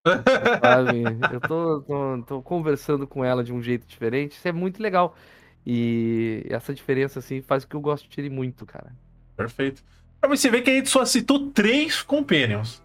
sabe? 0.61 1.03
Eu 1.33 1.41
tô, 1.41 1.81
tô, 1.81 2.23
tô 2.23 2.41
conversando 2.41 3.05
com 3.05 3.23
ela 3.23 3.43
de 3.43 3.51
um 3.51 3.61
jeito 3.61 3.85
diferente. 3.85 4.33
Isso 4.33 4.47
é 4.47 4.51
muito 4.51 4.81
legal. 4.81 5.15
E 5.65 6.45
essa 6.47 6.73
diferença, 6.73 7.19
assim, 7.19 7.41
faz 7.41 7.65
com 7.65 7.71
que 7.71 7.75
eu 7.75 7.81
goste 7.81 8.07
de 8.07 8.21
ele 8.21 8.29
muito, 8.29 8.65
cara. 8.65 8.95
Perfeito. 9.35 9.83
Pra 10.21 10.29
você 10.29 10.49
ver 10.49 10.61
que 10.61 10.69
a 10.69 10.73
gente 10.73 10.89
só 10.89 11.03
citou 11.03 11.51
três 11.51 12.01
Companions. 12.01 12.81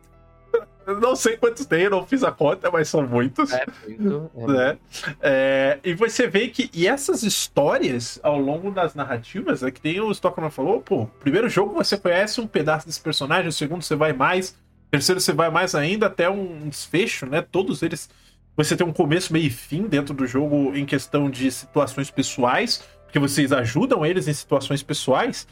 Não 0.98 1.14
sei 1.14 1.36
quantos 1.36 1.66
tem, 1.66 1.82
eu 1.82 1.90
não 1.90 2.06
fiz 2.06 2.24
a 2.24 2.32
conta, 2.32 2.70
mas 2.70 2.88
são 2.88 3.06
muitos. 3.06 3.52
É 3.52 3.64
muito. 3.86 4.30
é 4.36 4.46
né? 4.46 4.78
É, 5.20 5.78
e 5.84 5.94
você 5.94 6.26
vê 6.26 6.48
que 6.48 6.70
e 6.72 6.86
essas 6.86 7.22
histórias 7.22 8.18
ao 8.22 8.38
longo 8.38 8.70
das 8.70 8.94
narrativas, 8.94 9.62
é 9.62 9.70
que 9.70 9.80
tem 9.80 10.00
o 10.00 10.10
Stockman 10.10 10.50
falou, 10.50 10.80
pô, 10.80 11.06
primeiro 11.20 11.48
jogo 11.48 11.74
você 11.74 11.96
conhece 11.96 12.40
um 12.40 12.46
pedaço 12.46 12.86
desse 12.86 13.00
personagem, 13.00 13.48
o 13.48 13.52
segundo 13.52 13.82
você 13.82 13.94
vai 13.94 14.12
mais, 14.12 14.56
terceiro 14.90 15.20
você 15.20 15.32
vai 15.32 15.50
mais 15.50 15.74
ainda 15.74 16.06
até 16.06 16.28
um 16.28 16.68
desfecho, 16.68 17.26
né? 17.26 17.42
Todos 17.42 17.82
eles 17.82 18.08
você 18.56 18.76
tem 18.76 18.86
um 18.86 18.92
começo, 18.92 19.32
meio 19.32 19.46
e 19.46 19.50
fim 19.50 19.84
dentro 19.84 20.12
do 20.12 20.26
jogo 20.26 20.74
em 20.74 20.84
questão 20.84 21.30
de 21.30 21.50
situações 21.50 22.10
pessoais, 22.10 22.82
porque 23.04 23.18
vocês 23.18 23.52
ajudam 23.52 24.04
eles 24.04 24.28
em 24.28 24.32
situações 24.32 24.82
pessoais. 24.82 25.46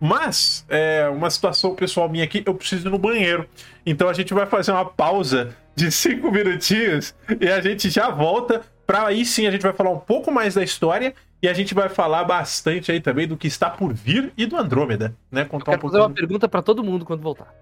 Mas, 0.00 0.64
é, 0.68 1.08
uma 1.08 1.28
situação 1.30 1.74
pessoal 1.74 2.08
minha 2.08 2.24
aqui, 2.24 2.42
eu 2.46 2.54
preciso 2.54 2.88
ir 2.88 2.90
no 2.90 2.98
banheiro. 2.98 3.48
Então 3.84 4.08
a 4.08 4.12
gente 4.12 4.32
vai 4.32 4.46
fazer 4.46 4.72
uma 4.72 4.84
pausa 4.84 5.56
de 5.74 5.90
cinco 5.92 6.30
minutinhos 6.30 7.14
e 7.40 7.48
a 7.48 7.60
gente 7.60 7.90
já 7.90 8.10
volta 8.10 8.62
pra 8.86 9.06
aí 9.06 9.24
sim 9.24 9.46
a 9.46 9.50
gente 9.50 9.62
vai 9.62 9.72
falar 9.72 9.90
um 9.90 9.98
pouco 9.98 10.30
mais 10.32 10.54
da 10.54 10.62
história 10.62 11.14
e 11.42 11.48
a 11.48 11.52
gente 11.52 11.74
vai 11.74 11.88
falar 11.88 12.24
bastante 12.24 12.90
aí 12.90 13.00
também 13.00 13.26
do 13.26 13.36
que 13.36 13.46
está 13.46 13.70
por 13.70 13.92
vir 13.92 14.32
e 14.36 14.46
do 14.46 14.56
Andrômeda, 14.56 15.14
né? 15.30 15.42
Eu 15.42 15.46
Contar 15.46 15.72
um 15.72 15.74
quero 15.74 15.88
fazer 15.88 15.98
uma 15.98 16.10
pergunta 16.10 16.48
pra 16.48 16.62
todo 16.62 16.82
mundo 16.82 17.04
quando 17.04 17.20
voltar. 17.20 17.54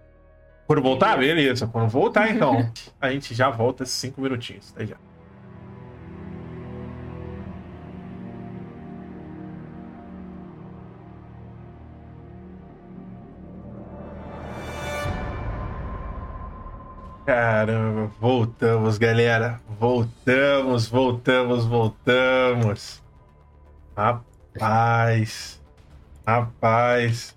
Quando 0.66 0.82
voltar? 0.82 1.18
Beleza. 1.18 1.66
Quando 1.66 1.89
voltar, 1.89 2.30
então, 2.34 2.70
a 3.01 3.11
gente 3.11 3.34
já 3.34 3.51
volta 3.51 3.82
esses 3.82 3.95
cinco 3.95 4.20
minutinhos. 4.20 4.72
Até 4.74 4.87
já. 4.87 4.97
Caramba, 17.27 18.12
voltamos, 18.20 18.99
galera. 18.99 19.61
Voltamos, 19.81 20.87
voltamos, 20.87 21.66
voltamos. 21.66 23.03
Rapaz. 23.97 25.61
Rapaz. 26.24 27.37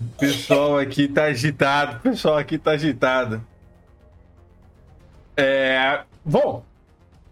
O 0.00 0.04
pessoal 0.18 0.78
aqui 0.78 1.06
tá 1.06 1.26
agitado. 1.26 1.98
O 1.98 2.00
pessoal 2.00 2.38
aqui 2.38 2.58
tá 2.58 2.72
agitado. 2.72 3.40
É. 5.36 6.00
Bom. 6.24 6.64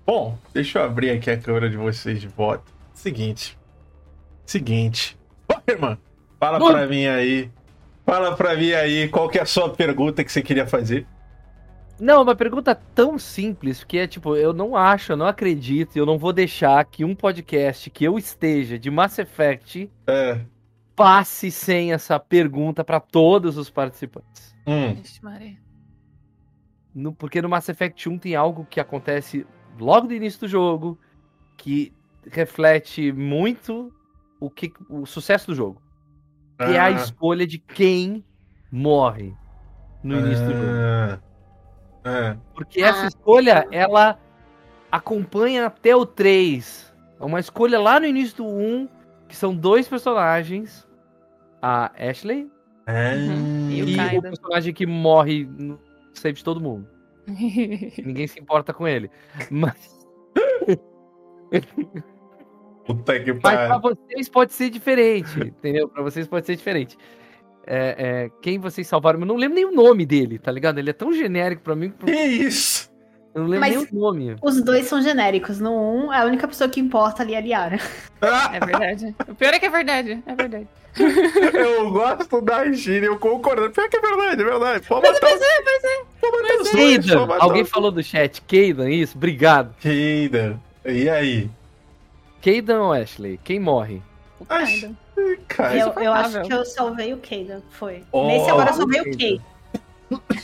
Bom, 0.06 0.38
deixa 0.54 0.78
eu 0.78 0.84
abrir 0.84 1.10
aqui 1.10 1.32
a 1.32 1.36
câmera 1.36 1.68
de 1.68 1.76
vocês 1.76 2.20
de 2.20 2.28
volta. 2.28 2.62
Seguinte. 2.94 3.58
Seguinte. 4.44 5.18
Ô, 5.48 5.54
irmã, 5.68 5.98
fala 6.38 6.62
Oi. 6.62 6.72
pra 6.72 6.86
mim 6.86 7.06
aí. 7.06 7.50
Fala 8.04 8.36
pra 8.36 8.54
mim 8.54 8.70
aí 8.72 9.08
qual 9.08 9.28
que 9.28 9.36
é 9.36 9.42
a 9.42 9.46
sua 9.46 9.68
pergunta 9.68 10.22
que 10.22 10.30
você 10.30 10.40
queria 10.42 10.64
fazer. 10.64 11.04
Não, 11.98 12.22
uma 12.22 12.34
pergunta 12.36 12.74
tão 12.74 13.18
simples 13.18 13.82
que 13.82 13.96
é 13.96 14.06
tipo, 14.06 14.36
eu 14.36 14.52
não 14.52 14.76
acho, 14.76 15.12
eu 15.12 15.16
não 15.16 15.26
acredito, 15.26 15.96
eu 15.96 16.04
não 16.04 16.18
vou 16.18 16.32
deixar 16.32 16.84
que 16.84 17.04
um 17.04 17.14
podcast 17.14 17.88
que 17.88 18.04
eu 18.04 18.18
esteja 18.18 18.78
de 18.78 18.90
Mass 18.90 19.18
Effect 19.18 19.90
É. 20.06 20.40
passe 20.94 21.50
sem 21.50 21.92
essa 21.94 22.18
pergunta 22.20 22.84
pra 22.84 23.00
todos 23.00 23.56
os 23.56 23.70
participantes. 23.70 24.54
Hum. 24.66 24.94
No- 26.94 27.14
porque 27.14 27.40
no 27.40 27.48
Mass 27.48 27.68
Effect 27.68 28.08
1 28.08 28.18
tem 28.18 28.34
algo 28.34 28.66
que 28.68 28.78
acontece 28.80 29.46
logo 29.78 30.06
no 30.06 30.12
início 30.12 30.40
do 30.40 30.48
jogo 30.48 30.98
que 31.56 31.94
reflete 32.30 33.10
muito 33.12 33.90
o, 34.38 34.50
que, 34.50 34.70
o 34.90 35.06
sucesso 35.06 35.46
do 35.46 35.54
jogo. 35.54 35.80
Que 36.58 36.64
é 36.64 36.78
a 36.78 36.84
Ah. 36.86 36.90
escolha 36.90 37.46
de 37.46 37.58
quem 37.58 38.22
morre 38.70 39.34
no 40.02 40.18
início 40.18 40.44
do 40.46 40.52
jogo. 40.52 41.22
Ah. 42.06 42.30
Ah. 42.30 42.36
Porque 42.54 42.80
essa 42.82 43.06
escolha, 43.06 43.66
ela 43.70 44.18
acompanha 44.90 45.66
até 45.66 45.94
o 45.94 46.06
3. 46.06 46.94
É 47.20 47.24
uma 47.24 47.40
escolha 47.40 47.80
lá 47.80 47.98
no 47.98 48.06
início 48.06 48.36
do 48.36 48.46
1, 48.46 48.88
que 49.28 49.36
são 49.36 49.54
dois 49.54 49.88
personagens. 49.88 50.86
A 51.60 51.90
Ashley 51.98 52.48
Uhum. 52.88 53.70
E 53.70 53.82
o 53.82 53.88
e 53.88 54.18
o 54.18 54.22
personagem 54.22 54.72
que 54.72 54.86
morre 54.86 55.44
no 55.44 55.78
save 56.14 56.36
de 56.36 56.44
todo 56.44 56.60
mundo. 56.60 56.88
Ninguém 57.26 58.26
se 58.28 58.38
importa 58.38 58.72
com 58.72 58.86
ele. 58.86 59.10
Mas, 59.50 60.06
Puta 62.86 63.18
que 63.18 63.32
mas 63.32 63.42
pra 63.42 63.78
vocês 63.78 64.28
pode 64.28 64.52
ser 64.52 64.70
diferente, 64.70 65.40
entendeu? 65.40 65.88
Pra 65.88 66.02
vocês 66.02 66.28
pode 66.28 66.46
ser 66.46 66.54
diferente. 66.54 66.96
É, 67.66 67.96
é, 67.98 68.30
quem 68.40 68.58
vocês 68.58 68.86
salvaram, 68.86 69.18
eu 69.20 69.26
não 69.26 69.36
lembro 69.36 69.56
nem 69.56 69.64
o 69.64 69.72
nome 69.72 70.06
dele, 70.06 70.38
tá 70.38 70.52
ligado? 70.52 70.78
Ele 70.78 70.90
é 70.90 70.92
tão 70.92 71.12
genérico 71.12 71.62
pra 71.62 71.74
mim, 71.74 71.90
Que 71.90 72.12
isso? 72.12 72.88
eu 73.34 73.42
não 73.42 73.48
lembro 73.48 73.68
Mas- 73.68 73.76
nem 73.76 73.84
o 73.84 73.94
nome. 74.00 74.36
Os 74.40 74.62
dois 74.62 74.86
são 74.86 75.02
genéricos. 75.02 75.58
No 75.60 75.72
1, 76.06 76.12
a 76.12 76.24
única 76.24 76.46
pessoa 76.46 76.70
que 76.70 76.78
importa 76.80 77.22
ali 77.22 77.34
é 77.34 77.38
a 77.38 77.40
Liara. 77.40 77.78
Ah, 78.22 78.50
É 78.54 78.60
verdade. 78.60 79.14
O 79.28 79.34
pior 79.34 79.52
é 79.52 79.58
que 79.58 79.66
é 79.66 79.70
verdade. 79.70 80.22
É 80.26 80.34
verdade. 80.34 80.68
eu 80.96 81.90
gosto 81.90 82.40
da 82.40 82.70
gíria, 82.72 83.06
eu 83.06 83.18
concordo. 83.18 83.68
Pior 83.70 83.88
que 83.90 83.96
é 83.96 84.00
verdade, 84.00 84.40
é 84.40 84.44
verdade. 84.44 84.86
Pode 84.88 85.06
matar, 85.06 85.20
Mas 85.30 85.42
é, 85.42 85.62
mas 85.64 85.84
é. 85.84 86.04
pode 86.20 86.42
matar 86.42 86.54
os 86.54 86.70
dois, 86.70 86.72
Kaidan, 86.72 87.14
pode 87.18 87.28
matar 87.28 87.44
alguém 87.44 87.64
falou 87.64 87.90
do 87.90 88.02
chat, 88.02 88.40
Kaidan, 88.42 88.88
isso? 88.88 89.16
Obrigado. 89.16 89.74
Kaidan. 89.82 90.58
E 90.86 91.10
aí? 91.10 91.50
Kaidan 92.42 92.80
ou 92.82 92.92
Ashley? 92.92 93.38
Quem 93.44 93.58
morre? 93.60 94.00
O 94.40 94.46
Ai, 94.48 94.64
Kaidan. 94.66 94.96
Cara, 95.48 95.76
Eu, 95.76 95.92
eu 95.94 96.12
acho 96.12 96.42
que 96.42 96.52
eu 96.52 96.64
salvei 96.64 97.12
o 97.14 97.18
Kaden. 97.18 97.62
Foi. 97.70 98.04
Oh, 98.12 98.26
Nesse 98.26 98.50
agora 98.50 98.70
eu 98.70 98.74
salvei 98.74 99.00
o. 99.00 99.16
Kay. 99.16 99.40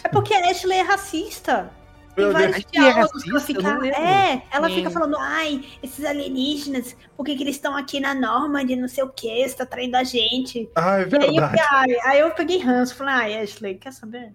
É 0.05 0.09
porque 0.09 0.35
a 0.35 0.51
Ashley 0.51 0.79
é 0.79 0.83
racista. 0.83 1.71
Tem 2.15 2.25
Meu 2.25 2.33
vários 2.35 2.57
é 2.59 2.61
diálogos 2.73 3.23
que 3.23 3.31
ela 3.31 3.41
fica. 3.41 3.87
É, 3.99 4.43
ela 4.51 4.69
Sim. 4.69 4.75
fica 4.75 4.91
falando, 4.91 5.17
ai, 5.19 5.65
esses 5.83 6.05
alienígenas, 6.05 6.95
por 7.17 7.25
que, 7.25 7.35
que 7.37 7.43
eles 7.43 7.57
estão 7.57 7.75
aqui 7.75 8.01
na 8.01 8.15
Normand, 8.15 8.65
não 8.77 8.89
sei 8.89 9.03
o 9.05 9.09
que, 9.09 9.29
está 9.29 9.65
traindo 9.65 9.97
a 9.97 10.05
gente. 10.05 10.69
Ah, 10.75 10.99
é 10.99 11.03
E 11.03 11.05
aí, 11.05 11.37
eu, 11.37 11.41
verdade. 11.41 11.57
ai, 11.71 11.97
aí 12.05 12.21
eu 12.21 12.31
peguei 12.33 12.59
ranço, 12.59 12.95
falei, 12.97 13.15
ai, 13.15 13.43
Ashley, 13.43 13.77
quer 13.77 13.93
saber? 13.95 14.31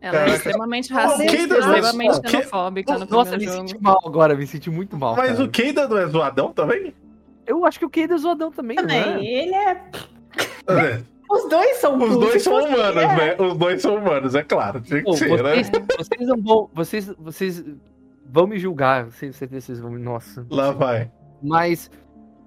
Ela 0.00 0.16
é 0.18 0.20
Caraca. 0.20 0.36
extremamente 0.36 0.92
O 0.92 0.94
racista, 0.96 1.36
Kaidan- 1.36 1.58
extremamente 1.58 2.30
xenofóbica 2.30 2.98
no 2.98 3.06
Nossa, 3.06 3.36
me 3.38 3.44
jogo. 3.44 3.56
senti 3.68 3.82
mal 3.82 4.00
agora, 4.04 4.34
me 4.36 4.46
senti 4.46 4.70
muito 4.70 4.96
mal. 4.96 5.16
Mas 5.16 5.32
cara. 5.32 5.44
o 5.44 5.50
Kaidan 5.50 5.88
não 5.88 5.98
é 5.98 6.06
zoadão 6.06 6.52
também? 6.52 6.94
Eu 7.46 7.64
acho 7.64 7.78
que 7.78 7.84
o 7.84 7.90
Kaidan 7.90 8.14
é 8.14 8.18
zoadão 8.18 8.50
também, 8.50 8.76
não 8.76 8.84
Também, 8.84 9.02
é? 9.02 9.42
ele 9.42 9.54
é. 9.54 9.70
É. 10.68 11.02
Os 11.30 11.48
dois 11.48 11.76
são 11.78 11.98
Os 11.98 12.16
dois 12.16 12.42
são 12.42 12.54
humanos, 12.54 13.02
é. 13.02 13.16
né? 13.16 13.36
Os 13.38 13.56
dois 13.56 13.82
são 13.82 13.96
humanos, 13.96 14.34
é 14.34 14.42
claro. 14.42 14.80
Tinha 14.80 15.00
que 15.00 15.04
Pô, 15.04 15.16
ser, 15.16 15.42
né? 15.42 15.62
vocês, 15.62 15.70
vocês 15.98 16.28
não 16.28 16.42
vão. 16.42 16.70
Vocês, 16.72 17.06
vocês 17.18 17.64
vão 18.26 18.46
me 18.46 18.58
julgar. 18.58 19.06
Vocês, 19.06 19.36
vocês 19.36 19.50
vocês 19.50 19.80
vão 19.80 19.90
me. 19.90 20.00
Nossa. 20.00 20.46
Lá 20.50 20.70
vai. 20.70 21.10
Mas 21.42 21.90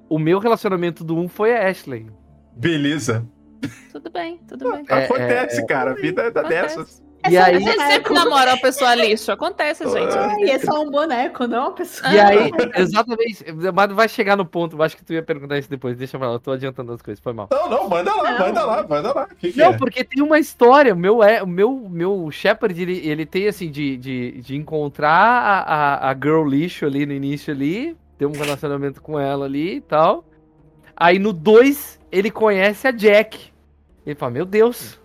o 0.09 0.17
meu 0.19 0.39
relacionamento 0.39 1.03
do 1.03 1.17
1 1.17 1.27
foi 1.27 1.55
a 1.55 1.67
Ashley. 1.67 2.07
Beleza. 2.55 3.27
Tudo 3.91 4.09
bem, 4.11 4.39
tudo 4.47 4.71
bem. 4.71 4.85
É, 4.87 5.05
Acontece, 5.05 5.65
cara. 5.65 5.91
A 5.91 5.95
vida 5.95 6.23
é 6.23 6.31
da 6.31 6.43
dessas. 6.43 7.03
É 7.23 7.31
E 7.31 7.37
aí- 7.37 7.59
gente 7.59 7.77
sempre 7.83 8.13
namora 8.13 8.51
uma 8.53 8.61
pessoa 8.61 8.93
lixo. 8.95 9.31
Acontece, 9.31 9.83
gente. 9.89 10.17
Ai, 10.17 10.49
é 10.51 10.59
só 10.59 10.81
um 10.81 10.89
boneco, 10.91 11.45
não 11.47 11.63
uma 11.63 11.71
pessoa. 11.71 12.13
E 12.13 12.19
aí, 12.19 12.51
exatamente. 12.77 13.43
Mas 13.73 13.91
vai 13.91 14.07
chegar 14.07 14.35
no 14.35 14.45
ponto. 14.45 14.77
eu 14.77 14.83
Acho 14.83 14.95
que 14.95 15.03
tu 15.03 15.13
ia 15.13 15.23
perguntar 15.23 15.57
isso 15.57 15.69
depois. 15.69 15.97
Deixa 15.97 16.15
eu 16.15 16.19
falar, 16.19 16.33
eu 16.33 16.39
tô 16.39 16.51
adiantando 16.51 16.93
as 16.93 17.01
coisas. 17.01 17.21
Foi 17.21 17.33
mal. 17.33 17.47
Não, 17.51 17.69
não, 17.69 17.89
manda 17.89 18.13
lá, 18.15 18.31
Não. 18.31 18.39
manda 18.39 18.65
lá, 18.65 18.87
manda 18.87 19.13
lá. 19.13 19.27
Que, 19.37 19.51
que 19.51 19.57
Não, 19.59 19.73
é? 19.73 19.77
porque 19.77 20.03
tem 20.03 20.21
uma 20.23 20.39
história. 20.39 20.93
O 20.93 20.97
meu, 20.97 21.23
é, 21.23 21.41
o 21.43 21.47
meu, 21.47 21.87
meu 21.89 22.29
Shepard, 22.31 22.79
ele, 22.81 22.99
ele 23.07 23.25
tem 23.25 23.47
assim, 23.47 23.69
de, 23.69 23.97
de, 23.97 24.41
de 24.41 24.55
encontrar 24.55 25.09
a, 25.11 25.59
a, 26.07 26.11
a 26.11 26.13
girl 26.13 26.47
lixo 26.47 26.85
ali 26.85 27.05
no 27.05 27.13
início 27.13 27.53
ali, 27.53 27.97
ter 28.17 28.25
um 28.25 28.31
relacionamento 28.31 29.01
com 29.01 29.19
ela 29.19 29.45
ali 29.45 29.75
e 29.77 29.81
tal. 29.81 30.23
Aí 30.95 31.19
no 31.19 31.33
2, 31.33 31.99
ele 32.11 32.31
conhece 32.31 32.87
a 32.87 32.91
Jack. 32.91 33.51
Ele 34.05 34.15
fala, 34.15 34.31
meu 34.31 34.45
Deus, 34.45 34.99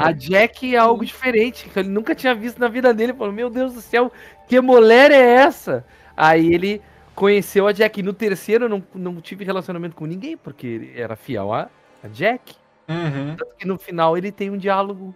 A 0.00 0.12
Jack 0.12 0.74
é 0.74 0.78
algo 0.78 1.04
diferente, 1.04 1.68
que 1.68 1.78
ele 1.78 1.88
nunca 1.88 2.14
tinha 2.14 2.34
visto 2.34 2.58
na 2.58 2.68
vida 2.68 2.92
dele. 2.92 3.12
Ele 3.12 3.18
falou, 3.18 3.32
meu 3.32 3.48
Deus 3.48 3.74
do 3.74 3.80
céu, 3.80 4.10
que 4.48 4.60
mulher 4.60 5.10
é 5.10 5.20
essa? 5.20 5.84
Aí 6.16 6.52
ele 6.52 6.82
conheceu 7.14 7.66
a 7.66 7.72
Jack. 7.72 8.00
E 8.00 8.02
no 8.02 8.12
terceiro 8.12 8.64
eu 8.64 8.68
não, 8.68 8.82
não 8.94 9.20
tive 9.20 9.44
relacionamento 9.44 9.94
com 9.94 10.06
ninguém, 10.06 10.36
porque 10.36 10.66
ele 10.66 11.00
era 11.00 11.16
fiel 11.16 11.52
a, 11.52 11.68
a 12.02 12.08
Jack. 12.08 12.54
uhum. 12.88 13.36
Tanto 13.36 13.56
que 13.56 13.66
no 13.66 13.78
final 13.78 14.18
ele 14.18 14.32
tem 14.32 14.50
um 14.50 14.58
diálogo 14.58 15.14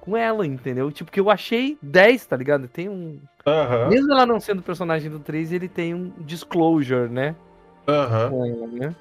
com 0.00 0.16
ela, 0.16 0.46
entendeu? 0.46 0.90
Tipo, 0.92 1.10
que 1.10 1.18
eu 1.18 1.28
achei 1.28 1.76
10, 1.82 2.26
tá 2.26 2.36
ligado? 2.36 2.68
Tem 2.68 2.88
um. 2.88 3.20
Aham. 3.44 3.88
Mesmo 3.88 4.12
ela 4.12 4.24
não 4.24 4.38
sendo 4.38 4.62
personagem 4.62 5.10
do 5.10 5.18
3, 5.18 5.52
ele 5.52 5.68
tem 5.68 5.92
um 5.92 6.12
disclosure, 6.20 7.08
né? 7.08 7.34
Aham. 7.88 8.30
Né? 8.72 8.94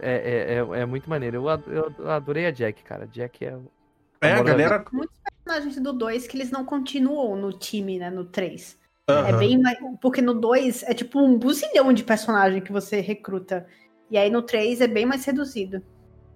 É, 0.00 0.12
é, 0.12 0.54
é, 0.54 0.80
é 0.82 0.86
muito 0.86 1.08
maneiro. 1.08 1.48
Eu, 1.48 1.92
eu 2.00 2.10
adorei 2.10 2.46
a 2.46 2.50
Jack, 2.50 2.82
cara. 2.82 3.04
A 3.04 3.06
Jack 3.06 3.44
é. 3.44 3.56
É, 4.20 4.32
a 4.32 4.42
galera. 4.42 4.84
Muitos 4.92 5.14
personagens 5.44 5.80
do 5.80 5.92
2 5.92 6.26
que 6.26 6.36
eles 6.36 6.50
não 6.50 6.64
continuam 6.64 7.36
no 7.36 7.52
time, 7.52 7.98
né? 7.98 8.10
No 8.10 8.24
3. 8.24 8.78
É 9.08 9.12
Aham. 9.12 9.38
bem 9.38 9.60
mais. 9.60 9.78
Porque 10.00 10.20
no 10.20 10.34
2 10.34 10.82
é 10.82 10.94
tipo 10.94 11.20
um 11.20 11.38
buzilhão 11.38 11.92
de 11.92 12.04
personagem 12.04 12.60
que 12.60 12.72
você 12.72 13.00
recruta. 13.00 13.66
E 14.10 14.18
aí 14.18 14.30
no 14.30 14.42
3 14.42 14.80
é 14.80 14.86
bem 14.86 15.06
mais 15.06 15.24
reduzido. 15.24 15.82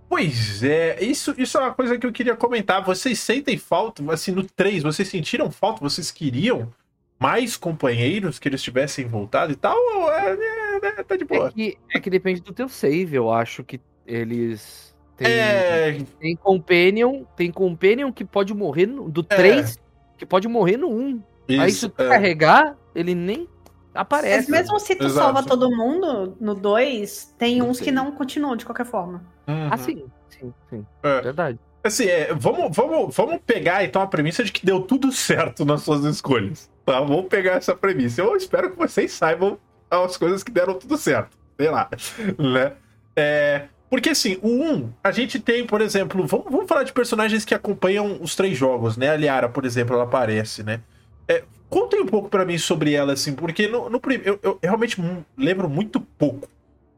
Pois 0.09 0.63
é, 0.63 1.03
isso, 1.03 1.35
isso 1.39 1.57
é 1.57 1.61
uma 1.63 1.73
coisa 1.73 1.99
que 1.99 2.07
eu 2.07 2.13
queria 2.13 2.37
comentar. 2.37 2.85
Vocês 2.85 3.19
sentem 3.19 3.57
falta, 3.57 4.03
assim, 4.13 4.31
no 4.31 4.45
3, 4.45 4.83
vocês 4.83 5.09
sentiram 5.09 5.51
falta? 5.51 5.81
Vocês 5.81 6.11
queriam 6.11 6.71
mais 7.19 7.57
companheiros 7.57 8.39
que 8.39 8.47
eles 8.47 8.63
tivessem 8.63 9.07
voltado 9.07 9.53
e 9.53 9.57
tal? 9.57 9.75
Ou 9.75 10.13
é, 10.13 10.35
é, 10.35 10.87
é, 10.87 11.03
tá 11.03 11.17
de 11.17 11.23
É 11.23 11.27
boa? 11.27 11.51
que, 11.51 11.79
é 11.95 11.99
que 11.99 12.11
depende 12.11 12.43
do 12.43 12.53
teu 12.53 12.69
save, 12.69 13.17
eu 13.17 13.33
acho 13.33 13.65
que 13.65 13.81
eles. 14.07 14.92
Tem, 15.17 15.27
É, 15.29 15.99
tem 16.21 16.37
Companion. 16.37 17.25
Tem 17.37 17.51
Companion 17.51 18.13
que 18.13 18.25
pode 18.25 18.55
morrer 18.55 18.87
no, 18.87 19.09
do 19.09 19.23
3, 19.23 19.79
que 20.17 20.27
pode 20.27 20.49
morrer 20.49 20.77
no 20.77 20.89
1. 20.89 21.23
Aí 21.51 21.71
se 21.71 21.77
isso. 21.77 21.89
tu 21.91 22.03
é. 22.03 22.09
carregar, 22.09 22.77
ele 22.95 23.15
nem 23.15 23.49
Mas 23.93 24.03
aparece. 24.03 24.51
mesmo 24.51 24.79
se 24.81 24.95
tu 24.95 25.05
Exato. 25.05 25.25
salva 25.25 25.43
todo 25.43 25.71
mundo 25.71 26.37
no 26.41 26.55
2, 26.55 27.35
tem 27.39 27.59
Não 27.59 27.71
uns 27.71 27.79
sei. 27.79 27.87
que 27.87 27.93
não 27.93 28.13
continuam 28.13 28.57
de 28.57 28.65
qualquer 28.65 28.87
forma. 28.87 29.23
Uhum. 29.47 29.69
Ah, 29.71 29.77
sim, 29.77 30.05
sim, 30.31 30.55
sim. 30.71 30.87
É. 31.03 31.21
Verdade. 31.21 31.59
Assim, 31.85 32.07
é, 32.07 32.33
vamos, 32.33 32.75
vamos, 32.75 33.15
vamos 33.15 33.41
pegar 33.45 33.85
então 33.85 34.01
a 34.01 34.07
premissa 34.07 34.45
de 34.45 34.53
que 34.53 34.65
deu 34.65 34.81
tudo 34.83 35.11
certo 35.11 35.65
nas 35.65 35.83
suas 35.83 36.05
escolhas. 36.05 36.71
Tá? 36.87 37.01
Vamos 37.01 37.27
pegar 37.27 37.55
essa 37.55 37.75
premissa. 37.75 38.23
Eu 38.23 38.37
espero 38.37 38.71
que 38.71 38.79
vocês 38.79 39.13
saibam 39.13 39.59
as 39.91 40.17
coisas 40.17 40.43
que 40.45 40.51
deram 40.53 40.75
tudo 40.75 40.97
certo. 40.97 41.37
Sei 41.59 41.69
lá. 41.69 41.91
Né? 42.39 42.73
É, 43.17 43.67
porque 43.93 44.09
assim, 44.09 44.39
o 44.41 44.49
1, 44.49 44.91
a 45.05 45.13
gente 45.13 45.39
tem, 45.39 45.67
por 45.67 45.83
exemplo, 45.83 46.27
vamos, 46.27 46.47
vamos 46.51 46.67
falar 46.67 46.83
de 46.83 46.95
personagens 46.95 47.45
que 47.45 47.55
acompanham 47.55 48.17
os 48.23 48.35
três 48.35 48.57
jogos, 48.57 48.97
né? 48.97 49.11
A 49.11 49.17
Liara, 49.19 49.51
por 49.51 49.67
exemplo, 49.67 49.95
ela 49.95 50.05
aparece, 50.05 50.63
né? 50.63 50.81
É, 51.29 51.45
contem 51.69 52.01
um 52.01 52.07
pouco 52.07 52.31
para 52.31 52.47
mim 52.47 52.57
sobre 52.57 52.95
ela, 52.95 53.13
assim, 53.13 53.35
porque 53.35 53.69
no, 53.69 53.91
no 53.91 54.01
eu, 54.25 54.41
eu, 54.43 54.59
realmente 54.63 54.97
lembro 55.37 55.69
muito 55.69 56.01
pouco. 56.01 56.49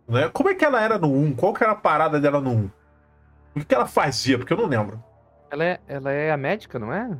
Né? 0.06 0.30
Como 0.32 0.48
é 0.48 0.54
que 0.54 0.64
ela 0.64 0.80
era 0.80 0.96
no 0.96 1.12
1? 1.12 1.34
Qual 1.34 1.52
que 1.52 1.64
era 1.64 1.72
a 1.72 1.74
parada 1.76 2.20
dela 2.20 2.40
no 2.40 2.50
1? 2.50 2.70
O 3.56 3.58
que, 3.58 3.64
que 3.64 3.74
ela 3.74 3.86
fazia? 3.86 4.38
Porque 4.38 4.52
eu 4.52 4.56
não 4.56 4.66
lembro. 4.66 5.02
Ela 5.50 5.64
é, 5.64 5.80
ela 5.88 6.12
é 6.12 6.30
a 6.30 6.36
médica, 6.36 6.78
não 6.78 6.92
é? 6.92 7.10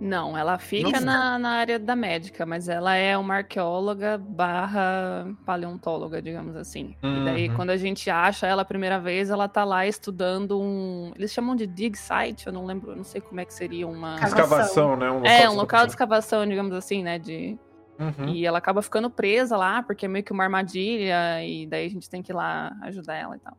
Não, 0.00 0.36
ela 0.36 0.58
fica 0.58 0.98
na, 0.98 1.38
na 1.38 1.50
área 1.50 1.78
da 1.78 1.94
médica, 1.94 2.46
mas 2.46 2.68
ela 2.68 2.94
é 2.94 3.16
uma 3.18 3.36
arqueóloga 3.36 4.16
barra 4.16 5.28
paleontóloga, 5.44 6.22
digamos 6.22 6.56
assim. 6.56 6.96
Uhum. 7.02 7.20
E 7.20 7.24
daí, 7.24 7.48
uhum. 7.48 7.56
quando 7.56 7.70
a 7.70 7.76
gente 7.76 8.08
acha 8.08 8.46
ela 8.46 8.62
a 8.62 8.64
primeira 8.64 8.98
vez, 8.98 9.28
ela 9.28 9.46
tá 9.46 9.62
lá 9.62 9.86
estudando 9.86 10.58
um. 10.58 11.12
Eles 11.14 11.32
chamam 11.32 11.54
de 11.54 11.66
dig 11.66 11.96
site, 11.96 12.46
eu 12.46 12.52
não 12.52 12.64
lembro, 12.64 12.92
eu 12.92 12.96
não 12.96 13.04
sei 13.04 13.20
como 13.20 13.40
é 13.40 13.44
que 13.44 13.52
seria 13.52 13.86
uma. 13.86 14.16
Escavação, 14.16 14.96
né? 14.96 15.10
Um 15.10 15.24
é, 15.24 15.48
um 15.50 15.54
local 15.54 15.84
de 15.84 15.92
escavação, 15.92 16.46
digamos 16.46 16.72
assim, 16.72 17.02
né? 17.02 17.18
De. 17.18 17.58
Uhum. 17.98 18.30
E 18.30 18.46
ela 18.46 18.56
acaba 18.56 18.80
ficando 18.80 19.10
presa 19.10 19.58
lá, 19.58 19.82
porque 19.82 20.06
é 20.06 20.08
meio 20.08 20.24
que 20.24 20.32
uma 20.32 20.42
armadilha, 20.42 21.44
e 21.44 21.66
daí 21.66 21.84
a 21.84 21.90
gente 21.90 22.08
tem 22.08 22.22
que 22.22 22.32
ir 22.32 22.34
lá 22.34 22.72
ajudar 22.84 23.14
ela 23.16 23.36
e 23.36 23.38
tal. 23.38 23.54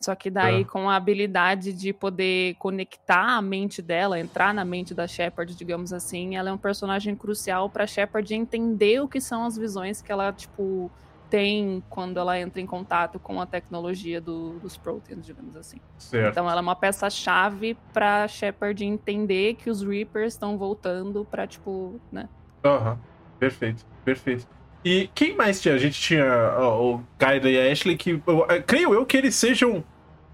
Só 0.00 0.14
que 0.14 0.30
daí, 0.30 0.60
é. 0.60 0.64
com 0.64 0.88
a 0.88 0.96
habilidade 0.96 1.72
de 1.72 1.92
poder 1.92 2.54
conectar 2.56 3.36
a 3.36 3.42
mente 3.42 3.80
dela, 3.80 4.20
entrar 4.20 4.52
na 4.52 4.64
mente 4.64 4.94
da 4.94 5.06
Shepard, 5.06 5.54
digamos 5.56 5.92
assim, 5.92 6.36
ela 6.36 6.50
é 6.50 6.52
um 6.52 6.58
personagem 6.58 7.16
crucial 7.16 7.70
pra 7.70 7.86
Shepard 7.86 8.32
entender 8.34 9.00
o 9.00 9.08
que 9.08 9.20
são 9.20 9.44
as 9.44 9.56
visões 9.56 10.02
que 10.02 10.12
ela, 10.12 10.32
tipo, 10.32 10.90
tem 11.30 11.82
quando 11.88 12.18
ela 12.18 12.38
entra 12.38 12.60
em 12.60 12.66
contato 12.66 13.18
com 13.18 13.40
a 13.40 13.46
tecnologia 13.46 14.20
do, 14.20 14.60
dos 14.60 14.76
Proteans, 14.76 15.24
digamos 15.24 15.56
assim. 15.56 15.78
Certo. 15.98 16.30
Então 16.30 16.48
ela 16.48 16.60
é 16.60 16.62
uma 16.62 16.76
peça-chave 16.76 17.76
pra 17.92 18.28
Shepard 18.28 18.84
entender 18.84 19.54
que 19.54 19.70
os 19.70 19.82
Reapers 19.82 20.34
estão 20.34 20.56
voltando 20.56 21.24
pra, 21.24 21.46
tipo, 21.46 22.00
né? 22.12 22.28
Aham. 22.64 22.92
Uhum. 22.92 22.98
Perfeito, 23.38 23.84
perfeito. 24.04 24.46
E 24.86 25.10
quem 25.16 25.34
mais 25.34 25.60
tinha? 25.60 25.74
A 25.74 25.78
gente 25.78 26.00
tinha 26.00 26.24
o 26.60 27.02
Kyla 27.18 27.50
e 27.50 27.58
a 27.58 27.72
Ashley, 27.72 27.96
que 27.96 28.22
eu, 28.24 28.46
creio 28.64 28.94
eu 28.94 29.04
que 29.04 29.16
eles 29.16 29.34
sejam. 29.34 29.82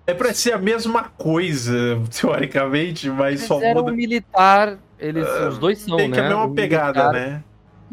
É 0.06 0.12
pra 0.12 0.34
ser 0.34 0.52
a 0.52 0.58
mesma 0.58 1.04
coisa, 1.04 1.72
teoricamente, 2.12 3.08
mas 3.08 3.36
eles 3.36 3.46
só 3.46 3.58
muda. 3.58 3.90
um 3.90 3.94
militar, 3.94 4.78
eles, 4.98 5.26
uh, 5.26 5.48
os 5.48 5.58
dois 5.58 5.78
são, 5.78 5.96
tem 5.96 6.08
né? 6.08 6.16
Tem 6.16 6.26
que 6.26 6.32
a 6.32 6.36
mesma 6.36 6.54
pegada, 6.54 7.12
militar, 7.12 7.30
né? 7.30 7.44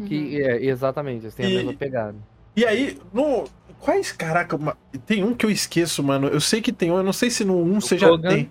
Que, 0.06 0.42
é, 0.42 0.66
exatamente, 0.66 1.22
eles 1.22 1.34
têm 1.34 1.46
e, 1.46 1.52
a 1.52 1.56
mesma 1.56 1.72
pegada. 1.72 2.16
E 2.54 2.66
aí, 2.66 2.98
no. 3.10 3.44
Quais, 3.78 4.12
caraca, 4.12 4.58
tem 5.06 5.24
um 5.24 5.32
que 5.32 5.46
eu 5.46 5.50
esqueço, 5.50 6.02
mano. 6.02 6.28
Eu 6.28 6.42
sei 6.42 6.60
que 6.60 6.72
tem 6.72 6.90
um, 6.90 6.98
eu 6.98 7.02
não 7.02 7.14
sei 7.14 7.30
se 7.30 7.42
no 7.42 7.56
1 7.56 7.62
um 7.62 7.80
você 7.80 7.96
já 7.96 8.18
tem. 8.18 8.50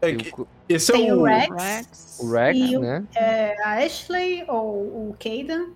É, 0.00 0.16
esse 0.66 0.90
tem 0.90 1.10
é 1.10 1.14
o. 1.14 1.20
o 1.20 1.24
Rex. 1.24 2.18
O 2.22 2.32
Rex, 2.32 2.70
né? 2.80 3.04
É, 3.14 3.62
a 3.62 3.84
Ashley 3.84 4.44
ou 4.48 5.10
o 5.10 5.16
Caden 5.18 5.74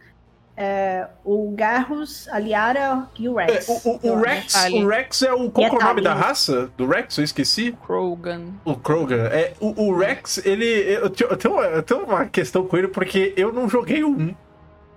é, 0.60 1.06
o 1.24 1.52
Garrus, 1.54 2.28
a 2.32 2.40
Liara 2.40 3.06
e 3.16 3.28
o 3.28 3.36
Rex. 3.36 3.68
É, 3.68 3.72
o, 3.72 4.00
o, 4.02 4.12
o 4.12 4.20
Rex, 4.20 4.54
o 4.72 4.88
Rex 4.88 5.22
é 5.22 5.32
o. 5.32 5.48
Qual 5.52 5.68
é 5.68 5.70
o 5.70 5.78
nome 5.78 6.02
da 6.02 6.12
raça 6.12 6.68
do 6.76 6.84
Rex? 6.84 7.16
Eu 7.16 7.22
esqueci. 7.22 7.78
Krogan. 7.86 8.46
O 8.64 8.74
Krogan. 8.74 9.26
É, 9.26 9.52
o, 9.60 9.84
o 9.84 9.96
Rex, 9.96 10.44
ele. 10.44 10.66
Eu 10.66 11.10
tenho, 11.10 11.30
eu, 11.30 11.36
tenho, 11.36 11.60
eu 11.60 11.82
tenho 11.84 12.04
uma 12.04 12.26
questão 12.26 12.66
com 12.66 12.76
ele 12.76 12.88
porque 12.88 13.32
eu 13.36 13.52
não 13.52 13.68
joguei 13.68 14.02
o 14.02 14.10
1. 14.10 14.34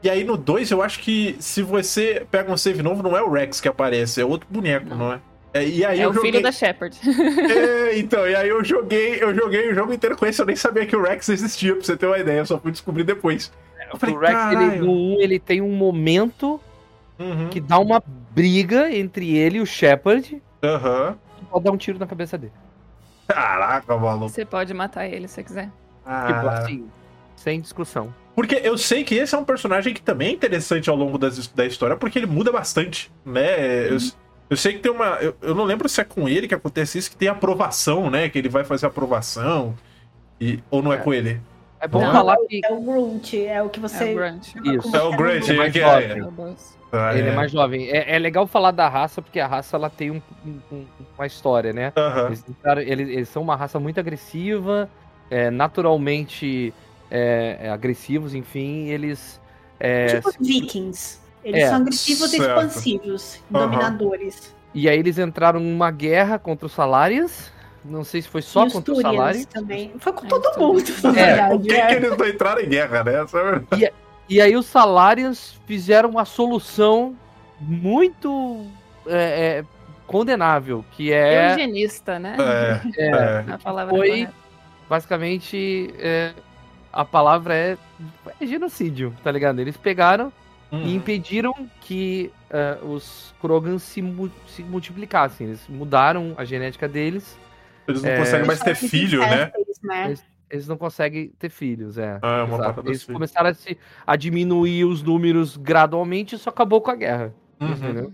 E 0.02 0.10
aí 0.10 0.24
no 0.24 0.36
2 0.36 0.72
eu 0.72 0.82
acho 0.82 1.00
que 1.00 1.36
se 1.40 1.62
você 1.62 2.26
pega 2.32 2.52
um 2.52 2.58
save 2.58 2.82
novo, 2.82 3.04
não 3.04 3.16
é 3.16 3.22
o 3.22 3.30
Rex 3.30 3.62
que 3.62 3.68
aparece, 3.68 4.20
é 4.20 4.26
outro 4.26 4.48
boneco, 4.50 4.90
não, 4.90 4.98
não 4.98 5.14
é? 5.14 5.20
É, 5.54 5.68
e 5.68 5.86
aí 5.86 6.00
é 6.00 6.08
o 6.08 6.14
joguei... 6.14 6.32
filho 6.32 6.44
da 6.44 6.52
Shepard. 6.52 6.98
É, 7.06 8.00
então, 8.00 8.28
e 8.28 8.36
aí 8.36 8.50
eu 8.50 8.64
joguei, 8.64 9.22
eu 9.22 9.36
joguei 9.36 9.70
o 9.70 9.76
jogo 9.76 9.94
inteiro 9.94 10.18
com 10.18 10.26
esse, 10.26 10.42
eu 10.42 10.46
nem 10.46 10.56
sabia 10.56 10.88
que 10.88 10.96
o 10.96 11.04
Rex 11.04 11.30
existia, 11.30 11.76
pra 11.76 11.84
você 11.84 11.96
ter 11.96 12.08
uma 12.08 12.18
ideia, 12.18 12.40
eu 12.40 12.46
só 12.48 12.58
fui 12.58 12.72
descobrir 12.72 13.04
depois. 13.04 13.52
Falei, 13.98 14.16
o 14.16 14.20
Rex, 14.20 14.52
ele, 14.52 14.80
no 14.80 14.92
1, 15.18 15.22
ele 15.22 15.40
tem 15.40 15.62
um 15.62 15.74
momento 15.74 16.60
uhum. 17.20 17.50
que 17.50 17.60
dá 17.60 17.80
uma 17.80 18.02
briga 18.32 18.92
entre 18.96 19.36
ele 19.38 19.58
e 19.58 19.62
o 19.62 19.66
Shepard. 19.66 20.42
Aham. 20.64 21.10
Uhum. 21.10 21.46
Pode 21.50 21.66
dar 21.66 21.72
um 21.72 21.78
tiro 21.78 22.00
na 22.00 22.08
cabeça 22.08 22.38
dele. 22.38 22.54
Caraca, 23.28 23.98
maluco. 23.98 24.30
Você 24.30 24.46
pode 24.46 24.74
matar 24.74 25.08
ele 25.08 25.28
se 25.28 25.44
quiser. 25.44 25.70
Ah. 26.06 26.28
Tipo 26.28 26.48
assim, 26.48 26.88
sem 27.36 27.60
discussão. 27.60 28.14
Porque 28.36 28.56
eu 28.64 28.78
sei 28.78 29.04
que 29.04 29.16
esse 29.16 29.36
é 29.36 29.38
um 29.38 29.44
personagem 29.44 29.94
que 29.94 30.02
também 30.02 30.30
é 30.30 30.32
interessante 30.32 30.90
ao 30.90 30.96
longo 30.96 31.18
das, 31.18 31.48
da 31.48 31.66
história, 31.66 31.98
porque 31.98 32.18
ele 32.18 32.26
muda 32.26 32.52
bastante, 32.52 33.12
né? 33.26 33.90
Uhum. 33.90 33.96
Eu, 33.96 33.98
eu, 34.52 34.58
sei 34.58 34.74
que 34.74 34.80
tem 34.80 34.92
uma. 34.92 35.18
Eu, 35.22 35.36
eu, 35.42 35.54
não 35.54 35.66
lembro 35.66 35.90
se 35.90 36.00
é 36.00 36.04
com 36.04 36.30
ele 36.30 36.48
que 36.48 36.56
acontece 36.56 36.98
isso, 36.98 37.10
que 37.10 37.18
tem 37.18 37.28
aprovação, 37.28 38.10
né? 38.10 38.30
Que 38.30 38.38
ele 38.38 38.50
vai 38.50 38.64
fazer 38.64 38.86
aprovação. 38.86 39.76
E, 40.40 40.60
ou 40.72 40.82
não 40.82 40.94
é, 40.94 40.96
é 40.96 41.00
com 41.00 41.14
ele? 41.14 41.42
É 41.82 41.88
bom 41.88 42.00
não, 42.00 42.12
falar 42.12 42.38
que. 42.48 42.62
É 42.64 42.72
o 42.72 42.80
Grunt, 42.80 43.34
é 43.34 43.64
o 43.64 43.70
que 43.70 43.80
você. 43.80 44.10
É 44.10 44.12
o 44.12 44.16
Grunt. 44.16 44.48
Isso. 44.64 44.96
É 44.96 45.02
o 45.02 45.18
Grunt, 45.18 45.50
é, 45.50 45.54
mais 45.54 45.74
jovem. 45.74 46.30
Ah, 46.92 47.18
ele 47.18 47.30
é. 47.30 47.32
é 47.32 47.36
mais 47.36 47.52
jovem. 47.52 47.90
É, 47.90 48.16
é, 48.16 48.20
legal 48.20 48.46
falar 48.46 48.70
da 48.70 48.88
raça, 48.88 49.20
porque 49.20 49.40
a 49.40 49.48
raça 49.48 49.78
ela 49.78 49.90
tem 49.90 50.12
um, 50.12 50.22
um, 50.72 50.86
uma 51.18 51.26
história, 51.26 51.74
né? 51.74 51.92
Uhum. 51.98 52.28
Eles, 52.28 52.46
eles, 52.88 53.10
eles, 53.10 53.30
são 53.30 53.42
uma 53.42 53.56
raça 53.56 53.80
muito 53.80 54.00
agressiva, 54.00 54.88
é, 55.30 55.50
naturalmente 55.50 56.72
é, 57.10 57.68
agressivos, 57.74 58.36
enfim, 58.36 58.90
eles. 58.90 59.42
tipo 60.08 60.32
se... 60.32 60.38
vikings. 60.40 61.20
Eles 61.44 61.68
são 61.68 61.78
agressivos 61.78 62.30
certo. 62.30 62.44
e 62.44 62.48
expansivos, 62.48 63.36
uhum. 63.50 63.60
dominadores. 63.60 64.56
E 64.72 64.88
aí 64.88 65.00
eles 65.00 65.18
entraram 65.18 65.60
numa 65.60 65.90
guerra 65.90 66.38
contra 66.38 66.68
os 66.68 66.74
Salários 66.74 67.52
não 67.84 68.04
sei 68.04 68.22
se 68.22 68.28
foi 68.28 68.42
só 68.42 68.68
e 68.68 68.72
contra 68.72 68.94
o 68.94 69.02
salário. 69.02 69.46
também. 69.48 69.92
Foi 69.98 70.14
com 70.14 70.28
todo 70.28 70.60
mundo, 70.60 70.84
na 71.04 71.10
é, 71.10 71.14
verdade. 71.14 71.58
Por 71.58 71.68
que, 71.68 71.74
é. 71.74 71.88
que 71.88 71.94
eles 71.94 72.18
não 72.18 72.28
entraram 72.28 72.62
em 72.62 72.70
guerra, 72.70 73.04
né? 73.04 73.14
E, 73.78 74.36
e 74.36 74.42
aí 74.42 74.56
os 74.56 74.66
salários 74.66 75.60
fizeram 75.66 76.10
uma 76.10 76.26
solução 76.26 77.16
muito 77.60 78.66
é, 79.08 79.16
é, 79.16 79.66
condenável, 80.06 80.86
que 80.92 81.12
é... 81.12 81.52
Eugenista, 81.52 82.20
né? 82.20 82.38
É, 82.98 83.04
é. 83.06 83.46
A 83.54 83.58
palavra 83.58 83.96
foi, 83.96 84.10
correta. 84.10 84.34
basicamente, 84.90 85.94
é, 85.98 86.34
a 86.94 87.06
palavra 87.06 87.56
é, 87.56 87.78
é, 88.40 88.46
genocídio, 88.46 89.16
tá 89.24 89.32
ligado? 89.32 89.60
Eles 89.60 89.78
pegaram 89.78 90.32
hum. 90.72 90.84
e 90.84 90.96
impediram 90.96 91.54
que 91.80 92.32
uh, 92.52 92.86
os 92.88 93.34
Krogans 93.42 93.84
se, 93.84 94.04
se 94.48 94.64
multiplicassem. 94.64 95.48
Eles 95.48 95.68
mudaram 95.68 96.34
a 96.38 96.46
genética 96.46 96.88
deles 96.88 97.38
eles 97.88 98.02
não 98.02 98.10
é... 98.10 98.18
conseguem 98.18 98.48
mais 98.48 98.60
ter 98.60 98.76
filho, 98.76 99.20
né? 99.20 99.52
né? 99.84 100.06
Eles, 100.06 100.24
eles, 100.50 100.68
não 100.68 100.78
conseguem 100.78 101.30
ter 101.40 101.50
filhos, 101.50 101.98
é. 101.98 102.20
Ah, 102.22 102.40
é 102.40 102.44
uma 102.44 102.76
eles 102.86 103.04
começaram 103.06 103.50
a, 103.50 103.54
se, 103.54 103.78
a, 104.06 104.16
diminuir 104.16 104.86
os 104.86 105.02
números 105.02 105.58
gradualmente 105.58 106.36
e 106.36 106.38
isso 106.38 106.50
acabou 106.50 106.82
com 106.82 106.92
a 106.92 106.96
guerra. 106.96 107.34
Uhum. 107.60 107.72
Entendeu? 107.72 108.14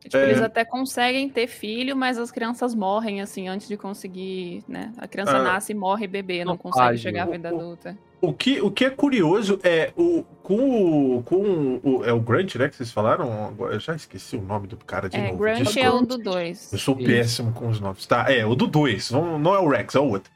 Tipo, 0.00 0.16
é... 0.18 0.24
eles 0.24 0.42
até 0.42 0.64
conseguem 0.64 1.28
ter 1.28 1.46
filho, 1.46 1.96
mas 1.96 2.18
as 2.18 2.30
crianças 2.30 2.74
morrem, 2.74 3.20
assim, 3.22 3.48
antes 3.48 3.66
de 3.66 3.76
conseguir, 3.76 4.62
né? 4.68 4.92
A 4.98 5.08
criança 5.08 5.36
ah. 5.38 5.42
nasce 5.42 5.72
e 5.72 5.74
morre 5.74 6.06
bebê, 6.06 6.44
não, 6.44 6.56
consegue 6.56 6.98
chegar 6.98 7.22
à 7.22 7.30
vida 7.30 7.48
adulta. 7.48 7.96
O 8.24 8.32
que, 8.32 8.60
o 8.60 8.70
que 8.70 8.84
é 8.84 8.90
curioso 8.90 9.58
é 9.62 9.92
o 9.96 10.24
com, 10.42 11.22
com 11.22 11.80
o, 11.82 12.04
é 12.04 12.12
o 12.12 12.20
Grant, 12.20 12.56
né, 12.56 12.68
que 12.68 12.76
vocês 12.76 12.92
falaram? 12.92 13.54
Eu 13.58 13.80
já 13.80 13.94
esqueci 13.94 14.36
o 14.36 14.42
nome 14.42 14.66
do 14.66 14.76
cara 14.76 15.08
de 15.08 15.16
é, 15.16 15.28
novo. 15.28 15.38
Grant 15.38 15.58
Desculpa. 15.58 15.80
é 15.80 15.90
o 15.90 16.00
do 16.02 16.18
2. 16.18 16.72
Eu 16.72 16.78
sou 16.78 16.96
Isso. 16.98 17.06
péssimo 17.06 17.52
com 17.52 17.68
os 17.68 17.80
nomes. 17.80 18.04
Tá, 18.04 18.30
é, 18.30 18.44
o 18.44 18.54
do 18.54 18.66
2. 18.66 19.10
Não, 19.10 19.38
não 19.38 19.54
é 19.54 19.58
o 19.58 19.68
Rex, 19.68 19.94
é 19.94 20.00
o 20.00 20.08
outro. 20.08 20.30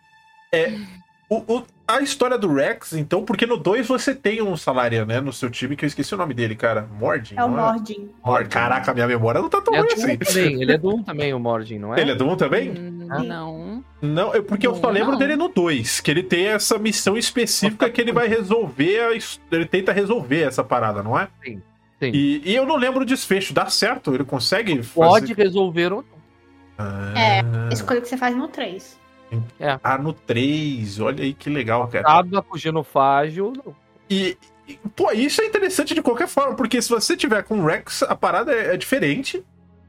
É, 0.51 0.73
o, 1.29 1.57
o, 1.57 1.63
a 1.87 2.01
história 2.01 2.39
do 2.39 2.51
Rex, 2.53 2.95
então, 2.95 3.23
porque 3.23 3.45
no 3.45 3.59
2 3.59 3.87
você 3.87 4.15
tem 4.15 4.41
um 4.41 4.57
salário, 4.57 5.05
né, 5.05 5.21
no 5.21 5.33
seu 5.33 5.51
time, 5.51 5.77
que 5.77 5.85
eu 5.85 5.87
esqueci 5.87 6.15
o 6.15 6.19
nome 6.19 6.33
dele, 6.33 6.57
cara. 6.57 6.89
Mordin? 6.99 7.35
É 7.37 7.45
o 7.45 7.51
Mordin. 7.51 8.09
Mordin. 8.25 8.49
Caraca, 8.49 8.95
minha 8.95 9.07
memória 9.07 9.43
não 9.43 9.51
tá 9.51 9.61
tão 9.61 9.75
ele 9.75 9.95
ruim 9.95 10.13
é 10.13 10.19
assim. 10.23 10.43
Também. 10.43 10.63
Ele 10.63 10.73
é 10.73 10.79
do 10.79 10.89
1 10.89 11.03
também, 11.03 11.35
o 11.35 11.39
Mordin, 11.39 11.79
não 11.79 11.95
é? 11.95 12.01
Ele 12.01 12.13
é 12.13 12.15
do 12.15 12.27
1 12.27 12.37
também? 12.37 12.71
Hum, 12.71 12.98
não. 13.09 13.85
Não, 14.01 14.35
é 14.35 14.41
porque 14.41 14.67
eu 14.67 14.75
só 14.75 14.91
lembro 14.91 15.13
não. 15.13 15.19
dele 15.19 15.37
no 15.37 15.49
2, 15.49 16.01
que 16.01 16.11
ele 16.11 16.23
tem 16.23 16.47
essa 16.47 16.79
missão 16.79 17.17
específica 17.17 17.89
que 17.91 18.01
ele 18.01 18.13
vai 18.13 18.29
resolver, 18.29 19.01
a, 19.01 19.55
ele 19.55 19.67
tenta 19.67 19.93
resolver 19.93 20.43
essa 20.43 20.63
parada, 20.63 21.03
não 21.03 21.19
é? 21.19 21.29
Sim. 21.45 21.63
Sim. 22.01 22.13
E, 22.15 22.43
e 22.45 22.55
eu 22.55 22.65
não 22.65 22.77
lembro 22.77 23.03
o 23.03 23.05
desfecho. 23.05 23.53
Dá 23.53 23.67
certo? 23.67 24.15
Ele 24.15 24.25
consegue 24.25 24.83
fazer... 24.83 25.09
Pode 25.09 25.33
resolver 25.35 25.93
ou 25.93 26.03
não. 26.03 26.19
Ah. 26.79 27.13
É, 27.17 27.73
escolha 27.73 28.01
que 28.01 28.09
você 28.09 28.17
faz 28.17 28.37
no 28.37 28.47
3. 28.47 28.99
É. 29.59 29.79
Ah, 29.83 29.99
no 29.99 30.13
3. 30.13 31.01
Olha 31.01 31.25
aí 31.25 31.35
que 31.35 31.51
legal, 31.51 31.89
cara. 31.89 32.07
Acaba 32.07 32.43
com 32.43 32.55
o 32.55 32.59
genofágio. 32.59 33.53
E, 34.09 34.39
e, 34.67 34.79
pô, 34.95 35.11
isso 35.11 35.43
é 35.43 35.47
interessante 35.47 35.93
de 35.93 36.01
qualquer 36.01 36.29
forma, 36.29 36.55
porque 36.55 36.81
se 36.81 36.89
você 36.89 37.17
tiver 37.17 37.43
com 37.43 37.59
o 37.59 37.67
Rex, 37.67 38.05
a 38.05 38.15
parada 38.15 38.53
é, 38.53 38.75
é 38.75 38.77
diferente. 38.77 39.45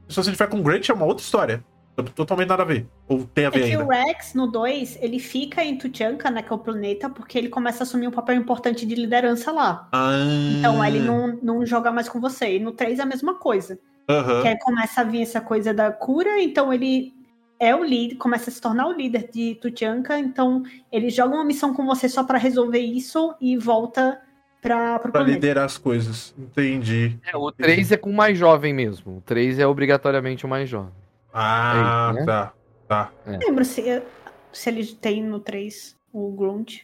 Se 0.07 0.15
você 0.15 0.31
tiver 0.31 0.47
com 0.47 0.59
o 0.59 0.63
Grant, 0.63 0.89
é 0.89 0.93
uma 0.93 1.05
outra 1.05 1.23
história. 1.23 1.63
Totalmente 2.03 2.49
nada 2.49 2.63
a 2.63 2.65
ver. 2.65 2.87
Ou 3.07 3.23
tem 3.25 3.45
a 3.45 3.47
É 3.47 3.51
ver 3.51 3.59
que 3.65 3.71
ainda? 3.71 3.85
o 3.85 3.87
Rex, 3.89 4.33
no 4.33 4.47
2, 4.47 4.97
ele 5.01 5.19
fica 5.19 5.63
em 5.63 5.77
Tuchanka, 5.77 6.29
né, 6.29 6.41
que 6.41 6.51
é 6.51 6.55
o 6.55 6.59
planeta, 6.59 7.09
porque 7.09 7.37
ele 7.37 7.49
começa 7.49 7.81
a 7.81 7.85
assumir 7.85 8.07
um 8.07 8.11
papel 8.11 8.35
importante 8.35 8.85
de 8.85 8.95
liderança 8.95 9.51
lá. 9.51 9.87
Ah, 9.91 10.11
Então 10.57 10.83
ele 10.85 10.99
não, 10.99 11.37
não 11.41 11.65
joga 11.65 11.91
mais 11.91 12.07
com 12.09 12.19
você. 12.19 12.55
E 12.55 12.59
no 12.59 12.71
3 12.71 12.99
é 12.99 13.03
a 13.03 13.05
mesma 13.05 13.35
coisa. 13.35 13.79
aham. 14.09 14.41
Que 14.41 14.47
aí 14.47 14.59
começa 14.59 15.01
a 15.01 15.03
vir 15.03 15.21
essa 15.21 15.41
coisa 15.41 15.73
da 15.73 15.91
cura, 15.91 16.41
então 16.41 16.73
ele 16.73 17.13
é 17.59 17.75
o 17.75 17.83
líder, 17.83 18.15
começa 18.15 18.49
a 18.49 18.53
se 18.53 18.61
tornar 18.61 18.87
o 18.87 18.93
líder 18.93 19.29
de 19.31 19.55
Tuchanka, 19.55 20.17
então 20.17 20.63
ele 20.91 21.09
joga 21.09 21.35
uma 21.35 21.43
missão 21.43 21.73
com 21.73 21.85
você 21.85 22.07
só 22.07 22.23
pra 22.23 22.37
resolver 22.37 22.79
isso 22.79 23.35
e 23.41 23.57
volta 23.57 24.17
pra, 24.61 24.97
pro 24.99 25.11
Pra 25.11 25.23
liderar 25.23 25.65
as 25.65 25.77
coisas. 25.77 26.33
Entendi. 26.37 27.19
É, 27.31 27.35
o 27.35 27.51
3 27.51 27.91
é 27.91 27.97
com 27.97 28.09
o 28.11 28.13
mais 28.15 28.37
jovem 28.37 28.73
mesmo. 28.73 29.17
O 29.17 29.21
3 29.21 29.59
é 29.59 29.67
obrigatoriamente 29.67 30.45
o 30.45 30.49
mais 30.49 30.69
jovem. 30.69 30.91
Ah, 31.33 32.11
É 32.11 32.19
né? 32.19 32.25
tá. 32.25 32.53
Tá. 32.87 33.13
Não 33.25 33.37
lembro 33.37 33.63
se, 33.63 33.81
se 34.51 34.69
ele 34.69 34.85
tem 34.95 35.23
no 35.23 35.39
3 35.39 35.95
o 36.11 36.31
Grunt. 36.31 36.81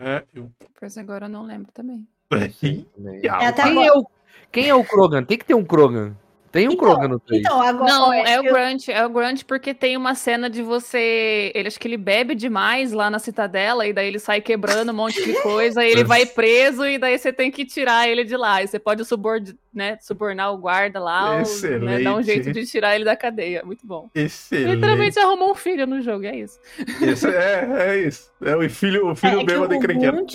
É, 0.00 0.24
eu... 0.34 0.50
Pois 0.78 0.98
agora 0.98 1.26
eu 1.26 1.30
não 1.30 1.44
lembro 1.44 1.70
também. 1.72 2.06
Também. 2.28 2.86
É 3.22 3.28
até 3.28 3.62
Quem, 3.62 3.72
agora. 3.72 3.86
é 3.86 3.92
o, 3.92 4.06
quem 4.50 4.68
é 4.68 4.74
o 4.74 4.84
Krogan? 4.84 5.24
Tem 5.24 5.38
que 5.38 5.44
ter 5.44 5.54
um 5.54 5.64
Krogan. 5.64 6.16
Tem 6.56 6.68
um 6.68 6.72
Então, 6.72 6.86
Krogan 6.86 7.08
no 7.08 7.20
3. 7.20 7.40
Então, 7.40 7.60
agora. 7.60 7.92
Não, 7.92 8.12
é 8.12 8.40
o 8.40 8.44
eu- 8.44 8.52
Grunt, 8.54 8.88
é 8.88 9.04
o 9.04 9.08
Grunt 9.10 9.42
porque 9.44 9.74
tem 9.74 9.96
uma 9.96 10.14
cena 10.14 10.48
de 10.48 10.62
você. 10.62 11.52
Ele 11.54 11.68
acho 11.68 11.78
que 11.78 11.86
ele 11.86 11.96
bebe 11.96 12.34
demais 12.34 12.92
lá 12.92 13.10
na 13.10 13.18
citadela, 13.18 13.86
e 13.86 13.92
daí 13.92 14.08
ele 14.08 14.18
sai 14.18 14.40
quebrando 14.40 14.90
um 14.90 14.94
monte 14.94 15.22
de 15.22 15.34
coisa, 15.42 15.84
e 15.84 15.90
ele 15.90 16.04
vai 16.04 16.24
preso, 16.24 16.84
e 16.86 16.98
daí 16.98 17.18
você 17.18 17.32
tem 17.32 17.50
que 17.50 17.64
tirar 17.64 18.08
ele 18.08 18.24
de 18.24 18.36
lá. 18.36 18.62
E 18.62 18.66
você 18.68 18.78
pode 18.78 19.04
subord... 19.04 19.54
né, 19.74 19.98
subornar 20.00 20.54
o 20.54 20.56
guarda 20.56 20.98
lá, 20.98 21.30
ou, 21.32 21.36
né, 21.36 21.42
Excelente. 21.42 22.04
dar 22.04 22.14
um 22.16 22.22
jeito 22.22 22.50
de 22.50 22.64
tirar 22.64 22.94
ele 22.94 23.04
da 23.04 23.14
cadeia. 23.14 23.62
Muito 23.62 23.86
bom. 23.86 24.08
Excelente. 24.14 24.74
Literalmente 24.76 25.18
arrumou 25.18 25.50
um 25.50 25.54
filho 25.54 25.86
no 25.86 26.00
jogo, 26.00 26.24
é 26.24 26.34
isso. 26.36 26.58
Esse- 27.02 27.28
é, 27.28 27.68
é 27.78 27.98
isso. 27.98 28.30
É 28.42 28.56
o 28.56 28.68
filho, 28.70 29.10
o 29.10 29.14
filho 29.14 29.40
é, 29.40 29.42
é 29.42 29.44
bêbado 29.44 29.74
o 29.74 29.76
encrenqueiro. 29.76 30.16
Grunt, 30.16 30.32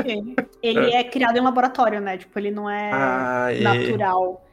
ele 0.62 0.92
é. 0.94 1.04
criado 1.04 1.38
em 1.38 1.42
laboratório, 1.42 2.00
né? 2.00 2.18
Tipo, 2.18 2.38
ele 2.38 2.52
não 2.52 2.70
é 2.70 2.92
Ah, 2.94 3.48
é. 3.52 3.60
natural. 3.62 4.46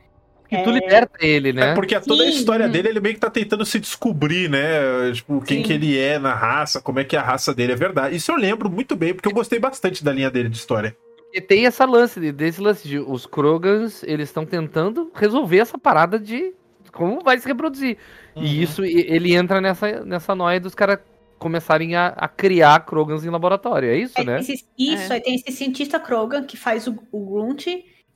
Que 0.48 0.62
tu 0.62 0.70
É. 0.70 0.72
liberta 0.72 1.18
ele, 1.20 1.52
né? 1.52 1.70
É 1.70 1.74
porque 1.74 1.98
toda 2.00 2.22
a 2.22 2.26
Sim, 2.26 2.32
história 2.38 2.66
uhum. 2.66 2.72
dele, 2.72 2.88
ele 2.88 3.00
meio 3.00 3.14
que 3.14 3.20
tá 3.20 3.28
tentando 3.28 3.64
se 3.66 3.78
descobrir, 3.78 4.48
né? 4.48 5.12
Tipo, 5.12 5.40
quem 5.42 5.58
Sim. 5.58 5.62
que 5.62 5.72
ele 5.72 5.98
é 5.98 6.18
na 6.18 6.34
raça, 6.34 6.80
como 6.80 6.98
é 7.00 7.04
que 7.04 7.14
é 7.14 7.18
a 7.18 7.22
raça 7.22 7.54
dele 7.54 7.72
é 7.72 7.76
verdade. 7.76 8.16
Isso 8.16 8.30
eu 8.32 8.36
lembro 8.36 8.70
muito 8.70 8.96
bem, 8.96 9.12
porque 9.12 9.28
eu 9.28 9.32
gostei 9.34 9.58
bastante 9.58 10.02
da 10.02 10.12
linha 10.12 10.30
dele 10.30 10.48
de 10.48 10.56
história. 10.56 10.96
E 11.34 11.40
tem 11.42 11.66
essa 11.66 11.84
lance, 11.84 12.18
de- 12.18 12.32
desse 12.32 12.60
lance 12.62 12.88
de 12.88 12.98
os 12.98 13.26
Krogans, 13.26 14.02
eles 14.04 14.30
estão 14.30 14.46
tentando 14.46 15.10
resolver 15.14 15.58
essa 15.58 15.76
parada 15.76 16.18
de 16.18 16.54
como 16.92 17.20
vai 17.22 17.38
se 17.38 17.46
reproduzir. 17.46 17.98
Uhum. 18.34 18.42
E 18.42 18.62
isso, 18.62 18.82
ele 18.82 19.34
entra 19.34 19.60
nessa, 19.60 20.02
nessa 20.04 20.34
noia 20.34 20.58
dos 20.58 20.74
caras 20.74 20.98
começarem 21.38 21.94
a, 21.94 22.08
a 22.16 22.26
criar 22.26 22.80
Krogans 22.86 23.24
em 23.24 23.28
laboratório. 23.28 23.90
É 23.90 23.96
isso, 23.98 24.14
Aí 24.16 24.24
né? 24.24 24.40
esse- 24.40 24.64
isso, 24.78 25.12
É. 25.12 25.16
aí 25.16 25.20
tem 25.22 25.34
esse 25.34 25.52
cientista 25.52 26.00
Krogan 26.00 26.42
que 26.44 26.56
faz 26.56 26.86
o, 26.86 26.98
o 27.12 27.20
Grunt 27.26 27.66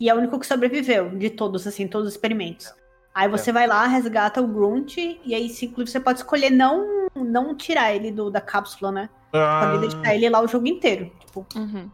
e 0.02 0.08
é 0.08 0.14
o 0.14 0.18
único 0.18 0.38
que 0.38 0.46
sobreviveu 0.46 1.10
de 1.10 1.30
todos, 1.30 1.66
assim, 1.66 1.86
todos 1.86 2.08
os 2.08 2.14
experimentos. 2.14 2.72
Aí 3.14 3.28
você 3.28 3.50
É. 3.50 3.52
vai 3.52 3.66
lá, 3.66 3.86
resgata 3.86 4.40
o 4.40 4.46
Grunt, 4.46 4.96
e 4.96 5.34
aí, 5.34 5.46
inclusive, 5.46 5.90
você 5.90 6.00
pode 6.00 6.18
escolher 6.20 6.50
não, 6.50 7.06
não 7.14 7.54
tirar 7.54 7.94
ele 7.94 8.10
do, 8.10 8.30
da 8.30 8.40
cápsula, 8.40 8.90
né? 8.90 9.08
Ah, 9.32 9.60
Pode 9.66 9.78
deixar 9.88 10.14
ele 10.14 10.28
lá 10.28 10.40
o 10.42 10.48
jogo 10.48 10.66
inteiro. 10.66 11.10
Tipo, 11.20 11.46
Uhum. 11.54 11.88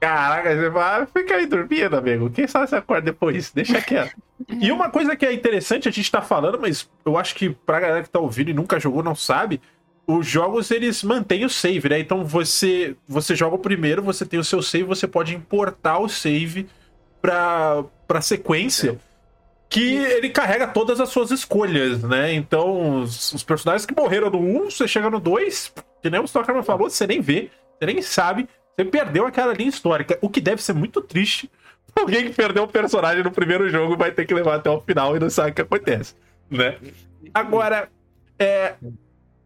caraca, 0.00 0.54
você 0.54 0.68
vai 0.68 1.06
ficar 1.06 1.36
aí 1.36 1.46
dormindo, 1.46 1.96
amigo. 1.96 2.30
Quem 2.30 2.46
sabe 2.46 2.68
você 2.68 2.76
acorda 2.76 3.02
depois? 3.06 3.50
Deixa 3.52 3.80
quieto. 3.80 4.14
E 4.60 4.70
uma 4.70 4.90
coisa 4.90 5.16
que 5.16 5.24
é 5.24 5.32
interessante, 5.32 5.88
a 5.88 5.90
gente 5.90 6.10
tá 6.12 6.20
falando, 6.20 6.58
mas 6.60 6.86
eu 7.06 7.16
acho 7.16 7.34
que 7.34 7.48
pra 7.50 7.80
galera 7.80 8.02
que 8.02 8.10
tá 8.10 8.20
ouvindo 8.20 8.50
e 8.50 8.54
nunca 8.54 8.78
jogou, 8.78 9.02
não 9.02 9.14
sabe, 9.14 9.62
os 10.06 10.26
jogos 10.26 10.70
eles 10.70 11.02
mantêm 11.02 11.44
o 11.46 11.48
save, 11.48 11.88
né? 11.88 11.98
Então 11.98 12.22
você 12.22 12.94
você 13.08 13.34
joga 13.34 13.56
o 13.56 13.58
primeiro, 13.58 14.02
você 14.02 14.26
tem 14.26 14.38
o 14.38 14.44
seu 14.44 14.60
save, 14.62 14.84
você 14.84 15.08
pode 15.08 15.34
importar 15.34 15.98
o 15.98 16.08
save 16.08 16.68
pra, 17.26 17.84
pra 18.06 18.20
sequência. 18.20 18.98
Que 19.68 19.96
ele 19.96 20.30
carrega 20.30 20.68
todas 20.68 21.00
as 21.00 21.08
suas 21.08 21.32
escolhas, 21.32 22.00
né? 22.04 22.32
Então, 22.32 23.02
os, 23.02 23.32
os 23.32 23.42
personagens 23.42 23.84
que 23.84 24.00
morreram 24.00 24.30
no 24.30 24.38
1, 24.38 24.70
você 24.70 24.86
chega 24.86 25.10
no 25.10 25.18
2, 25.18 25.74
que 26.00 26.08
nem 26.08 26.20
o 26.20 26.24
Stockerman 26.24 26.62
falou, 26.62 26.88
você 26.88 27.04
nem 27.04 27.20
vê, 27.20 27.50
você 27.76 27.86
nem 27.86 28.00
sabe, 28.00 28.48
você 28.76 28.84
perdeu 28.84 29.26
aquela 29.26 29.52
linha 29.52 29.68
histórica, 29.68 30.16
o 30.22 30.30
que 30.30 30.40
deve 30.40 30.62
ser 30.62 30.72
muito 30.72 31.00
triste. 31.00 31.50
Alguém 31.98 32.26
que 32.26 32.34
perdeu 32.34 32.62
o 32.62 32.68
personagem 32.68 33.24
no 33.24 33.32
primeiro 33.32 33.68
jogo 33.68 33.96
vai 33.96 34.12
ter 34.12 34.24
que 34.24 34.32
levar 34.32 34.54
até 34.54 34.70
o 34.70 34.80
final 34.80 35.16
e 35.16 35.18
não 35.18 35.28
sabe 35.28 35.50
o 35.50 35.54
que 35.54 35.62
acontece, 35.62 36.14
né? 36.48 36.76
Agora, 37.34 37.88
é, 38.38 38.74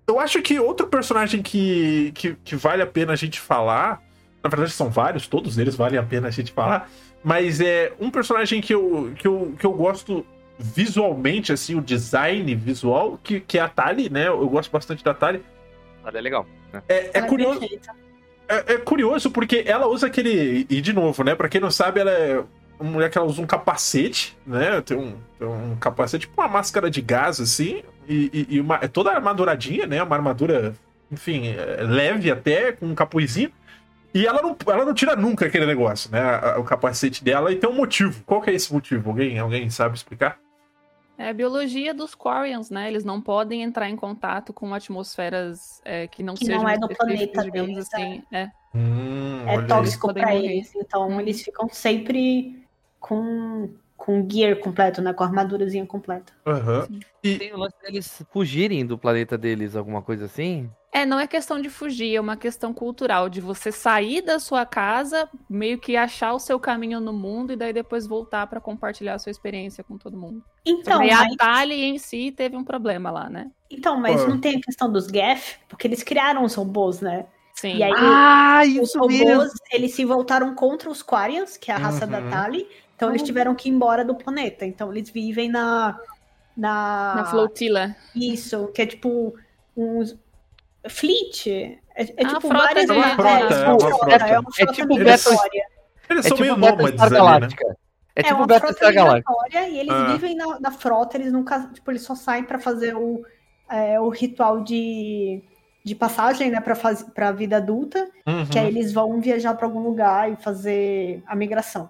eu 0.06 0.20
acho 0.20 0.42
que 0.42 0.60
outro 0.60 0.86
personagem 0.86 1.40
que, 1.40 2.12
que, 2.14 2.36
que 2.44 2.56
vale 2.56 2.82
a 2.82 2.86
pena 2.86 3.14
a 3.14 3.16
gente 3.16 3.40
falar, 3.40 4.02
na 4.44 4.50
verdade 4.50 4.72
são 4.72 4.90
vários, 4.90 5.26
todos 5.26 5.56
eles 5.56 5.74
valem 5.74 5.98
a 5.98 6.02
pena 6.02 6.28
a 6.28 6.30
gente 6.30 6.52
falar, 6.52 6.90
mas 7.22 7.60
é 7.60 7.92
um 8.00 8.10
personagem 8.10 8.60
que 8.60 8.74
eu, 8.74 9.12
que 9.16 9.26
eu, 9.26 9.54
que 9.58 9.64
eu 9.66 9.72
gosto 9.72 10.24
visualmente, 10.58 11.52
assim, 11.52 11.74
o 11.74 11.80
design 11.80 12.54
visual, 12.54 13.18
que, 13.22 13.40
que 13.40 13.58
é 13.58 13.60
a 13.62 13.68
Tali, 13.68 14.10
né? 14.10 14.28
Eu 14.28 14.48
gosto 14.48 14.70
bastante 14.70 15.02
da 15.02 15.14
Tali. 15.14 15.42
Olha, 16.04 16.18
é 16.18 16.20
legal. 16.20 16.46
É, 16.88 16.94
é 16.96 17.10
ela 17.14 17.26
curioso, 17.26 17.60
é, 18.48 18.74
é 18.74 18.78
curioso 18.78 19.30
porque 19.30 19.64
ela 19.66 19.86
usa 19.86 20.06
aquele. 20.06 20.66
E 20.68 20.80
de 20.80 20.92
novo, 20.92 21.24
né? 21.24 21.34
Pra 21.34 21.48
quem 21.48 21.60
não 21.60 21.70
sabe, 21.70 22.00
ela 22.00 22.10
é 22.10 22.42
uma 22.78 22.90
mulher 22.90 23.10
que 23.10 23.18
ela 23.18 23.26
usa 23.26 23.40
um 23.42 23.46
capacete, 23.46 24.36
né? 24.46 24.80
Tem 24.80 24.96
um, 24.96 25.14
tem 25.38 25.48
um 25.48 25.76
capacete, 25.76 26.26
tipo 26.26 26.40
uma 26.40 26.48
máscara 26.48 26.90
de 26.90 27.00
gás, 27.00 27.40
assim. 27.40 27.82
E, 28.08 28.30
e- 28.32 28.56
e 28.56 28.60
uma, 28.60 28.76
é 28.82 28.88
toda 28.88 29.10
armaduradinha, 29.10 29.86
né? 29.86 30.02
Uma 30.02 30.16
armadura, 30.16 30.74
enfim, 31.10 31.48
é, 31.48 31.82
leve 31.82 32.30
até, 32.30 32.72
com 32.72 32.86
um 32.86 32.94
capuzinho. 32.94 33.50
E 34.12 34.26
ela 34.26 34.42
não, 34.42 34.56
ela 34.66 34.84
não 34.84 34.92
tira 34.94 35.14
nunca 35.14 35.46
aquele 35.46 35.66
negócio, 35.66 36.10
né? 36.10 36.20
O 36.56 36.64
capacete 36.64 37.22
dela. 37.22 37.52
E 37.52 37.56
tem 37.56 37.70
um 37.70 37.74
motivo. 37.76 38.22
Qual 38.24 38.40
que 38.40 38.50
é 38.50 38.54
esse 38.54 38.72
motivo? 38.72 39.10
Alguém, 39.10 39.38
alguém 39.38 39.70
sabe 39.70 39.94
explicar? 39.96 40.38
É 41.16 41.28
a 41.28 41.32
biologia 41.34 41.92
dos 41.92 42.14
Quarians, 42.14 42.70
né? 42.70 42.88
Eles 42.88 43.04
não 43.04 43.20
podem 43.20 43.62
entrar 43.62 43.88
em 43.88 43.94
contato 43.94 44.52
com 44.52 44.72
atmosferas 44.74 45.80
é, 45.84 46.06
que 46.08 46.22
não 46.22 46.34
Que 46.34 46.46
sejam 46.46 46.62
não 46.62 46.68
é 46.68 46.78
do 46.78 46.88
planeta 46.88 47.42
digamos 47.42 47.52
deles, 47.70 47.88
assim. 47.92 48.22
É. 48.32 48.50
Hum, 48.74 49.42
É 49.46 49.52
olha 49.52 49.60
aí. 49.60 49.66
tóxico 49.66 50.06
morrer. 50.08 50.44
eles. 50.46 50.74
Então, 50.74 51.08
Uhum. 51.08 51.20
eles 51.20 51.42
ficam 51.42 51.68
sempre 51.68 52.64
com, 52.98 53.70
com 53.96 54.26
gear 54.30 54.56
completo, 54.56 55.02
né? 55.02 55.12
Com 55.12 55.22
a 55.22 55.26
armadurazinha 55.26 55.84
completa. 55.86 56.32
Aham. 56.46 56.88
Tem 57.22 57.52
o 57.52 57.58
lance 57.58 57.76
deles 57.82 58.24
fugirem 58.32 58.86
do 58.86 58.96
planeta 58.98 59.36
deles, 59.36 59.76
alguma 59.76 60.00
coisa 60.02 60.24
assim? 60.24 60.70
É, 60.92 61.06
não 61.06 61.20
é 61.20 61.26
questão 61.26 61.60
de 61.60 61.70
fugir, 61.70 62.16
é 62.16 62.20
uma 62.20 62.36
questão 62.36 62.74
cultural, 62.74 63.28
de 63.28 63.40
você 63.40 63.70
sair 63.70 64.22
da 64.22 64.40
sua 64.40 64.66
casa, 64.66 65.28
meio 65.48 65.78
que 65.78 65.96
achar 65.96 66.32
o 66.32 66.38
seu 66.40 66.58
caminho 66.58 66.98
no 66.98 67.12
mundo 67.12 67.52
e 67.52 67.56
daí 67.56 67.72
depois 67.72 68.08
voltar 68.08 68.46
pra 68.48 68.60
compartilhar 68.60 69.14
a 69.14 69.18
sua 69.20 69.30
experiência 69.30 69.84
com 69.84 69.96
todo 69.96 70.16
mundo. 70.16 70.42
Então, 70.66 71.00
e 71.02 71.12
a 71.12 71.18
mas, 71.18 71.36
Tali 71.36 71.84
em 71.84 71.96
si 71.96 72.32
teve 72.32 72.56
um 72.56 72.64
problema 72.64 73.10
lá, 73.10 73.30
né? 73.30 73.50
então, 73.70 74.00
mas 74.00 74.20
Pô. 74.22 74.30
não 74.30 74.40
tem 74.40 74.56
a 74.56 74.60
questão 74.60 74.90
dos 74.90 75.06
Geth, 75.06 75.60
porque 75.68 75.86
eles 75.86 76.02
criaram 76.02 76.42
os 76.42 76.54
robôs, 76.56 77.00
né? 77.00 77.26
Sim. 77.54 77.76
E 77.76 77.82
aí, 77.84 77.92
Ah, 77.94 78.62
os 78.82 78.92
robôs, 78.96 79.52
eles 79.70 79.94
se 79.94 80.04
voltaram 80.04 80.54
contra 80.56 80.90
os 80.90 81.02
Quarians, 81.04 81.56
que 81.56 81.70
é 81.70 81.74
a 81.74 81.78
raça 81.78 82.04
da 82.04 82.18
Uhum. 82.18 82.30
Tali. 82.30 82.68
Então, 82.96 83.10
eles 83.10 83.20
Uhum. 83.22 83.26
tiveram 83.26 83.54
que 83.54 83.68
ir 83.68 83.72
embora 83.72 84.04
do 84.04 84.14
planeta. 84.16 84.66
Então, 84.66 84.90
eles 84.90 85.08
vivem 85.08 85.48
na... 85.48 85.96
Na, 86.56 87.14
Na 87.16 87.24
flotila. 87.26 87.94
Isso, 88.14 88.66
que 88.74 88.82
é 88.82 88.86
tipo 88.86 89.34
uns... 89.76 90.18
Fleet. 90.88 91.46
É, 91.94 92.02
é 92.02 92.06
Ah, 92.24 92.28
tipo 92.28 92.40
frota 92.40 92.56
várias... 92.56 92.86
de- 92.86 92.92
É 92.92 92.94
uma 92.94 93.08
frota, 93.14 93.30
é 93.54 93.68
uma 93.68 93.80
frota. 93.80 94.14
É 94.26 94.38
uma 94.38 94.48
É 94.50 94.52
frota 94.64 94.72
tipo 94.72 94.88
migratória. 94.88 95.64
Eles 96.08 96.24
É 96.26 96.28
são 96.28 96.36
tipo 96.36 96.40
meio 96.42 96.56
Battlestar 96.56 96.76
nômades 96.76 97.02
ali, 97.02 97.10
né? 97.12 97.18
Galáctica. 97.18 97.76
É 98.16 98.22
tipo 98.22 98.34
uma 98.36 98.46
Battlestar 98.46 98.78
frota 98.78 98.92
Galáctica. 98.92 99.32
migratória 99.32 99.68
e 99.68 99.78
eles 99.78 99.92
Ah. 99.94 100.04
vivem 100.12 100.36
na, 100.36 100.60
na 100.60 100.70
frota, 100.70 101.16
eles 101.16 101.32
nunca, 101.32 101.70
tipo, 101.72 101.90
eles 101.90 102.02
só 102.02 102.14
saem 102.14 102.44
pra 102.44 102.58
fazer 102.58 102.96
o, 102.96 103.22
é, 103.70 104.00
o 104.00 104.08
ritual 104.08 104.62
de, 104.62 105.42
de 105.84 105.94
passagem, 105.94 106.50
né, 106.50 106.60
pra, 106.60 106.74
faz, 106.74 107.02
pra 107.02 107.30
vida 107.32 107.58
adulta, 107.58 108.10
Uhum. 108.26 108.46
que 108.46 108.58
aí 108.58 108.66
eles 108.66 108.92
vão 108.92 109.20
viajar 109.20 109.54
pra 109.54 109.66
algum 109.66 109.80
lugar 109.80 110.30
e 110.32 110.36
fazer 110.36 111.22
a 111.26 111.36
migração. 111.36 111.88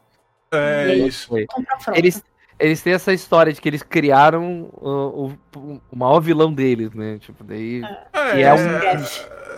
É 0.53 0.89
E 0.89 0.91
aí 0.91 1.07
isso. 1.09 1.29
frota. 1.29 1.99
Eles, 1.99 2.23
eles 2.61 2.83
têm 2.83 2.93
essa 2.93 3.13
história 3.13 3.53
de 3.53 3.61
que 3.61 3.69
eles 3.69 3.83
criaram 3.83 4.69
uh, 4.75 5.35
o, 5.57 5.81
o 5.91 5.97
maior 5.97 6.21
vilão 6.21 6.53
deles, 6.53 6.93
né? 6.95 7.19
Tipo, 7.19 7.43
daí 7.43 7.83
E 8.37 8.43
é 8.43 8.55
um- 8.55 9.05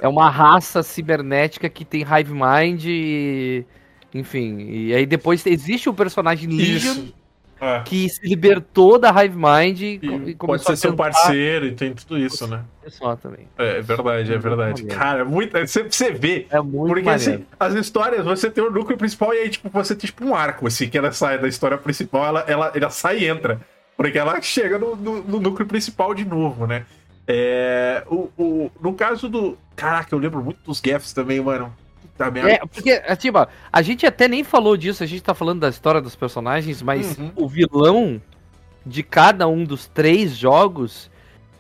é 0.03 0.09
uma 0.09 0.29
raça 0.31 0.83
cibernética 0.83 1.69
que 1.69 1.85
tem 1.85 2.03
hive 2.03 2.33
mind 2.33 2.85
e... 2.87 3.65
Enfim, 4.15 4.59
e 4.69 4.95
aí 4.95 5.07
depois 5.07 5.45
existe 5.47 5.89
o 5.89 5.95
personagem 5.95 6.49
Legion 6.49 6.93
Isso. 6.93 7.15
É. 7.65 7.81
que 7.85 8.09
se 8.09 8.27
libertou 8.27 8.99
da 8.99 9.11
hive 9.11 9.37
mind 9.37 9.81
e, 9.81 10.01
E 10.31 10.35
pode 10.35 10.65
ser 10.65 10.75
seu 10.77 10.97
parceiro 10.97 11.67
e 11.67 11.73
tem 11.73 11.95
tudo 11.95 12.19
isso, 12.19 12.45
né? 12.49 12.65
também. 13.23 13.47
É, 13.57 13.79
é 13.79 13.81
verdade, 13.81 14.35
é 14.35 14.39
verdade. 14.39 14.85
Cara, 14.87 15.21
é 15.21 15.25
muito, 15.25 15.57
você, 15.57 15.85
você 15.85 16.11
vê. 16.11 16.49
É 16.51 16.61
muito 16.61 16.89
Porque 16.89 17.03
maneiro. 17.09 17.35
assim, 17.35 17.47
as 17.61 17.75
histórias, 17.75 18.25
você 18.25 18.51
tem 18.51 18.65
o 18.65 18.71
núcleo 18.71 18.99
principal 18.99 19.33
e 19.33 19.39
aí, 19.39 19.49
tipo, 19.49 19.69
você 19.69 19.95
tem 19.95 20.07
tipo 20.07 20.25
um 20.25 20.35
arco, 20.35 20.67
assim, 20.67 20.89
que 20.89 20.99
ela 20.99 21.13
sai 21.13 21.39
da 21.39 21.47
história 21.47 21.79
principal, 21.79 22.27
ela, 22.27 22.41
ela, 22.49 22.73
ela 22.75 22.91
sai 22.91 23.21
e 23.21 23.29
entra. 23.29 23.61
Porque 23.97 24.19
ela 24.19 24.41
chega 24.43 24.77
no, 24.77 24.97
no- 24.97 25.23
no 25.23 25.39
núcleo 25.39 25.69
principal 25.69 26.13
de 26.15 26.25
novo, 26.25 26.67
né? 26.67 26.85
É, 27.29 28.03
o, 28.09 28.29
o, 28.37 28.71
no 28.81 28.93
caso 28.95 29.29
do. 29.29 29.57
Caraca, 29.77 30.13
eu 30.13 30.19
lembro 30.19 30.43
muito 30.43 30.59
dos 30.65 30.81
gaffs 30.81 31.13
também, 31.13 31.41
mano. 31.41 31.73
Puta 32.27 32.31
merda. 32.31 32.51
É, 32.51 32.59
porque, 32.59 33.17
tipo, 33.17 33.47
a 33.73 33.83
gente 33.83 34.07
até 34.07 34.29
nem 34.29 34.45
falou 34.45 34.77
disso, 34.77 35.03
a 35.03 35.07
gente 35.07 35.23
tá 35.23 35.35
falando 35.35 35.61
da 35.61 35.69
história 35.69 36.01
dos 36.01 36.17
personagens, 36.17 36.83
mas 36.83 37.19
Uhum. 37.19 37.33
o 37.37 37.49
vilão 37.49 38.21
de 38.85 39.03
cada 39.03 39.47
um 39.47 39.65
dos 39.65 39.87
três 39.87 40.37
jogos 40.37 41.11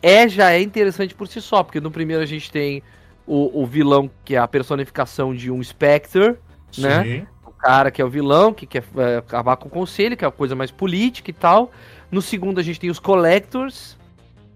é 0.02 0.28
já 0.28 0.50
é 0.50 0.60
interessante 0.60 1.14
por 1.14 1.28
si 1.28 1.40
só, 1.40 1.62
porque 1.62 1.80
no 1.80 1.90
primeiro 1.90 2.22
a 2.22 2.26
gente 2.26 2.50
tem 2.50 2.82
o, 3.26 3.62
o 3.62 3.66
vilão 3.66 4.10
que 4.24 4.34
é 4.34 4.38
a 4.38 4.48
personificação 4.48 5.34
de 5.34 5.50
um 5.50 5.62
Spectre, 5.62 6.36
né? 6.76 7.04
Sim. 7.04 7.26
o 7.46 7.50
cara 7.52 7.90
que 7.90 8.02
é 8.02 8.04
o 8.04 8.08
vilão, 8.08 8.52
que 8.52 8.66
quer 8.66 8.82
é, 8.96 9.18
acabar 9.18 9.56
com 9.56 9.68
o 9.68 9.70
conselho, 9.70 10.16
que 10.16 10.24
é 10.24 10.26
uma 10.28 10.32
coisa 10.32 10.56
mais 10.56 10.70
política 10.70 11.30
e 11.30 11.34
tal. 11.34 11.70
No 12.10 12.20
segundo 12.20 12.58
a 12.58 12.62
gente 12.62 12.80
tem 12.80 12.90
os 12.90 12.98
Collectors, 12.98 13.96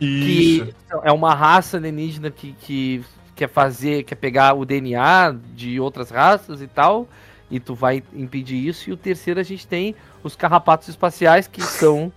Isso. 0.01 0.66
que 0.66 0.74
é 1.05 1.12
uma 1.12 1.35
raça 1.35 1.77
alienígena 1.77 2.31
que, 2.31 2.53
que 2.61 3.05
quer 3.37 3.49
fazer, 3.49 4.03
quer 4.03 4.17
pegar 4.17 4.55
o 4.55 4.65
DNA 4.65 5.37
de 5.55 5.79
outras 5.79 6.11
raças 6.11 6.61
e 6.63 6.67
tal, 6.67 7.07
e 7.51 7.61
tu 7.61 7.75
vai 7.75 8.03
impedir 8.15 8.57
isso. 8.67 8.91
E 8.91 8.93
o 8.93 8.97
terceiro 8.97 9.39
a 9.39 9.43
gente 9.45 9.67
tem 9.67 9.95
os 10.25 10.35
carrapatos 10.35 10.89
espaciais, 10.89 11.47
que 11.47 11.63
são 11.63 12.11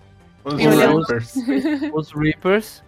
Os. 0.44 0.56
Reapers. 0.56 1.36
os 1.94 2.12
Reapers, 2.14 2.84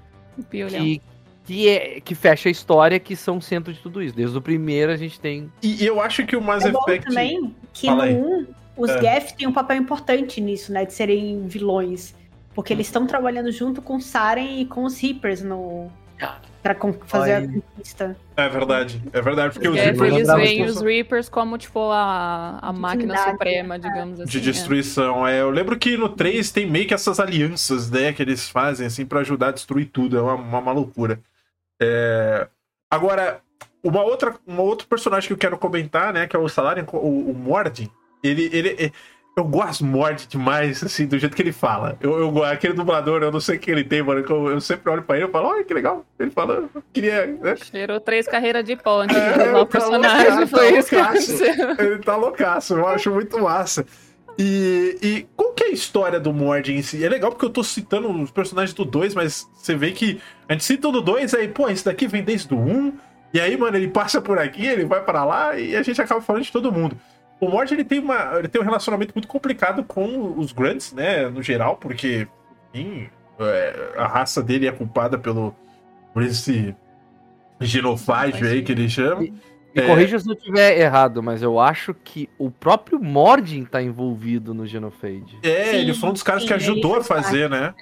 Piolhão. 0.50 0.80
que, 0.82 1.02
que, 1.46 1.68
é, 1.70 2.00
que 2.00 2.16
fecha 2.16 2.48
a 2.50 2.52
história, 2.52 3.00
que 3.00 3.16
são 3.16 3.38
o 3.38 3.42
centro 3.42 3.74
de 3.74 3.80
tudo 3.80 4.02
isso. 4.02 4.16
Desde 4.16 4.36
o 4.38 4.42
primeiro 4.42 4.92
a 4.92 4.98
gente 4.98 5.20
tem. 5.20 5.52
E 5.62 5.86
eu 5.86 6.02
acho 6.02 6.26
que 6.26 6.36
o 6.36 6.42
Mass 6.42 6.64
É 6.66 6.72
bom 6.72 6.80
Effect. 6.88 7.08
também 7.10 7.54
que 7.74 7.88
Fala 7.88 8.06
no 8.06 8.40
1, 8.42 8.48
os 8.78 8.90
É. 8.90 9.02
Geth 9.02 9.36
têm 9.38 9.48
um 9.48 9.52
papel 9.54 9.78
importante 9.78 10.40
nisso, 10.40 10.72
né? 10.72 10.86
De 10.86 10.94
serem 10.94 11.46
vilões. 11.48 12.16
Porque 12.56 12.74
eles 12.74 12.88
estão 12.88 13.06
trabalhando 13.06 13.52
junto 13.52 13.82
com 13.82 13.98
o 13.98 14.02
Saren 14.02 14.62
e 14.62 14.66
com 14.66 14.84
os 14.86 14.98
Reapers 15.00 15.42
no. 15.42 15.92
Pra 16.62 16.76
con- 16.76 16.94
fazer 17.08 17.34
Ai. 17.34 17.44
a 17.44 17.48
conquista. 17.48 18.18
É 18.38 18.48
verdade, 18.48 19.02
é 19.12 19.22
verdade, 19.22 19.54
porque 19.54 19.68
os 19.68 19.76
É, 19.78 19.86
Reapers 19.86 20.14
eles 20.14 20.28
veem 20.28 20.64
os 20.66 20.80
Reapers 20.82 21.28
como, 21.30 21.58
tipo, 21.58 21.80
a, 21.92 22.60
a 22.62 22.72
máquina 22.72 23.14
Divindade, 23.14 23.32
suprema, 23.32 23.80
digamos 23.80 24.20
assim. 24.20 24.30
de 24.32 24.38
é. 24.38 24.42
destruição. 24.42 25.28
É, 25.28 25.42
eu 25.42 25.50
lembro 25.50 25.78
que 25.78 25.98
no 25.98 26.10
3 26.10 26.52
tem 26.52 26.70
meio 26.70 26.88
que 26.88 26.94
essas 26.94 27.20
alianças, 27.20 27.90
né, 27.90 28.14
que 28.14 28.22
eles 28.22 28.48
fazem 28.48 28.86
assim 28.86 29.06
para 29.08 29.22
ajudar 29.22 29.48
a 29.48 29.52
destruir 29.52 29.86
tudo. 29.88 30.18
É 30.18 30.22
uma, 30.22 30.36
uma, 30.36 30.60
uma 30.60 30.72
loucura. 30.72 31.20
É, 31.82 32.48
Agora, 32.90 33.40
uma 33.84 34.04
outra, 34.04 34.36
um 34.46 34.60
outro 34.60 34.86
personagem 34.88 35.28
que 35.28 35.34
eu 35.34 35.38
quero 35.38 35.58
comentar, 35.58 36.14
né, 36.14 36.28
que 36.28 36.36
é 36.36 36.40
o 36.40 36.50
Salarian, 36.50 36.86
o, 36.92 37.32
o 37.32 37.34
Mord, 37.34 37.90
ele, 38.22 38.50
ele, 38.54 38.70
é- 38.78 38.92
eu 39.38 39.46
gosto 39.46 39.86
Mord 39.86 40.28
demais, 40.28 40.84
assim, 40.84 41.06
do 41.06 41.18
jeito 41.18 41.36
que 41.36 41.42
ele 41.42 41.52
fala. 41.54 41.98
Eu, 42.02 42.20
eu, 42.20 42.44
aquele 42.44 42.74
dublador, 42.74 43.24
eu 43.24 43.32
não 43.32 43.40
sei 43.40 43.56
o 43.56 43.60
que 43.60 43.72
ele 43.72 43.84
tem, 43.84 44.02
mano, 44.04 44.24
eu, 44.28 44.50
eu 44.52 44.62
sempre 44.62 44.90
olho 44.92 45.04
pra 45.04 45.16
ele 45.18 45.26
e 45.26 45.32
falo, 45.32 45.48
olha 45.48 45.64
que 45.64 45.74
legal. 45.74 46.06
Ele 46.20 46.32
fala, 46.32 46.70
eu 46.76 46.84
queria, 46.92 47.28
né? 47.28 47.56
Cheirou 47.56 48.00
três 48.00 48.28
carreiras 48.28 48.64
de 48.64 48.74
antes 48.86 49.16
É, 49.18 49.34
de 49.34 49.40
usar 49.40 49.60
o 49.60 49.66
tá 49.66 49.80
personagem. 49.80 50.30
loucaço, 50.30 50.48
Foi 50.48 50.60
tá 50.72 50.78
isso 50.78 50.90
que 50.90 50.96
loucaço. 50.96 51.32
aconteceu. 51.46 51.86
Ele 51.86 51.98
tá 52.00 52.16
loucaço, 52.16 52.74
eu 52.76 52.88
acho 52.88 53.12
muito 53.12 53.40
massa. 53.40 53.86
E, 54.38 54.98
e 55.02 55.28
qual 55.36 55.54
que 55.54 55.64
é 55.64 55.68
a 55.68 55.72
história 55.72 56.20
do 56.20 56.34
Mord 56.34 56.72
em 56.72 56.82
si? 56.82 57.04
É 57.04 57.10
legal 57.10 57.32
porque 57.32 57.46
eu 57.46 57.50
tô 57.50 57.64
citando 57.64 58.10
os 58.10 58.32
personagens 58.32 58.74
do 58.74 58.84
2, 58.86 59.14
mas 59.14 59.48
você 59.54 59.76
vê 59.76 59.92
que 59.92 60.20
a 60.48 60.54
gente 60.54 60.64
cita 60.64 60.88
o 60.88 60.92
do 60.92 61.02
2, 61.02 61.34
aí, 61.36 61.48
pô, 61.48 61.70
esse 61.70 61.86
daqui 61.86 62.08
vem 62.08 62.24
desde 62.24 62.54
o 62.54 62.58
1, 62.58 62.70
um, 62.70 62.94
e 63.34 63.40
aí, 63.40 63.56
mano, 63.58 63.78
ele 63.78 63.88
passa 63.88 64.20
por 64.22 64.38
aqui, 64.40 64.66
ele 64.66 64.86
vai 64.86 65.02
pra 65.04 65.24
lá, 65.24 65.58
e 65.58 65.76
a 65.76 65.84
gente 65.84 66.02
acaba 66.02 66.22
falando 66.22 66.44
de 66.44 66.52
todo 66.52 66.72
mundo. 66.72 66.98
O 67.42 67.50
Mord, 67.50 67.74
ele 67.74 67.84
tem, 67.84 68.00
uma, 68.00 68.38
ele 68.38 68.48
tem 68.48 68.62
um 68.62 68.64
relacionamento 68.64 69.14
muito 69.16 69.28
complicado 69.28 69.84
com 69.84 70.38
os 70.38 70.52
Grunts, 70.52 70.94
né, 70.94 71.28
no 71.28 71.42
geral, 71.42 71.76
porque, 71.76 72.28
enfim, 72.74 73.10
é, 73.40 73.94
a 73.98 74.08
raça 74.08 74.44
dele 74.44 74.68
é 74.68 74.72
culpada 74.72 75.18
pelo, 75.18 75.56
por 76.14 76.22
esse 76.22 76.76
genofágio 77.60 78.48
aí 78.48 78.62
que 78.62 78.72
ele 78.72 78.88
chama. 78.88 79.22
Me 79.22 79.34
É. 79.74 79.88
corrija 79.88 80.20
se 80.20 80.30
eu 80.30 80.34
estiver 80.34 80.78
errado, 80.80 81.24
mas 81.24 81.42
eu 81.42 81.60
acho 81.60 81.94
que 81.94 82.30
o 82.38 82.52
próprio 82.52 83.00
Mordin 83.02 83.64
tá 83.64 83.82
envolvido 83.82 84.54
no 84.54 84.66
Genofade. 84.68 85.40
É, 85.42 85.66
Sim, 85.72 85.78
ele 85.78 85.94
foi 85.94 86.10
um 86.10 86.14
dos 86.14 86.24
caras 86.24 86.42
sim, 86.42 86.48
que 86.50 86.54
ajudou 86.54 86.98
a 86.98 87.04
fazer, 87.04 87.50
né? 87.50 87.74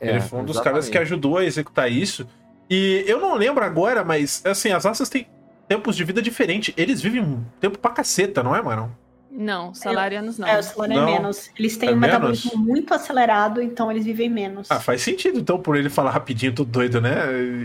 É, 0.00 0.10
ele 0.10 0.20
foi 0.20 0.40
um 0.40 0.44
dos 0.44 0.58
caras 0.58 0.86
que 0.86 0.90
exatamente. 0.90 1.12
ajudou 1.12 1.38
a 1.38 1.44
executar 1.44 1.90
isso. 1.90 2.26
E 2.68 3.04
eu 3.06 3.20
não 3.20 3.36
lembro 3.36 3.64
agora, 3.64 4.04
mas 4.04 4.42
assim, 4.44 4.72
as 4.72 4.84
raças 4.84 5.08
têm 5.08 5.28
tempos 5.72 5.96
de 5.96 6.04
vida 6.04 6.20
diferentes. 6.20 6.74
Eles 6.76 7.00
vivem 7.00 7.20
um 7.22 7.42
tempo 7.60 7.78
pra 7.78 7.90
caceta, 7.90 8.42
não 8.42 8.54
é, 8.54 8.60
mano? 8.62 8.94
Não, 9.30 9.72
salarianos 9.72 10.38
não. 10.38 10.46
É, 10.46 10.58
o 10.58 10.62
salário 10.62 10.94
Não. 10.94 11.08
é 11.08 11.12
menos. 11.12 11.50
Eles 11.58 11.78
têm 11.78 11.88
É 11.88 11.92
um 11.92 11.96
metabolismo 11.96 12.50
menos? 12.52 12.66
muito 12.68 12.92
acelerado, 12.92 13.62
então 13.62 13.90
eles 13.90 14.04
vivem 14.04 14.28
menos. 14.28 14.70
Ah, 14.70 14.78
faz 14.78 15.00
sentido, 15.00 15.38
então, 15.38 15.58
por 15.58 15.74
ele 15.74 15.88
falar 15.88 16.10
rapidinho, 16.10 16.54
tudo 16.54 16.70
doido, 16.70 17.00
né? 17.00 17.14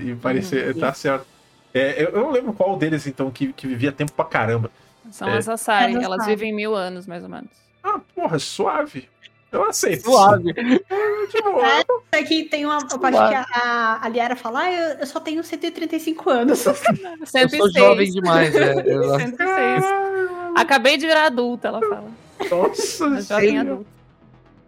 E 0.05 0.15
parecer. 0.15 0.73
Uhum. 0.73 0.79
Tá 0.79 0.93
certo. 0.93 1.25
É, 1.73 2.01
eu, 2.01 2.09
eu 2.11 2.21
não 2.21 2.31
lembro 2.31 2.53
qual 2.53 2.77
deles, 2.77 3.05
então, 3.05 3.29
que, 3.29 3.51
que 3.51 3.67
vivia 3.67 3.91
tempo 3.91 4.13
pra 4.13 4.23
caramba. 4.23 4.71
São 5.11 5.27
É. 5.27 5.37
as 5.37 5.49
Asari. 5.49 5.97
As 5.97 6.03
Elas 6.05 6.25
vivem 6.25 6.53
mil 6.53 6.73
anos, 6.73 7.05
mais 7.05 7.21
ou 7.23 7.29
menos. 7.29 7.49
Ah, 7.83 7.99
porra, 8.15 8.39
suave. 8.39 9.09
Eu 9.51 9.63
aceito. 9.65 10.03
Suave. 10.03 10.53
De 10.53 11.41
boa. 11.41 11.83
É 12.11 12.23
que 12.23 12.43
tem 12.45 12.65
uma, 12.65 12.77
uma 12.77 12.99
parte 12.99 13.17
que 13.17 13.59
a, 13.59 13.99
a, 14.01 14.09
Liara 14.09 14.35
fala, 14.35 14.61
ah, 14.61 14.71
eu, 14.71 14.99
eu 14.99 15.07
só 15.07 15.19
tenho 15.19 15.43
135 15.43 16.29
anos. 16.29 16.65
Eu 16.65 16.73
106. 16.73 17.57
sou 17.57 17.71
jovem 17.71 18.11
demais, 18.11 18.55
é. 18.55 18.71
exato. 18.71 19.19
106. 19.19 19.39
Ah, 19.47 20.53
Acabei 20.55 20.97
de 20.97 21.05
virar 21.07 21.25
adulta, 21.25 21.67
ela 21.69 21.79
fala. 21.81 22.11
Nossa, 22.49 23.21
jovem 23.21 23.59
adulta. 23.59 23.85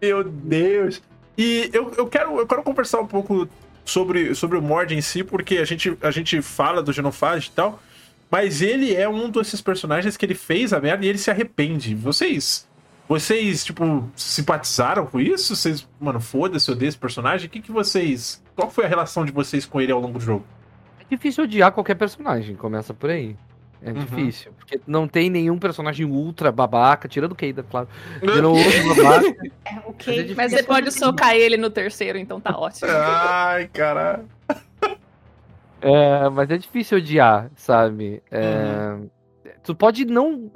Meu 0.00 0.24
Deus. 0.24 1.02
E 1.36 1.70
eu, 1.72 1.92
eu, 1.96 2.06
quero, 2.06 2.38
eu 2.38 2.46
quero 2.46 2.62
conversar 2.62 3.00
um 3.00 3.06
pouco 3.06 3.48
sobre, 3.84 4.34
sobre 4.34 4.56
o 4.58 4.62
Mord 4.62 4.94
em 4.94 5.00
si, 5.00 5.22
porque 5.22 5.58
a 5.58 5.64
gente, 5.64 5.96
a 6.00 6.10
gente 6.10 6.40
fala 6.40 6.82
do 6.82 6.92
Genofage 6.92 7.48
e 7.48 7.52
tal, 7.52 7.82
mas 8.30 8.62
ele 8.62 8.94
é 8.94 9.08
um 9.08 9.28
desses 9.30 9.60
personagens 9.60 10.16
que 10.16 10.24
ele 10.24 10.34
fez 10.34 10.72
a 10.72 10.80
merda 10.80 11.04
e 11.04 11.08
ele 11.08 11.18
se 11.18 11.30
arrepende. 11.30 11.94
Vocês. 11.94 12.68
Vocês, 13.10 13.64
tipo, 13.64 14.08
simpatizaram 14.14 15.04
com 15.04 15.18
isso? 15.18 15.56
Vocês, 15.56 15.84
mano, 15.98 16.20
foda-se, 16.20 16.68
eu 16.70 16.76
odeio 16.76 16.88
esse 16.90 16.96
personagem. 16.96 17.48
O 17.48 17.50
que, 17.50 17.60
que 17.60 17.72
vocês. 17.72 18.40
Qual 18.54 18.70
foi 18.70 18.84
a 18.84 18.88
relação 18.88 19.24
de 19.24 19.32
vocês 19.32 19.66
com 19.66 19.80
ele 19.80 19.90
ao 19.90 19.98
longo 19.98 20.20
do 20.20 20.24
jogo? 20.24 20.44
É 21.00 21.04
difícil 21.10 21.42
odiar 21.42 21.72
qualquer 21.72 21.96
personagem, 21.96 22.54
começa 22.54 22.94
por 22.94 23.10
aí. 23.10 23.34
É 23.82 23.90
Uhum. 23.90 23.98
difícil, 23.98 24.52
porque 24.56 24.80
não 24.86 25.08
tem 25.08 25.28
nenhum 25.28 25.58
personagem 25.58 26.06
ultra 26.06 26.52
babaca, 26.52 27.08
tirando 27.08 27.32
o 27.32 27.34
Keida, 27.34 27.64
claro. 27.64 27.88
Tirando 28.20 28.52
o 28.52 28.94
babaca. 28.94 29.36
É, 30.06 30.34
Mas 30.36 30.52
é 30.52 30.58
você 30.58 30.62
pode 30.62 30.92
socar 30.92 31.34
ele 31.34 31.56
no 31.56 31.68
terceiro, 31.68 32.16
então 32.16 32.40
tá 32.40 32.56
ótimo. 32.56 32.88
Ai, 32.92 33.66
caralho. 33.72 34.24
É, 35.80 36.28
mas 36.28 36.48
é 36.48 36.58
difícil 36.58 36.98
odiar, 36.98 37.50
sabe? 37.56 38.22
É, 38.30 38.98
Tu 39.64 39.74
pode 39.74 40.04
não. 40.04 40.50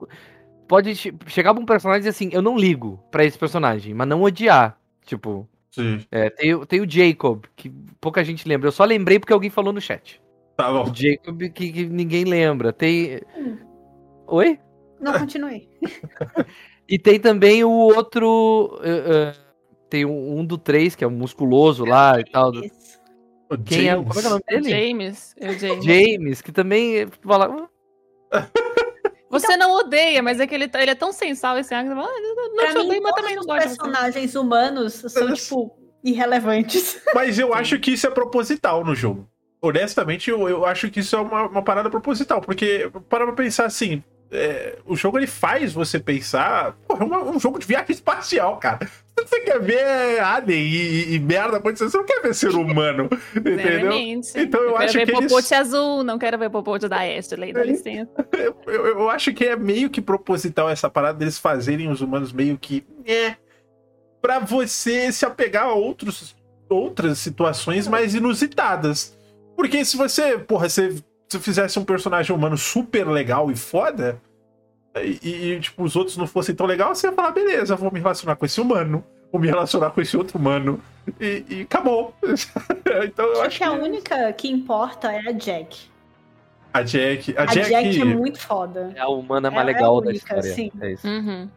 Pode 0.68 0.94
che- 0.96 1.12
chegar 1.26 1.52
pra 1.54 1.62
um 1.62 1.66
personagem 1.66 1.98
e 1.98 2.00
dizer 2.02 2.10
assim, 2.10 2.30
eu 2.32 2.40
não 2.42 2.56
ligo 2.56 2.98
pra 3.10 3.24
esse 3.24 3.38
personagem, 3.38 3.92
mas 3.94 4.08
não 4.08 4.22
odiar. 4.22 4.78
Tipo, 5.04 5.48
Sim, 5.70 6.00
é, 6.10 6.30
tem, 6.30 6.54
o- 6.54 6.64
tem 6.64 6.80
o 6.80 6.90
Jacob, 6.90 7.44
que 7.56 7.70
pouca 8.00 8.24
gente 8.24 8.48
lembra. 8.48 8.68
Eu 8.68 8.72
só 8.72 8.84
lembrei 8.84 9.18
porque 9.18 9.32
alguém 9.32 9.50
falou 9.50 9.72
no 9.72 9.80
chat. 9.80 10.22
tá 10.56 10.70
bom. 10.72 10.84
O 10.90 10.94
Jacob 10.94 11.38
que, 11.52 11.72
que 11.72 11.84
ninguém 11.86 12.24
lembra. 12.24 12.72
Tem. 12.72 13.20
Oi? 14.26 14.58
Não, 15.00 15.12
continue. 15.18 15.68
E 16.86 16.98
tem 16.98 17.18
também 17.18 17.64
o 17.64 17.70
outro. 17.70 18.78
eh, 18.82 19.32
tem 19.88 20.04
um, 20.04 20.38
um 20.40 20.44
do 20.44 20.58
3, 20.58 20.94
que 20.94 21.02
é 21.02 21.06
o 21.06 21.10
musculoso 21.10 21.82
lá 21.82 22.20
e 22.20 22.24
tal. 22.24 22.52
do- 22.52 22.62
Isso. 22.62 23.00
O 23.50 23.56
Quem 23.56 23.88
é, 23.88 23.96
o- 23.96 24.04
James. 24.04 24.08
como 24.08 24.18
é 24.18 24.22
que 24.22 24.26
é 24.26 24.28
o 24.28 24.30
nome 24.32 24.42
É 24.48 24.60
dele? 24.60 24.70
James. 24.70 25.34
É 25.40 25.48
o 25.50 25.58
James. 25.58 25.84
James, 25.84 26.42
que 26.42 26.52
também 26.52 27.06
fala. 27.22 27.68
"Ah, 29.36 29.40
Você 29.40 29.56
não 29.56 29.72
odeia, 29.72 30.22
mas 30.22 30.40
é 30.40 30.46
que 30.46 30.54
ele, 30.54 30.68
tá- 30.68 30.80
ele 30.82 30.90
é 30.90 30.94
tão 30.94 31.12
sensal 31.12 31.58
esse 31.58 31.74
águia. 31.74 31.92
Ah, 31.92 31.96
eu 31.96 32.54
não 32.54 32.66
te 32.68 32.74
mim, 32.74 32.86
odeio, 32.86 33.02
mas 33.02 33.12
todos 33.12 33.20
também 33.22 33.34
não 33.36 33.40
os 33.42 33.46
gosto. 33.46 33.62
você. 33.68 33.76
personagens 33.76 34.34
humanos 34.34 34.92
são, 34.94 35.32
tipo, 35.32 35.76
irrelevantes. 36.02 37.00
Mas 37.14 37.38
eu 37.38 37.52
acho 37.54 37.78
que 37.78 37.92
isso 37.92 38.06
é 38.06 38.10
proposital 38.10 38.84
no 38.84 38.94
jogo. 38.94 39.28
Honestamente, 39.62 40.28
eu, 40.30 40.46
eu 40.48 40.64
acho 40.66 40.90
que 40.90 41.00
isso 41.00 41.16
é 41.16 41.20
uma, 41.20 41.48
uma 41.48 41.62
parada 41.62 41.88
proposital, 41.88 42.40
porque 42.40 42.90
para 43.08 43.24
pra 43.24 43.34
pensar 43.34 43.64
assim, 43.64 44.02
é, 44.34 44.76
o 44.84 44.96
jogo 44.96 45.18
ele 45.18 45.26
faz 45.26 45.72
você 45.72 45.98
pensar, 45.98 46.72
porra, 46.88 47.02
é 47.04 47.06
uma- 47.06 47.22
um 47.22 47.38
jogo 47.38 47.58
de 47.58 47.66
viagem 47.66 47.92
espacial, 47.92 48.56
cara. 48.58 48.86
Você 49.16 49.40
quer 49.42 49.60
ver 49.60 50.18
alien 50.20 50.60
e, 50.60 51.14
e 51.14 51.18
merda 51.20 51.58
acontecendo, 51.58 51.88
você 51.90 51.96
não 51.98 52.04
quer 52.04 52.20
ver 52.20 52.34
ser 52.34 52.50
humano, 52.50 53.08
entendeu? 53.36 53.92
Então 54.42 54.60
eu 54.60 54.72
quero 54.72 54.84
acho 54.84 54.92
ver 54.98 55.06
que 55.06 55.12
eles- 55.16 55.32
popote 55.32 55.54
azul, 55.54 56.02
não 56.02 56.18
quero 56.18 56.36
ver 56.36 56.50
popote 56.50 56.88
da 56.88 56.98
Ashley, 56.98 57.52
dá 57.52 57.62
licença. 57.62 58.10
Eu, 58.36 58.56
eu- 58.66 58.86
eu 58.86 59.10
acho 59.10 59.32
que 59.32 59.44
é 59.46 59.54
meio 59.56 59.88
que 59.88 60.00
proposital 60.02 60.68
essa 60.68 60.90
parada 60.90 61.16
deles 61.18 61.38
fazerem 61.38 61.88
os 61.88 62.00
humanos 62.00 62.32
meio 62.32 62.58
que. 62.58 62.84
É. 63.06 63.36
Pra 64.20 64.38
você 64.40 65.12
se 65.12 65.24
apegar 65.24 65.64
a 65.66 65.72
outros, 65.74 66.34
outras 66.68 67.18
situações 67.18 67.86
mais 67.86 68.14
inusitadas. 68.14 69.16
Porque 69.56 69.84
se 69.84 69.96
você, 69.96 70.36
porra, 70.38 70.68
se 71.28 71.38
fizesse 71.38 71.78
um 71.78 71.84
personagem 71.84 72.34
humano 72.34 72.56
super 72.56 73.06
legal 73.08 73.50
e 73.50 73.56
foda. 73.56 74.20
E, 74.96 75.52
e, 75.54 75.60
tipo, 75.60 75.82
os 75.82 75.96
outros 75.96 76.16
não 76.16 76.26
fossem 76.26 76.54
tão 76.54 76.66
legais, 76.66 76.98
você 76.98 77.08
ia 77.08 77.12
falar, 77.12 77.32
beleza, 77.32 77.74
vou 77.74 77.90
me 77.92 77.98
relacionar 77.98 78.36
com 78.36 78.46
esse 78.46 78.60
humano. 78.60 79.04
vou 79.32 79.40
me 79.40 79.48
relacionar 79.48 79.90
com 79.90 80.00
esse 80.00 80.16
outro 80.16 80.38
humano. 80.38 80.80
E, 81.20 81.44
e 81.48 81.60
acabou. 81.62 82.14
então 83.04 83.24
eu 83.26 83.32
Acho 83.32 83.42
acho 83.42 83.58
que 83.58 83.64
a 83.64 83.72
única 83.72 84.32
que 84.34 84.48
importa 84.48 85.12
é 85.12 85.28
a 85.28 85.32
Jack. 85.32 85.90
a 86.72 86.82
Jack. 86.82 87.34
A, 87.36 87.42
A 87.42 87.46
Jack, 87.46 87.68
Jack, 87.70 88.00
é 88.00 88.04
muito 88.04 88.38
foda. 88.40 88.92
É 88.94 89.00
a 89.00 89.08
humana 89.08 89.50
mais 89.50 89.66
É- 89.66 89.70
é 89.70 89.74
legal 89.74 89.98
a 89.98 90.00
da 90.02 90.06
única, 90.10 90.24
história. 90.38 90.54
sim. 90.54 90.70
É 90.80 90.92
isso. 90.92 91.06
Uhum. 91.08 91.48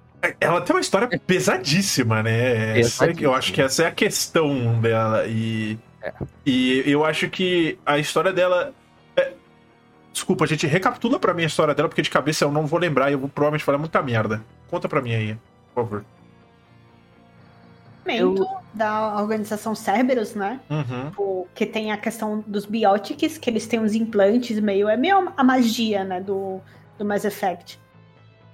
ela 0.41 0.61
tem 0.61 0.75
uma 0.75 0.81
história 0.81 1.07
pesadíssima, 1.19 2.23
né? 2.23 2.79
Essa 2.79 3.05
é 3.05 3.13
que- 3.13 3.23
eu 3.23 3.33
acho 3.35 3.53
que 3.53 3.61
essa 3.61 3.83
é 3.83 3.87
a 3.87 3.91
questão 3.91 4.81
dela. 4.81 5.27
E, 5.27 5.77
É. 6.01 6.11
e 6.43 6.83
eu 6.87 7.05
acho 7.05 7.29
que 7.29 7.77
a 7.85 7.99
história 7.99 8.33
dela. 8.33 8.73
Desculpa, 10.17 10.47
gente, 10.47 10.65
recapitula 10.65 11.19
pra 11.19 11.31
mim 11.31 11.43
a 11.43 11.45
história 11.45 11.75
dela, 11.75 11.87
porque 11.87 12.01
de 12.01 12.09
cabeça 12.09 12.43
eu 12.43 12.51
não 12.51 12.65
vou 12.65 12.79
lembrar 12.79 13.11
e 13.11 13.13
eu 13.13 13.19
vou 13.19 13.29
provavelmente 13.29 13.63
falar 13.63 13.77
muita 13.77 14.01
merda. 14.01 14.43
Conta 14.67 14.89
pra 14.89 14.99
mim 14.99 15.13
aí, 15.13 15.37
por 15.75 15.83
favor. 15.83 16.05
Momento 18.03 18.47
da 18.73 19.21
organização 19.21 19.75
Cerberus, 19.75 20.33
né? 20.33 20.59
Uhum. 20.71 21.09
Tipo, 21.11 21.47
que 21.53 21.67
tem 21.67 21.91
a 21.91 21.97
questão 21.97 22.43
dos 22.47 22.65
biotics, 22.65 23.37
que 23.37 23.47
eles 23.47 23.67
têm 23.67 23.79
uns 23.79 23.93
implantes 23.93 24.59
meio. 24.59 24.89
É 24.89 24.97
meio 24.97 25.31
a 25.37 25.43
magia, 25.43 26.03
né? 26.03 26.19
Do, 26.19 26.61
do 26.97 27.05
Mass 27.05 27.23
Effect. 27.23 27.79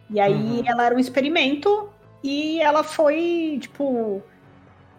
E 0.10 0.19
aí 0.19 0.34
Uhum. 0.34 0.64
ela 0.65 0.85
era 0.85 0.94
um 0.94 0.99
experimento 0.99 1.88
e 2.22 2.60
ela 2.60 2.84
foi, 2.84 3.57
tipo. 3.61 4.22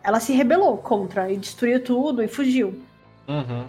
Ela 0.02 0.18
se 0.18 0.32
rebelou 0.32 0.78
contra 0.78 1.30
e 1.30 1.36
destruiu 1.36 1.84
tudo 1.84 2.22
e 2.22 2.28
fugiu. 2.28 2.80
Uhum. 3.28 3.66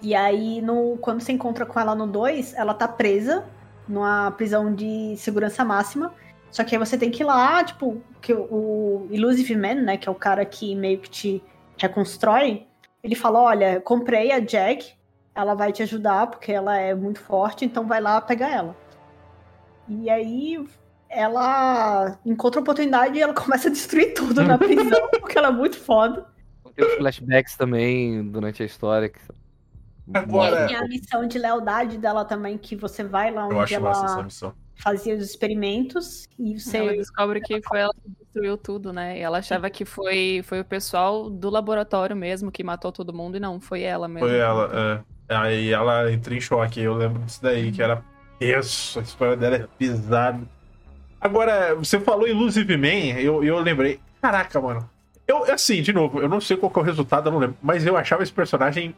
E 0.00 0.14
aí, 0.14 0.60
no, 0.60 0.96
quando 0.98 1.20
você 1.20 1.32
encontra 1.32 1.66
com 1.66 1.78
ela 1.78 1.94
no 1.94 2.06
2, 2.06 2.54
ela 2.54 2.72
tá 2.72 2.86
presa 2.86 3.44
numa 3.88 4.30
prisão 4.32 4.72
de 4.72 5.16
segurança 5.16 5.64
máxima. 5.64 6.14
Só 6.50 6.64
que 6.64 6.74
aí 6.74 6.78
você 6.78 6.96
tem 6.96 7.10
que 7.10 7.22
ir 7.22 7.26
lá, 7.26 7.62
tipo, 7.64 8.00
que 8.20 8.32
o, 8.32 9.06
Illusive 9.10 9.56
Man, 9.56 9.82
né, 9.82 9.96
que 9.96 10.08
é 10.08 10.12
o 10.12 10.14
cara 10.14 10.44
que 10.44 10.74
meio 10.74 10.98
que 10.98 11.10
te 11.10 11.42
reconstrói, 11.76 12.66
ele 13.02 13.14
fala: 13.14 13.40
Olha, 13.40 13.80
comprei 13.80 14.32
a 14.32 14.40
Jack, 14.40 14.94
ela 15.34 15.54
vai 15.54 15.72
te 15.72 15.82
ajudar 15.82 16.28
porque 16.28 16.52
ela 16.52 16.76
é 16.78 16.94
muito 16.94 17.20
forte, 17.20 17.64
então 17.64 17.86
vai 17.86 18.00
lá 18.00 18.20
pegar 18.20 18.50
ela. 18.50 18.76
E 19.88 20.08
aí 20.08 20.64
ela 21.08 22.18
encontra 22.24 22.60
a 22.60 22.62
oportunidade 22.62 23.18
e 23.18 23.22
ela 23.22 23.32
começa 23.34 23.68
a 23.68 23.72
destruir 23.72 24.14
tudo 24.14 24.42
na 24.42 24.58
prisão, 24.58 25.08
porque 25.20 25.38
ela 25.38 25.48
é 25.48 25.52
muito 25.52 25.78
foda. 25.78 26.26
Tem 26.74 26.96
flashbacks 26.96 27.56
também 27.56 28.28
durante 28.30 28.62
a 28.62 28.66
história. 28.66 29.08
Que... 29.08 29.18
Agora- 30.14 30.64
E 30.64 30.68
tem 30.68 30.76
a 30.76 30.82
missão 30.88 31.26
de 31.26 31.38
lealdade 31.38 31.98
dela 31.98 32.24
também, 32.24 32.56
que 32.56 32.74
você 32.76 33.02
vai 33.04 33.30
lá 33.30 33.42
Eu 33.48 33.56
onde 33.58 33.74
acho 33.74 33.84
massa 33.84 34.04
essa 34.04 34.14
ela 34.14 34.22
missão. 34.22 34.52
fazia 34.76 35.14
os 35.14 35.22
experimentos 35.22 36.26
e 36.38 36.52
Ela 36.52 36.58
você. 36.60 36.96
descobre 36.96 37.40
que 37.40 37.60
foi 37.62 37.80
ela 37.80 37.92
que 37.94 38.10
destruiu 38.24 38.56
tudo, 38.56 38.92
né? 38.92 39.18
E 39.18 39.20
ela 39.20 39.38
achava 39.38 39.68
que 39.68 39.84
foi, 39.84 40.40
foi 40.44 40.60
o 40.60 40.64
pessoal 40.64 41.28
do 41.28 41.50
laboratório 41.50 42.16
mesmo 42.16 42.50
que 42.52 42.62
matou 42.64 42.90
todo 42.92 43.12
mundo, 43.12 43.36
e 43.36 43.40
não, 43.40 43.60
foi 43.60 43.82
ela 43.82 44.06
mesmo. 44.08 44.28
Foi 44.28 44.38
ela, 44.38 44.70
é. 45.28 45.34
Aí 45.34 45.70
ela 45.72 46.10
entra 46.10 46.34
em 46.34 46.40
choque. 46.40 46.80
Eu 46.80 46.94
lembro 46.94 47.20
disso 47.24 47.42
daí, 47.42 47.70
que 47.70 47.82
era 47.82 48.02
tenso. 48.38 48.98
A 48.98 49.02
história 49.02 49.36
dela 49.36 49.56
é 49.56 49.66
pesada. 49.78 50.40
Agora, 51.20 51.74
você 51.74 51.98
falou 52.00 52.26
Illusive 52.28 52.76
Man, 52.76 53.18
eu, 53.20 53.42
eu 53.44 53.58
lembrei. 53.58 54.00
Caraca, 54.22 54.60
mano. 54.60 54.88
Eu, 55.26 55.44
assim, 55.52 55.82
de 55.82 55.92
novo, 55.92 56.20
eu 56.20 56.28
não 56.28 56.40
sei 56.40 56.56
qual 56.56 56.70
que 56.72 56.78
é 56.78 56.82
o 56.82 56.84
resultado, 56.84 57.26
eu 57.28 57.32
não 57.32 57.38
lembro. 57.38 57.56
Mas 57.60 57.84
eu 57.84 57.96
achava 57.96 58.22
esse 58.22 58.32
personagem. 58.32 58.94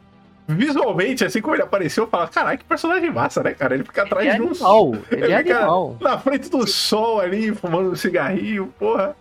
Visualmente, 0.55 1.23
assim 1.25 1.41
como 1.41 1.55
ele 1.55 1.63
apareceu, 1.63 2.03
eu 2.05 2.09
falava, 2.09 2.29
caralho, 2.31 2.57
que 2.57 2.63
personagem 2.65 3.11
massa, 3.11 3.41
né, 3.43 3.53
cara? 3.53 3.73
Ele 3.75 3.83
fica 3.83 4.03
atrás 4.03 4.25
Ele 4.25 4.35
é 4.35 4.37
de 4.37 4.41
um 4.41 4.47
animal. 4.51 4.95
Ele 5.11 5.31
é 5.33 5.37
fica 5.39 5.57
animal. 5.57 5.97
na 6.01 6.17
frente 6.17 6.49
do 6.49 6.67
sol 6.67 7.19
ali, 7.19 7.53
fumando 7.53 7.91
um 7.91 7.95
cigarrinho, 7.95 8.67
porra. 8.79 9.15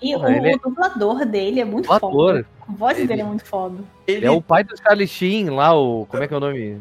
E 0.00 0.12
Porra, 0.12 0.28
o, 0.28 0.32
ele 0.32 0.50
é- 0.52 0.54
o 0.56 0.58
dublador 0.58 1.24
dele 1.26 1.60
é 1.60 1.64
muito 1.64 1.88
O 1.88 1.92
ator. 1.92 2.10
foda. 2.12 2.46
A 2.68 2.72
voz 2.72 2.98
Ele- 2.98 3.06
dele 3.08 3.20
é 3.22 3.24
muito 3.24 3.44
foda. 3.44 3.76
Ele 4.06 4.18
Ele 4.18 4.26
é 4.26 4.30
o 4.30 4.42
pai 4.42 4.62
do 4.62 4.76
Charlie 4.76 5.08
Sheen 5.08 5.50
lá, 5.50 5.74
o. 5.74 6.06
Como 6.06 6.22
é 6.22 6.28
que 6.28 6.34
é 6.34 6.36
o 6.36 6.40
nome? 6.40 6.80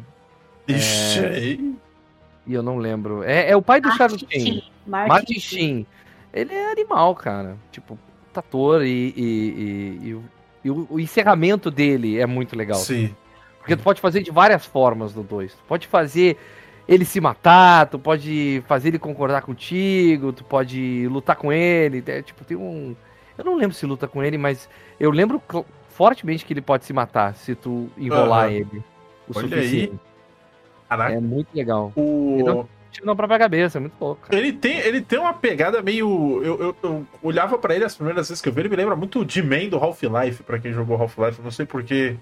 Ixi, 0.67 1.19
aí. 1.19 1.75
E 2.45 2.53
eu 2.53 2.61
não 2.61 2.77
lembro. 2.77 3.23
É, 3.23 3.49
é 3.51 3.55
o 3.55 3.61
pai 3.61 3.79
do 3.81 3.89
Charlie 3.93 4.19
Martin 4.21 4.39
Sheen. 4.39 4.63
Martin 4.85 5.09
Martin 5.09 5.39
Sheen. 5.39 5.87
Ele 6.33 6.53
é 6.53 6.71
animal, 6.71 7.15
cara. 7.15 7.55
Tipo, 7.71 7.97
ator 8.35 8.83
e, 8.85 9.13
e, 9.15 9.23
e- 9.23 10.07
e 10.09 10.13
o- 10.13 10.23
e 10.63 10.69
o, 10.69 10.87
o 10.91 10.99
encerramento 10.99 11.71
dele 11.71 12.19
é 12.19 12.25
muito 12.27 12.55
legal. 12.55 12.77
Sim. 12.77 13.15
Porque 13.67 13.75
tu 13.75 13.83
pode 13.83 13.99
fazer 13.99 14.21
de 14.23 14.31
várias 14.31 14.65
formas 14.65 15.13
no 15.13 15.23
2. 15.23 15.53
Tu 15.53 15.63
pode 15.67 15.87
fazer 15.87 16.37
ele 16.87 17.03
se 17.03 17.19
matar, 17.19 17.87
tu 17.87 17.99
pode 17.99 18.63
fazer 18.65 18.87
ele 18.87 18.97
concordar 18.97 19.41
contigo, 19.41 20.31
tu 20.31 20.45
pode 20.45 21.05
lutar 21.09 21.35
com 21.35 21.51
ele. 21.51 22.01
é, 22.07 22.21
tipo, 22.21 22.45
tem 22.45 22.55
um. 22.55 22.95
Eu 23.37 23.43
não 23.43 23.55
lembro 23.55 23.75
se 23.75 23.85
luta 23.85 24.07
com 24.07 24.23
ele, 24.23 24.37
mas 24.37 24.69
eu 24.97 25.11
lembro 25.11 25.41
fortemente 25.89 26.45
que 26.45 26.53
ele 26.53 26.61
pode 26.61 26.85
se 26.85 26.93
matar 26.93 27.35
se 27.35 27.55
tu 27.55 27.89
enrolar 27.97 28.45
Aham. 28.45 28.51
ele. 28.53 28.83
O 29.27 29.37
Olha 29.37 29.49
suficiente. 29.49 29.99
Caraca. 30.87 31.13
É 31.13 31.19
muito 31.19 31.49
legal. 31.53 31.91
O... 31.95 32.37
Então- 32.39 32.69
Tiro 32.89 33.05
na 33.05 33.15
própria 33.15 33.37
cabeça, 33.37 33.77
é 33.77 33.81
muito 33.81 33.95
louco. 33.99 34.21
cara. 34.21 34.39
Ele 34.39 34.53
tem, 34.53 34.79
ele 34.79 35.01
tem 35.01 35.19
uma 35.19 35.33
pegada 35.33 35.81
meio. 35.81 36.41
Eu, 36.41 36.57
eu, 36.59 36.75
eu 36.81 37.05
olhava 37.21 37.57
pra 37.57 37.75
ele 37.75 37.83
as 37.83 37.93
primeiras 37.93 38.29
vezes 38.29 38.41
que 38.41 38.47
eu 38.47 38.53
vi, 38.53 38.61
ele 38.61 38.69
me 38.69 38.77
lembra 38.77 38.95
muito 38.95 39.19
o 39.19 39.25
D-Man 39.25 39.67
do 39.67 39.77
Half-Life, 39.77 40.41
pra 40.43 40.57
quem 40.57 40.71
jogou 40.71 40.95
Half-Life, 40.99 41.41
não 41.41 41.51
sei 41.51 41.65
porque. 41.65 42.15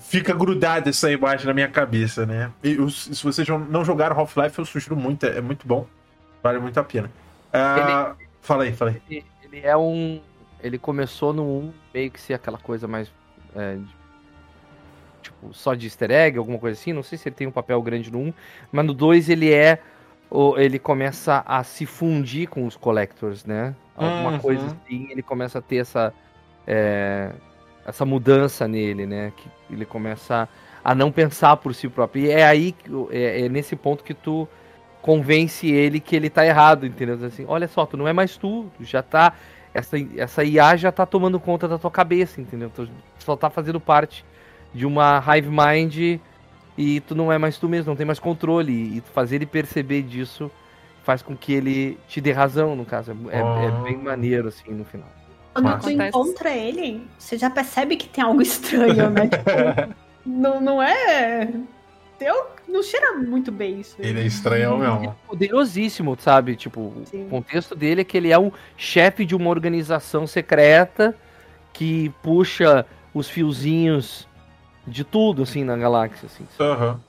Fica 0.00 0.32
grudada 0.32 0.90
essa 0.90 1.10
imagem 1.10 1.46
na 1.46 1.54
minha 1.54 1.68
cabeça, 1.68 2.24
né? 2.24 2.52
E 2.62 2.76
se 2.90 3.22
vocês 3.24 3.46
não 3.48 3.84
jogaram 3.84 4.16
Half-Life, 4.16 4.58
eu 4.58 4.64
sugiro 4.64 4.94
muito, 4.96 5.26
é, 5.26 5.38
é 5.38 5.40
muito 5.40 5.66
bom. 5.66 5.86
Vale 6.42 6.58
muito 6.60 6.78
a 6.78 6.84
pena. 6.84 7.10
Ah, 7.52 8.14
Fala 8.40 8.64
aí, 8.64 8.72
fala 8.72 8.90
aí. 8.92 9.02
Ele, 9.08 9.24
ele 9.44 9.60
é 9.66 9.76
um. 9.76 10.20
Ele 10.60 10.78
começou 10.78 11.32
no 11.32 11.42
1 11.44 11.72
meio 11.94 12.10
que 12.10 12.20
ser 12.20 12.34
aquela 12.34 12.58
coisa 12.58 12.86
mais. 12.88 13.12
é, 13.56 13.76
tipo, 15.20 15.52
só 15.52 15.74
de 15.74 15.86
easter 15.86 16.10
egg, 16.10 16.38
alguma 16.38 16.58
coisa 16.58 16.78
assim. 16.78 16.92
Não 16.92 17.02
sei 17.02 17.18
se 17.18 17.28
ele 17.28 17.36
tem 17.36 17.46
um 17.46 17.52
papel 17.52 17.80
grande 17.82 18.10
no 18.10 18.18
1, 18.18 18.34
mas 18.70 18.86
no 18.86 18.94
2 18.94 19.28
ele 19.28 19.52
é. 19.52 19.80
Ele 20.56 20.78
começa 20.78 21.42
a 21.46 21.62
se 21.62 21.84
fundir 21.84 22.48
com 22.48 22.66
os 22.66 22.74
collectors, 22.76 23.44
né? 23.44 23.74
Alguma 23.94 24.30
Uhum. 24.30 24.38
coisa 24.38 24.66
assim, 24.66 25.08
ele 25.10 25.22
começa 25.22 25.58
a 25.58 25.62
ter 25.62 25.76
essa. 25.76 26.12
é, 26.66 27.32
essa 27.86 28.04
mudança 28.04 28.66
nele, 28.68 29.06
né? 29.06 29.32
Que 29.36 29.48
ele 29.74 29.84
começa 29.84 30.48
a 30.84 30.94
não 30.94 31.12
pensar 31.12 31.56
por 31.56 31.74
si 31.74 31.88
próprio. 31.88 32.26
E 32.26 32.30
é 32.30 32.44
aí, 32.44 32.74
é, 33.10 33.42
é 33.42 33.48
nesse 33.48 33.76
ponto 33.76 34.02
que 34.04 34.14
tu 34.14 34.48
convence 35.00 35.68
ele 35.68 36.00
que 36.00 36.14
ele 36.14 36.30
tá 36.30 36.46
errado, 36.46 36.86
entendeu? 36.86 37.18
Assim, 37.24 37.44
olha 37.48 37.66
só, 37.68 37.84
tu 37.84 37.96
não 37.96 38.06
é 38.06 38.12
mais 38.12 38.36
tu, 38.36 38.70
tu 38.76 38.84
já 38.84 39.02
tá. 39.02 39.34
Essa, 39.74 39.96
essa 40.16 40.44
IA 40.44 40.76
já 40.76 40.92
tá 40.92 41.06
tomando 41.06 41.40
conta 41.40 41.66
da 41.66 41.78
tua 41.78 41.90
cabeça, 41.90 42.40
entendeu? 42.40 42.70
Tu 42.74 42.88
só 43.18 43.34
tá 43.36 43.48
fazendo 43.48 43.80
parte 43.80 44.24
de 44.74 44.86
uma 44.86 45.22
hive 45.26 45.48
mind 45.48 46.20
e 46.76 47.00
tu 47.00 47.14
não 47.14 47.32
é 47.32 47.38
mais 47.38 47.58
tu 47.58 47.68
mesmo, 47.68 47.90
não 47.90 47.96
tem 47.96 48.06
mais 48.06 48.18
controle. 48.18 48.98
E 48.98 49.00
fazer 49.12 49.36
ele 49.36 49.46
perceber 49.46 50.02
disso 50.02 50.50
faz 51.02 51.22
com 51.22 51.36
que 51.36 51.52
ele 51.52 51.98
te 52.06 52.20
dê 52.20 52.32
razão, 52.32 52.76
no 52.76 52.84
caso. 52.84 53.12
É, 53.30 53.40
é- 53.66 53.70
bem 53.70 53.96
maneiro, 53.96 54.48
assim, 54.48 54.70
no 54.72 54.84
final. 54.84 55.08
Quando 55.52 55.64
Massa. 55.66 55.78
tu 55.80 55.88
Acontece. 55.88 56.08
encontra 56.08 56.50
ele, 56.50 57.06
você 57.18 57.36
já 57.36 57.50
percebe 57.50 57.96
que 57.96 58.08
tem 58.08 58.24
algo 58.24 58.40
estranho, 58.42 59.10
né? 59.10 59.28
Tipo, 59.28 59.94
não, 60.24 60.60
não 60.60 60.82
é. 60.82 61.52
Eu, 62.20 62.46
não 62.68 62.82
cheira 62.82 63.14
muito 63.18 63.50
bem 63.50 63.80
isso. 63.80 63.96
Ele 63.98 64.20
é 64.20 64.24
estranho 64.24 64.78
mesmo. 64.78 65.14
Poderosíssimo, 65.26 66.16
sabe? 66.18 66.54
Tipo, 66.56 66.92
Sim. 67.04 67.26
o 67.26 67.28
contexto 67.30 67.74
dele 67.74 68.02
é 68.02 68.04
que 68.04 68.16
ele 68.16 68.30
é 68.30 68.38
um 68.38 68.52
chefe 68.76 69.24
de 69.26 69.34
uma 69.34 69.50
organização 69.50 70.26
secreta 70.26 71.14
que 71.72 72.10
puxa 72.22 72.86
os 73.12 73.28
fiozinhos 73.28 74.28
de 74.86 75.04
tudo, 75.04 75.42
assim, 75.42 75.64
na 75.64 75.76
galáxia, 75.76 76.26
assim. 76.26 76.46
Aham. 76.60 77.00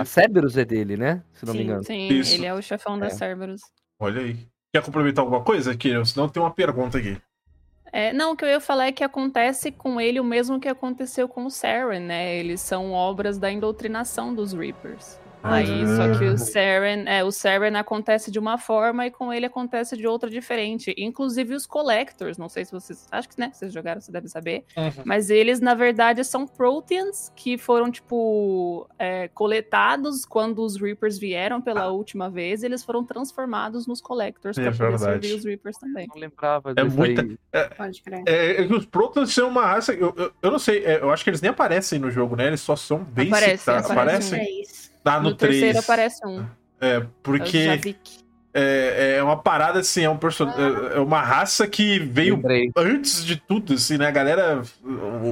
A. 0.00 0.04
Cerberus 0.06 0.56
é 0.56 0.64
dele, 0.64 0.96
né? 0.96 1.22
Se 1.34 1.44
não 1.44 1.52
me 1.52 1.58
Sim. 1.58 1.64
engano. 1.66 1.84
Sim, 1.84 2.08
Isso. 2.08 2.34
ele 2.34 2.46
é 2.46 2.54
o 2.54 2.62
chefão 2.62 2.98
da 2.98 3.06
É. 3.06 3.10
Cerberus. 3.10 3.60
Olha 4.00 4.22
aí. 4.22 4.38
Quer 4.72 4.82
complementar 4.82 5.22
alguma 5.22 5.42
coisa, 5.42 5.76
Kirill? 5.76 6.04
Senão 6.06 6.28
tem 6.30 6.42
uma 6.42 6.50
pergunta 6.50 6.96
aqui. 6.98 7.18
É, 7.98 8.12
não, 8.12 8.32
o 8.32 8.36
que 8.36 8.44
eu 8.44 8.48
ia 8.50 8.60
falar 8.60 8.88
é 8.88 8.92
que 8.92 9.02
acontece 9.02 9.72
com 9.72 9.98
ele 9.98 10.20
o 10.20 10.24
mesmo 10.24 10.60
que 10.60 10.68
aconteceu 10.68 11.26
com 11.26 11.46
o 11.46 11.50
Saren, 11.50 12.00
né? 12.00 12.36
Eles 12.36 12.60
são 12.60 12.92
obras 12.92 13.38
da 13.38 13.50
indoutrinação 13.50 14.34
dos 14.34 14.52
Reapers. 14.52 15.18
Aí, 15.42 15.86
só 15.96 16.18
que 16.18 16.24
o 16.24 16.36
Saren, 16.38 17.04
é, 17.06 17.22
o 17.22 17.30
Saren 17.30 17.76
acontece 17.76 18.30
de 18.30 18.38
uma 18.38 18.58
forma 18.58 19.06
e 19.06 19.10
com 19.10 19.32
ele 19.32 19.46
acontece 19.46 19.96
de 19.96 20.06
outra 20.06 20.28
diferente. 20.28 20.92
Inclusive 20.98 21.54
os 21.54 21.66
Collectors, 21.66 22.36
não 22.36 22.48
sei 22.48 22.64
se 22.64 22.72
vocês, 22.72 23.06
acho 23.12 23.28
que 23.28 23.38
né, 23.38 23.50
vocês 23.52 23.72
jogaram, 23.72 24.00
você 24.00 24.10
deve 24.10 24.28
saber. 24.28 24.64
Uhum. 24.76 24.90
Mas 25.04 25.30
eles, 25.30 25.60
na 25.60 25.74
verdade, 25.74 26.24
são 26.24 26.46
Proteans 26.46 27.30
que 27.36 27.56
foram, 27.56 27.90
tipo, 27.90 28.88
é, 28.98 29.28
coletados 29.28 30.24
quando 30.24 30.62
os 30.64 30.80
Reapers 30.80 31.18
vieram 31.18 31.60
pela 31.60 31.88
última 31.90 32.28
vez. 32.28 32.62
Eles 32.62 32.82
foram 32.84 33.04
transformados 33.04 33.86
nos 33.86 34.00
Collectors 34.00 34.58
É 34.58 34.62
pra 34.62 34.72
poder 34.72 34.88
verdade. 34.98 35.26
servir 35.26 35.34
os 35.38 35.44
Reapers 35.44 35.78
também. 35.78 36.06
Não 36.08 36.20
lembrava 36.20 36.72
É 36.76 36.82
disso 36.84 36.96
muita- 36.96 37.22
aí. 37.22 37.38
Pode 37.76 38.02
crer. 38.02 38.22
É, 38.26 38.62
é 38.62 38.66
que 38.66 38.74
os 38.74 38.84
Protons 38.86 39.32
são 39.32 39.48
uma 39.48 39.64
raça. 39.66 39.92
Eu, 39.92 40.12
eu, 40.16 40.32
eu 40.42 40.50
não 40.50 40.58
sei, 40.58 40.84
é, 40.84 41.00
eu 41.00 41.10
acho 41.10 41.22
que 41.22 41.30
eles 41.30 41.40
nem 41.40 41.50
aparecem 41.50 41.98
no 41.98 42.10
jogo, 42.10 42.34
né? 42.36 42.48
Eles 42.48 42.60
só 42.60 42.74
são 42.74 42.98
bem 43.04 43.28
Aparecem, 43.28 43.56
citados. 43.58 43.90
aparecem. 43.90 44.40
Aparecem? 44.40 44.85
Ah, 45.06 45.20
no, 45.20 45.30
No, 45.30 45.34
terceiro 45.36 45.72
3. 45.72 45.76
aparece 45.84 46.26
um. 46.26 46.44
É, 46.80 46.96
É 46.96 47.06
porque. 47.22 47.64
Javik. 47.64 48.26
É, 48.58 49.16
é 49.18 49.22
uma 49.22 49.36
parada 49.36 49.80
assim, 49.80 50.04
é, 50.04 50.08
um 50.08 50.16
perso... 50.16 50.44
é 50.44 50.98
uma 50.98 51.20
raça 51.20 51.66
que 51.66 51.98
veio 51.98 52.36
Lembrei. 52.36 52.70
antes 52.74 53.22
de 53.22 53.36
tudo, 53.36 53.74
assim, 53.74 53.98
né? 53.98 54.06
A 54.06 54.10
galera, 54.10 54.62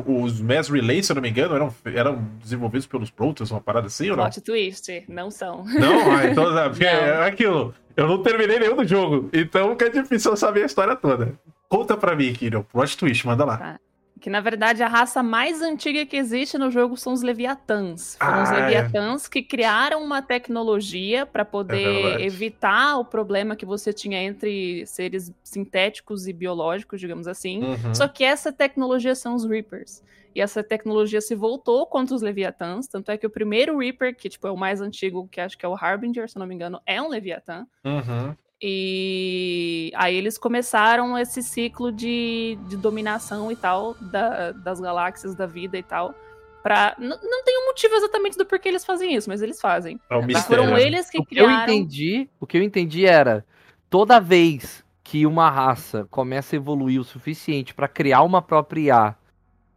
os 0.06 0.42
Mass 0.42 0.68
Relays, 0.68 1.06
se 1.06 1.12
eu 1.12 1.14
não 1.14 1.22
me 1.22 1.30
engano, 1.30 1.54
eram, 1.54 1.74
eram 1.86 2.22
desenvolvidos 2.42 2.86
pelos 2.86 3.10
Protoss, 3.10 3.50
uma 3.50 3.62
parada 3.62 3.86
assim 3.86 4.10
ou 4.10 4.16
não? 4.18 4.24
Plot 4.24 4.42
twist, 4.42 5.04
não 5.08 5.30
são. 5.30 5.64
Não, 5.64 6.12
ah, 6.14 6.26
então 6.26 6.52
é, 6.58 6.68
porque 6.68 6.84
Não. 6.84 6.90
é 6.90 7.26
aquilo. 7.26 7.74
Eu 7.96 8.06
não 8.08 8.22
terminei 8.22 8.58
nenhum 8.58 8.76
do 8.76 8.86
jogo, 8.86 9.30
então 9.32 9.70
fica 9.70 9.88
difícil 9.88 10.32
eu 10.32 10.36
saber 10.36 10.64
a 10.64 10.66
história 10.66 10.94
toda. 10.94 11.32
Conta 11.66 11.96
pra 11.96 12.14
mim, 12.14 12.30
Kirill. 12.34 12.62
Plot 12.64 12.94
twist, 12.98 13.26
manda 13.26 13.46
lá. 13.46 13.56
Tá. 13.56 13.80
Que 14.24 14.30
na 14.30 14.40
verdade 14.40 14.82
a 14.82 14.88
raça 14.88 15.22
mais 15.22 15.60
antiga 15.60 16.06
que 16.06 16.16
existe 16.16 16.56
no 16.56 16.70
jogo 16.70 16.96
são 16.96 17.12
os 17.12 17.20
Leviatãs. 17.20 18.16
Foram 18.18 18.42
os 18.42 18.48
Ah, 18.50 18.56
é. 18.56 18.60
Leviatãs 18.62 19.28
que 19.28 19.42
criaram 19.42 20.02
uma 20.02 20.22
tecnologia 20.22 21.26
para 21.26 21.42
É 21.42 21.44
poder 21.44 22.02
verdade. 22.02 22.24
evitar 22.24 22.96
o 22.96 23.04
problema 23.04 23.54
que 23.54 23.66
você 23.66 23.92
tinha 23.92 24.22
entre 24.22 24.86
seres 24.86 25.30
sintéticos 25.42 26.26
e 26.26 26.32
biológicos, 26.32 26.98
digamos 26.98 27.28
assim. 27.28 27.62
Uhum. 27.64 27.94
Só 27.94 28.08
que 28.08 28.24
essa 28.24 28.50
tecnologia 28.50 29.14
são 29.14 29.34
os 29.34 29.44
Reapers. 29.44 30.02
E 30.34 30.40
essa 30.40 30.64
tecnologia 30.64 31.20
se 31.20 31.34
voltou 31.34 31.84
contra 31.86 32.16
os 32.16 32.22
Leviatãs, 32.22 32.86
tanto 32.88 33.10
é 33.10 33.18
que 33.18 33.26
o 33.26 33.30
primeiro 33.30 33.76
Reaper, 33.76 34.16
que 34.16 34.30
tipo, 34.30 34.46
é 34.46 34.50
o 34.50 34.56
mais 34.56 34.80
antigo, 34.80 35.28
que 35.30 35.38
acho 35.38 35.58
que 35.58 35.66
é 35.66 35.68
o 35.68 35.76
Harbinger, 35.76 36.30
se 36.30 36.38
não 36.38 36.46
me 36.46 36.54
engano, 36.54 36.80
é 36.86 37.00
um 37.02 37.08
Leviatã. 37.08 37.66
Uhum. 37.84 38.34
E 38.66 39.92
aí 39.94 40.16
eles 40.16 40.38
começaram 40.38 41.18
esse 41.18 41.42
ciclo 41.42 41.92
de, 41.92 42.58
de 42.66 42.76
dominação 42.78 43.52
e 43.52 43.56
tal 43.56 43.94
da- 44.00 44.52
das 44.52 44.80
galáxias, 44.80 45.34
da 45.34 45.44
vida 45.46 45.76
e 45.76 45.82
tal. 45.82 46.14
Pra, 46.62 46.96
não 46.98 47.44
tem 47.44 47.58
um 47.62 47.66
motivo 47.66 47.94
exatamente 47.94 48.38
do 48.38 48.46
porquê 48.46 48.70
eles 48.70 48.82
fazem 48.86 49.14
isso, 49.14 49.28
mas 49.28 49.42
eles 49.42 49.60
fazem. 49.60 50.00
É 50.08 50.16
um 50.16 50.26
foram 50.40 50.78
eles 50.78 51.10
que 51.10 51.18
O 51.18 51.24
que 51.26 51.38
eu 51.38 51.44
criaram. 51.44 51.62
entendi, 51.74 52.26
o 52.40 52.46
que 52.46 52.56
eu 52.56 52.62
entendi 52.62 53.04
era 53.04 53.44
toda 53.90 54.18
vez 54.18 54.82
que 55.02 55.26
uma 55.26 55.50
raça 55.50 56.06
começa 56.10 56.56
a 56.56 56.58
evoluir 56.58 56.98
o 56.98 57.04
suficiente 57.04 57.74
pra 57.74 57.86
criar 57.86 58.22
uma 58.22 58.40
própria 58.40 58.80
IA 58.80 59.14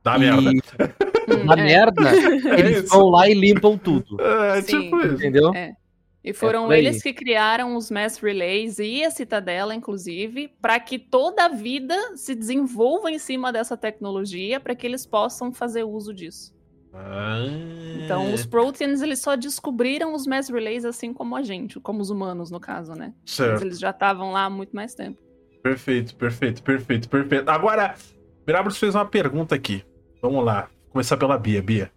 Dá 0.01 0.15
e 0.15 0.19
merda. 0.22 0.49
Hum, 1.30 1.45
dá 1.45 1.53
é. 1.55 1.64
merda, 1.64 2.11
eles 2.57 2.88
vão 2.89 3.09
lá 3.09 3.27
e 3.27 3.34
limpam 3.34 3.77
tudo, 3.77 4.15
É, 4.22 4.61
Sim. 4.61 4.84
tipo 4.84 4.97
isso. 5.01 5.15
entendeu? 5.15 5.53
É. 5.53 5.73
E 6.29 6.33
foram 6.33 6.65
por 6.65 6.73
aí. 6.73 6.79
eles 6.79 7.01
que 7.01 7.13
criaram 7.13 7.75
os 7.75 7.89
Mass 7.89 8.17
Relays 8.17 8.79
e 8.79 9.03
a 9.03 9.09
Citadela, 9.11 9.73
inclusive, 9.73 10.49
para 10.61 10.79
que 10.79 10.99
toda 10.99 11.45
a 11.45 11.49
vida 11.49 11.95
se 12.15 12.35
desenvolva 12.35 13.09
em 13.09 13.17
cima 13.17 13.51
dessa 13.51 13.77
tecnologia, 13.77 14.59
para 14.59 14.75
que 14.75 14.85
eles 14.85 15.05
possam 15.05 15.53
fazer 15.53 15.83
uso 15.83 16.13
disso. 16.13 16.55
Ah. 16.93 17.37
Então, 18.03 18.33
os 18.33 18.45
Proteans, 18.45 19.01
eles 19.01 19.19
só 19.19 19.35
descobriram 19.35 20.13
os 20.13 20.25
Mass 20.25 20.49
Relays 20.49 20.83
assim 20.83 21.13
como 21.13 21.35
a 21.35 21.43
gente, 21.43 21.79
como 21.79 22.01
os 22.01 22.09
humanos, 22.09 22.49
no 22.49 22.59
caso, 22.59 22.93
né? 22.93 23.13
Mas 23.21 23.31
Certo. 23.31 23.61
eles 23.63 23.79
já 23.79 23.91
estavam 23.91 24.31
lá 24.31 24.45
há 24.45 24.49
muito 24.49 24.75
mais 24.75 24.95
tempo. 24.95 25.21
Perfeito, 25.61 26.15
perfeito, 26.15 26.63
perfeito, 26.63 27.09
perfeito. 27.09 27.49
Agora, 27.49 27.95
Mirabros 28.45 28.77
fez 28.77 28.95
uma 28.95 29.05
pergunta 29.05 29.53
aqui. 29.53 29.83
Vamos 30.21 30.43
lá. 30.43 30.69
Começar 30.89 31.17
pela 31.17 31.37
Bia. 31.37 31.61
Bia. 31.61 31.91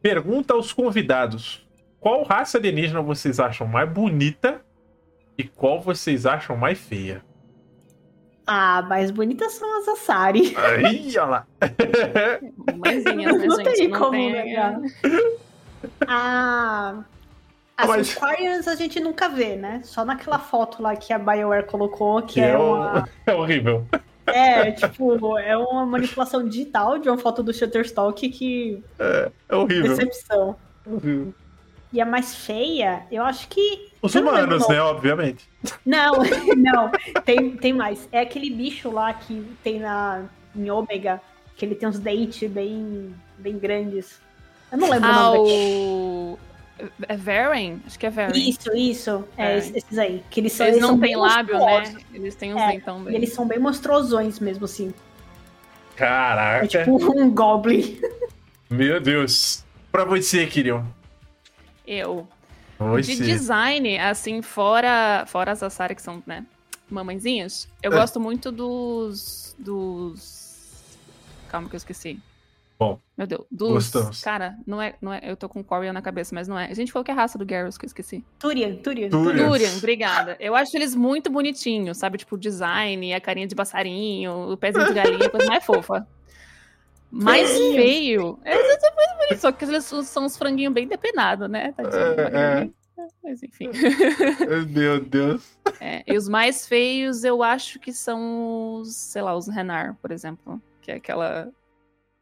Pergunta 0.00 0.54
aos 0.54 0.72
convidados: 0.72 1.66
qual 2.04 2.22
raça 2.22 2.58
alienígena 2.58 3.00
vocês 3.00 3.40
acham 3.40 3.66
mais 3.66 3.88
bonita 3.90 4.60
e 5.38 5.42
qual 5.44 5.80
vocês 5.80 6.26
acham 6.26 6.54
mais 6.54 6.78
feia? 6.78 7.24
Ah, 8.46 8.82
mais 8.82 9.10
bonitas 9.10 9.52
são 9.52 9.78
as 9.78 9.88
Asari. 9.88 10.54
Aí, 10.54 11.08
olha 11.16 11.24
lá. 11.24 11.46
Mãezinhas, 12.76 13.38
né, 13.38 13.46
Não 13.46 13.56
gente? 13.56 13.72
tem 13.74 13.88
Não 13.88 13.98
como 13.98 14.10
tem- 14.12 14.32
negar. 14.32 14.80
Ah, 16.06 17.04
as 17.76 17.88
Mas- 17.88 18.68
a 18.68 18.74
gente 18.76 19.00
nunca 19.00 19.30
vê, 19.30 19.56
né? 19.56 19.80
Só 19.82 20.04
naquela 20.04 20.38
foto 20.38 20.82
lá 20.82 20.94
que 20.94 21.10
a 21.10 21.18
BioWare 21.18 21.64
colocou, 21.66 22.20
que 22.20 22.34
Que 22.34 22.40
é 22.42 22.50
é, 22.50 22.58
uma. 22.58 23.08
é 23.26 23.32
horrível. 23.34 23.86
É, 24.26 24.72
tipo, 24.72 25.38
é 25.38 25.56
uma 25.56 25.86
manipulação 25.86 26.46
digital 26.46 26.98
de 26.98 27.08
uma 27.08 27.16
foto 27.16 27.42
do 27.42 27.52
Shutterstock 27.52 28.28
que. 28.28 28.82
É 28.98 29.56
horrível. 29.56 29.96
Decepção. 29.96 30.56
E 31.94 32.00
a 32.00 32.04
mais 32.04 32.34
feia, 32.34 33.02
eu 33.10 33.22
acho 33.22 33.46
que. 33.48 33.88
Os 34.02 34.14
humanos, 34.16 34.68
né? 34.68 34.80
Obviamente. 34.80 35.48
Não, 35.86 36.14
não. 36.58 36.90
Tem, 37.24 37.56
tem 37.56 37.72
mais. 37.72 38.08
É 38.10 38.20
aquele 38.20 38.50
bicho 38.50 38.90
lá 38.90 39.14
que 39.14 39.46
tem 39.62 39.78
na, 39.78 40.24
em 40.56 40.68
Ômega, 40.70 41.20
que 41.56 41.64
ele 41.64 41.76
tem 41.76 41.88
uns 41.88 42.00
dentes 42.00 42.50
bem, 42.50 43.14
bem 43.38 43.56
grandes. 43.58 44.20
Eu 44.72 44.78
não 44.78 44.90
lembro 44.90 45.08
Ah, 45.08 45.30
o 45.30 45.34
nome 45.36 45.38
daquele. 45.48 45.74
o... 45.76 46.38
É 47.08 47.16
Varen? 47.16 47.78
Acho 47.86 47.96
que 47.96 48.06
é 48.06 48.10
Varen. 48.10 48.36
Isso, 48.36 48.76
isso. 48.76 49.24
É, 49.38 49.52
É. 49.54 49.58
esses 49.58 49.96
aí. 49.96 50.20
Que 50.28 50.40
eles 50.40 50.52
são, 50.52 50.66
Eles 50.66 50.78
eles 50.78 50.88
não 50.90 50.98
têm 50.98 51.14
lábio, 51.14 51.56
né? 51.64 51.94
Eles 52.12 52.34
têm 52.34 52.52
uns 52.52 52.60
É, 52.60 52.72
dentão 52.72 53.02
E 53.02 53.04
bem. 53.04 53.14
eles 53.14 53.32
são 53.32 53.46
bem 53.46 53.60
monstruosões 53.60 54.40
mesmo, 54.40 54.64
assim. 54.64 54.92
Caraca. 55.94 56.64
É 56.64 56.66
tipo 56.68 56.90
um 57.16 57.30
Goblin. 57.30 58.00
Meu 58.68 59.00
Deus. 59.00 59.64
Pra 59.92 60.04
você, 60.04 60.44
Kirill. 60.46 60.82
Eu. 61.86 62.26
Você. 62.78 63.14
De 63.14 63.24
design, 63.24 63.98
assim, 63.98 64.42
fora, 64.42 65.24
fora 65.26 65.52
as 65.52 65.62
Asari, 65.62 65.94
que 65.94 66.02
são, 66.02 66.22
né, 66.26 66.44
mamãezinhas, 66.90 67.68
eu 67.82 67.92
É. 67.92 67.96
gosto 67.96 68.18
muito 68.20 68.50
dos. 68.50 69.54
dos. 69.58 70.98
Calma 71.48 71.68
que 71.68 71.74
eu 71.74 71.78
esqueci. 71.78 72.18
Bom, 72.76 72.98
Meu 73.16 73.26
Deus. 73.26 73.44
Dos. 73.50 73.70
gostamos. 73.72 74.20
Cara, 74.20 74.56
não 74.66 74.82
é, 74.82 74.96
não 75.00 75.12
é. 75.12 75.20
Eu 75.22 75.36
tô 75.36 75.48
com 75.48 75.62
Corian 75.62 75.92
na 75.92 76.02
cabeça, 76.02 76.34
mas 76.34 76.48
não 76.48 76.58
é. 76.58 76.66
A 76.68 76.74
gente 76.74 76.90
falou 76.90 77.04
que 77.04 77.10
é 77.12 77.14
a 77.14 77.16
raça 77.16 77.38
do 77.38 77.46
Garrus, 77.46 77.78
que 77.78 77.84
eu 77.84 77.86
esqueci. 77.86 78.24
Turian, 78.40 78.74
Turian. 78.76 79.08
Turian. 79.08 79.76
Obrigada. 79.76 80.36
Eu 80.40 80.56
acho 80.56 80.76
eles 80.76 80.92
muito 80.96 81.30
bonitinhos, 81.30 81.96
sabe? 81.98 82.18
Tipo, 82.18 82.34
o 82.34 82.38
design, 82.38 83.14
a 83.14 83.20
carinha 83.20 83.46
de 83.46 83.54
passarinho, 83.54 84.52
o 84.52 84.56
pezinho 84.56 84.86
de 84.86 84.92
galinha, 84.92 85.30
coisa 85.30 85.46
mais 85.46 85.64
fofa. 85.64 86.04
Mais 87.14 87.50
feio. 87.50 88.38
É 88.44 89.36
só 89.36 89.52
que 89.52 89.64
eles 89.64 89.84
são 89.84 90.24
uns 90.24 90.36
franguinhos 90.36 90.74
bem 90.74 90.86
depenados, 90.86 91.48
né? 91.48 91.72
Tadinho, 91.72 92.02
É, 92.20 92.62
é. 92.62 92.70
Mas 93.22 93.42
enfim. 93.42 93.70
Meu 94.68 95.00
Deus. 95.00 95.56
É, 95.80 96.02
e 96.06 96.16
os 96.16 96.28
mais 96.28 96.66
feios 96.66 97.24
eu 97.24 97.42
acho 97.42 97.78
que 97.78 97.92
são 97.92 98.80
os, 98.80 98.94
sei 98.94 99.22
lá, 99.22 99.36
os 99.36 99.48
Renar, 99.48 99.96
por 100.00 100.10
exemplo. 100.10 100.60
Que 100.80 100.92
é 100.92 100.94
aquela. 100.96 101.50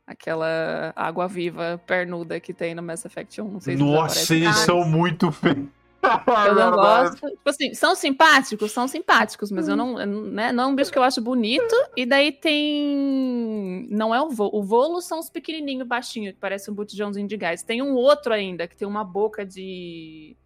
Aquela 0.04 0.92
água 0.96 1.28
viva 1.28 1.80
pernuda 1.86 2.40
que 2.40 2.52
tem 2.52 2.74
no 2.74 2.82
Mass 2.82 3.04
Effect 3.04 3.40
1. 3.40 3.48
Não 3.48 3.60
sei 3.60 3.76
se 3.76 3.82
Nossa, 3.82 4.34
eles 4.34 4.56
são 4.56 4.84
muito 4.84 5.30
feios. 5.30 5.68
Eu 6.02 6.54
não 6.54 6.72
gosto. 6.72 7.28
Tipo 7.28 7.48
assim, 7.48 7.74
são 7.74 7.94
simpáticos? 7.94 8.72
São 8.72 8.88
simpáticos, 8.88 9.52
mas 9.52 9.68
eu 9.68 9.76
não, 9.76 9.94
né, 9.96 10.50
não 10.50 10.64
é 10.64 10.66
um 10.66 10.74
bicho 10.74 10.90
que 10.90 10.98
eu 10.98 11.02
acho 11.02 11.20
bonito. 11.20 11.74
E 11.96 12.04
daí 12.04 12.32
tem. 12.32 13.86
Não 13.88 14.14
é 14.14 14.20
o 14.20 14.28
volo. 14.28 14.50
O 14.52 14.62
volo 14.64 15.00
são 15.00 15.20
os 15.20 15.30
pequenininhos, 15.30 15.86
baixinhos, 15.86 16.34
que 16.34 16.40
parece 16.40 16.70
um 16.70 16.74
botijãozinho 16.74 17.28
de 17.28 17.36
gás. 17.36 17.62
Tem 17.62 17.82
um 17.82 17.94
outro 17.94 18.34
ainda, 18.34 18.66
que 18.66 18.76
tem 18.76 18.86
uma 18.86 19.04
boca 19.04 19.46
de. 19.46 20.36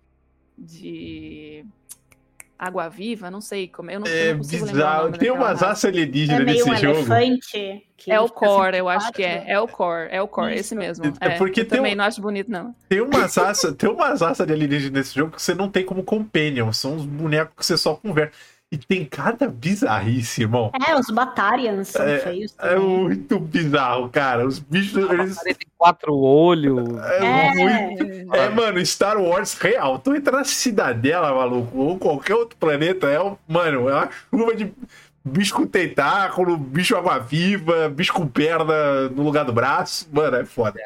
de. 0.58 1.64
Água 2.58 2.88
viva, 2.88 3.30
não 3.30 3.40
sei 3.40 3.68
como. 3.68 3.90
Eu 3.90 4.00
não, 4.00 4.06
eu 4.06 4.12
É 4.14 4.30
não 4.32 4.38
consigo 4.38 4.64
lembrar. 4.66 5.00
o 5.04 5.10
bizarro. 5.10 5.18
Tem 5.18 5.30
umas 5.30 5.48
raça. 5.60 5.66
raças 5.66 5.84
É 5.84 5.88
alienígenas 5.88 6.44
meio 6.44 6.56
nesse 6.66 6.70
um 6.70 6.76
jogo. 6.76 6.98
elefante. 6.98 7.82
que 7.96 8.12
É 8.12 8.20
o 8.20 8.24
assim, 8.24 8.34
core, 8.34 8.76
eu 8.76 8.88
acho 8.88 9.12
que 9.12 9.22
é. 9.22 9.44
É 9.48 9.58
o 9.60 9.66
core, 9.66 10.08
é 10.10 10.20
o 10.22 10.28
core, 10.28 10.52
Isso. 10.52 10.60
esse 10.60 10.74
mesmo. 10.74 11.04
É 11.20 11.26
É, 11.26 11.30
porque 11.38 11.60
eu 11.62 11.68
tem 11.68 11.78
também 11.78 11.94
um- 11.94 11.96
não 11.96 12.04
acho 12.04 12.20
bonito, 12.20 12.50
não. 12.50 12.74
Tem 12.88 13.00
umas 13.00 13.34
raças, 13.34 13.74
tem 13.74 13.88
umas 13.90 14.20
raças 14.20 14.46
de 14.46 14.52
alienígenas 14.52 14.92
nesse 14.92 15.14
jogo 15.14 15.32
que 15.36 15.42
você 15.42 15.54
não 15.54 15.68
tem 15.70 15.84
como 15.84 16.02
companion. 16.02 16.72
São 16.72 16.94
uns 16.94 17.04
bonecos 17.06 17.54
que 17.56 17.64
você 17.66 17.76
só 17.78 17.94
conversa. 17.94 18.32
E 18.72 18.76
tem 18.76 19.05
cada 19.05 19.47
bizarrice, 19.48 20.43
irmão. 20.43 20.72
É, 20.88 20.94
os 20.98 21.06
Batarians 21.06 21.86
são 21.88 22.02
É, 22.05 22.18
feios 22.18 22.52
É 22.59 22.70
também. 22.74 22.88
muito 22.88 23.38
bizarro, 23.38 24.09
cara. 24.09 24.44
Os 24.44 24.59
bichos, 24.59 25.09
eles. 25.09 25.38
Ele 25.47 25.55
tem 25.55 25.68
quatro 25.78 26.12
olhos. 26.16 26.84
É, 26.98 27.24
É. 27.24 27.55
muito. 27.55 28.34
É, 28.34 28.48
mano, 28.51 28.84
Star 28.84 29.18
Wars 29.20 29.55
real. 29.55 30.01
Tu 30.01 30.16
entra 30.16 30.38
na 30.38 30.44
cidadela, 30.44 31.32
maluco, 31.32 31.78
ou 31.78 31.97
qualquer 31.97 32.34
outro 32.34 32.56
planeta, 32.59 33.06
é, 33.09 33.22
um- 33.22 33.36
mano, 33.47 33.88
é 33.88 33.94
uma 33.94 34.10
chuva 34.30 34.56
de 34.56 34.72
bicho 35.24 35.55
com 35.55 35.64
tentáculo, 35.66 36.56
bicho 36.56 36.97
água-viva, 36.97 37.88
bicho 37.88 38.12
com 38.12 38.26
perna 38.26 39.09
no 39.10 39.22
lugar 39.22 39.44
do 39.44 39.52
braço. 39.52 40.09
Mano, 40.12 40.38
é 40.38 40.44
foda. 40.44 40.80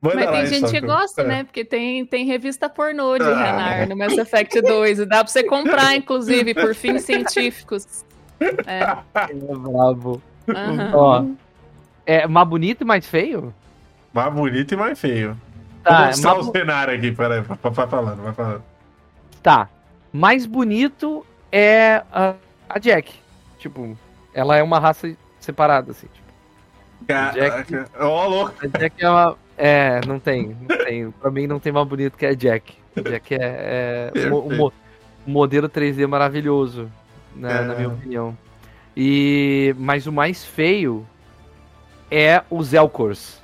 Manda 0.00 0.16
Mas 0.16 0.30
tem 0.30 0.46
gente 0.60 0.70
que 0.70 0.80
gosta, 0.80 1.22
É. 1.22 1.26
né? 1.26 1.44
Porque 1.44 1.64
tem, 1.64 2.06
tem 2.06 2.24
revista 2.24 2.68
pornô 2.68 3.18
de 3.18 3.24
Ah. 3.24 3.34
Renar 3.36 3.88
no 3.88 3.96
Mass 3.96 4.16
Effect 4.16 4.60
2. 4.62 5.00
E 5.00 5.06
dá 5.06 5.24
pra 5.24 5.26
você 5.26 5.42
comprar, 5.42 5.96
inclusive, 5.96 6.54
por 6.54 6.74
fins 6.74 7.02
científicos. 7.02 8.04
É. 8.66 8.96
É 9.14 9.34
bravo. 9.34 10.22
aham. 10.48 10.92
Ó, 10.94 11.24
é 12.06 12.26
mais 12.28 12.48
bonito 12.48 12.82
e 12.82 12.84
mais 12.84 13.06
feio? 13.06 13.52
Mais 14.12 14.32
bonito 14.32 14.72
e 14.72 14.76
mais 14.76 14.98
feio. 15.00 15.36
Tá, 15.82 15.90
Vou 15.96 16.04
é 16.04 16.06
mostrar 16.08 16.34
mais 16.34 16.46
o 16.46 16.52
cenário 16.52 16.94
aqui, 16.94 17.12
peraí, 17.12 17.40
vai 17.40 17.86
falando, 17.88 18.22
vai 18.22 18.32
falando. 18.32 18.62
Tá. 19.42 19.68
Mais 20.12 20.46
bonito 20.46 21.26
é 21.50 22.02
a, 22.12 22.34
a 22.68 22.78
Jack. 22.78 23.12
Tipo, 23.58 23.98
ela 24.32 24.56
é 24.56 24.62
uma 24.62 24.78
raça 24.78 25.12
separada, 25.40 25.90
assim. 25.90 26.06
Tipo, 26.06 26.28
Caraca, 27.06 27.90
ó, 27.98 28.26
louco. 28.28 28.54
a 28.62 28.78
Jack 28.78 28.94
é 29.04 29.10
uma. 29.10 29.36
É, 29.58 30.00
não 30.06 30.18
tem. 30.20 30.56
Não 30.68 30.78
tem. 30.78 31.10
Pra 31.10 31.30
mim 31.30 31.46
não 31.46 31.58
tem 31.58 31.72
mais 31.72 31.86
bonito 31.86 32.16
que 32.16 32.24
a 32.24 32.32
Jack. 32.32 32.74
A 32.96 33.00
Jack 33.00 33.34
é. 33.34 34.12
é 34.14 34.30
mo- 34.30 34.72
modelo 35.26 35.68
3D 35.68 36.06
maravilhoso, 36.06 36.88
né, 37.34 37.58
É. 37.58 37.62
na 37.64 37.74
minha 37.74 37.88
opinião. 37.88 38.38
E 38.96 39.74
mas 39.78 40.06
o 40.06 40.12
mais 40.12 40.44
feio 40.44 41.04
é 42.10 42.42
o 42.48 42.62
Zelkors. 42.62 43.38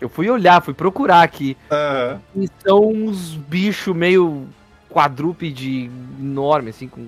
Eu 0.00 0.08
fui 0.08 0.28
olhar, 0.30 0.60
fui 0.62 0.74
procurar 0.74 1.22
aqui. 1.22 1.56
Aham. 1.70 2.20
E 2.36 2.48
são 2.62 2.88
uns 2.88 3.34
bichos 3.34 3.94
meio 3.94 4.46
quadrúpede 4.90 5.90
enorme, 6.18 6.70
assim, 6.70 6.88
com. 6.88 7.06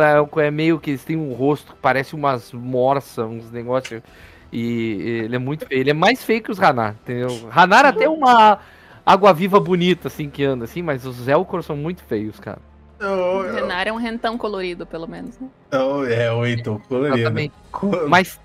É, 0.00 0.46
é 0.46 0.50
meio 0.50 0.78
que 0.78 0.90
eles 0.90 1.04
têm 1.04 1.16
um 1.16 1.32
rosto 1.34 1.72
que 1.74 1.78
parece 1.80 2.14
umas 2.14 2.52
morsas, 2.52 3.26
uns 3.26 3.50
negócios. 3.50 4.00
E 4.58 5.20
ele 5.24 5.36
é 5.36 5.38
muito 5.38 5.66
feio. 5.66 5.80
Ele 5.80 5.90
é 5.90 5.94
mais 5.94 6.24
feio 6.24 6.42
que 6.42 6.50
os 6.50 6.58
Hanar, 6.60 6.94
entendeu? 7.02 7.48
Hanar 7.52 7.84
até 7.84 8.08
uma 8.08 8.58
água-viva 9.04 9.60
bonita, 9.60 10.08
assim, 10.08 10.30
que 10.30 10.42
anda, 10.44 10.64
assim, 10.64 10.80
mas 10.82 11.04
os 11.04 11.28
Elcor 11.28 11.62
são 11.62 11.76
muito 11.76 12.02
feios, 12.02 12.40
cara. 12.40 12.58
Eu- 12.98 13.10
O 13.10 13.42
Renar 13.52 13.86
é 13.86 13.92
um 13.92 13.96
rentão 13.96 14.38
colorido, 14.38 14.86
pelo 14.86 15.06
menos. 15.06 15.38
né? 15.38 15.48
eu- 15.70 16.06
É, 16.06 16.32
o 16.32 16.46
Heitor 16.46 16.80
colorido. 16.88 17.18
Exatamente. 17.18 17.52
Mas 18.08 18.40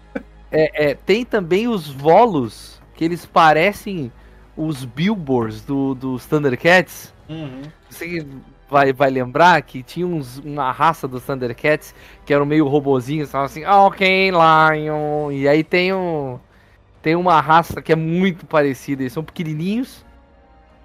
é, 0.52 0.90
é, 0.92 0.94
tem 0.96 1.24
também 1.24 1.70
os 1.70 1.88
Volos, 1.88 2.82
que 2.96 3.06
eles 3.06 3.26
parecem 3.26 4.12
os 4.58 4.84
Billboards 4.84 5.62
do, 5.62 5.96
dos 5.96 6.26
Thundercats. 6.26 7.14
Uhum. 7.30 7.62
Você 7.90 8.26
vai, 8.72 8.93
vai 8.93 9.10
lembrar 9.10 9.61
que 9.61 9.84
tinha 9.84 10.07
uns, 10.07 10.39
uma 10.39 10.72
raça 10.72 11.06
dos 11.06 11.26
Thundercats 11.26 11.93
que 12.26 12.34
eram 12.34 12.45
meio 12.45 12.65
robozinhos, 12.65 13.27
estavam 13.27 13.45
assim, 13.45 13.65
ok, 13.65 14.31
Lion. 14.31 15.31
E 15.31 15.48
aí 15.48 15.61
tem 15.61 15.93
um. 15.93 16.39
Tem 17.02 17.15
uma 17.15 17.41
raça 17.41 17.81
que 17.81 17.91
é 17.91 17.95
muito 17.95 18.45
parecida, 18.45 19.02
eles 19.02 19.11
são 19.11 19.23
pequenininhos 19.23 20.06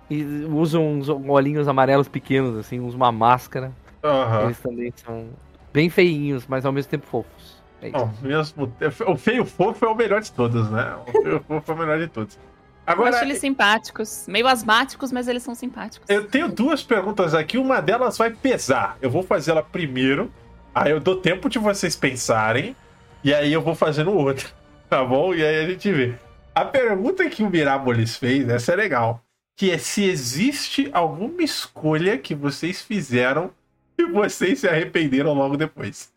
e 0.08 0.24
usam 0.50 0.84
uns 0.88 1.08
olhinhos 1.10 1.68
amarelos 1.68 2.08
pequenos, 2.08 2.56
assim, 2.56 2.80
usam 2.80 2.96
uma 2.96 3.12
máscara. 3.12 3.70
Aham. 4.02 4.44
Eles 4.44 4.58
também 4.58 4.92
são 4.96 5.28
bem 5.72 5.90
feinhos, 5.90 6.46
mas 6.46 6.64
ao 6.64 6.72
mesmo 6.72 6.90
tempo 6.90 7.06
fofos. 7.06 7.62
É. 7.82 7.90
Bom, 7.90 8.10
mesmo, 8.22 8.72
o 9.06 9.16
feio 9.16 9.44
fofo 9.44 9.84
é 9.84 9.88
o 9.88 9.94
melhor 9.94 10.22
de 10.22 10.32
todos, 10.32 10.70
né? 10.70 10.96
O 11.06 11.22
feio 11.22 11.44
fofo 11.46 11.72
é 11.72 11.74
o 11.74 11.78
melhor 11.78 11.98
de 11.98 12.08
todos. 12.08 12.38
Eu 12.86 12.92
Agora, 12.92 13.16
acho 13.16 13.24
eles 13.24 13.38
simpáticos. 13.38 14.26
Meio 14.28 14.46
asmáticos, 14.46 15.10
mas 15.10 15.26
eles 15.26 15.42
são 15.42 15.54
simpáticos. 15.54 16.08
eu 16.08 16.28
tenho 16.28 16.48
duas 16.48 16.82
perguntas 16.82 17.34
aqui. 17.34 17.58
Uma 17.58 17.80
delas 17.80 18.16
vai 18.16 18.30
pesar. 18.30 18.96
Eu 19.02 19.10
vou 19.10 19.22
fazer 19.24 19.50
ela 19.50 19.62
primeiro. 19.62 20.32
Aí 20.74 20.92
eu 20.92 21.00
dou 21.00 21.16
tempo 21.16 21.48
de 21.48 21.58
vocês 21.58 21.96
pensarem. 21.96 22.76
E 23.24 23.34
aí 23.34 23.52
eu 23.52 23.60
vou 23.60 23.74
fazendo 23.74 24.12
outra. 24.12 24.46
Tá 24.88 25.04
bom? 25.04 25.34
E 25.34 25.44
aí 25.44 25.64
a 25.64 25.68
gente 25.68 25.90
vê. 25.90 26.14
A 26.54 26.64
pergunta 26.64 27.28
que 27.28 27.42
o 27.42 27.50
Mirabolis 27.50 28.16
fez, 28.16 28.48
essa 28.48 28.72
é 28.72 28.76
legal. 28.76 29.20
Que 29.56 29.72
é 29.72 29.78
se 29.78 30.04
existe 30.04 30.88
alguma 30.92 31.42
escolha 31.42 32.16
que 32.16 32.36
vocês 32.36 32.80
fizeram 32.80 33.50
e 33.98 34.04
vocês 34.04 34.60
se 34.60 34.68
arrependeram 34.68 35.34
logo 35.34 35.56
depois. 35.56 36.12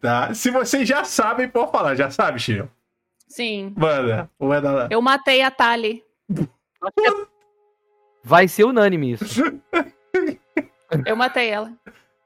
Tá? 0.00 0.32
Se 0.32 0.50
vocês 0.50 0.88
já 0.88 1.04
sabem, 1.04 1.46
pode 1.46 1.70
falar. 1.72 1.94
Já 1.94 2.10
sabe, 2.10 2.40
Chico? 2.40 2.70
Sim. 3.34 3.74
Manda. 3.76 4.30
Manda 4.38 4.70
lá. 4.70 4.88
Eu 4.92 5.02
matei 5.02 5.42
a 5.42 5.50
Tali. 5.50 6.04
Vai 8.22 8.46
ser 8.46 8.62
unânime 8.64 9.12
isso. 9.14 9.24
Eu 11.04 11.16
matei 11.16 11.48
ela. 11.48 11.72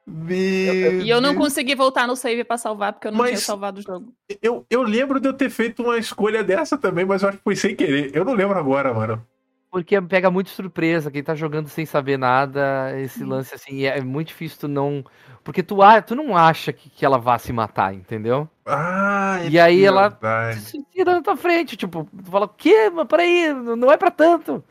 Meu 0.07 1.01
E 1.01 1.09
eu 1.09 1.21
não 1.23 1.35
consegui 1.35 1.75
voltar 1.75 2.07
no 2.07 2.15
save 2.15 2.45
pra 2.45 2.59
salvar, 2.59 2.93
porque 2.93 3.09
eu 3.09 3.13
não 3.13 3.19
Mas- 3.19 3.31
tinha 3.31 3.41
salvado 3.41 3.81
o 3.81 3.83
jogo. 3.83 4.13
Eu, 4.43 4.67
eu 4.69 4.83
lembro 4.83 5.19
de 5.19 5.29
eu 5.29 5.33
ter 5.33 5.49
feito 5.49 5.83
uma 5.83 5.97
escolha 5.97 6.45
dessa 6.45 6.77
também, 6.77 7.07
mas 7.07 7.23
eu 7.23 7.31
acho 7.31 7.39
que 7.39 7.45
foi 7.45 7.57
sem 7.57 7.75
querer. 7.75 8.11
Eu 8.15 8.25
não 8.27 8.35
lembro 8.35 8.59
agora, 8.59 8.93
mano. 8.93 9.25
Porque 9.71 10.01
pega 10.01 10.31
muito 10.31 10.49
surpresa, 10.51 11.11
quem 11.11 11.23
tá 11.23 11.35
jogando 11.35 11.69
sem 11.69 11.85
saber 11.85 12.17
nada, 12.19 12.99
esse 13.01 13.23
Uhum. 13.23 13.29
lance 13.29 13.55
assim, 13.55 13.85
é 13.85 14.01
muito 14.01 14.29
difícil 14.29 14.59
tu 14.61 14.69
não. 14.69 15.05
Porque 15.45 15.63
tu, 15.63 15.83
a- 15.83 16.01
tu 16.01 16.15
não 16.15 16.35
acha 16.37 16.73
que, 16.73 16.89
que 16.89 17.05
ela 17.05 17.19
vá 17.19 17.39
se 17.39 17.53
matar, 17.53 17.93
entendeu? 17.95 18.49
Ah, 18.65 19.39
é 19.43 19.49
E 19.51 19.61
aí 19.61 19.85
ela- 19.85 20.09
verdade. 20.09 20.61
Se 20.61 20.83
tira 20.91 21.13
na 21.13 21.23
tua 21.23 21.37
frente, 21.37 21.77
tipo, 21.77 22.09
tu 22.25 22.31
fala, 22.31 22.47
o 22.47 22.49
quê? 22.49 22.91
Mas 22.91 23.07
peraí, 23.07 23.53
não 23.53 23.77
não 23.77 23.93
é 23.93 23.97
pra 23.97 24.11
tanto. 24.11 24.65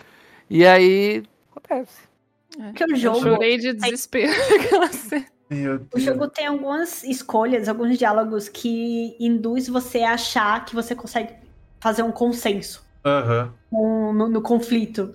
E 0.50 0.66
aí. 0.66 1.24
Acontece. 1.56 2.08
O 2.58 2.64
Eu 2.92 2.96
jogo, 2.96 3.20
chorei 3.22 3.58
de 3.58 3.74
desespero. 3.74 4.32
O 5.94 6.00
jogo 6.00 6.28
tem 6.28 6.46
algumas 6.48 7.04
escolhas, 7.06 7.70
alguns 7.70 7.98
diálogos 7.98 8.50
que 8.50 9.16
induz 9.18 9.70
você 9.70 10.00
a 10.04 10.14
achar 10.14 10.66
que 10.66 10.76
você 10.76 10.94
consegue 10.94 11.36
fazer 11.80 12.04
um 12.04 12.12
consenso 12.12 12.86
Com- 13.70 14.14
no, 14.14 14.28
no 14.30 14.42
conflito. 14.42 15.14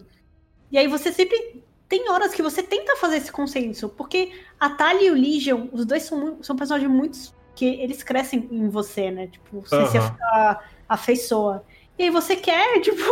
E 0.70 0.78
aí 0.78 0.86
você 0.86 1.12
sempre 1.12 1.62
tem 1.88 2.08
horas 2.10 2.32
que 2.34 2.42
você 2.42 2.62
tenta 2.62 2.96
fazer 2.96 3.16
esse 3.18 3.30
consenso, 3.30 3.88
porque 3.90 4.32
a 4.58 4.70
Tali 4.70 5.06
e 5.06 5.10
o 5.10 5.14
Legion, 5.14 5.66
os 5.72 5.84
dois 5.84 6.04
são, 6.04 6.42
são 6.42 6.56
personagens 6.56 6.90
muito 6.90 7.18
que 7.54 7.66
eles 7.66 8.02
crescem 8.02 8.48
em 8.50 8.68
você, 8.70 9.10
né? 9.10 9.26
Tipo, 9.26 9.60
você 9.60 9.86
se 9.86 9.98
Aham. 9.98 10.16
a- 10.22 10.60
afeiçoa. 10.88 11.64
E 11.98 12.04
aí 12.04 12.10
você 12.10 12.34
quer, 12.36 12.80
tipo, 12.80 13.02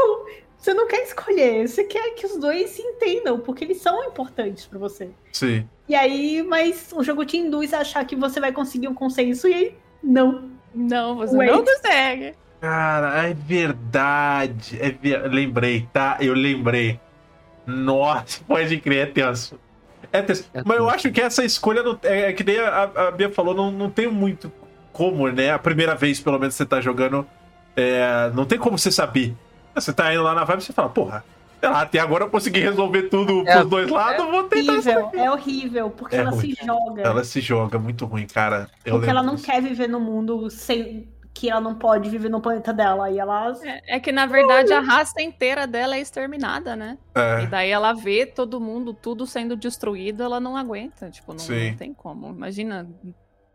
você 0.57 0.73
não 0.73 0.87
quer 0.89 1.03
escolher, 1.03 1.69
você 1.69 1.85
quer 1.85 2.15
que 2.15 2.25
os 2.25 2.37
dois 2.39 2.71
se 2.71 2.81
entendam, 2.83 3.39
porque 3.41 3.65
eles 3.65 3.83
são 3.83 4.03
importantes 4.05 4.65
pra 4.67 4.79
você. 4.79 5.11
Sim. 5.33 5.69
E 5.87 5.95
aí, 5.95 6.43
mas 6.43 6.91
o 6.95 7.03
jogo 7.03 7.25
te 7.27 7.37
induz 7.37 7.75
a 7.75 7.81
achar 7.81 8.05
que 8.07 8.17
você 8.17 8.41
vai 8.41 8.53
conseguir 8.53 8.89
um 8.89 8.95
consenso 8.95 9.47
e 9.49 9.53
aí 9.55 9.75
não. 10.03 10.49
Não, 10.75 11.17
você 11.17 11.37
Wait. 11.37 11.51
não 11.53 11.65
consegue. 11.65 12.35
Cara, 12.61 13.27
é 13.29 13.35
verdade. 13.35 14.79
É 14.81 14.91
ver- 14.91 15.31
Lembrei, 15.31 15.89
tá? 15.93 16.19
Eu 16.21 16.35
lembrei. 16.35 17.01
Nossa, 17.67 18.43
pode 18.49 18.81
crer, 18.81 19.09
é 19.09 19.13
tenso. 19.13 19.61
É 20.13 20.23
tenso. 20.23 20.51
É 20.55 20.63
Mas 20.65 20.79
eu 20.79 20.85
tenso. 20.85 20.97
acho 20.97 21.13
que 21.13 21.21
essa 21.21 21.45
escolha, 21.45 21.83
não, 21.83 21.99
é, 22.03 22.31
é 22.31 22.33
que 22.33 22.45
nem 22.45 22.59
a, 22.61 22.83
a 22.85 23.11
Bia 23.13 23.31
falou, 23.33 23.55
não, 23.55 23.71
não 23.73 23.91
tem 23.91 24.09
muito 24.09 24.53
como, 24.93 25.29
né? 25.29 25.53
A 25.53 25.59
primeira 25.59 25.95
vez, 25.95 26.21
pelo 26.21 26.39
menos, 26.39 26.55
você 26.55 26.67
tá 26.67 26.81
jogando, 26.81 27.27
é, 27.77 28.31
não 28.35 28.45
tem 28.47 28.59
como 28.59 28.79
você 28.79 28.91
saber. 28.93 29.37
Você 29.75 29.93
tá 29.93 30.13
indo 30.13 30.23
lá 30.23 30.35
na 30.35 30.45
vibe 30.45 30.61
e 30.61 30.65
você 30.65 30.73
fala, 30.73 30.91
porra, 30.91 31.25
sei 31.61 31.69
lá, 31.71 31.83
até 31.83 31.99
agora 32.01 32.25
eu 32.25 32.31
consegui 32.31 32.61
resolver 32.61 33.05
tudo 33.05 33.49
É, 33.49 33.55
pros 33.57 33.69
dois 33.69 33.89
lados, 33.91 34.27
vou 34.27 34.45
tentar 34.45 34.77
isso 34.79 34.91
Horrível, 34.91 35.11
é 35.15 35.31
horrível, 35.31 35.91
porque 35.91 36.19
É 36.19 36.21
ela 36.21 36.31
ruim. 36.31 36.55
se 36.55 36.55
joga. 36.65 37.03
Ela 37.03 37.25
se 37.25 37.41
joga 37.41 37.79
muito 37.79 38.05
ruim, 38.07 38.27
cara. 38.27 38.71
Eu 38.85 38.97
porque 38.97 39.09
ela 39.09 39.23
não 39.23 39.37
disso. 39.37 39.47
quer 39.47 39.63
viver 39.63 39.89
no 39.89 40.01
mundo 40.01 40.51
sem 40.51 41.09
que 41.41 41.49
ela 41.49 41.61
não 41.61 41.75
pode 41.75 42.11
viver 42.11 42.29
no 42.29 42.39
planeta 42.39 42.71
dela. 42.71 43.11
E 43.11 43.19
ela. 43.19 43.51
É, 43.65 43.97
é 43.97 44.01
que, 44.01 44.13
na 44.13 44.27
verdade, 44.27 44.75
a 44.75 44.81
raça 44.81 45.23
inteira 45.23 45.67
dela 45.67 45.97
é 45.97 46.01
exterminada, 46.01 46.77
né? 46.77 46.99
E 47.17 47.45
É, 47.45 47.47
daí 47.47 47.71
ela 47.71 47.95
vê 47.95 48.27
todo 48.27 48.61
mundo, 48.61 48.93
tudo 48.93 49.27
sendo 49.27 49.57
destruído, 49.57 50.23
ela 50.23 50.39
não 50.39 50.55
aguenta. 50.55 51.09
Tipo, 51.09 51.33
não, 51.33 51.43
não 51.43 51.77
tem 51.77 51.95
como. 51.95 52.29
Imagina, 52.29 52.87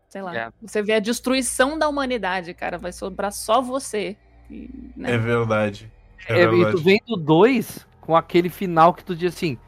sei 0.10 0.22
lá. 0.24 0.36
É. 0.36 0.50
Você 0.64 0.82
vê 0.82 0.94
a 0.94 1.00
destruição 1.00 1.78
da 1.78 1.88
humanidade, 1.88 2.56
cara. 2.56 2.80
Vai 2.80 2.92
sobrar 2.92 3.32
só 3.32 3.62
você. 3.62 4.18
E, 4.50 4.68
né? 4.98 5.14
é 5.14 5.18
verdade. 5.20 5.92
É 6.28 6.40
É, 6.40 6.44
e 6.44 6.48
tu 6.48 6.52
verdade. 6.58 6.84
vem 6.84 7.00
do 7.06 7.16
2 7.18 7.86
com 8.02 8.16
aquele 8.16 8.50
final 8.50 8.96
que 8.96 9.04
tu 9.04 9.16
diz 9.16 9.36
assim: 9.36 9.60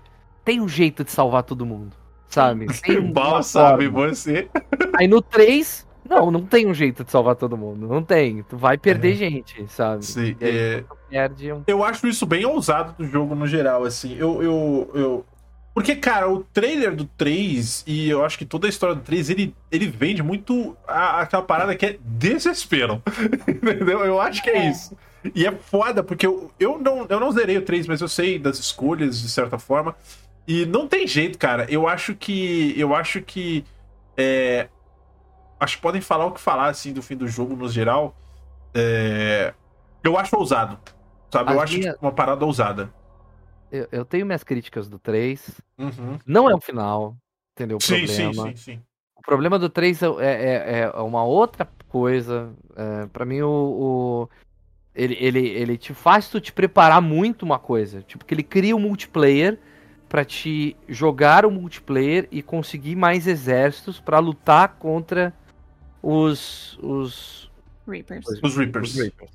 tem 0.43 0.59
um 0.59 0.67
jeito 0.67 1.03
de 1.03 1.11
salvar 1.11 1.43
todo 1.43 1.67
mundo, 1.67 1.95
sabe? 2.27 2.65
Tem 2.81 2.97
um- 2.99 3.11
uma 3.11 3.43
sabe 3.43 3.87
você. 3.87 4.49
Aí 4.97 5.07
no 5.07 5.21
3, 5.21 5.86
não, 6.09 6.31
não 6.31 6.41
tem 6.45 6.67
um 6.67 6.73
jeito 6.73 7.03
de 7.03 7.11
salvar 7.11 7.35
todo 7.35 7.57
mundo. 7.57 7.87
Não 7.87 8.01
tem. 8.03 8.43
Tu 8.43 8.57
vai 8.57 8.77
perder 8.77 9.15
gente, 9.15 9.65
sabe? 9.67 10.05
Sim, 10.05 10.35
é, 10.41 10.83
perde 11.09 11.51
um. 11.53 11.63
Eu 11.67 11.83
acho 11.83 12.07
isso 12.07 12.25
bem 12.25 12.45
ousado 12.45 12.93
do 12.97 13.05
jogo 13.07 13.35
no 13.35 13.45
geral, 13.47 13.83
assim. 13.83 14.15
Eu, 14.17 14.41
eu, 14.43 14.91
eu... 14.93 15.25
Porque, 15.73 15.95
cara, 15.95 16.27
o 16.27 16.39
trailer 16.43 16.95
do 16.95 17.05
3, 17.05 17.83
e 17.85 18.09
eu 18.09 18.25
acho 18.25 18.37
que 18.37 18.45
toda 18.45 18.65
a 18.65 18.69
história 18.69 18.95
do 18.95 19.01
3, 19.01 19.29
ele, 19.29 19.55
ele 19.71 19.85
vende 19.87 20.23
muito 20.23 20.75
a- 20.87 21.21
aquela 21.21 21.43
parada 21.43 21.75
que 21.75 21.85
é 21.85 21.97
desespero. 22.03 23.01
Entendeu? 23.47 24.03
Eu 24.03 24.19
acho 24.19 24.41
que 24.41 24.49
é, 24.49 24.57
É. 24.65 24.69
isso. 24.71 24.97
E 25.35 25.45
é 25.45 25.51
foda, 25.51 26.01
porque 26.03 26.25
eu, 26.25 26.49
eu, 26.59 26.79
não, 26.79 27.05
eu 27.09 27.19
não 27.19 27.31
zerei 27.31 27.57
o 27.57 27.61
3, 27.61 27.85
mas 27.85 28.01
eu 28.01 28.07
sei 28.07 28.39
das 28.39 28.57
escolhas, 28.59 29.21
de 29.21 29.29
certa 29.29 29.59
forma. 29.59 29.95
E 30.47 30.65
não 30.65 30.87
tem 30.87 31.05
jeito, 31.05 31.37
cara. 31.37 31.65
Eu 31.69 31.87
acho 31.87 32.15
que. 32.15 32.73
Eu 32.77 32.95
acho 32.95 33.21
que. 33.21 33.63
É, 34.15 34.67
acho 35.59 35.77
que 35.77 35.81
podem 35.81 36.01
falar 36.01 36.25
o 36.25 36.31
que 36.31 36.39
falar, 36.41 36.67
assim, 36.69 36.93
do 36.93 37.01
fim 37.01 37.15
do 37.15 37.27
jogo 37.27 37.55
no 37.55 37.69
geral. 37.69 38.15
É, 38.73 39.53
eu 40.03 40.17
acho 40.17 40.35
ousado. 40.37 40.77
Sabe? 41.31 41.51
Eu 41.51 41.57
As 41.59 41.63
acho 41.63 41.79
tipo, 41.79 41.97
uma 42.01 42.11
parada 42.11 42.45
ousada. 42.45 42.93
Eu, 43.71 43.87
eu 43.91 44.05
tenho 44.05 44.25
minhas 44.25 44.43
críticas 44.43 44.87
do 44.87 44.97
3. 44.97 45.59
Uhum. 45.77 46.17
Não 46.25 46.49
é 46.49 46.55
o 46.55 46.61
final, 46.61 47.15
entendeu? 47.53 47.77
O 47.77 47.83
Sim, 47.83 48.07
sim, 48.07 48.15
problema. 48.15 48.43
sim, 48.49 48.55
sim. 48.55 48.81
O 49.15 49.21
problema 49.21 49.59
do 49.59 49.69
3 49.69 50.01
é, 50.01 50.07
é, 50.21 50.81
é 50.93 50.99
uma 51.01 51.23
outra 51.23 51.67
coisa. 51.89 52.53
É, 52.75 53.07
para 53.07 53.25
mim, 53.25 53.41
o, 53.41 53.49
o- 53.49 54.29
ele, 54.95 55.17
ele, 55.19 55.47
ele 55.49 55.77
te 55.77 55.93
faz 55.93 56.29
tu 56.29 56.39
te 56.39 56.53
preparar 56.53 57.01
muito 57.01 57.43
uma 57.43 57.59
coisa. 57.59 58.01
Tipo, 58.01 58.23
que 58.25 58.33
ele 58.33 58.43
cria 58.43 58.75
um 58.75 58.79
multiplayer 58.79 59.59
pra 60.07 60.23
te 60.23 60.77
jogar 60.87 61.45
o 61.45 61.51
multiplayer 61.51 62.27
e 62.31 62.41
conseguir 62.41 62.95
mais 62.95 63.27
exércitos 63.27 63.99
pra 63.99 64.19
lutar 64.19 64.77
contra 64.79 65.33
os. 66.15 66.77
os 66.81 67.51
Reapers. 67.87 68.25
Os 68.43 68.55
Reapers. 68.57 68.89
os 68.89 68.95
Reapers. 68.95 69.31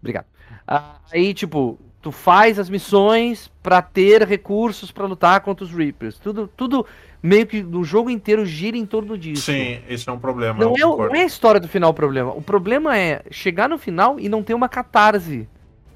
Obrigado. 0.00 0.26
Ah, 0.66 0.98
Aí, 1.12 1.34
tipo, 1.34 1.78
Tu 2.02 2.10
faz 2.10 2.58
as 2.58 2.70
missões 2.70 3.50
pra 3.62 3.82
ter 3.82 4.26
recursos 4.26 4.90
pra 4.90 5.04
lutar 5.04 5.42
contra 5.42 5.64
os 5.64 5.70
Reapers. 5.70 6.18
Tudo, 6.18 6.48
tudo 6.56 6.86
meio 7.22 7.46
que 7.46 7.62
no 7.62 7.84
jogo 7.84 8.08
inteiro 8.08 8.46
gira 8.46 8.74
em 8.74 8.86
torno 8.86 9.18
disso. 9.18 9.42
Sim, 9.42 9.80
esse 9.86 10.08
é 10.08 10.12
um 10.12 10.18
problema. 10.18 10.58
Não 10.58 10.74
eu 10.78 11.04
é, 11.04 11.08
não 11.08 11.14
é 11.14 11.22
a 11.22 11.26
história 11.26 11.60
do 11.60 11.68
final 11.68 11.90
o 11.90 11.94
problema. 11.94 12.32
O 12.32 12.40
problema 12.40 12.96
é 12.96 13.22
chegar 13.30 13.68
no 13.68 13.76
final 13.76 14.18
e 14.18 14.30
não 14.30 14.42
ter 14.42 14.54
uma 14.54 14.68
catarse 14.68 15.46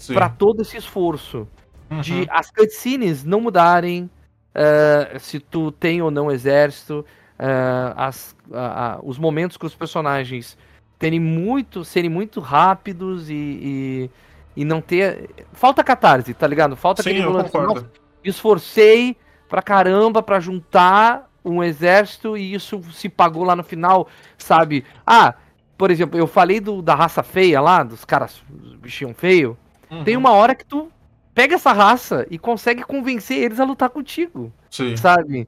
pra 0.08 0.28
todo 0.28 0.60
esse 0.60 0.76
esforço. 0.76 1.48
Uhum. 1.90 2.02
De 2.02 2.26
as 2.28 2.50
cutscenes 2.50 3.24
não 3.24 3.40
mudarem, 3.40 4.10
eh, 4.54 5.16
se 5.18 5.40
tu 5.40 5.72
tem 5.72 6.02
ou 6.02 6.10
não 6.10 6.30
exército, 6.30 7.02
eh, 7.38 7.92
as, 7.96 8.36
a- 8.52 8.98
os 9.02 9.18
momentos 9.18 9.56
com 9.56 9.66
os 9.66 9.74
personagens 9.74 10.56
terem 10.98 11.20
muito, 11.20 11.84
serem 11.84 12.10
muito 12.10 12.40
rápidos 12.40 13.28
e, 13.28 13.34
e, 13.34 14.10
e 14.56 14.64
não 14.64 14.80
ter. 14.80 15.30
Falta 15.52 15.82
catarse, 15.84 16.32
tá 16.34 16.46
ligado? 16.46 16.76
Falta 16.76 17.02
Sim, 17.02 17.10
aquele 17.10 17.24
eu 17.26 17.32
concordo. 17.44 17.74
"Nossa, 17.74 17.90
me 18.22 18.30
esforcei 18.30 19.16
pra 19.48 19.60
caramba 19.62 20.22
pra 20.22 20.40
juntar 20.40 21.30
um 21.44 21.62
exército 21.62 22.36
e 22.36 22.54
isso 22.54 22.82
se 22.92 23.08
pagou 23.08 23.44
lá 23.44 23.54
no 23.54 23.62
final, 23.62 24.08
sabe? 24.38 24.84
Ah, 25.06 25.34
por 25.76 25.90
exemplo, 25.90 26.18
eu 26.18 26.26
falei 26.26 26.58
do, 26.60 26.80
da 26.80 26.94
raça 26.94 27.22
feia 27.22 27.60
lá, 27.60 27.82
dos 27.82 28.04
caras, 28.04 28.42
os 28.62 28.76
bichinhos 28.76 29.16
feios. 29.16 29.54
Uhum. 29.90 30.04
Tem 30.04 30.16
uma 30.16 30.30
hora 30.32 30.54
que 30.54 30.64
tu 30.64 30.90
pega 31.34 31.56
essa 31.56 31.72
raça 31.72 32.26
e 32.30 32.38
consegue 32.38 32.82
convencer 32.84 33.42
eles 33.42 33.60
a 33.60 33.64
lutar 33.64 33.90
contigo, 33.90 34.50
Sim. 34.70 34.96
sabe? 34.96 35.46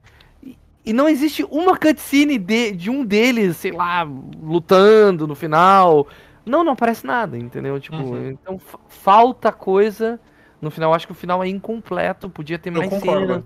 E, 0.89 0.93
não 0.93 1.07
existe 1.09 1.43
uma 1.51 1.77
cutscene 1.77 2.37
de, 2.37 2.71
de 2.71 2.89
um 2.89 3.05
deles, 3.05 3.57
sei 3.57 3.71
lá, 3.71 4.03
lutando 4.41 5.27
no 5.27 5.35
final. 5.35 6.07
Não, 6.45 6.63
não 6.63 6.73
aparece 6.73 7.05
nada, 7.05 7.37
entendeu? 7.37 7.79
Tipo, 7.79 7.97
Uhum. 7.97 8.29
então 8.29 8.57
fa- 8.59 8.79
falta 8.87 9.51
coisa. 9.51 10.19
No 10.61 10.71
final, 10.71 10.93
acho 10.93 11.05
que 11.05 11.11
o 11.11 11.15
final 11.15 11.43
é 11.43 11.47
incompleto. 11.47 12.29
Podia 12.29 12.57
ter 12.57 12.69
Eu 12.75 12.77
mais 12.77 12.89
concordo. 12.89 13.27
cena, 13.27 13.45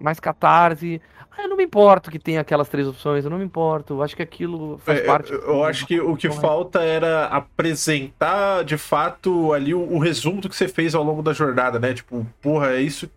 mais 0.00 0.18
catarse. 0.20 1.00
Ah, 1.30 1.42
eu 1.44 1.48
não 1.48 1.56
me 1.56 1.64
importo 1.64 2.10
que 2.10 2.18
tenha 2.18 2.40
aquelas 2.40 2.68
três 2.68 2.88
opções, 2.88 3.24
eu 3.24 3.30
não 3.30 3.38
me 3.38 3.44
importo. 3.44 3.94
Eu 3.94 4.02
acho 4.02 4.16
que 4.16 4.22
aquilo 4.22 4.78
faz 4.78 5.00
É, 5.00 5.02
parte. 5.02 5.32
eu, 5.32 5.40
eu 5.42 5.64
acho 5.64 5.86
que 5.86 6.00
o 6.00 6.16
que 6.16 6.30
falta 6.30 6.82
era 6.82 7.26
apresentar 7.26 8.64
de 8.64 8.76
fato 8.76 9.52
ali 9.52 9.74
o, 9.74 9.80
o 9.80 9.98
resumo 9.98 10.40
do 10.40 10.48
que 10.48 10.56
você 10.56 10.68
fez 10.68 10.94
ao 10.94 11.02
longo 11.04 11.22
da 11.22 11.32
jornada, 11.32 11.78
né? 11.78 11.94
Tipo, 11.94 12.26
porra, 12.40 12.72
é 12.72 12.80
isso. 12.80 13.08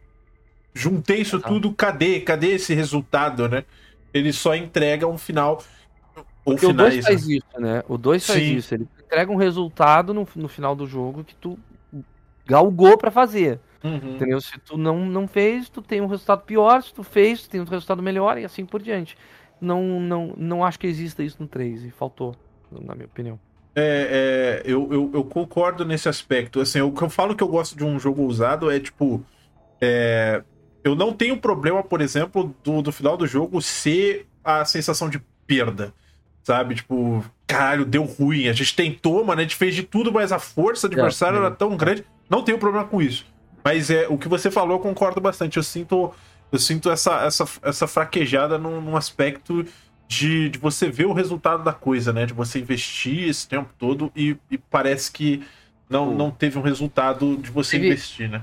Juntei 0.74 1.22
isso 1.22 1.40
tudo, 1.40 1.72
cadê? 1.74 2.20
Cadê 2.22 2.54
esse 2.54 2.74
resultado, 2.74 3.48
né? 3.48 3.64
Ele 4.14 4.34
só 4.34 4.56
entrega 4.56 5.08
um 5.08 5.18
final. 5.18 5.64
Ou 6.45 6.56
Porque 6.56 6.66
o 6.66 6.74
2 6.74 6.95
finais. 6.95 7.06
faz 7.06 7.28
né? 7.28 7.36
isso, 7.36 7.60
né? 7.62 7.84
O 7.88 7.98
2 7.98 8.26
faz 8.26 8.40
Sim. 8.40 8.56
isso. 8.56 8.74
Ele 8.74 8.88
entrega 9.06 9.32
um 9.32 9.36
resultado 9.36 10.14
no, 10.14 10.28
no 10.36 10.48
final 10.48 10.76
do 10.76 10.88
jogo 10.88 11.24
que 11.24 11.36
tu 11.36 11.58
galgou 12.45 12.98
pra 12.98 13.12
fazer. 13.12 13.60
Uhum. 13.84 14.16
Entendeu? 14.16 14.41
Se 14.41 14.58
tu 14.60 14.78
não, 14.78 15.06
não 15.06 15.28
fez, 15.28 15.70
tu 15.70 15.82
tem 15.82 16.02
um 16.02 16.08
resultado 16.08 16.44
pior. 16.44 16.82
Se 16.82 16.94
tu 16.94 17.04
fez, 17.04 17.44
tu 17.44 17.50
tem 17.50 17.62
um 17.62 17.66
resultado 17.66 18.02
melhor 18.02 18.38
e 18.38 18.45
assim 18.45 18.66
por 18.66 18.82
diante. 18.82 19.18
Não, 19.60 20.00
não, 20.00 20.34
não 20.38 20.66
acho 20.66 20.80
que 20.80 20.88
exista 20.88 21.24
isso 21.24 21.38
no 21.40 21.48
3 21.48 21.86
e 21.86 21.91
faltou, 21.91 22.36
na 22.72 22.95
minha 22.95 23.06
opinião. 23.06 23.40
É, 23.76 24.62
é, 24.66 24.72
eu, 24.72 24.91
eu, 24.91 25.12
eu 25.14 25.24
concordo 25.24 25.84
nesse 25.84 26.08
aspecto. 26.08 26.60
Assim, 26.60 26.82
o 26.82 26.91
que 26.91 27.02
eu 27.02 27.10
falo 27.10 27.36
que 27.36 27.44
eu 27.44 27.48
gosto 27.48 27.76
de 27.76 27.84
um 27.84 28.00
jogo 28.00 28.24
usado 28.24 28.70
é 28.72 28.80
tipo. 28.80 29.24
é, 29.82 30.44
eu 30.84 30.96
não 30.96 31.14
tenho 31.14 31.38
problema, 31.38 31.82
por 31.84 32.02
exemplo, 32.02 32.56
do, 32.64 32.82
do 32.82 32.92
final 32.92 33.16
do 33.18 33.26
jogo 33.28 33.62
ser 33.62 34.28
a 34.44 34.66
sensação 34.66 35.10
de 35.10 35.22
perda. 35.48 35.94
Sabe? 36.44 36.76
Tipo, 36.76 37.24
caralho, 37.48 37.86
deu 37.86 38.04
ruim. 38.04 38.50
A 38.50 38.54
gente 38.54 38.76
tentou, 38.76 39.24
mano, 39.24 39.40
a 39.40 39.44
gente 39.44 39.56
fez 39.56 39.74
de 39.74 39.84
tudo, 39.84 40.12
mas 40.12 40.32
a 40.34 40.40
força 40.40 40.90
do 40.90 40.94
É, 40.94 40.96
adversário 41.00 41.38
é. 41.38 41.40
era 41.46 41.52
tão 41.52 41.78
grande. 41.78 42.04
Não 42.30 42.44
tenho 42.44 42.58
problema 42.58 42.86
com 42.86 43.02
isso. 43.02 43.26
Mas 43.64 43.90
é 43.90 44.08
o 44.10 44.18
que 44.18 44.28
você 44.28 44.52
falou, 44.52 44.74
eu 44.76 44.80
concordo 44.80 45.22
bastante. 45.22 45.56
Eu 45.56 45.64
sinto, 45.64 46.12
eu 46.52 46.60
sinto 46.60 46.92
essa, 46.92 47.22
essa, 47.24 47.46
essa 47.62 47.88
fraquejada 47.88 48.58
num, 48.58 48.82
num 48.82 48.98
aspecto 48.98 49.66
de, 50.06 50.50
de 50.50 50.60
você 50.60 50.90
ver 50.92 51.06
o 51.06 51.14
resultado 51.14 51.64
da 51.64 51.72
coisa, 51.72 52.12
né? 52.12 52.26
De 52.26 52.34
você 52.34 52.60
investir 52.60 53.30
esse 53.30 53.48
tempo 53.48 53.70
todo 53.80 54.12
e, 54.14 54.36
e 54.52 54.58
parece 54.58 55.10
que 55.14 55.44
não, 55.90 56.14
não 56.14 56.30
teve 56.30 56.60
um 56.60 56.62
resultado 56.62 57.38
de 57.38 57.50
você 57.52 57.78
Teve- 57.78 57.88
investir, 57.88 58.30
né? 58.30 58.42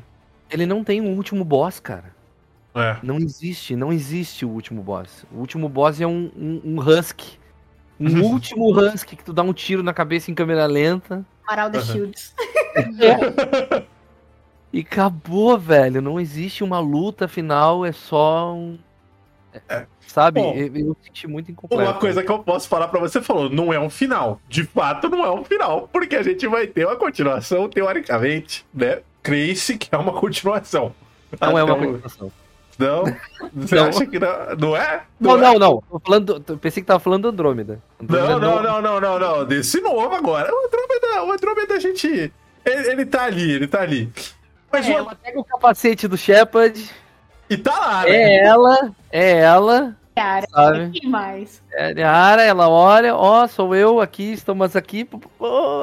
Ele 0.51 0.65
não 0.65 0.83
tem 0.83 1.03
um 1.03 1.15
último 1.17 1.45
boss, 1.45 1.79
cara. 1.79 2.19
É. 2.75 2.97
Não 3.03 3.17
existe, 3.17 3.75
não 3.75 3.93
existe 3.93 4.45
o 4.45 4.49
último 4.49 4.83
boss. 4.83 5.25
O 5.33 5.39
último 5.39 5.69
boss 5.69 6.01
é 6.01 6.07
um, 6.07 6.31
um, 6.37 6.61
um 6.65 6.81
husky. 6.81 7.39
Um 7.99 8.23
último 8.23 8.71
husky 8.71 9.17
que 9.17 9.25
tu 9.25 9.33
dá 9.33 9.43
um 9.43 9.53
tiro 9.53 9.83
na 9.83 9.93
cabeça 9.93 10.31
em 10.31 10.35
câmera 10.35 10.67
lenta. 10.67 11.25
The 11.47 11.55
Aham. 11.55 11.81
Shields. 11.83 12.35
E 14.73 14.81
acabou, 14.81 15.59
velho. 15.59 16.01
Não 16.01 16.21
existe 16.21 16.63
uma 16.63 16.79
luta 16.79 17.27
final, 17.27 17.85
é 17.85 17.93
só 17.93 18.55
um. 18.55 18.79
É. 19.69 19.85
Sabe? 20.07 20.41
Bom, 20.41 20.55
eu, 20.55 20.77
eu 20.77 20.97
senti 21.03 21.27
muito 21.27 21.51
incompleto. 21.51 21.83
Uma 21.83 21.99
coisa 21.99 22.23
que 22.23 22.31
eu 22.31 22.39
posso 22.39 22.69
falar 22.69 22.87
pra 22.89 23.01
você 23.01 23.21
falou, 23.21 23.51
não 23.51 23.73
é 23.73 23.81
um 23.81 23.91
final. 23.91 24.41
De 24.49 24.63
fato, 24.65 25.09
não 25.09 25.25
é 25.25 25.31
um 25.31 25.45
final, 25.45 25.89
porque 25.93 26.15
a 26.15 26.23
gente 26.23 26.47
vai 26.47 26.69
ter 26.69 26.87
uma 26.87 26.97
continuação, 26.97 27.69
teoricamente, 27.69 28.65
né? 28.73 29.01
Creia-se 29.23 29.77
que 29.77 29.93
é 29.93 29.99
uma 29.99 30.13
continuação. 30.13 30.95
Não 31.41 31.59
é 31.59 31.65
uma 31.65 31.75
Então, 31.75 31.93
continuação. 31.93 32.33
Não? 32.81 33.05
Você 33.55 33.75
Não. 33.75 33.85
acha 33.89 34.07
que 34.07 34.19
não? 34.19 34.29
Não 34.59 34.77
é? 34.77 35.03
Não, 35.21 35.37
é? 35.37 35.41
não, 35.41 35.55
não. 35.59 35.83
Tô 35.91 35.99
falando, 36.05 36.39
do- 36.41 36.57
pensei 36.57 36.83
que 36.83 36.87
tava 36.87 36.99
falando 37.01 37.23
do 37.23 37.29
Andrômeda. 37.29 37.81
Andrômeda 38.03 38.39
Não, 38.39 38.63
não, 38.63 38.63
não, 38.63 38.83
não, 38.83 39.01
não, 39.01 39.19
não. 39.19 39.45
Desse 39.45 39.81
novo 39.81 40.15
agora. 40.15 40.51
O 40.53 40.67
Andrômeda, 40.67 41.25
o 41.25 41.33
Andrômeda 41.33 41.75
a 41.75 41.79
gente. 41.81 42.33
Ele, 42.65 42.91
ele 42.91 43.07
tá 43.07 43.25
ali, 43.25 43.51
ele 43.53 43.67
tá 43.67 43.81
ali. 43.83 44.11
Mas 44.73 44.89
É, 44.89 44.93
o- 44.95 44.99
ela 44.99 45.15
pega 45.15 45.39
o 45.41 45.45
capacete 45.45 46.09
do 46.09 46.17
Shepard. 46.17 46.91
E 47.49 47.57
tá 47.57 47.79
lá, 47.79 48.03
né? 48.05 48.11
É 48.11 48.45
ela, 48.47 48.93
é 49.11 49.31
ela. 49.41 49.97
Cara, 50.15 50.47
Sabe? 50.51 50.91
que 50.91 51.07
mais? 51.07 51.63
É 51.73 52.03
a 52.03 52.11
Ara, 52.13 52.43
ela 52.43 52.69
olha, 52.69 53.15
ó, 53.15 53.47
sou 53.47 53.75
eu 53.75 54.01
aqui, 54.01 54.33
estamos 54.33 54.75
aqui. 54.77 55.05
pô, 55.05 55.21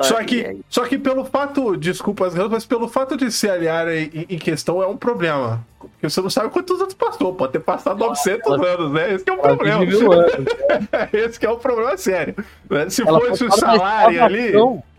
Só 0.03 0.21
que, 0.23 0.45
aí- 0.45 0.61
só 0.69 0.85
que 0.85 0.97
pelo 0.97 1.23
fato, 1.25 1.75
desculpa 1.77 2.27
as 2.27 2.35
mas 2.35 2.65
pelo 2.65 2.87
fato 2.87 3.15
de 3.17 3.31
ser 3.31 3.51
a 3.51 3.55
Liara 3.57 3.97
em, 3.97 4.25
em 4.29 4.37
questão 4.37 4.83
é 4.83 4.87
um 4.87 4.97
problema. 4.97 5.65
Porque 5.79 6.09
você 6.09 6.21
não 6.21 6.29
sabe 6.29 6.49
quantos 6.49 6.79
anos 6.79 6.93
passou, 6.93 7.33
pode 7.33 7.53
ter 7.53 7.59
passado 7.59 7.97
900 7.97 8.53
ela- 8.53 8.67
anos, 8.67 8.91
né? 8.91 9.13
Esse 9.13 9.23
que 9.23 9.29
é 9.31 9.33
o 9.33 9.37
ela 9.39 9.47
problema. 9.57 9.83
anos. 9.83 10.45
Esse 11.13 11.39
que 11.39 11.45
é 11.45 11.49
o 11.49 11.57
problema 11.57 11.97
sério. 11.97 12.35
né? 12.69 12.89
Se 12.89 13.01
Ela 13.07 13.19
fosse 13.21 13.43
o 13.45 13.51
salário 13.51 14.23
ali, 14.23 14.51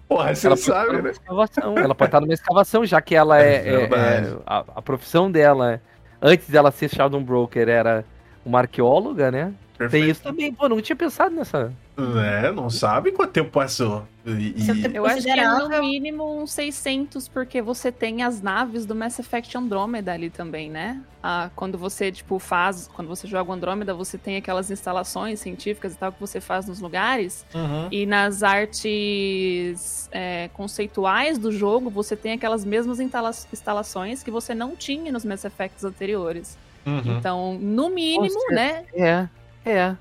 porra, 0.09 0.35
você 0.35 0.47
ela 0.47 0.57
sabe, 0.57 1.03
né? 1.03 1.11
escavação. 1.11 1.79
Ela 1.79 1.95
pode 1.95 2.09
estar 2.09 2.21
numa 2.21 2.33
escavação, 2.35 2.85
já 2.87 3.01
que 3.01 3.15
ela 3.15 3.41
É 3.41 3.55
é. 3.57 3.69
é- 3.69 3.83
é- 3.85 4.37
a, 4.47 4.65
a 4.77 4.83
profissão 4.83 5.31
dela, 5.31 5.81
antes 6.21 6.49
dela 6.49 6.71
ser 6.73 6.89
Shadow 6.89 7.21
Broker, 7.21 7.69
era 7.69 8.05
uma 8.49 8.61
arqueóloga, 8.61 9.31
né? 9.31 9.45
Tem 9.79 9.87
Perfeito. 9.89 10.11
isso 10.11 10.23
também. 10.23 10.53
Pô, 10.53 10.69
não 10.69 10.81
tinha 10.81 10.97
pensado 10.97 11.33
nessa. 11.37 11.73
É, 11.97 12.51
não 12.51 12.69
sabe 12.69 13.13
quanto 13.13 13.31
tempo 13.31 13.51
passou. 13.51 14.05
E, 14.27 14.49
e- 14.57 14.83
tempo- 14.83 14.97
Eu 14.97 15.07
acho 15.07 15.23
que 15.23 15.31
é 15.31 15.49
no 15.49 15.69
mínimo 15.81 16.41
uns 16.43 16.51
600, 16.53 17.29
porque 17.29 17.63
você 17.63 17.93
tem 17.93 18.25
as 18.25 18.43
naves 18.43 18.85
do 18.85 18.95
Mass 18.95 19.19
Effect 19.21 19.57
Andromeda 19.57 20.13
ali 20.13 20.31
também, 20.31 20.69
né? 20.69 21.01
Ah, 21.23 21.49
quando 21.55 21.79
você, 21.79 22.11
tipo, 22.11 22.41
faz... 22.41 22.89
Quando 22.93 23.07
você 23.07 23.29
joga 23.29 23.51
o 23.51 23.55
Andromeda, 23.55 23.95
você 23.95 24.19
tem 24.19 24.37
aquelas 24.37 24.69
instalações 24.69 25.39
científicas 25.39 25.95
e 25.95 25.97
tal 25.97 26.11
que 26.13 26.21
você 26.21 26.41
faz 26.41 26.67
nos 26.67 26.81
lugares. 26.81 27.45
Uhum. 27.55 27.89
E 27.93 28.05
nas 28.05 28.43
artes 28.43 30.09
é, 30.13 30.49
conceituais 30.55 31.39
do 31.39 31.51
jogo, 31.53 31.91
você 31.91 32.17
tem 32.17 32.33
aquelas 32.33 32.65
mesmas 32.65 33.01
instala- 33.01 33.31
instalações 33.53 34.23
que 34.23 34.31
você 34.31 34.55
não 34.55 34.75
tinha 34.77 35.13
nos 35.13 35.25
Mass 35.25 35.45
Effects 35.45 35.85
anteriores. 35.85 36.57
Uhum. 36.89 37.19
Então, 37.19 37.59
no 37.61 37.91
mínimo, 37.91 38.33
Nossa, 38.35 38.55
né? 38.55 38.85
É, 38.95 39.29
é. 39.65 39.97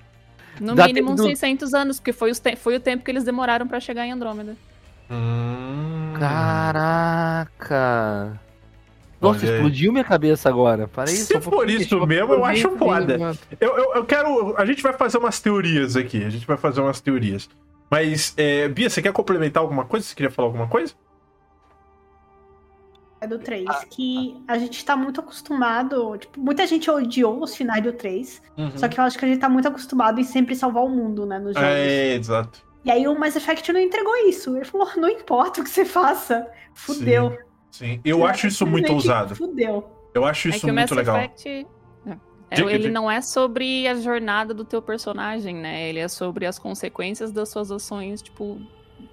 No 0.60 0.74
Dá 0.76 0.88
mínimo 0.88 1.12
uns 1.12 1.18
do- 1.18 1.24
600 1.28 1.74
anos, 1.74 2.00
porque 2.00 2.14
foi, 2.14 2.32
os 2.32 2.40
te- 2.40 2.56
foi 2.56 2.76
o 2.76 2.80
tempo 2.80 3.04
que 3.04 3.12
eles 3.12 3.24
demoraram 3.24 3.68
pra 3.68 3.80
chegar 3.80 4.06
em 4.06 4.12
Andrômeda. 4.12 4.56
Hum. 5.10 6.14
Caraca. 7.08 8.40
Nossa, 9.20 9.40
Olha 9.40 9.50
aí. 9.50 9.56
explodiu 9.56 9.92
minha 9.92 10.04
cabeça 10.04 10.48
agora. 10.50 10.88
Para 10.88 11.08
Se 11.08 11.16
isso. 11.34 11.42
for 11.42 11.68
isso 11.70 12.06
mesmo, 12.06 12.34
eu 12.34 12.46
acho 12.46 12.70
foda. 12.78 13.18
Eu, 13.60 13.76
eu, 13.78 13.94
eu 13.96 14.06
quero. 14.06 14.56
A 14.58 14.66
gente 14.66 14.84
vai 14.84 14.94
fazer 14.94 15.18
umas 15.18 15.40
teorias 15.40 15.96
aqui. 15.96 16.24
A 16.24 16.30
gente 16.30 16.46
vai 16.46 16.56
fazer 16.58 16.82
umas 16.82 17.02
teorias. 17.02 17.50
Mas, 17.90 18.34
é, 18.38 18.68
Bia, 18.68 18.90
você 18.90 19.02
quer 19.02 19.12
complementar 19.14 19.64
alguma 19.64 19.86
coisa? 19.86 20.06
Você 20.06 20.14
queria 20.14 20.30
falar 20.30 20.50
alguma 20.50 20.68
coisa? 20.68 20.94
É 23.20 23.28
do 23.28 23.40
3. 23.40 23.66
que 23.90 24.42
a 24.48 24.58
gente 24.58 24.84
tá 24.86 24.96
muito 24.96 25.20
acostumado. 25.20 26.18
Tipo, 26.18 26.40
muita 26.40 26.68
gente 26.68 26.90
odiou 26.90 27.42
os 27.42 27.56
finais 27.56 27.84
do 27.84 27.92
3. 27.94 28.42
Só 28.76 28.88
que 28.88 29.00
eu 29.00 29.04
acho 29.04 29.18
que 29.18 29.26
a 29.26 29.28
gente 29.28 29.40
tá 29.40 29.50
muito 29.50 29.68
acostumado 29.68 30.20
em 30.20 30.24
sempre 30.24 30.56
salvar 30.56 30.84
o 30.84 30.90
mundo, 30.90 31.26
né? 31.26 31.40
Nos 31.40 31.54
jogos. 31.54 31.68
É, 31.68 32.14
exato. 32.14 32.68
E 32.86 32.92
aí 32.92 33.08
o 33.08 33.20
Mass 33.20 33.36
Effect 33.36 33.74
não 33.74 33.80
entregou 33.80 34.16
isso. 34.28 34.56
Ele 34.56 34.66
falou: 34.66 34.88
não 34.96 35.10
importa 35.10 35.62
o 35.62 35.64
que 35.64 35.70
você 35.70 35.84
faça. 35.84 36.48
Fudeu. 36.74 37.38
Sim. 37.72 38.00
Eu 38.06 38.26
acho 38.26 38.48
isso 38.48 38.66
muito 38.66 38.94
ousado. 38.94 39.36
Fudeu. 39.36 39.92
Eu 40.14 40.26
acho 40.26 40.48
é 40.48 40.52
isso 40.52 40.66
que 40.66 40.72
o 40.72 40.74
Mass 40.74 40.90
muito 40.90 40.96
legal. 40.96 41.18
Effect. 41.18 41.68
é, 42.50 42.56
Diga, 42.56 42.72
ele 42.72 42.90
não 42.90 43.10
é 43.10 43.22
sobre 43.22 43.88
a 43.88 43.96
jornada 43.96 44.54
do 44.54 44.64
teu 44.64 44.82
personagem, 44.82 45.56
né? 45.56 45.90
Ele 45.90 46.00
é 46.00 46.08
sobre 46.08 46.46
as 46.46 46.58
consequências 46.58 47.32
das 47.32 47.50
suas 47.50 47.72
ações, 47.72 48.22
tipo, 48.22 48.60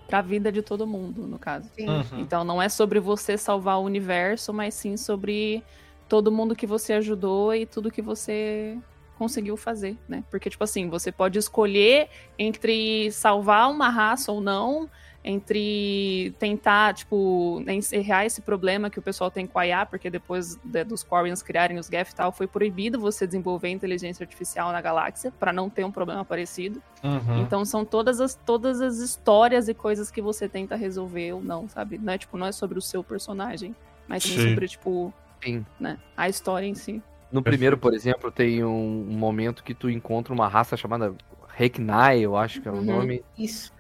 pra 0.07 0.21
vida 0.23 0.53
de 0.53 0.63
todo 0.63 0.87
mundo, 0.87 1.27
no 1.27 1.39
caso. 1.39 1.71
Sim. 1.75 1.89
Uhum. 1.89 2.21
Então 2.21 2.45
não 2.45 2.61
é 2.61 2.69
sobre 2.69 3.01
você 3.01 3.37
salvar 3.37 3.79
o 3.79 3.85
universo, 3.85 4.53
mas 4.53 4.75
sim 4.75 4.97
sobre 4.97 5.63
todo 6.09 6.31
mundo 6.31 6.55
que 6.55 6.67
você 6.67 6.93
ajudou 6.95 7.55
e 7.55 7.67
tudo 7.67 7.91
que 7.91 8.03
você 8.03 8.79
conseguiu 9.19 9.57
fazer, 9.57 9.97
né? 10.09 10.25
Porque, 10.31 10.51
tipo 10.51 10.65
assim, 10.65 10.89
você 10.89 11.11
pode 11.13 11.39
escolher 11.39 12.09
entre 12.39 13.11
salvar 13.13 13.71
uma 13.71 13.89
raça 13.89 14.33
ou 14.33 14.41
não, 14.41 14.91
entre 15.25 16.35
tentar, 16.39 16.93
tipo, 16.93 17.65
encerrar 17.67 18.27
esse 18.27 18.43
problema 18.43 18.91
que 18.91 18.99
o 18.99 19.03
pessoal 19.03 19.31
tem 19.31 19.47
com 19.47 19.59
a 19.59 19.67
IA, 19.67 19.87
porque 19.87 20.11
depois 20.11 20.57
de- 20.63 20.85
dos 20.85 21.03
Quarians 21.03 21.43
criarem 21.43 21.79
os 21.79 21.87
Geth 21.87 22.11
e 22.11 22.15
tal, 22.15 22.31
foi 22.31 22.47
proibido 22.47 23.01
você 23.01 23.27
desenvolver 23.27 23.71
inteligência 23.71 24.23
artificial 24.23 24.71
na 24.71 24.83
galáxia, 24.83 25.33
para 25.33 25.53
não 25.53 25.71
ter 25.71 25.83
um 25.85 25.91
problema 25.91 26.25
parecido. 26.25 26.83
Uhum. 27.03 27.41
Então 27.43 27.65
são 27.65 27.85
todas 27.87 28.21
as, 28.21 28.35
todas 28.35 28.83
as 28.83 28.99
histórias 28.99 29.67
e 29.67 29.75
coisas 29.75 30.11
que 30.11 30.21
você 30.21 30.47
tenta 30.49 30.77
resolver 30.77 31.33
ou 31.33 31.43
não, 31.43 31.67
sabe? 31.69 31.97
Não 31.97 32.13
é 32.13 32.19
tipo, 32.19 32.37
não 32.37 32.47
é 32.47 32.53
sobre 32.53 32.79
o 32.79 32.83
seu 32.83 33.03
personagem, 33.03 33.75
mas 34.07 34.23
sim 34.23 34.37
Sim. 34.37 34.49
sobre, 34.51 34.69
tipo, 34.69 35.13
Sim. 35.43 35.65
né, 35.81 35.99
a 36.15 36.29
história 36.29 36.67
em 36.67 36.75
si. 36.75 37.03
No 37.33 37.43
primeiro, 37.43 37.77
por 37.79 37.95
exemplo, 37.95 38.31
tem 38.31 38.63
um, 38.63 39.09
um 39.11 39.17
momento 39.19 39.65
que 39.65 39.75
tu 39.75 39.89
encontra 39.89 40.33
uma 40.35 40.47
raça 40.49 40.77
chamada 40.77 41.15
Reknai, 41.49 42.21
eu 42.21 42.37
acho 42.37 42.61
que 42.61 42.69
é 42.69 42.71
o 42.71 42.77
Uhum. 42.77 42.85
nome, 42.85 43.25
Isso. 43.37 43.73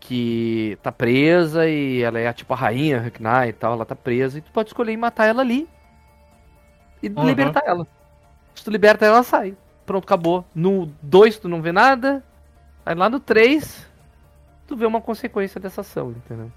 Que 0.00 0.78
tá 0.82 0.90
presa 0.90 1.68
e 1.68 2.02
ela 2.02 2.18
é 2.18 2.32
tipo 2.32 2.52
a 2.52 2.56
rainha 2.56 2.98
Reknai 3.00 3.50
e 3.50 3.52
tal, 3.52 3.74
ela 3.74 3.84
tá 3.86 3.94
presa 3.94 4.38
e 4.38 4.40
tu 4.40 4.50
pode 4.50 4.70
escolher 4.70 4.96
matar 4.96 5.26
ela 5.26 5.42
ali 5.42 5.68
e 7.02 7.08
Uhum. 7.08 7.26
libertar 7.26 7.62
ela. 7.66 7.86
Se 8.54 8.64
tu 8.64 8.70
liberta 8.70 9.04
ela, 9.04 9.16
ela 9.16 9.22
sai. 9.22 9.54
Pronto, 9.86 10.04
acabou. 10.04 10.44
No 10.54 10.86
2 11.02 11.38
tu 11.38 11.48
não 11.48 11.60
vê 11.62 11.70
nada, 11.72 12.24
aí 12.84 12.94
lá 12.94 13.08
no 13.08 13.20
3 13.20 13.86
tu 14.66 14.76
vê 14.76 14.86
uma 14.86 15.00
consequência 15.00 15.60
dessa 15.60 15.82
ação, 15.82 16.10
entendeu? 16.12 16.50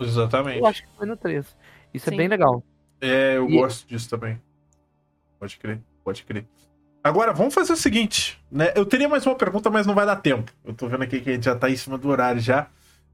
Exatamente. 0.00 0.58
Eu 0.58 0.66
acho 0.66 0.82
que 0.82 0.88
foi 0.96 1.06
no 1.06 1.16
3. 1.16 1.44
Isso 1.92 2.08
Sim. 2.08 2.14
é 2.14 2.18
bem 2.18 2.28
legal. 2.28 2.62
É, 3.00 3.36
eu 3.36 3.48
E- 3.48 3.56
gosto 3.56 3.86
disso 3.86 4.08
também. 4.08 4.40
Pode 5.38 5.56
crer, 5.58 5.80
pode 6.04 6.22
crer. 6.24 6.46
Agora, 7.02 7.32
vamos 7.32 7.54
fazer 7.54 7.72
o 7.72 7.76
seguinte, 7.76 8.42
né? 8.50 8.72
Eu 8.74 8.84
teria 8.84 9.08
mais 9.08 9.24
uma 9.26 9.34
pergunta, 9.34 9.70
mas 9.70 9.86
não 9.86 9.94
vai 9.94 10.04
dar 10.04 10.16
tempo. 10.16 10.52
Eu 10.64 10.74
tô 10.74 10.88
vendo 10.88 11.02
aqui 11.04 11.20
que 11.20 11.30
a 11.30 11.32
gente 11.32 11.44
já 11.44 11.54
tá 11.54 11.70
em 11.70 11.76
cima 11.76 11.96
do 11.96 12.08
horário 12.08 12.40
já. 12.40 12.66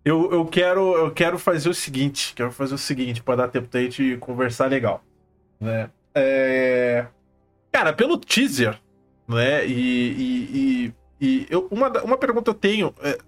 Eu, 0.05 0.31
eu, 0.31 0.45
quero, 0.45 0.97
eu 0.97 1.11
quero 1.11 1.39
fazer 1.39 1.69
o 1.69 1.75
seguinte, 1.75 2.35
quero 2.35 2.53
fazer 2.53 2.75
o 2.75 2.79
seguinte, 2.79 3.23
pra 3.23 3.37
dar 3.37 3.49
tempo 3.49 3.69
da 3.69 3.81
gente 3.81 4.19
conversar 4.19 4.67
legal. 4.67 5.03
Né? 5.59 5.89
É... 6.15 7.07
Cara, 7.73 7.93
pelo 7.93 8.19
teaser, 8.19 8.79
né? 9.27 9.67
E, 9.67 9.73
e, 9.73 10.45
e, 10.55 10.95
e 11.21 11.47
eu, 11.49 11.67
uma, 11.71 11.89
uma 12.03 12.19
pergunta 12.19 12.51
eu 12.51 12.55
tenho. 12.55 12.95
é, 13.03 13.19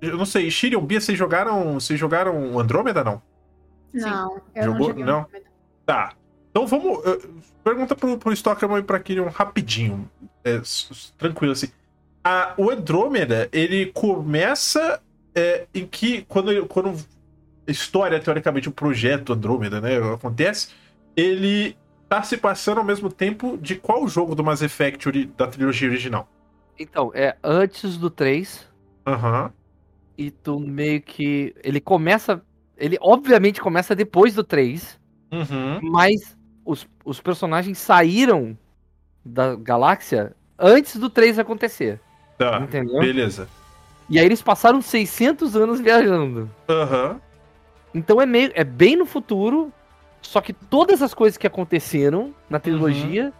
eu 0.00 0.16
não 0.16 0.26
sei, 0.26 0.50
Shirion 0.50 0.80
Bia, 0.80 1.00
vocês 1.00 1.16
jogaram. 1.16 1.74
Vocês 1.74 1.98
jogaram 1.98 2.58
Andrômeda, 2.58 3.02
não? 3.02 3.22
Não, 3.94 4.40
eu 4.54 4.64
Jogou? 4.64 4.94
não 4.94 5.06
Não? 5.06 5.26
Tá. 5.86 6.12
Então 6.50 6.66
vamos. 6.66 6.98
pergunta 7.64 7.94
pro, 7.94 8.18
pro 8.18 8.32
Stockerman 8.32 8.80
e 8.80 8.82
pra 8.82 9.00
Kirion 9.00 9.28
rapidinho. 9.28 10.10
É, 10.44 10.60
tranquilo 11.16 11.52
assim. 11.52 11.68
A, 12.22 12.54
o 12.56 12.70
Andrômeda, 12.70 13.48
ele 13.52 13.86
começa 13.86 15.00
é, 15.36 15.66
em 15.74 15.86
que. 15.86 16.22
Quando, 16.22 16.66
quando 16.66 16.94
história, 17.68 18.18
teoricamente, 18.18 18.68
o 18.68 18.72
projeto 18.72 19.32
Andrômeda, 19.34 19.80
né? 19.80 19.98
Acontece, 20.14 20.70
ele 21.16 21.76
tá 22.08 22.22
se 22.22 22.36
passando 22.36 22.78
ao 22.78 22.84
mesmo 22.84 23.10
tempo 23.12 23.58
de 23.58 23.76
qual 23.76 24.06
jogo 24.08 24.34
do 24.34 24.42
Mass 24.42 24.62
Effect 24.62 25.26
da 25.36 25.46
trilogia 25.46 25.88
original? 25.88 26.28
Então, 26.78 27.10
é 27.14 27.36
antes 27.42 27.96
do 27.96 28.08
3 28.10 28.66
Aham. 29.06 29.52
e 30.16 30.30
tu 30.30 30.58
meio 30.58 31.00
que. 31.02 31.54
Ele 31.62 31.80
começa. 31.80 32.42
Ele 32.76 32.98
obviamente 33.00 33.60
começa 33.60 33.94
depois 33.94 34.34
do 34.34 34.44
3, 34.44 34.98
Uhum. 35.32 35.80
mas 35.90 36.36
os, 36.64 36.86
os 37.04 37.20
personagens 37.20 37.78
saíram 37.78 38.56
da 39.24 39.56
galáxia 39.56 40.34
antes 40.58 40.96
do 40.96 41.08
3 41.10 41.38
acontecer. 41.38 42.00
Tá. 42.38 42.60
Entendeu? 42.60 43.00
Beleza. 43.00 43.48
E 44.08 44.18
aí 44.18 44.24
eles 44.24 44.40
passaram 44.42 44.80
600 44.80 45.56
anos 45.56 45.80
viajando. 45.80 46.48
Aham. 46.68 47.20
Então 47.94 48.20
é 48.20 48.26
meio 48.26 48.50
é 48.54 48.62
bem 48.64 48.94
no 48.96 49.06
futuro, 49.06 49.72
só 50.20 50.40
que 50.40 50.52
todas 50.52 51.00
as 51.02 51.14
coisas 51.14 51.36
que 51.36 51.46
aconteceram 51.46 52.34
na 52.48 52.58
trilogia 52.60 53.32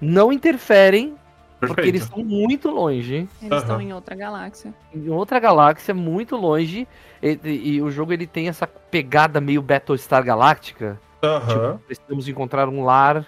não 0.00 0.32
interferem, 0.32 1.14
porque 1.60 1.74
Perfeito. 1.74 1.88
eles 1.88 2.02
estão 2.04 2.24
muito 2.24 2.70
longe, 2.70 3.28
Eles 3.42 3.58
estão 3.58 3.74
Aham. 3.76 3.82
em 3.82 3.92
outra 3.92 4.14
galáxia. 4.16 4.72
em 4.94 5.08
outra 5.10 5.38
galáxia 5.38 5.92
muito 5.92 6.36
longe, 6.36 6.86
e, 7.22 7.38
e- 7.44 7.68
e 7.74 7.82
o 7.82 7.90
jogo 7.90 8.12
ele 8.12 8.26
tem 8.26 8.48
essa 8.48 8.66
pegada 8.66 9.40
meio 9.40 9.60
Battlestar 9.60 10.24
Galáctica, 10.24 10.98
Aham. 11.22 11.46
tipo, 11.74 11.84
precisamos 11.86 12.28
encontrar 12.28 12.68
um 12.68 12.84
lar 12.84 13.26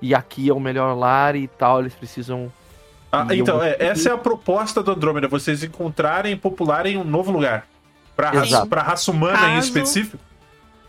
e 0.00 0.14
aqui 0.14 0.48
é 0.48 0.54
o 0.54 0.60
melhor 0.60 0.94
lar 0.96 1.34
e 1.36 1.48
tal, 1.48 1.80
eles 1.80 1.94
precisam 1.94 2.50
Ah, 3.10 3.26
então, 3.30 3.62
é, 3.62 3.76
essa 3.78 4.10
é 4.10 4.12
a 4.12 4.18
proposta 4.18 4.82
do 4.82 4.90
Andrômeda, 4.90 5.28
vocês 5.28 5.62
encontrarem 5.62 6.32
e 6.32 6.36
popularem 6.36 6.96
um 6.98 7.04
novo 7.04 7.30
lugar. 7.30 7.66
Pra 8.14 8.30
raça, 8.30 8.66
pra 8.66 8.82
raça 8.82 9.10
humana 9.10 9.36
em 9.50 9.54
Caso- 9.56 9.66
específico. 9.68 10.18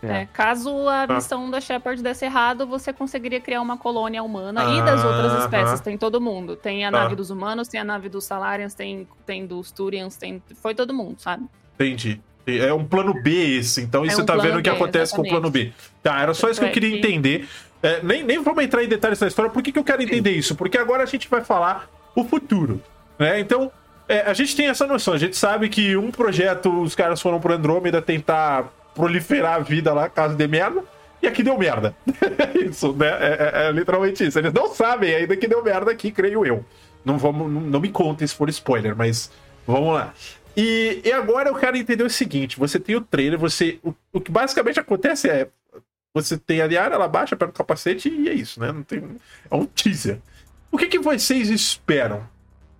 É. 0.02 0.22
É, 0.22 0.28
caso 0.32 0.88
a 0.88 1.02
Ah. 1.02 1.06
missão 1.14 1.50
da 1.50 1.60
Shepard 1.60 2.00
desse 2.02 2.24
errado, 2.24 2.66
você 2.66 2.92
conseguiria 2.92 3.40
criar 3.40 3.60
uma 3.60 3.76
colônia 3.76 4.22
humana 4.22 4.62
e 4.76 4.80
das 4.82 5.04
outras 5.04 5.32
Aham. 5.32 5.40
espécies. 5.44 5.80
Tem 5.80 5.98
todo 5.98 6.20
mundo. 6.20 6.54
Tem 6.54 6.84
a 6.86 6.90
Tá. 6.90 7.00
nave 7.02 7.16
dos 7.16 7.30
humanos, 7.30 7.66
tem 7.66 7.80
a 7.80 7.84
nave 7.84 8.08
dos 8.08 8.24
Salarians, 8.24 8.74
tem, 8.74 9.08
tem 9.26 9.44
dos 9.44 9.72
Turians, 9.72 10.16
tem. 10.16 10.40
Foi 10.62 10.72
todo 10.74 10.94
mundo, 10.94 11.16
sabe? 11.20 11.44
Entendi. 11.74 12.20
É 12.46 12.72
um 12.72 12.84
plano 12.84 13.12
B 13.22 13.58
esse, 13.58 13.82
então 13.82 14.04
É 14.04 14.06
isso 14.06 14.22
um 14.22 14.24
tá 14.24 14.36
vendo 14.36 14.58
o 14.58 14.62
que 14.62 14.70
acontece 14.70 15.14
com 15.14 15.22
o 15.22 15.28
plano 15.28 15.50
B. 15.50 15.72
Tá, 16.02 16.20
era 16.22 16.32
só 16.32 16.48
isso 16.48 16.60
que 16.60 16.66
eu 16.66 16.70
queria 16.72 16.90
que- 16.92 16.98
entender. 16.98 17.48
É, 17.82 18.00
nem, 18.02 18.22
nem 18.22 18.42
vamos 18.42 18.64
entrar 18.64 18.82
em 18.82 18.88
detalhes 18.88 19.18
da 19.18 19.26
história, 19.26 19.50
por 19.50 19.62
que, 19.62 19.70
que 19.72 19.78
eu 19.78 19.84
quero 19.84 20.00
entender 20.02 20.30
isso? 20.30 20.54
Porque 20.54 20.78
agora 20.78 21.02
a 21.02 21.06
gente 21.06 21.28
vai 21.28 21.44
falar 21.44 21.88
o 22.20 22.24
futuro. 22.24 22.82
Né? 23.18 23.40
Então, 23.40 23.70
é, 24.08 24.20
a 24.20 24.32
gente 24.32 24.56
tem 24.56 24.68
essa 24.68 24.86
noção, 24.86 25.14
a 25.14 25.18
gente 25.18 25.36
sabe 25.36 25.68
que 25.68 25.96
um 25.96 26.10
projeto, 26.10 26.82
os 26.82 26.94
caras 26.94 27.20
foram 27.20 27.40
pro 27.40 27.52
Andrômeda 27.52 28.00
tentar 28.00 28.72
proliferar 28.94 29.54
a 29.54 29.58
vida 29.60 29.92
lá, 29.92 30.08
caso 30.08 30.34
dê 30.34 30.46
merda, 30.46 30.82
e 31.22 31.26
aqui 31.26 31.42
deu 31.42 31.58
merda. 31.58 31.94
isso, 32.54 32.92
né? 32.92 33.08
É, 33.08 33.52
é- 33.64 33.68
é 33.68 33.72
literalmente 33.72 34.24
isso. 34.26 34.38
Eles 34.38 34.52
não 34.52 34.72
sabem 34.74 35.14
ainda 35.14 35.36
que 35.36 35.46
deu 35.48 35.62
merda 35.62 35.90
aqui, 35.90 36.10
creio 36.10 36.46
eu. 36.46 36.64
Não, 37.04 37.18
vamos, 37.18 37.50
não, 37.50 37.60
não 37.60 37.80
me 37.80 37.90
contem 37.90 38.26
se 38.26 38.34
for 38.34 38.48
spoiler, 38.48 38.96
mas 38.96 39.30
vamos 39.66 39.94
lá. 39.94 40.12
E, 40.56 41.00
e 41.04 41.12
agora 41.12 41.48
eu 41.48 41.54
quero 41.54 41.76
entender 41.76 42.02
o 42.02 42.10
seguinte: 42.10 42.58
você 42.58 42.80
tem 42.80 42.96
o 42.96 43.00
trailer, 43.00 43.38
você. 43.38 43.78
O, 43.82 43.94
o 44.12 44.20
que 44.20 44.30
basicamente 44.30 44.80
acontece 44.80 45.28
é. 45.28 45.48
Você 46.14 46.36
tem 46.36 46.60
a 46.60 46.66
Liara, 46.66 46.94
ela 46.94 47.06
baixa, 47.06 47.36
pega 47.36 47.50
o 47.50 47.54
capacete 47.54 48.08
e 48.08 48.28
é 48.28 48.32
isso, 48.32 48.58
né? 48.58 48.72
Não 48.72 48.82
tem, 48.82 49.04
é 49.50 49.54
um 49.54 49.66
teaser. 49.66 50.18
O 50.70 50.76
que, 50.78 50.86
que 50.86 50.98
vocês 50.98 51.48
esperam? 51.50 52.22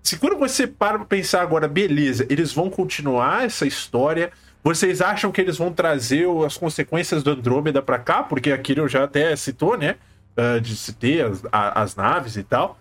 Se 0.02 0.16
quando 0.18 0.38
você 0.38 0.66
para 0.66 0.98
pra 0.98 1.06
pensar 1.06 1.42
agora, 1.42 1.66
beleza, 1.68 2.26
eles 2.30 2.52
vão 2.52 2.70
continuar 2.70 3.44
essa 3.44 3.66
história. 3.66 4.30
Vocês 4.62 5.00
acham 5.00 5.30
que 5.30 5.40
eles 5.40 5.56
vão 5.56 5.72
trazer 5.72 6.26
as 6.44 6.56
consequências 6.56 7.22
do 7.22 7.30
Andrômeda 7.30 7.80
pra 7.82 7.98
cá? 7.98 8.22
Porque 8.22 8.52
aquilo 8.52 8.82
eu 8.82 8.88
já 8.88 9.04
até 9.04 9.34
citou, 9.36 9.76
né? 9.76 9.96
Ah, 10.36 10.58
de 10.58 10.76
se 10.76 10.92
ter 10.92 11.24
as, 11.26 11.42
a- 11.50 11.82
as 11.82 11.96
naves 11.96 12.36
e 12.36 12.42
tal. 12.42 12.78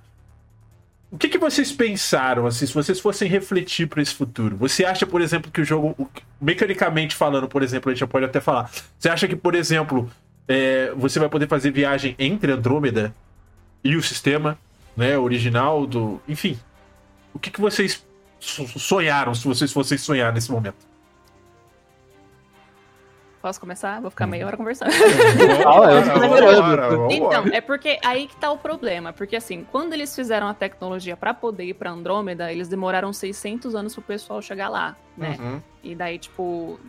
O 1.09 1.17
que, 1.17 1.29
que 1.29 1.37
vocês 1.37 1.71
pensaram, 1.71 2.45
assim, 2.45 2.65
se 2.65 2.73
vocês 2.73 2.99
fossem 2.99 3.29
refletir 3.29 3.87
para 3.87 4.01
esse 4.01 4.13
futuro? 4.13 4.57
Você 4.57 4.83
acha, 4.83 5.05
por 5.05 5.21
exemplo, 5.21 5.49
que 5.49 5.61
o 5.61 5.65
jogo, 5.65 5.95
mecanicamente 6.39 7.15
falando, 7.15 7.47
por 7.47 7.63
exemplo, 7.63 7.89
a 7.89 7.93
gente 7.93 8.01
já 8.01 8.07
pode 8.07 8.25
até 8.25 8.41
falar. 8.41 8.69
Você 8.99 9.07
acha 9.09 9.25
que, 9.27 9.35
por 9.35 9.55
exemplo, 9.55 10.09
é, 10.47 10.91
você 10.97 11.17
vai 11.17 11.29
poder 11.29 11.47
fazer 11.47 11.71
viagem 11.71 12.13
entre 12.19 12.51
Andrômeda 12.51 13.15
e 13.83 13.95
o 13.95 14.03
sistema, 14.03 14.57
né, 14.97 15.17
original 15.17 15.85
do, 15.85 16.19
enfim? 16.27 16.59
O 17.33 17.39
que, 17.39 17.51
que 17.51 17.61
vocês 17.61 18.03
so- 18.39 18.67
sonharam, 18.79 19.33
se 19.35 19.47
vocês 19.47 19.71
fossem 19.71 19.97
sonhar 19.97 20.33
nesse 20.33 20.51
momento? 20.51 20.87
Posso 23.39 23.59
começar? 23.59 24.01
Vou 24.01 24.09
ficar 24.09 24.25
meia 24.25 24.45
hora 24.47 24.57
conversando. 24.57 24.89
Então, 27.11 27.45
é 27.53 27.61
porque 27.61 27.99
aí 28.03 28.27
que 28.27 28.35
tá 28.35 28.51
o 28.51 28.57
problema. 28.57 29.13
Porque 29.13 29.35
assim, 29.35 29.65
quando 29.71 29.93
eles 29.93 30.13
fizeram 30.13 30.47
a 30.47 30.53
tecnologia 30.53 31.15
pra 31.15 31.33
poder 31.33 31.65
ir 31.65 31.73
pra 31.75 31.91
Andrômeda, 31.91 32.51
eles 32.51 32.67
demoraram 32.67 33.13
600 33.13 33.75
anos 33.75 33.93
pro 33.93 34.01
pessoal 34.01 34.41
chegar 34.41 34.69
lá, 34.69 34.97
né? 35.15 35.37
Uhum. 35.39 35.61
E 35.83 35.95
daí, 35.95 36.17
tipo, 36.17 36.79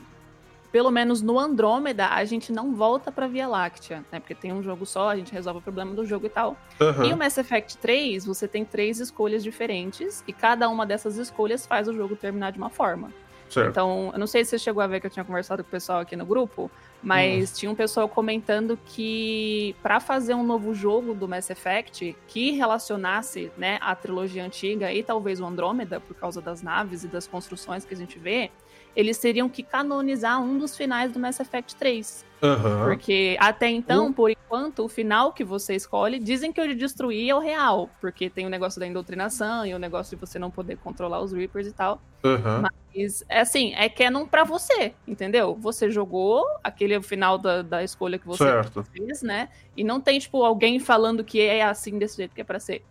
pelo 0.70 0.90
menos 0.90 1.22
no 1.22 1.38
Andrômeda, 1.38 2.08
a 2.08 2.24
gente 2.24 2.52
não 2.52 2.74
volta 2.74 3.10
pra 3.10 3.26
Via 3.26 3.48
Láctea, 3.48 4.04
né? 4.12 4.20
Porque 4.20 4.34
tem 4.34 4.52
um 4.52 4.62
jogo 4.62 4.84
só, 4.84 5.08
a 5.08 5.16
gente 5.16 5.32
resolve 5.32 5.60
o 5.60 5.62
problema 5.62 5.94
do 5.94 6.04
jogo 6.04 6.26
e 6.26 6.30
tal. 6.30 6.56
Uhum. 6.80 7.04
E 7.04 7.12
o 7.12 7.16
Mass 7.16 7.38
Effect 7.38 7.78
3, 7.78 8.24
você 8.24 8.46
tem 8.46 8.64
três 8.64 9.00
escolhas 9.00 9.42
diferentes, 9.42 10.22
e 10.26 10.32
cada 10.32 10.68
uma 10.68 10.84
dessas 10.84 11.16
escolhas 11.16 11.66
faz 11.66 11.88
o 11.88 11.94
jogo 11.94 12.16
terminar 12.16 12.52
de 12.52 12.58
uma 12.58 12.70
forma. 12.70 13.10
Certo. 13.48 13.70
Então, 13.70 14.10
eu 14.12 14.18
não 14.18 14.26
sei 14.26 14.44
se 14.44 14.50
você 14.50 14.58
chegou 14.58 14.82
a 14.82 14.86
ver 14.86 15.00
que 15.00 15.06
eu 15.06 15.10
tinha 15.10 15.24
conversado 15.24 15.62
com 15.64 15.68
o 15.68 15.70
pessoal 15.70 16.00
aqui 16.00 16.14
no 16.14 16.26
grupo, 16.26 16.70
mas 17.02 17.56
tinha 17.56 17.70
um 17.70 17.74
pessoal 17.74 18.08
comentando 18.08 18.78
que 18.84 19.74
para 19.82 20.00
fazer 20.00 20.34
um 20.34 20.42
novo 20.42 20.74
jogo 20.74 21.14
do 21.14 21.26
Mass 21.26 21.48
Effect 21.48 22.14
que 22.26 22.50
relacionasse, 22.52 23.50
né, 23.56 23.78
a 23.80 23.94
trilogia 23.94 24.44
antiga 24.44 24.92
e 24.92 25.02
talvez 25.02 25.40
o 25.40 25.46
Andrômeda 25.46 26.00
por 26.00 26.14
causa 26.14 26.40
das 26.40 26.60
naves 26.60 27.04
e 27.04 27.08
das 27.08 27.26
construções 27.26 27.84
que 27.84 27.94
a 27.94 27.96
gente 27.96 28.18
vê, 28.18 28.50
eles 28.98 29.16
teriam 29.16 29.48
que 29.48 29.62
canonizar 29.62 30.42
um 30.42 30.58
dos 30.58 30.76
finais 30.76 31.12
do 31.12 31.20
Mass 31.20 31.38
Effect 31.38 31.76
3. 31.76 32.26
Aham. 32.42 32.84
Porque 32.84 33.36
até 33.38 33.68
então, 33.68 34.08
Hum. 34.08 34.12
por 34.12 34.28
enquanto, 34.28 34.84
o 34.84 34.88
final 34.88 35.32
que 35.32 35.44
você 35.44 35.76
escolhe, 35.76 36.18
dizem 36.18 36.52
que 36.52 36.60
o 36.60 36.66
de 36.66 36.74
destruir 36.74 37.30
é 37.30 37.34
o 37.34 37.38
real. 37.38 37.88
Porque 38.00 38.28
tem 38.28 38.44
o 38.44 38.48
negócio 38.50 38.80
da 38.80 38.88
indoutrinação 38.88 39.64
e 39.64 39.72
o 39.72 39.78
negócio 39.78 40.16
de 40.16 40.20
você 40.20 40.36
não 40.36 40.50
poder 40.50 40.78
controlar 40.78 41.20
os 41.20 41.32
Reapers 41.32 41.68
e 41.68 41.72
tal. 41.72 42.02
Aham. 42.24 42.64
Mas, 42.92 43.24
é 43.28 43.40
assim, 43.40 43.72
é 43.76 43.88
canon 43.88 44.26
pra 44.26 44.42
você, 44.42 44.92
entendeu? 45.06 45.54
Você 45.60 45.92
jogou, 45.92 46.44
aquele 46.64 46.94
é 46.94 46.98
o 46.98 47.02
final 47.02 47.38
da, 47.38 47.62
da 47.62 47.84
escolha 47.84 48.18
que 48.18 48.26
você 48.26 48.42
Certo. 48.42 48.82
fez, 48.82 49.22
né? 49.22 49.48
E 49.76 49.84
não 49.84 50.00
tem, 50.00 50.18
tipo, 50.18 50.42
alguém 50.42 50.80
falando 50.80 51.22
que 51.22 51.40
é 51.40 51.62
assim, 51.62 52.00
desse 52.00 52.16
jeito 52.16 52.34
que 52.34 52.40
é 52.40 52.44
pra 52.44 52.58
ser. 52.58 52.84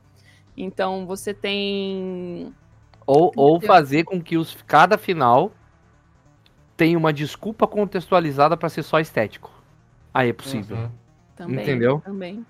Então, 0.55 1.05
você 1.05 1.34
tem... 1.34 2.53
Ou, 3.05 3.29
ou 3.35 3.59
fazer 3.59 4.05
com 4.05 4.21
que 4.21 4.38
os, 4.38 4.57
cada 4.65 4.97
final 4.97 5.51
tenha 6.77 6.97
uma 6.97 7.11
desculpa 7.11 7.67
contextualizada 7.67 8.55
pra 8.55 8.69
ser 8.69 8.83
só 8.83 8.99
estético. 8.99 9.51
Aí 10.13 10.29
é 10.29 10.33
possível. 10.33 10.77
Uhum. 10.77 10.89
Também, 11.35 11.63
Entendeu? 11.63 12.01
Também. 12.05 12.45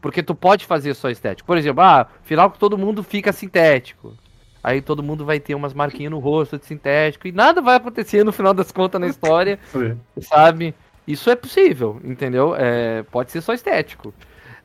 Porque 0.00 0.22
tu 0.22 0.34
pode 0.34 0.64
fazer 0.64 0.94
só 0.94 1.10
estético. 1.10 1.46
Por 1.46 1.58
exemplo, 1.58 1.82
ah, 1.82 2.08
final 2.22 2.50
que 2.50 2.58
todo 2.58 2.78
mundo 2.78 3.02
fica 3.02 3.32
sintético. 3.32 4.16
Aí 4.62 4.80
todo 4.80 5.02
mundo 5.02 5.24
vai 5.24 5.40
ter 5.40 5.54
umas 5.54 5.74
marquinhas 5.74 6.12
no 6.12 6.20
rosto 6.20 6.56
de 6.56 6.64
sintético 6.64 7.26
e 7.26 7.32
nada 7.32 7.60
vai 7.60 7.76
acontecer 7.76 8.24
no 8.24 8.32
final 8.32 8.54
das 8.54 8.70
contas 8.70 9.00
na 9.00 9.08
história, 9.08 9.58
sabe? 10.20 10.72
Isso 11.06 11.28
é 11.28 11.34
possível, 11.34 12.00
entendeu? 12.04 12.54
É, 12.56 13.02
pode 13.04 13.32
ser 13.32 13.40
só 13.40 13.52
estético. 13.52 14.14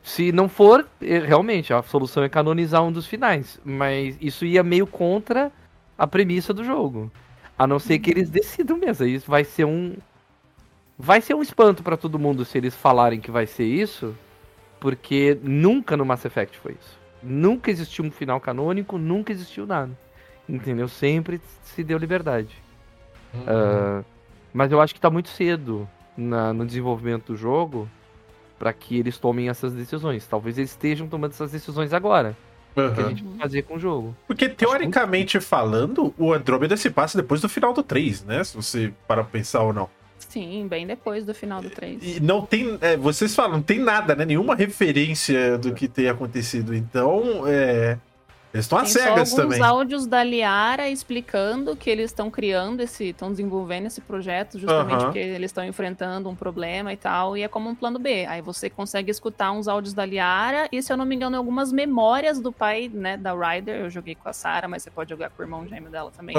Se 0.03 0.31
não 0.31 0.47
for, 0.47 0.87
é, 1.01 1.19
realmente, 1.19 1.73
a 1.73 1.81
solução 1.81 2.23
é 2.23 2.29
canonizar 2.29 2.83
um 2.83 2.91
dos 2.91 3.07
finais. 3.07 3.59
Mas 3.65 4.15
isso 4.21 4.45
ia 4.45 4.63
meio 4.63 4.85
contra 4.85 5.51
a 5.97 6.05
premissa 6.05 6.53
do 6.53 6.63
jogo. 6.63 7.11
A 7.57 7.65
não 7.65 7.79
ser 7.79 7.99
que 7.99 8.11
eles 8.11 8.29
decidam 8.29 8.77
mesmo. 8.77 9.05
Isso 9.05 9.29
vai 9.29 9.43
ser 9.43 9.65
um. 9.65 9.95
Vai 10.97 11.21
ser 11.21 11.33
um 11.33 11.41
espanto 11.41 11.83
pra 11.83 11.97
todo 11.97 12.19
mundo 12.19 12.43
se 12.45 12.57
eles 12.57 12.75
falarem 12.75 13.19
que 13.19 13.31
vai 13.31 13.45
ser 13.45 13.65
isso. 13.65 14.15
Porque 14.79 15.37
nunca 15.41 15.97
no 15.97 16.05
Mass 16.05 16.23
Effect 16.23 16.57
foi 16.59 16.73
isso. 16.73 16.97
Nunca 17.23 17.71
existiu 17.71 18.05
um 18.05 18.11
final 18.11 18.39
canônico, 18.39 18.97
nunca 18.97 19.31
existiu 19.31 19.65
nada. 19.65 19.91
Entendeu? 20.47 20.87
Sempre 20.87 21.41
se 21.63 21.83
deu 21.83 21.97
liberdade. 21.97 22.55
Uhum. 23.33 23.43
Ah, 23.47 24.03
mas 24.53 24.71
eu 24.71 24.79
acho 24.79 24.93
que 24.93 25.01
tá 25.01 25.09
muito 25.09 25.29
cedo 25.29 25.89
na- 26.15 26.53
no 26.53 26.65
desenvolvimento 26.65 27.33
do 27.33 27.35
jogo 27.35 27.89
para 28.57 28.71
que 28.71 28.97
eles 28.97 29.17
tomem 29.17 29.49
essas 29.49 29.73
decisões. 29.73 30.25
Talvez 30.27 30.57
eles 30.57 30.69
estejam 30.71 31.07
tomando 31.07 31.31
essas 31.31 31.51
decisões 31.51 31.91
agora. 31.91 32.37
Que 32.95 33.01
a 33.01 33.09
gente 33.09 33.23
vai 33.23 33.37
fazer 33.39 33.61
com 33.63 33.75
o 33.75 33.79
jogo. 33.79 34.15
Porque 34.27 34.47
teoricamente 34.47 35.39
falando, 35.39 36.13
o 36.17 36.31
Andrômeda 36.31 36.77
se 36.77 36.89
passa 36.89 37.17
depois 37.17 37.41
do 37.41 37.49
final 37.49 37.73
do 37.73 37.81
3, 37.81 38.23
né? 38.23 38.43
Se 38.43 38.55
você 38.55 38.93
para 39.07 39.23
pra 39.23 39.31
pensar 39.31 39.63
ou 39.63 39.73
não. 39.73 39.89
Sim, 40.19 40.67
bem 40.67 40.85
depois 40.85 41.25
do 41.25 41.33
final 41.33 41.61
do 41.61 41.69
3. 41.69 42.17
E 42.17 42.19
não 42.19 42.45
tem. 42.45 42.77
é, 42.81 42.97
vocês 42.97 43.33
falam, 43.33 43.53
não 43.53 43.61
tem 43.61 43.79
nada, 43.79 44.15
né? 44.15 44.25
Nenhuma 44.25 44.55
referência 44.55 45.57
do 45.57 45.73
que 45.73 45.87
tem 45.87 46.09
acontecido. 46.09 46.75
Então, 46.75 47.43
é. 47.47 47.97
Eles 48.57 48.65
estão 48.65 48.79
às 48.79 48.91
Tem 48.91 49.03
só 49.03 49.09
cegas 49.09 49.31
alguns 49.31 49.55
também. 49.55 49.61
áudios 49.61 50.07
da 50.07 50.23
Liara 50.23 50.89
explicando 50.89 51.75
que 51.75 51.89
eles 51.91 52.05
estão 52.05 52.31
criando 52.31 52.81
esse, 52.81 53.09
estão 53.09 53.29
desenvolvendo 53.29 53.85
esse 53.85 54.01
projeto 54.01 54.57
justamente 54.57 55.03
porque 55.03 55.19
eles 55.19 55.51
estão 55.51 55.63
enfrentando 55.63 56.27
um 56.27 56.35
problema 56.35 56.91
e 56.91 56.97
tal, 56.97 57.37
e 57.37 57.43
é 57.43 57.47
como 57.47 57.69
um 57.69 57.75
plano 57.75 57.99
B. 57.99 58.25
Aí 58.25 58.41
você 58.41 58.67
consegue 58.67 59.11
escutar 59.11 59.51
uns 59.51 59.67
áudios 59.67 59.93
da 59.93 60.03
Liara 60.03 60.67
e, 60.71 60.81
se 60.81 60.91
eu 60.91 60.97
não 60.97 61.05
me 61.05 61.15
engano, 61.15 61.37
algumas 61.37 61.71
memórias 61.71 62.39
do 62.39 62.51
pai, 62.51 62.89
né, 62.91 63.15
da 63.15 63.31
Ryder. 63.31 63.81
Eu 63.81 63.89
joguei 63.91 64.15
com 64.15 64.27
a 64.27 64.33
Sarah, 64.33 64.67
mas 64.67 64.81
você 64.81 64.89
pode 64.89 65.11
jogar 65.11 65.29
com 65.29 65.43
o 65.43 65.45
irmão 65.45 65.67
gêmeo 65.67 65.91
dela 65.91 66.09
também. 66.09 66.35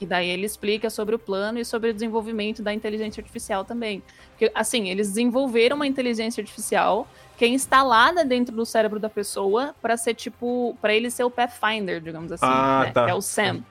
E 0.00 0.04
daí 0.04 0.28
ele 0.28 0.46
explica 0.46 0.90
sobre 0.90 1.14
o 1.14 1.18
plano 1.18 1.60
e 1.60 1.64
sobre 1.64 1.90
o 1.90 1.94
desenvolvimento 1.94 2.60
da 2.60 2.74
inteligência 2.74 3.20
artificial 3.20 3.64
também. 3.64 4.02
Porque, 4.30 4.50
assim, 4.52 4.88
eles 4.88 5.08
desenvolveram 5.10 5.76
uma 5.76 5.86
inteligência 5.86 6.40
artificial 6.40 7.06
que 7.42 7.46
é 7.46 7.48
instalada 7.48 8.24
dentro 8.24 8.54
do 8.54 8.64
cérebro 8.64 9.00
da 9.00 9.08
pessoa 9.08 9.74
para 9.82 9.96
ser 9.96 10.14
tipo, 10.14 10.78
para 10.80 10.94
ele 10.94 11.10
ser 11.10 11.24
o 11.24 11.30
Pathfinder, 11.30 12.00
digamos 12.00 12.30
assim, 12.30 12.46
Ah, 12.46 12.82
né? 12.84 12.92
tá. 12.92 13.04
Que 13.04 13.10
é 13.10 13.14
o 13.14 13.20
Sam. 13.20 13.64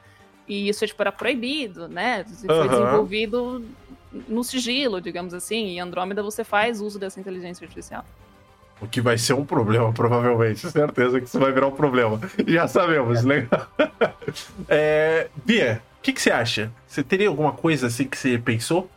E 0.45 0.67
isso 0.67 0.85
tipo 0.85 1.01
era 1.01 1.09
proibido, 1.09 1.87
né? 1.87 2.25
Foi 2.25 2.49
Aham. 2.49 2.67
desenvolvido 2.67 3.65
no 4.27 4.43
sigilo, 4.43 4.99
digamos 4.99 5.33
assim. 5.33 5.67
E 5.67 5.79
Andrômeda 5.79 6.21
você 6.21 6.43
faz 6.43 6.81
uso 6.81 6.99
dessa 6.99 7.17
inteligência 7.21 7.63
artificial. 7.63 8.03
O 8.81 8.87
que 8.87 8.99
vai 8.99 9.17
ser 9.17 9.35
um 9.35 9.45
problema, 9.45 9.93
provavelmente. 9.93 10.69
Certeza 10.69 11.21
que 11.21 11.27
isso 11.27 11.39
vai 11.39 11.53
virar 11.53 11.67
um 11.67 11.71
problema. 11.71 12.19
Já 12.45 12.67
sabemos, 12.67 13.23
legal. 13.23 13.67
É, 14.67 15.29
Bia, 15.45 15.81
o 15.97 16.01
que, 16.01 16.11
que 16.11 16.21
você 16.21 16.31
acha? 16.31 16.69
Você 16.85 17.03
teria 17.03 17.29
alguma 17.29 17.53
coisa 17.53 17.87
assim 17.87 18.05
que 18.05 18.17
você 18.17 18.37
pensou? 18.37 18.89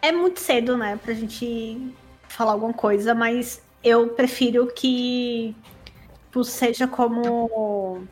É 0.00 0.12
muito 0.12 0.40
cedo, 0.40 0.76
né, 0.76 0.98
pra 1.02 1.12
gente 1.12 1.94
falar 2.28 2.52
alguma 2.52 2.72
coisa, 2.72 3.14
mas 3.14 3.62
eu 3.82 4.08
prefiro 4.08 4.66
que 4.68 5.54
tipo, 6.26 6.44
seja 6.44 6.86
como 6.86 8.06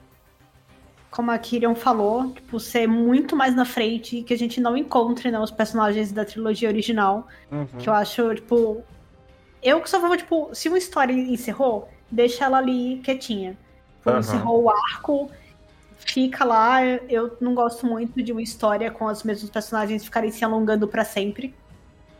como 1.11 1.31
a 1.31 1.39
Kirion 1.39 1.75
falou, 1.75 2.31
tipo, 2.33 2.61
ser 2.61 2.87
muito 2.87 3.35
mais 3.35 3.55
na 3.57 3.65
frente, 3.65 4.23
que 4.23 4.35
a 4.35 4.37
gente 4.37 4.61
não 4.61 4.77
encontre 4.77 5.31
né, 5.31 5.39
os 5.39 5.51
personagens 5.51 6.13
da 6.13 6.27
trilogia 6.27 6.69
original, 6.69 7.27
que 7.79 7.89
eu 7.89 7.95
acho, 7.95 8.35
tipo, 8.35 8.85
eu 9.63 9.81
que 9.81 9.89
só 9.89 9.99
vou, 9.99 10.15
tipo, 10.15 10.55
se 10.55 10.69
uma 10.69 10.77
história 10.77 11.13
encerrou, 11.15 11.89
deixa 12.11 12.45
ela 12.45 12.59
ali 12.59 13.01
quietinha. 13.03 13.57
Tipo, 13.97 14.11
Aham. 14.11 14.19
encerrou 14.21 14.65
o 14.65 14.71
arco, 14.71 15.31
fica 15.97 16.45
lá. 16.45 16.85
Eu 16.85 17.37
não 17.41 17.55
gosto 17.55 17.87
muito 17.87 18.23
de 18.23 18.31
uma 18.31 18.43
história 18.43 18.91
com 18.91 19.07
os 19.07 19.23
mesmos 19.23 19.51
personagens 19.51 20.05
ficarem 20.05 20.31
se 20.31 20.45
alongando 20.45 20.87
pra 20.87 21.05
sempre. 21.05 21.55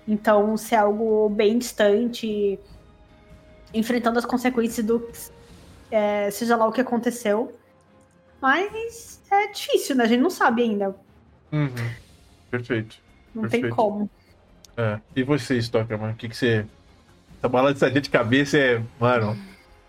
Então, 0.07 0.57
se 0.57 0.75
é 0.75 0.79
algo 0.79 1.29
bem 1.29 1.59
distante, 1.59 2.59
enfrentando 3.75 4.19
as 4.19 4.25
consequências 4.25 4.85
do. 4.87 5.09
é, 5.91 6.31
seja 6.31 6.57
lá 6.57 6.67
o 6.67 6.73
que 6.73 6.81
aconteceu. 6.81 7.55
Mas 8.41 9.21
é 9.31 9.49
difícil, 9.49 9.97
né? 9.97 10.05
A 10.05 10.07
gente 10.07 10.21
não 10.21 10.31
sabe 10.31 10.63
ainda. 10.63 10.95
Uhum. 11.51 11.71
Perfeito. 12.51 12.97
Não 13.35 13.43
Perfeito. 13.43 13.67
tem 13.67 13.75
como. 13.75 14.09
É. 14.77 15.01
E 15.15 15.23
você, 15.23 15.57
Stockerman, 15.59 16.13
o 16.13 16.15
que, 16.15 16.29
que 16.29 16.37
você. 16.37 16.65
Essa 17.39 17.49
balançadinha 17.49 18.01
de 18.01 18.11
cabeça 18.11 18.57
é. 18.59 18.83
Mano. 19.01 19.37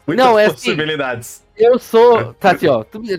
Muitas 0.07 0.26
Não, 0.26 0.39
é 0.39 0.45
assim, 0.45 0.53
possibilidades. 0.56 1.44
Eu 1.56 1.77
sou. 1.77 2.34
Tá 2.39 2.52
assim, 2.52 2.68
ó. 2.68 2.84
tu 2.84 2.99
me- 3.02 3.18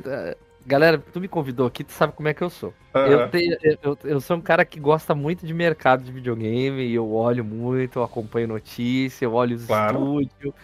galera, 0.69 0.99
tu 0.99 1.19
me 1.21 1.27
convidou 1.27 1.67
aqui, 1.67 1.83
tu 1.83 1.93
sabe 1.93 2.13
como 2.13 2.29
é 2.29 2.35
que 2.35 2.43
eu 2.43 2.51
sou. 2.51 2.75
Eu, 2.95 3.21
Aham. 3.21 3.29
tenho, 3.29 3.57
eu, 3.83 3.99
eu 4.05 4.21
sou 4.21 4.37
um 4.37 4.41
cara 4.41 4.65
que 4.65 4.79
gosta 4.79 5.15
muito 5.15 5.47
de 5.47 5.55
mercado 5.55 6.05
de 6.05 6.13
videogame, 6.13 6.83
e 6.83 6.95
eu 6.95 7.11
olho 7.11 7.43
muito, 7.45 7.99
eu 7.99 8.03
acompanho 8.05 8.49
notícia, 8.49 9.25
eu 9.25 9.33
olho 9.33 9.57
os 9.57 9.67
Claro. 9.67 9.99
estúdios 9.99 10.55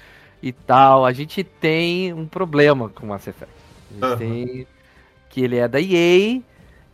e 0.43 0.52
tal. 0.52 1.06
A 1.06 1.12
gente 1.12 1.43
tem 1.43 2.12
um 2.12 2.26
problema 2.26 2.90
com 2.90 3.06
o 3.06 3.09
Mass 3.09 3.26
Effect. 3.26 3.52
A 3.90 3.94
gente 3.94 4.06
Aham. 4.06 4.16
tem 4.16 4.66
que 5.31 5.40
ele 5.43 5.56
é 5.56 5.66
da 5.66 5.81
EA 5.81 6.40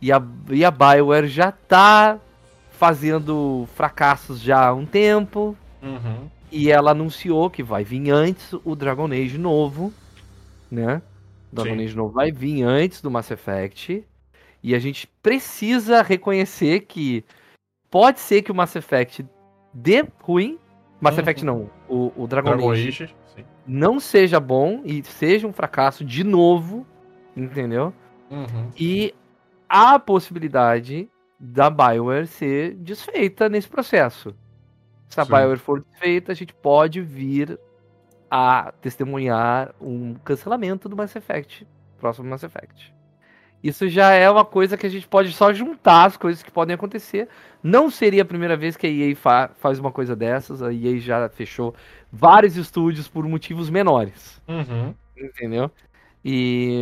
e 0.01 0.11
a, 0.11 0.21
e 0.49 0.65
a 0.65 0.71
BioWare 0.71 1.27
já 1.27 1.51
tá 1.51 2.17
fazendo 2.71 3.67
fracassos 3.75 4.39
já 4.39 4.67
há 4.67 4.73
um 4.73 4.85
tempo. 4.85 5.55
Uhum. 5.83 6.29
E 6.51 6.71
ela 6.71 6.91
anunciou 6.91 7.49
que 7.49 7.61
vai 7.61 7.83
vir 7.83 8.09
antes 8.09 8.53
o 8.63 8.75
Dragon 8.75 9.05
Age 9.05 9.37
novo, 9.37 9.93
né? 10.71 11.01
O 11.51 11.55
Dragon. 11.55 11.81
Age 11.81 11.95
novo 11.95 12.13
vai 12.13 12.31
vir 12.31 12.63
antes 12.63 13.01
do 13.01 13.11
Mass 13.11 13.31
Effect. 13.31 14.05
E 14.63 14.75
a 14.75 14.79
gente 14.79 15.07
precisa 15.21 16.01
reconhecer 16.01 16.81
que 16.81 17.25
pode 17.89 18.19
ser 18.19 18.41
que 18.41 18.51
o 18.51 18.55
Mass 18.55 18.75
Effect 18.75 19.25
dê 19.73 20.05
ruim. 20.19 20.59
Mass 20.99 21.15
Uhum. 21.15 21.21
Effect 21.21 21.45
não, 21.45 21.69
o, 21.89 22.11
o 22.15 22.27
Dragon, 22.27 22.51
Dragon 22.51 22.71
Age 22.71 22.87
Age. 22.89 23.15
Não 23.65 23.99
seja 23.99 24.39
bom 24.39 24.81
e 24.85 25.03
seja 25.03 25.47
um 25.47 25.53
fracasso 25.53 26.03
de 26.05 26.23
novo, 26.23 26.85
entendeu? 27.35 27.93
Uhum. 28.29 28.71
E 28.77 29.13
há 29.67 29.95
a 29.95 29.99
possibilidade 29.99 31.09
da 31.39 31.69
Bioware 31.69 32.27
ser 32.27 32.75
desfeita 32.75 33.49
nesse 33.49 33.67
processo. 33.67 34.35
Se 35.07 35.19
a 35.19 35.25
Sim. 35.25 35.31
Bioware 35.31 35.59
for 35.59 35.81
desfeita, 35.81 36.31
a 36.31 36.35
gente 36.35 36.53
pode 36.53 37.01
vir 37.01 37.59
a 38.31 38.71
testemunhar 38.81 39.75
um 39.81 40.13
cancelamento 40.23 40.87
do 40.87 40.95
Mass 40.95 41.13
Effect, 41.17 41.67
próximo 41.99 42.29
Mass 42.29 42.43
Effect. 42.43 42.93
Isso 43.61 43.87
já 43.89 44.11
é 44.13 44.27
uma 44.29 44.45
coisa 44.45 44.75
que 44.77 44.87
a 44.87 44.89
gente 44.89 45.07
pode 45.07 45.31
só 45.33 45.53
juntar 45.53 46.05
as 46.05 46.17
coisas 46.17 46.41
que 46.41 46.49
podem 46.49 46.73
acontecer. 46.73 47.27
Não 47.61 47.91
seria 47.91 48.23
a 48.23 48.25
primeira 48.25 48.57
vez 48.57 48.75
que 48.77 48.87
a 48.87 48.89
EA 48.89 49.15
fa- 49.15 49.51
faz 49.59 49.77
uma 49.77 49.91
coisa 49.91 50.15
dessas. 50.15 50.63
A 50.63 50.73
EA 50.73 50.97
já 50.99 51.29
fechou 51.29 51.75
vários 52.11 52.55
estúdios 52.55 53.07
por 53.07 53.27
motivos 53.27 53.69
menores 53.69 54.41
Uhum. 54.47 54.95
entendeu? 55.15 55.69
E, 56.25 56.81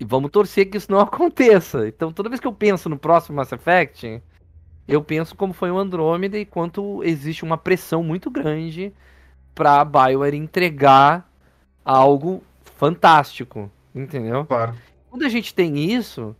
e 0.00 0.04
vamos 0.04 0.30
torcer 0.30 0.68
que 0.70 0.76
isso 0.76 0.90
não 0.90 0.98
aconteça. 1.00 1.86
Então, 1.86 2.12
toda 2.12 2.28
vez 2.28 2.40
que 2.40 2.46
eu 2.46 2.52
penso 2.52 2.88
no 2.88 2.98
próximo 2.98 3.36
Mass 3.36 3.52
Effect, 3.52 4.20
eu 4.88 5.02
penso 5.04 5.36
como 5.36 5.52
foi 5.52 5.70
o 5.70 5.78
Andrômeda 5.78 6.38
e 6.38 6.44
quanto 6.44 7.04
existe 7.04 7.44
uma 7.44 7.58
pressão 7.58 8.02
muito 8.02 8.30
grande 8.30 8.92
pra 9.58 9.84
BioWare 9.84 10.36
entregar 10.36 11.28
algo 11.84 12.44
fantástico, 12.76 13.68
entendeu? 13.92 14.46
Claro. 14.46 14.76
quando 15.10 15.24
a 15.24 15.28
gente 15.28 15.52
tem 15.52 15.92
isso, 15.92 16.36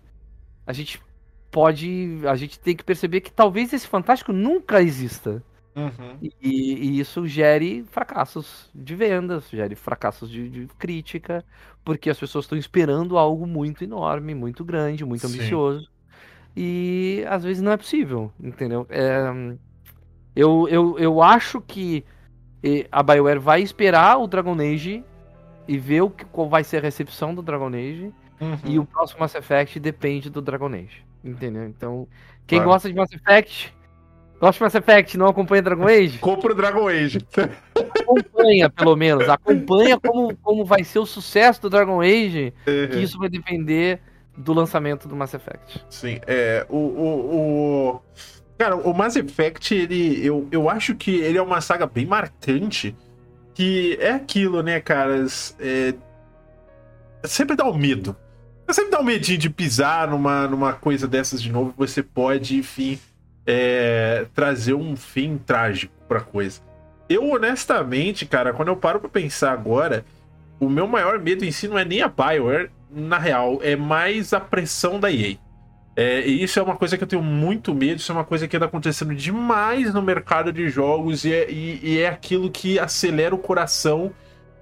a 0.65 0.73
gente 0.73 1.03
pode. 1.51 2.21
A 2.29 2.37
gente 2.37 2.61
tem 2.61 2.77
que 2.77 2.85
perceber 2.85 3.21
que 3.21 3.33
talvez 3.33 3.73
esse 3.73 3.89
fantástico 3.89 4.33
nunca 4.33 4.81
exista. 4.81 5.43
Uhum. 5.75 6.19
E, 6.23 6.31
e 6.43 7.01
isso 7.01 7.27
gere 7.27 7.85
fracassos 7.91 8.71
de 8.73 8.95
vendas, 8.95 9.49
gere 9.49 9.75
fracassos 9.75 10.31
de, 10.31 10.49
de 10.49 10.67
crítica, 10.79 11.45
porque 11.85 12.11
as 12.11 12.19
pessoas 12.19 12.45
estão 12.45 12.57
esperando 12.57 13.19
algo 13.19 13.49
muito 13.49 13.83
enorme, 13.83 14.33
muito 14.33 14.65
grande, 14.65 15.05
muito 15.05 15.27
Sim. 15.27 15.35
ambicioso. 15.35 15.91
E 16.57 17.25
às 17.29 17.43
vezes 17.43 17.63
não 17.63 17.73
é 17.73 17.77
possível, 17.77 18.33
entendeu? 18.41 18.87
É, 18.89 19.59
eu, 20.37 20.69
eu, 20.69 20.99
eu 20.99 21.21
acho 21.21 21.61
que 21.61 22.05
eh, 22.63 22.87
a 22.91 23.03
BioWare 23.03 23.39
vai 23.39 23.63
esperar 23.63 24.19
o 24.19 24.27
Dragon 24.27 24.55
Age 24.61 25.05
e 25.67 25.79
ver 25.79 26.03
o 26.03 26.11
que, 26.11 26.25
qual 26.27 26.49
vai 26.49 26.65
ser 26.65 26.79
a 26.79 26.81
recepção 26.81 27.35
do 27.35 27.43
Dragon 27.43 27.69
Age. 27.69 28.13
Uhum. 28.41 28.57
E 28.65 28.79
o 28.79 28.85
próximo 28.85 29.21
Mass 29.21 29.35
Effect 29.35 29.79
depende 29.81 30.31
do 30.31 30.41
Dragon 30.41 30.69
Age. 30.73 31.05
Entendeu? 31.25 31.65
Então, 31.67 32.07
quem 32.47 32.59
Claro. 32.59 32.71
gosta 32.73 32.89
de 32.89 32.95
Mass 32.95 33.13
Effect, 33.13 33.75
gosta 34.41 34.59
de 34.59 34.63
Mass 34.65 34.75
Effect, 34.77 35.19
não 35.19 35.27
acompanha 35.27 35.61
Dragon 35.63 35.85
Age, 35.89 36.19
Compra 36.19 36.53
o 36.53 36.55
Dragon 36.55 36.87
Age. 36.89 37.19
acompanha 37.75 38.71
pelo 38.71 38.97
menos. 38.97 39.29
Acompanha 39.29 39.99
como, 39.99 40.37
como 40.39 40.65
vai 40.65 40.85
ser 40.85 40.99
o 41.01 41.07
sucesso 41.07 41.63
do 41.63 41.71
Dragon 41.71 42.01
Age, 42.01 42.53
Uhum. 42.67 42.89
que 42.89 42.99
isso 43.03 43.19
vai 43.19 43.29
depender 43.29 44.01
do 44.37 44.53
lançamento 44.53 45.09
do 45.09 45.17
Mass 45.17 45.35
Effect. 45.35 45.85
Sim, 45.91 46.21
é. 46.27 46.65
O, 46.69 46.77
o, 46.77 47.35
o- 47.97 48.01
Cara, 48.59 48.75
o 48.77 48.93
Mass 48.93 49.15
Effect, 49.15 49.73
ele. 49.73 50.25
Eu, 50.27 50.49
eu 50.51 50.69
acho 50.69 50.97
que 50.97 51.17
ele 51.17 51.39
é 51.39 51.43
uma 51.43 51.61
saga 51.61 51.87
bem 51.87 52.05
marcante. 52.05 52.95
Que 53.55 53.97
é 54.01 54.11
aquilo, 54.11 54.63
né, 54.63 54.81
caras? 54.81 55.57
É... 55.61 55.95
Sempre 57.25 57.57
dá 57.57 57.65
um 57.65 57.77
medo. 57.77 58.17
Sempre 58.71 58.91
dá 58.91 59.01
um 59.01 59.05
medinho 59.05 59.39
de 59.39 59.49
pisar 59.49 60.09
numa, 60.09 60.47
numa 60.47 60.73
coisa 60.73 61.07
dessas 61.07 61.41
de 61.41 61.51
novo. 61.51 61.73
Você 61.77 62.03
pode, 62.03 62.57
enfim, 62.57 62.99
é, 63.47 64.27
trazer 64.35 64.75
um 64.75 64.95
fim 64.95 65.39
trágico 65.39 65.95
pra 66.07 66.21
coisa. 66.21 66.61
Eu, 67.09 67.31
honestamente, 67.31 68.27
cara, 68.27 68.53
quando 68.53 68.69
eu 68.69 68.77
paro 68.77 69.01
pra 69.01 69.09
pensar 69.09 69.53
agora, 69.53 70.05
o 70.61 70.69
meu 70.69 70.87
maior 70.87 71.19
medo 71.19 71.45
em 71.45 71.51
si 71.51 71.67
não 71.67 71.79
é 71.79 71.85
nem 71.85 72.03
a 72.03 72.09
Bioware, 72.09 72.71
na 72.91 73.19
real, 73.19 73.59
é 73.63 73.75
mais 73.75 74.33
a 74.33 74.41
pressão 74.41 75.01
da 75.01 75.11
EA. 75.11 75.37
É, 76.01 76.21
e 76.25 76.45
isso 76.45 76.61
é 76.61 76.63
uma 76.63 76.77
coisa 76.77 76.97
que 76.97 77.03
eu 77.03 77.09
tenho 77.09 77.21
muito 77.23 77.75
medo, 77.75 77.99
isso 77.99 78.13
é 78.13 78.15
uma 78.15 78.25
coisa 78.25 78.47
que 78.47 78.57
anda 78.57 78.67
acontecendo 78.67 79.13
demais 79.17 79.93
no 79.93 80.01
mercado 80.01 80.53
de 80.53 80.69
jogos 80.69 81.25
e 81.25 81.33
é, 81.33 81.51
e- 81.51 81.81
e 81.83 81.99
é 81.99 82.07
aquilo 82.09 82.49
que 82.53 82.79
acelera 82.79 83.35
o 83.35 83.39
coração, 83.39 84.13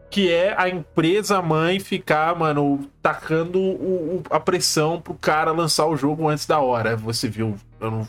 que 0.08 0.32
é 0.32 0.54
a 0.56 0.66
empresa 0.66 1.42
mãe 1.42 1.78
ficar, 1.78 2.34
mano, 2.34 2.88
tacando 3.02 3.60
o- 3.60 4.16
o- 4.16 4.22
a 4.30 4.40
pressão 4.40 4.98
pro 4.98 5.12
cara 5.12 5.52
lançar 5.52 5.84
o 5.84 5.94
jogo 5.94 6.26
antes 6.26 6.46
da 6.46 6.58
hora. 6.58 6.96
Você 6.96 7.28
viu? 7.28 7.54
não- 7.78 8.08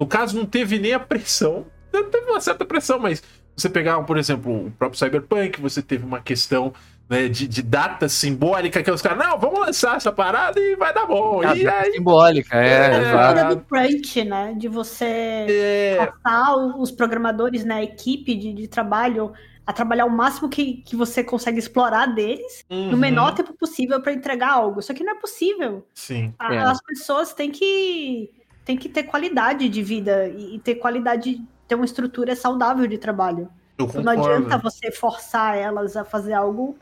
No 0.00 0.06
caso, 0.08 0.36
não 0.36 0.44
teve 0.44 0.76
nem 0.80 0.92
a 0.94 0.98
pressão, 0.98 1.66
teve 2.10 2.28
uma 2.28 2.40
certa 2.40 2.64
pressão, 2.64 2.98
mas 2.98 3.22
você 3.56 3.68
pegar, 3.68 4.02
por 4.02 4.18
exemplo, 4.18 4.66
o 4.66 4.70
próprio 4.72 4.98
Cyberpunk, 4.98 5.60
você 5.60 5.80
teve 5.80 6.04
uma 6.04 6.18
questão 6.18 6.72
né, 7.08 7.28
de, 7.28 7.46
de 7.46 7.62
data 7.62 8.08
simbólica 8.08 8.82
que 8.82 8.90
os 8.90 9.02
caras, 9.02 9.18
não, 9.18 9.38
vamos 9.38 9.60
lançar 9.60 9.96
essa 9.96 10.10
parada 10.10 10.58
e 10.58 10.74
vai 10.76 10.92
dar 10.94 11.06
bom. 11.06 11.42
Ah, 11.44 11.54
e 11.56 11.66
aí, 11.68 11.92
simbólica, 11.92 12.56
é, 12.56 12.68
É, 12.68 12.86
A 12.86 13.00
exato. 13.02 13.34
coisa 13.40 13.54
do 13.56 13.60
crunch, 13.62 14.24
né? 14.24 14.54
De 14.56 14.68
você 14.68 15.04
é, 15.06 15.96
forçar 16.12 16.56
os 16.78 16.90
programadores, 16.90 17.64
né? 17.64 17.74
A 17.76 17.82
equipe 17.82 18.34
de, 18.34 18.52
de 18.54 18.68
trabalho 18.68 19.32
a 19.66 19.72
trabalhar 19.72 20.04
o 20.04 20.10
máximo 20.10 20.48
que, 20.50 20.82
que 20.82 20.94
você 20.94 21.24
consegue 21.24 21.58
explorar 21.58 22.06
deles 22.06 22.64
no 22.68 22.76
uhum, 22.76 22.96
menor 22.98 23.34
tempo 23.34 23.54
possível 23.54 23.98
para 24.02 24.12
entregar 24.12 24.50
algo. 24.52 24.80
Isso 24.80 24.92
aqui 24.92 25.02
não 25.02 25.14
é 25.14 25.18
possível. 25.18 25.86
Sim. 25.94 26.34
A- 26.38 26.54
É. 26.54 26.58
As 26.58 26.82
pessoas 26.82 27.32
têm 27.32 27.50
que, 27.50 28.30
têm 28.64 28.76
que 28.76 28.90
ter 28.90 29.04
qualidade 29.04 29.68
de 29.70 29.82
vida 29.82 30.28
e, 30.28 30.56
e 30.56 30.58
ter 30.58 30.74
qualidade, 30.74 31.40
ter 31.66 31.74
uma 31.76 31.84
estrutura 31.86 32.36
saudável 32.36 32.86
de 32.86 32.98
trabalho. 32.98 33.48
Eu 33.78 33.86
não 33.86 34.14
concordo. 34.16 34.20
adianta 34.36 34.58
você 34.58 34.92
forçar 34.92 35.56
elas 35.56 35.96
a 35.96 36.04
fazer 36.04 36.34
algo 36.34 36.76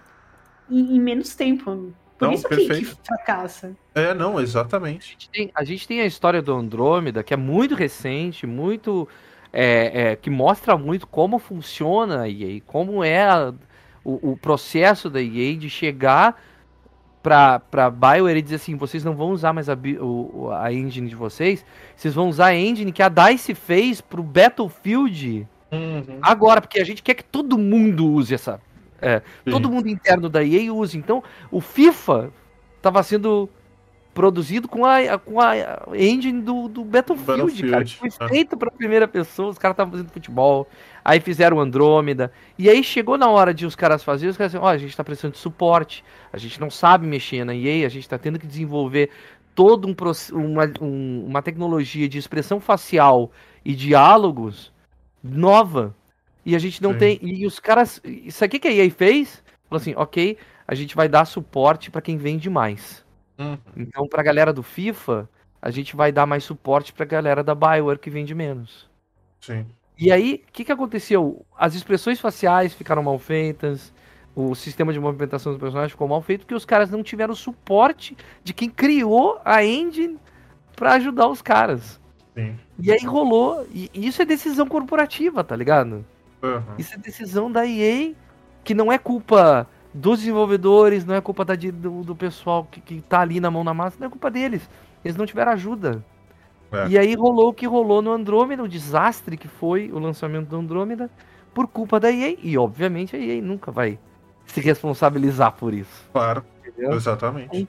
em, 0.70 0.96
em 0.96 1.00
menos 1.00 1.34
tempo. 1.34 1.92
Por 2.18 2.26
Não, 2.28 2.34
isso 2.34 2.48
que, 2.48 2.54
perfeito. 2.56 2.96
que 2.96 3.06
fracassa. 3.06 3.72
É, 3.94 4.14
não, 4.14 4.40
exatamente. 4.40 5.10
gente 5.12 5.28
tem- 5.30 5.50
a 5.54 5.64
gente 5.64 5.88
tem 5.88 6.00
a 6.00 6.06
história 6.06 6.40
do 6.40 6.54
Andrômeda, 6.54 7.22
que 7.22 7.34
é 7.34 7.36
muito 7.36 7.74
recente, 7.74 8.46
muito. 8.46 9.08
é, 9.52 10.12
é, 10.12 10.16
que 10.16 10.30
mostra 10.30 10.78
muito 10.78 11.06
como 11.06 11.38
funciona 11.38 12.22
a 12.22 12.28
EA, 12.28 12.60
como 12.66 13.04
é 13.04 13.22
a- 13.28 13.52
o, 14.04 14.32
o 14.32 14.36
processo 14.36 15.10
da 15.10 15.20
EA 15.20 15.56
de 15.56 15.68
chegar 15.68 16.40
pra, 17.22 17.60
pra 17.60 17.90
BioWare 17.90 18.38
e 18.38 18.42
dizer 18.42 18.56
assim: 18.56 18.76
vocês 18.76 19.04
não 19.04 19.14
vão 19.14 19.30
usar 19.30 19.52
mais 19.52 19.68
a, 19.68 19.74
o- 20.00 20.44
o- 20.46 20.50
a 20.52 20.72
engine 20.72 21.08
de 21.08 21.14
vocês, 21.14 21.64
vocês 21.94 22.14
vão 22.14 22.28
usar 22.28 22.46
a 22.46 22.56
engine 22.56 22.92
que 22.92 23.02
a 23.02 23.08
DICE 23.10 23.54
fez 23.54 24.00
pro 24.00 24.22
Battlefield 24.22 25.46
Uhum. 25.70 26.18
agora, 26.22 26.60
porque 26.60 26.80
a 26.80 26.84
gente 26.84 27.02
quer 27.02 27.14
que 27.14 27.24
todo 27.24 27.58
mundo 27.58 28.06
use 28.10 28.32
essa. 28.34 28.60
É, 29.02 29.22
todo 29.50 29.70
mundo 29.70 29.88
interno 29.88 30.28
da 30.28 30.42
EA 30.44 30.72
use. 30.72 30.96
Então, 30.96 31.22
o 31.50 31.60
FIFA 31.60 32.30
estava 32.76 33.02
sendo 33.02 33.48
produzido 34.14 34.68
com 34.68 34.84
a, 34.84 35.18
com 35.18 35.40
a 35.40 35.54
engine 35.94 36.42
do, 36.42 36.68
do 36.68 36.84
Battlefield, 36.84 37.26
Battlefield, 37.42 37.70
cara. 37.70 37.84
que 37.84 37.96
Foi 37.96 38.08
é. 38.20 38.28
feito 38.28 38.56
para 38.58 38.70
primeira 38.70 39.08
pessoa, 39.08 39.48
os 39.48 39.56
caras 39.58 39.72
estavam 39.74 39.92
fazendo 39.92 40.10
futebol. 40.10 40.68
Aí 41.04 41.18
fizeram 41.18 41.56
o 41.56 41.60
Andrômeda. 41.60 42.30
E 42.58 42.68
aí 42.68 42.84
chegou 42.84 43.16
na 43.16 43.28
hora 43.30 43.54
de 43.54 43.64
os 43.64 43.74
caras 43.74 44.04
fazerem, 44.04 44.30
os 44.30 44.36
caras 44.36 44.52
disseram, 44.52 44.66
ó, 44.66 44.70
a 44.70 44.76
gente 44.78 44.94
tá 44.96 45.02
precisando 45.02 45.32
de 45.32 45.38
suporte, 45.38 46.04
a 46.32 46.36
gente 46.36 46.60
não 46.60 46.70
sabe 46.70 47.06
mexer 47.06 47.42
na 47.44 47.54
EA, 47.54 47.86
a 47.86 47.90
gente 47.90 48.08
tá 48.08 48.18
tendo 48.18 48.38
que 48.38 48.46
desenvolver 48.46 49.08
todo 49.54 49.88
um, 49.88 49.94
uma, 50.38 50.70
um- 50.80 51.24
uma 51.28 51.42
tecnologia 51.42 52.08
de 52.08 52.18
expressão 52.18 52.60
facial 52.60 53.30
e 53.64 53.74
diálogos 53.74 54.70
nova. 55.24 55.94
E 56.44 56.56
a 56.56 56.58
gente 56.58 56.82
não 56.82 56.92
Sim. 56.92 56.98
tem. 56.98 57.18
E 57.22 57.46
os 57.46 57.58
caras. 57.60 58.00
Isso 58.04 58.44
aqui 58.44 58.58
que 58.58 58.68
a 58.68 58.72
EA 58.72 58.90
fez? 58.90 59.42
Falou 59.68 59.80
assim, 59.80 59.94
ok, 59.96 60.36
a 60.66 60.74
gente 60.74 60.94
vai 60.94 61.08
dar 61.08 61.24
suporte 61.24 61.90
para 61.90 62.02
quem 62.02 62.16
vende 62.16 62.50
mais. 62.50 63.04
Uhum. 63.38 63.58
Então, 63.76 64.06
pra 64.08 64.22
galera 64.22 64.52
do 64.52 64.62
FIFA, 64.62 65.28
a 65.60 65.70
gente 65.70 65.96
vai 65.96 66.12
dar 66.12 66.26
mais 66.26 66.44
suporte 66.44 66.92
pra 66.92 67.06
galera 67.06 67.42
da 67.42 67.54
Bioware 67.54 67.98
que 67.98 68.10
vende 68.10 68.34
menos. 68.34 68.90
Sim. 69.40 69.66
E 69.98 70.10
aí, 70.10 70.42
o 70.48 70.52
que, 70.52 70.64
que 70.64 70.72
aconteceu? 70.72 71.44
As 71.56 71.74
expressões 71.74 72.20
faciais 72.20 72.74
ficaram 72.74 73.02
mal 73.02 73.18
feitas, 73.18 73.92
o 74.34 74.54
sistema 74.54 74.92
de 74.92 74.98
movimentação 74.98 75.52
dos 75.52 75.60
personagens 75.60 75.92
ficou 75.92 76.08
mal 76.08 76.22
feito, 76.22 76.40
porque 76.40 76.54
os 76.54 76.64
caras 76.64 76.90
não 76.90 77.02
tiveram 77.02 77.34
suporte 77.34 78.16
de 78.42 78.52
quem 78.54 78.68
criou 78.68 79.40
a 79.44 79.64
engine 79.64 80.18
pra 80.74 80.94
ajudar 80.94 81.28
os 81.28 81.42
caras. 81.42 82.00
Sim. 82.34 82.58
E 82.78 82.90
aí 82.90 83.04
rolou, 83.04 83.66
e 83.70 83.90
isso 83.94 84.22
é 84.22 84.24
decisão 84.24 84.66
corporativa, 84.66 85.44
tá 85.44 85.54
ligado? 85.54 86.04
Uhum. 86.42 86.74
Isso 86.76 86.94
é 86.94 86.98
decisão 86.98 87.50
da 87.50 87.66
EA, 87.66 88.12
que 88.64 88.74
não 88.74 88.90
é 88.90 88.98
culpa 88.98 89.66
dos 89.94 90.20
desenvolvedores, 90.20 91.04
não 91.04 91.14
é 91.14 91.20
culpa 91.20 91.44
da, 91.44 91.54
do, 91.54 92.02
do 92.02 92.16
pessoal 92.16 92.66
que, 92.70 92.80
que 92.80 93.00
tá 93.02 93.20
ali 93.20 93.40
na 93.40 93.50
mão 93.50 93.62
na 93.62 93.74
massa, 93.74 93.96
não 94.00 94.06
é 94.06 94.10
culpa 94.10 94.30
deles. 94.30 94.68
Eles 95.04 95.16
não 95.16 95.26
tiveram 95.26 95.52
ajuda. 95.52 96.04
É. 96.72 96.88
E 96.88 96.98
aí 96.98 97.14
rolou 97.14 97.50
o 97.50 97.54
que 97.54 97.66
rolou 97.66 98.00
no 98.00 98.10
Andrômeda, 98.10 98.62
o 98.62 98.68
desastre 98.68 99.36
que 99.36 99.46
foi 99.46 99.90
o 99.92 99.98
lançamento 99.98 100.48
do 100.48 100.56
Andrômeda, 100.56 101.10
por 101.52 101.68
culpa 101.68 102.00
da 102.00 102.10
EA. 102.10 102.36
E 102.42 102.56
obviamente 102.56 103.14
a 103.14 103.18
EA 103.18 103.42
nunca 103.42 103.70
vai 103.70 103.98
se 104.46 104.60
responsabilizar 104.60 105.52
por 105.52 105.74
isso. 105.74 106.08
Claro, 106.12 106.44
Entendeu? 106.66 106.94
exatamente. 106.94 107.68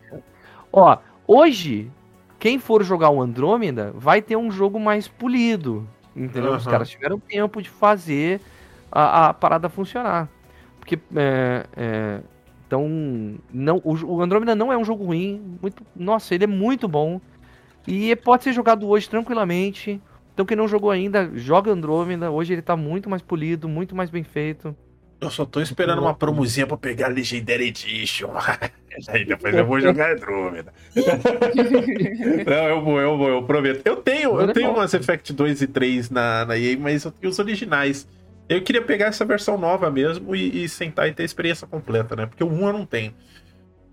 Ó, 0.71 0.97
hoje, 1.27 1.91
quem 2.39 2.57
for 2.57 2.83
jogar 2.83 3.09
o 3.09 3.21
Andrômeda 3.21 3.91
vai 3.95 4.21
ter 4.21 4.37
um 4.37 4.49
jogo 4.49 4.79
mais 4.79 5.07
polido. 5.07 5.87
Entendeu? 6.15 6.53
Os 6.53 6.63
Aham. 6.63 6.71
caras 6.71 6.89
tiveram 6.89 7.19
tempo 7.19 7.61
de 7.61 7.69
fazer 7.69 8.39
a, 8.93 9.29
a 9.29 9.33
parada 9.33 9.67
funcionar. 9.67 10.29
Porque. 10.79 10.99
É, 11.15 11.65
é, 11.75 12.19
então. 12.65 12.87
Não, 13.51 13.81
o, 13.83 14.15
o 14.15 14.21
Andrômeda 14.21 14.55
não 14.55 14.71
é 14.71 14.77
um 14.77 14.85
jogo 14.85 15.05
ruim. 15.05 15.57
Muito, 15.61 15.83
nossa, 15.95 16.33
ele 16.35 16.43
é 16.43 16.47
muito 16.47 16.87
bom. 16.87 17.19
E 17.87 18.15
pode 18.15 18.43
ser 18.43 18.53
jogado 18.53 18.87
hoje 18.87 19.09
tranquilamente. 19.09 20.01
Então 20.33 20.45
quem 20.45 20.57
não 20.57 20.67
jogou 20.67 20.89
ainda, 20.89 21.29
joga 21.35 21.71
Andrômeda. 21.71 22.31
Hoje 22.31 22.53
ele 22.53 22.61
tá 22.61 22.75
muito 22.75 23.09
mais 23.09 23.21
polido, 23.21 23.67
muito 23.67 23.95
mais 23.95 24.09
bem 24.09 24.23
feito. 24.23 24.75
Eu 25.21 25.29
só 25.29 25.45
tô 25.45 25.61
esperando 25.61 26.01
uma 26.01 26.13
promozinha 26.13 26.67
pra 26.67 26.75
pegar 26.75 27.05
a 27.05 27.09
Legendary 27.09 27.67
Edition. 27.67 28.29
Aí 29.07 29.23
depois 29.23 29.55
eu 29.55 29.65
vou 29.65 29.79
jogar 29.81 30.13
Andrômeda. 30.13 30.73
Não, 32.45 32.67
eu 32.67 32.81
vou, 32.81 32.99
eu 32.99 33.17
vou, 33.17 33.29
eu 33.29 33.43
prometo. 33.43 33.81
Eu 33.85 33.97
tenho, 33.97 34.41
eu 34.41 34.49
é 34.49 34.53
tenho. 34.53 34.75
Mass 34.75 34.93
Effect 34.93 35.31
2 35.31 35.61
e 35.61 35.67
3 35.67 36.09
na, 36.09 36.45
na 36.45 36.57
EA, 36.57 36.77
mas 36.77 37.05
eu 37.05 37.11
tenho 37.11 37.31
os 37.31 37.39
originais. 37.39 38.07
Eu 38.49 38.61
queria 38.61 38.81
pegar 38.81 39.07
essa 39.07 39.25
versão 39.25 39.57
nova 39.57 39.89
mesmo 39.89 40.35
e, 40.35 40.63
e 40.63 40.69
sentar 40.69 41.07
e 41.07 41.13
ter 41.13 41.23
a 41.23 41.25
experiência 41.25 41.65
completa, 41.65 42.15
né? 42.15 42.25
Porque 42.25 42.43
o 42.43 42.47
1 42.47 42.67
eu 42.67 42.73
não 42.73 42.85
tenho. 42.85 43.13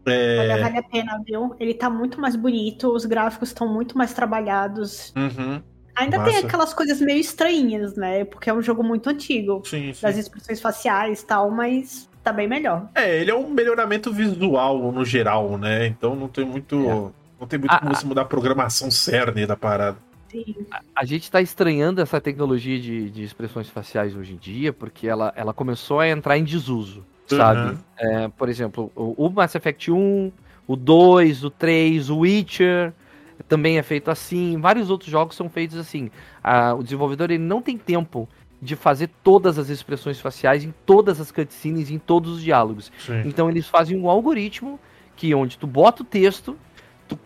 É... 0.07 0.39
Olha, 0.39 0.63
vale 0.63 0.79
a 0.79 0.83
pena, 0.83 1.23
viu? 1.25 1.55
Ele 1.61 1.75
tá 1.75 1.89
muito 1.91 2.21
mais 2.21 2.35
bonito, 2.37 2.93
os 2.93 3.05
gráficos 3.05 3.51
estão 3.51 3.73
muito 3.73 3.97
mais 3.97 4.13
trabalhados. 4.13 5.13
Uhum. 5.17 5.63
Ainda 5.95 6.23
tem 6.25 6.35
Massa. 6.35 6.47
aquelas 6.47 6.73
coisas 6.73 7.01
meio 7.01 7.21
estranhas, 7.21 7.97
né? 7.97 8.25
Porque 8.25 8.49
é 8.49 8.55
um 8.55 8.63
jogo 8.63 8.83
muito 8.83 9.09
antigo, 9.11 9.63
Sim, 9.65 9.93
sim. 9.93 10.03
das 10.03 10.17
expressões 10.17 10.61
faciais 10.61 11.21
e 11.21 11.27
tal, 11.27 11.51
mas 11.51 12.09
tá 12.23 12.33
bem 12.33 12.49
melhor. 12.49 12.89
É, 12.95 13.21
ele 13.21 13.31
é 13.31 13.35
um 13.35 13.51
melhoramento 13.51 14.13
visual 14.13 14.91
no 14.93 15.05
geral, 15.05 15.59
né? 15.59 15.87
Então 15.87 16.17
não 16.17 16.29
tem 16.29 16.45
muito. 16.45 16.77
É. 16.77 17.21
Não 17.41 17.47
tem 17.47 17.59
muito 17.59 17.73
Ah, 17.73 17.79
como 17.79 17.95
você 17.95 18.07
mudar 18.07 18.23
a 18.23 18.27
programação 18.27 18.91
cerne 18.91 19.47
da 19.47 19.57
parada. 19.57 19.97
A 20.95 21.05
gente 21.05 21.31
tá 21.31 21.41
estranhando 21.41 22.01
essa 22.01 22.21
tecnologia 22.21 22.79
de, 22.79 23.11
de 23.11 23.23
expressões 23.23 23.69
faciais 23.69 24.15
hoje 24.17 24.35
em 24.35 24.37
dia, 24.37 24.73
porque 24.73 25.07
ela, 25.07 25.33
ela 25.37 25.53
começou 25.53 26.01
a 26.01 26.09
entrar 26.09 26.39
em 26.39 26.45
desuso, 26.45 27.05
sabe? 27.27 27.73
Uhum. 27.73 27.79
É, 27.99 28.29
por 28.29 28.49
exemplo, 28.49 28.93
o, 28.95 29.27
o 29.27 29.31
Mass 29.31 29.55
Effect 29.55 29.91
1, 29.91 30.33
o 30.67 30.77
2, 30.77 31.45
o 31.45 31.51
3, 31.51 32.11
o 32.11 32.19
Witcher 32.19 32.93
também 33.49 33.79
é 33.79 33.83
feito 33.83 34.11
assim. 34.11 34.59
Vários 34.59 34.91
outros 34.91 35.11
jogos 35.11 35.37
são 35.37 35.49
feitos 35.49 35.77
assim. 35.77 36.11
Ah, 36.43 36.75
o 36.75 36.83
desenvolvedor 36.83 37.31
ele 37.31 37.43
não 37.43 37.61
tem 37.61 37.77
tempo 37.77 38.29
de 38.63 38.77
fazer 38.77 39.09
todas 39.23 39.59
as 39.59 39.69
expressões 39.69 40.21
faciais 40.21 40.65
em 40.65 40.75
todas 40.85 41.21
as 41.21 41.33
cutscenes, 41.33 41.91
em 41.91 41.99
todos 41.99 42.37
os 42.37 42.43
diálogos. 42.43 42.93
Sim. 42.99 43.23
Então 43.25 43.49
eles 43.49 43.67
fazem 43.67 43.99
um 43.99 44.09
algoritmo 44.09 44.79
que 45.17 45.35
onde 45.35 45.59
tu 45.59 45.67
bota 45.67 46.03
o 46.03 46.05
texto, 46.05 46.57
tu 47.11 47.19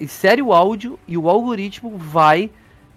insere 0.00 0.42
o 0.42 0.52
áudio 0.52 0.98
e 1.06 1.16
o 1.16 1.28
algoritmo 1.28 1.96
vai 1.96 2.50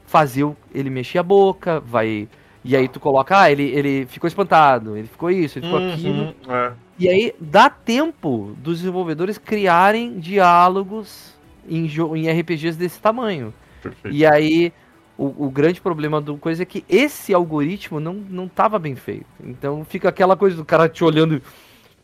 fazer 0.05 0.43
o- 0.43 0.55
ele 0.73 0.89
mexer 0.89 1.19
a 1.19 1.23
boca, 1.23 1.79
vai 1.79 2.27
e 2.63 2.75
aí 2.75 2.87
tu 2.87 2.99
coloca, 2.99 3.39
ah, 3.39 3.51
ele, 3.51 3.63
ele 3.63 4.05
ficou 4.05 4.27
espantado, 4.27 4.95
ele 4.95 5.07
ficou 5.07 5.31
isso, 5.31 5.57
ele 5.57 5.65
ficou 5.65 5.79
aquilo. 5.79 6.23
Uhum, 6.25 6.33
é. 6.47 6.71
E 6.99 7.09
aí 7.09 7.33
dá 7.39 7.69
tempo 7.69 8.55
dos 8.59 8.79
desenvolvedores 8.79 9.37
criarem 9.39 10.19
diálogos 10.19 11.33
em, 11.67 11.87
em 12.15 12.29
RPGs 12.29 12.77
desse 12.77 12.99
tamanho. 12.99 13.51
Perfeito. 13.81 14.15
E 14.15 14.23
aí, 14.25 14.71
o, 15.17 15.47
o 15.47 15.49
grande 15.49 15.81
problema 15.81 16.21
do 16.21 16.37
coisa 16.37 16.61
é 16.61 16.65
que 16.65 16.85
esse 16.87 17.33
algoritmo 17.33 17.99
não, 17.99 18.13
não 18.13 18.47
tava 18.47 18.77
bem 18.77 18.95
feito. 18.95 19.25
Então 19.43 19.83
fica 19.83 20.09
aquela 20.09 20.37
coisa 20.37 20.55
do 20.55 20.63
cara 20.65 20.87
te 20.87 21.03
olhando. 21.03 21.41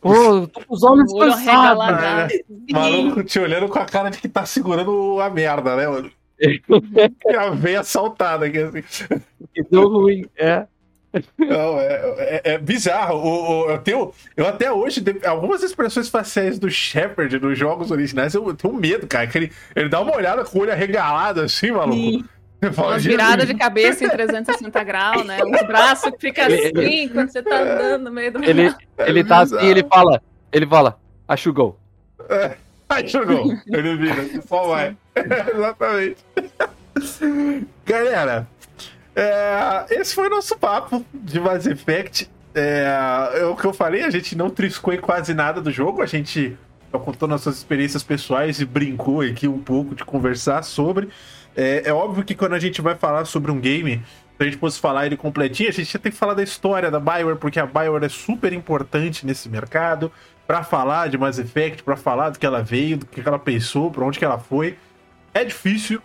Pô, 0.01 0.47
tô 0.47 0.61
com 0.65 0.73
os 0.73 0.83
olhos 0.83 1.11
cansados. 1.13 2.33
O 2.69 2.73
maluco 2.73 3.23
te 3.23 3.39
olhando 3.39 3.67
com 3.67 3.79
a 3.79 3.85
cara 3.85 4.09
de 4.09 4.17
que 4.19 4.29
tá 4.29 4.45
segurando 4.45 5.19
a 5.21 5.29
merda, 5.29 5.75
né, 5.75 5.87
mano? 5.87 6.11
E 6.39 7.35
a 7.35 7.49
veia 7.49 7.83
saltada 7.83 8.45
aqui, 8.45 8.59
assim. 8.59 8.81
Que 9.53 9.63
deu 9.63 9.87
ruim. 9.89 10.25
É. 10.37 10.67
Não, 11.37 11.79
é, 11.79 12.41
é- 12.43 12.53
é 12.53 12.57
bizarro. 12.59 13.17
O, 13.17 13.65
o- 13.65 13.69
eu, 13.71 13.77
tenho, 13.79 14.13
eu 14.35 14.45
até 14.45 14.71
hoje, 14.71 15.03
algumas 15.25 15.63
expressões 15.63 16.09
faciais 16.09 16.59
do 16.59 16.69
Shepard 16.69 17.39
nos 17.39 17.57
jogos 17.57 17.89
originais, 17.89 18.35
eu 18.35 18.53
tenho 18.53 18.73
medo, 18.75 19.07
cara. 19.07 19.25
Que 19.25 19.37
ele, 19.37 19.51
ele 19.75 19.89
dá 19.89 19.99
uma 19.99 20.15
olhada 20.15 20.43
com 20.45 20.59
o 20.59 20.61
olho 20.61 20.71
arregalado 20.71 21.41
assim, 21.41 21.71
maluco. 21.71 21.95
Sim. 21.95 22.25
"Jesus". 22.61 23.03
viradas 23.05 23.47
de 23.47 23.53
cabeça 23.55 24.03
em 24.03 24.09
360 24.09 24.83
graus, 24.83 25.25
né? 25.25 25.39
Uns 25.43 25.67
braços 25.67 26.11
que 26.11 26.19
ficam 26.19 26.45
Ele- 26.45 26.79
assim 26.79 27.09
quando 27.09 27.29
você 27.29 27.41
tá 27.41 27.59
andando 27.61 28.03
no 28.05 28.11
meio 28.11 28.31
do. 28.31 28.43
Ele, 28.43 28.73
ele 28.99 29.23
tá 29.23 29.39
assim, 29.39 29.57
ele 29.65 29.83
fala. 29.83 30.21
Ele 30.51 30.65
fala, 30.65 30.99
acho 31.27 31.53
gol. 31.53 31.77
Ai, 32.89 33.07
jogou. 33.07 33.53
Ele 33.67 33.97
vira, 33.97 34.41
só 34.47 34.67
vai. 34.67 34.95
Exatamente. 35.15 36.17
Galera, 37.85 38.47
é, 39.15 39.85
esse 39.89 40.15
foi 40.15 40.27
o 40.27 40.29
nosso 40.29 40.57
papo 40.57 41.05
de 41.13 41.39
Mass 41.39 41.65
Effect. 41.65 42.29
É, 42.55 43.33
é 43.35 43.45
o 43.45 43.55
que 43.55 43.65
eu 43.65 43.73
falei, 43.73 44.03
a 44.03 44.09
gente 44.09 44.35
não 44.35 44.49
triscou 44.49 44.93
em 44.93 44.99
quase 44.99 45.33
nada 45.33 45.61
do 45.61 45.69
jogo, 45.69 46.01
a 46.01 46.07
gente 46.07 46.57
contou 46.91 47.27
nossas 47.27 47.57
experiências 47.57 48.01
pessoais 48.01 48.59
e 48.59 48.65
brincou 48.65 49.21
aqui 49.21 49.47
um 49.47 49.59
pouco 49.59 49.93
de 49.93 50.03
conversar 50.03 50.63
sobre. 50.63 51.09
É, 51.57 51.89
é 51.89 51.93
óbvio 51.93 52.23
que 52.23 52.35
quando 52.35 52.53
a 52.53 52.59
gente 52.59 52.79
vai 52.83 52.93
falar 52.93 53.25
sobre 53.25 53.51
um 53.51 53.59
game, 53.59 53.97
se 54.37 54.43
a 54.43 54.43
gente 54.43 54.57
fosse 54.57 54.79
falar 54.79 55.07
ele 55.07 55.17
completinho, 55.17 55.69
a 55.69 55.71
gente 55.71 55.91
ia 55.91 55.99
ter 55.99 56.11
que 56.11 56.15
falar 56.15 56.35
da 56.35 56.43
história 56.43 56.91
da 56.91 56.99
Bioware, 56.99 57.39
porque 57.39 57.59
a 57.59 57.65
Bioware 57.65 58.05
é 58.05 58.09
super 58.09 58.53
importante 58.53 59.25
nesse 59.25 59.49
mercado, 59.49 60.11
pra 60.45 60.63
falar 60.63 61.09
de 61.09 61.17
Mass 61.17 61.39
Effect, 61.39 61.81
pra 61.81 61.97
falar 61.97 62.29
do 62.29 62.37
que 62.37 62.45
ela 62.45 62.61
veio, 62.61 62.97
do 62.97 63.07
que 63.07 63.27
ela 63.27 63.39
pensou, 63.39 63.89
pra 63.89 64.05
onde 64.05 64.19
que 64.19 64.23
ela 64.23 64.37
foi. 64.37 64.77
É 65.33 65.43
difícil, 65.43 65.99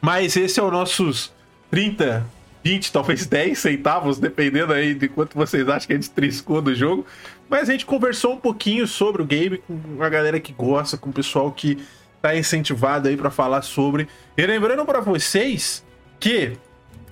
mas 0.00 0.36
esse 0.36 0.60
é 0.60 0.62
o 0.62 0.70
nossos 0.70 1.32
30, 1.68 2.24
20, 2.62 2.92
talvez 2.92 3.26
10 3.26 3.58
centavos, 3.58 4.18
dependendo 4.20 4.72
aí 4.72 4.94
de 4.94 5.08
quanto 5.08 5.36
vocês 5.36 5.68
acham 5.68 5.88
que 5.88 5.92
a 5.94 5.96
gente 5.96 6.10
triscou 6.10 6.62
do 6.62 6.72
jogo. 6.74 7.04
Mas 7.48 7.68
a 7.68 7.72
gente 7.72 7.84
conversou 7.84 8.34
um 8.34 8.40
pouquinho 8.40 8.86
sobre 8.86 9.20
o 9.20 9.24
game 9.24 9.58
com 9.58 10.00
a 10.00 10.08
galera 10.08 10.38
que 10.38 10.52
gosta, 10.52 10.96
com 10.96 11.10
o 11.10 11.12
pessoal 11.12 11.50
que 11.50 11.76
tá 12.20 12.36
incentivado 12.36 13.08
aí 13.08 13.16
pra 13.16 13.30
falar 13.30 13.62
sobre. 13.62 14.08
E 14.36 14.44
lembrando 14.46 14.84
pra 14.84 15.00
vocês 15.00 15.84
que 16.18 16.56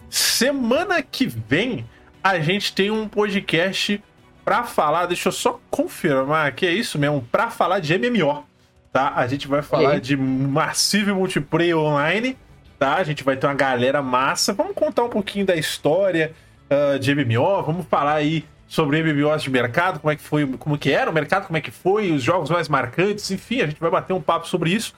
semana 0.09 1.02
que 1.02 1.26
vem 1.26 1.86
a 2.22 2.39
gente 2.40 2.72
tem 2.74 2.90
um 2.90 3.09
podcast 3.09 4.02
pra 4.44 4.64
falar, 4.64 5.06
deixa 5.06 5.28
eu 5.28 5.32
só 5.32 5.60
confirmar 5.70 6.52
que 6.52 6.66
é 6.66 6.72
isso 6.72 6.98
mesmo, 6.98 7.26
pra 7.30 7.51
falar 7.51 7.80
de 7.80 7.97
MMO, 7.98 8.44
tá? 8.93 9.12
A 9.14 9.26
gente 9.26 9.47
vai 9.47 9.62
falar 9.62 10.01
de 10.01 10.16
Massive 10.16 11.12
Multiplayer 11.12 11.76
Online, 11.76 12.36
tá? 12.78 12.97
A 12.97 13.05
gente 13.05 13.22
vai 13.22 13.36
ter 13.36 13.47
uma 13.47 13.55
galera 13.55 14.01
massa. 14.02 14.52
Vamos 14.52 14.74
contar 14.74 15.05
um 15.05 15.09
pouquinho 15.09 15.44
da 15.44 15.55
história 15.55 16.35
ah, 16.70 16.98
de 16.98 17.14
MMO, 17.14 17.62
vamos 17.62 17.86
falar 17.86 18.14
aí 18.14 18.44
sobre 18.68 19.02
MMOs 19.02 19.42
de 19.42 19.50
mercado, 19.50 19.98
como 19.98 20.12
é 20.12 20.16
que 20.16 20.22
foi, 20.22 20.46
como 20.58 20.76
que 20.76 20.92
era 20.92 21.10
o 21.10 21.14
mercado, 21.14 21.46
como 21.46 21.56
é 21.56 21.60
que 21.60 21.70
foi, 21.70 22.12
os 22.12 22.22
jogos 22.22 22.50
mais 22.50 22.68
marcantes, 22.68 23.30
enfim, 23.30 23.62
a 23.62 23.66
gente 23.66 23.80
vai 23.80 23.90
bater 23.90 24.12
um 24.12 24.20
papo 24.20 24.46
sobre 24.46 24.70
isso. 24.70 24.94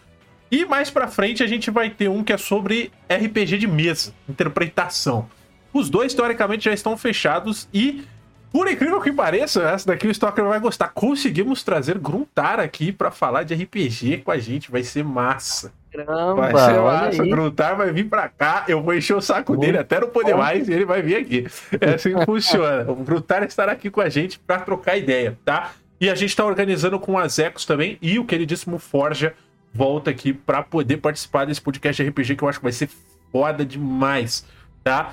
E 0.51 0.65
mais 0.65 0.91
pra 0.91 1.07
frente 1.07 1.45
a 1.45 1.47
gente 1.47 1.71
vai 1.71 1.89
ter 1.89 2.09
um 2.09 2.25
que 2.25 2.33
é 2.33 2.37
sobre 2.37 2.91
RPG 3.09 3.59
de 3.59 3.69
mesa, 3.69 4.13
interpretação. 4.29 5.31
Os 5.73 5.89
dois, 5.89 6.13
teoricamente, 6.13 6.65
já 6.65 6.73
estão 6.73 6.97
fechados 6.97 7.69
e, 7.73 8.05
por 8.51 8.69
incrível 8.69 9.01
que 9.01 9.13
pareça, 9.13 9.63
essa 9.63 9.87
daqui 9.87 10.09
o 10.09 10.11
Stalker 10.11 10.45
vai 10.45 10.59
gostar. 10.59 10.89
Conseguimos 10.89 11.63
trazer 11.63 11.97
Gruntar 11.97 12.59
aqui 12.59 12.91
pra 12.91 13.13
falar 13.13 13.45
de 13.45 13.55
RPG 13.55 14.23
com 14.25 14.33
a 14.33 14.39
gente, 14.39 14.73
vai 14.73 14.83
ser 14.83 15.05
massa. 15.05 15.73
Caramba, 15.93 16.35
Vai 16.35 16.73
ser 16.73 16.81
massa. 16.81 17.23
O. 17.23 17.29
Gruntar 17.29 17.77
vai 17.77 17.93
vir 17.93 18.09
pra 18.09 18.29
cá, 18.29 18.65
eu 18.69 18.83
vou 18.83 18.95
encher 18.95 19.15
o 19.15 19.21
saco 19.21 19.53
Muito 19.53 19.63
dele 19.67 19.79
até 19.79 20.01
não 20.01 20.09
poder 20.09 20.33
bom. 20.33 20.39
mais 20.39 20.69
e 20.69 20.73
ele 20.73 20.85
vai 20.85 21.03
vir 21.03 21.17
aqui. 21.17 21.47
É 21.81 21.95
assim 21.95 22.15
que 22.15 22.25
funciona. 22.27 22.91
O 22.91 22.95
Gruntar 22.97 23.43
estará 23.43 23.73
aqui 23.73 23.91
com 23.91 24.01
a 24.01 24.09
gente 24.09 24.39
pra 24.39 24.61
trocar 24.61 24.97
ideia, 24.97 25.37
tá? 25.45 25.73
E 26.01 26.09
a 26.09 26.15
gente 26.15 26.35
tá 26.35 26.45
organizando 26.45 26.99
com 26.99 27.19
as 27.19 27.39
Ecos 27.39 27.65
também 27.67 27.99
e 28.01 28.19
o 28.19 28.25
queridíssimo 28.25 28.79
Forja 28.79 29.35
volta 29.73 30.11
aqui 30.11 30.33
pra 30.33 30.63
poder 30.63 30.97
participar 30.97 31.45
desse 31.45 31.61
podcast 31.61 32.03
RPG 32.03 32.37
que 32.37 32.43
eu 32.43 32.49
acho 32.49 32.59
que 32.59 32.65
vai 32.65 32.73
ser 32.73 32.89
foda 33.31 33.65
demais, 33.65 34.45
tá? 34.83 35.13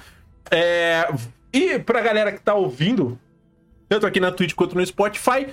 É... 0.50 1.08
E 1.52 1.80
pra 1.80 2.02
galera 2.02 2.32
que 2.32 2.40
tá 2.40 2.54
ouvindo, 2.54 3.18
tanto 3.90 4.06
aqui 4.06 4.20
na 4.20 4.32
Twitch 4.32 4.54
quanto 4.54 4.76
no 4.76 4.86
Spotify, 4.86 5.48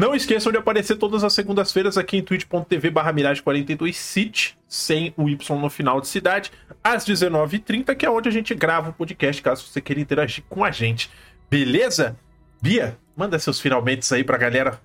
não 0.00 0.14
esqueçam 0.14 0.50
de 0.50 0.58
aparecer 0.58 0.96
todas 0.96 1.22
as 1.22 1.32
segundas-feiras 1.32 1.96
aqui 1.98 2.16
em 2.16 2.22
twitch.tv 2.22 2.90
barra 2.90 3.12
Mirage42 3.12 3.92
City, 3.92 4.58
sem 4.66 5.12
o 5.16 5.28
Y 5.28 5.56
no 5.60 5.68
final 5.70 6.00
de 6.00 6.08
cidade, 6.08 6.50
às 6.82 7.04
19h30, 7.04 7.94
que 7.94 8.06
é 8.06 8.10
onde 8.10 8.28
a 8.28 8.32
gente 8.32 8.54
grava 8.54 8.90
o 8.90 8.92
podcast, 8.92 9.40
caso 9.42 9.66
você 9.66 9.80
queira 9.80 10.00
interagir 10.00 10.42
com 10.48 10.64
a 10.64 10.70
gente. 10.70 11.10
Beleza? 11.50 12.16
Bia, 12.62 12.96
manda 13.16 13.38
seus 13.38 13.60
finalmente 13.60 14.12
aí 14.14 14.24
pra 14.24 14.36
galera. 14.38 14.80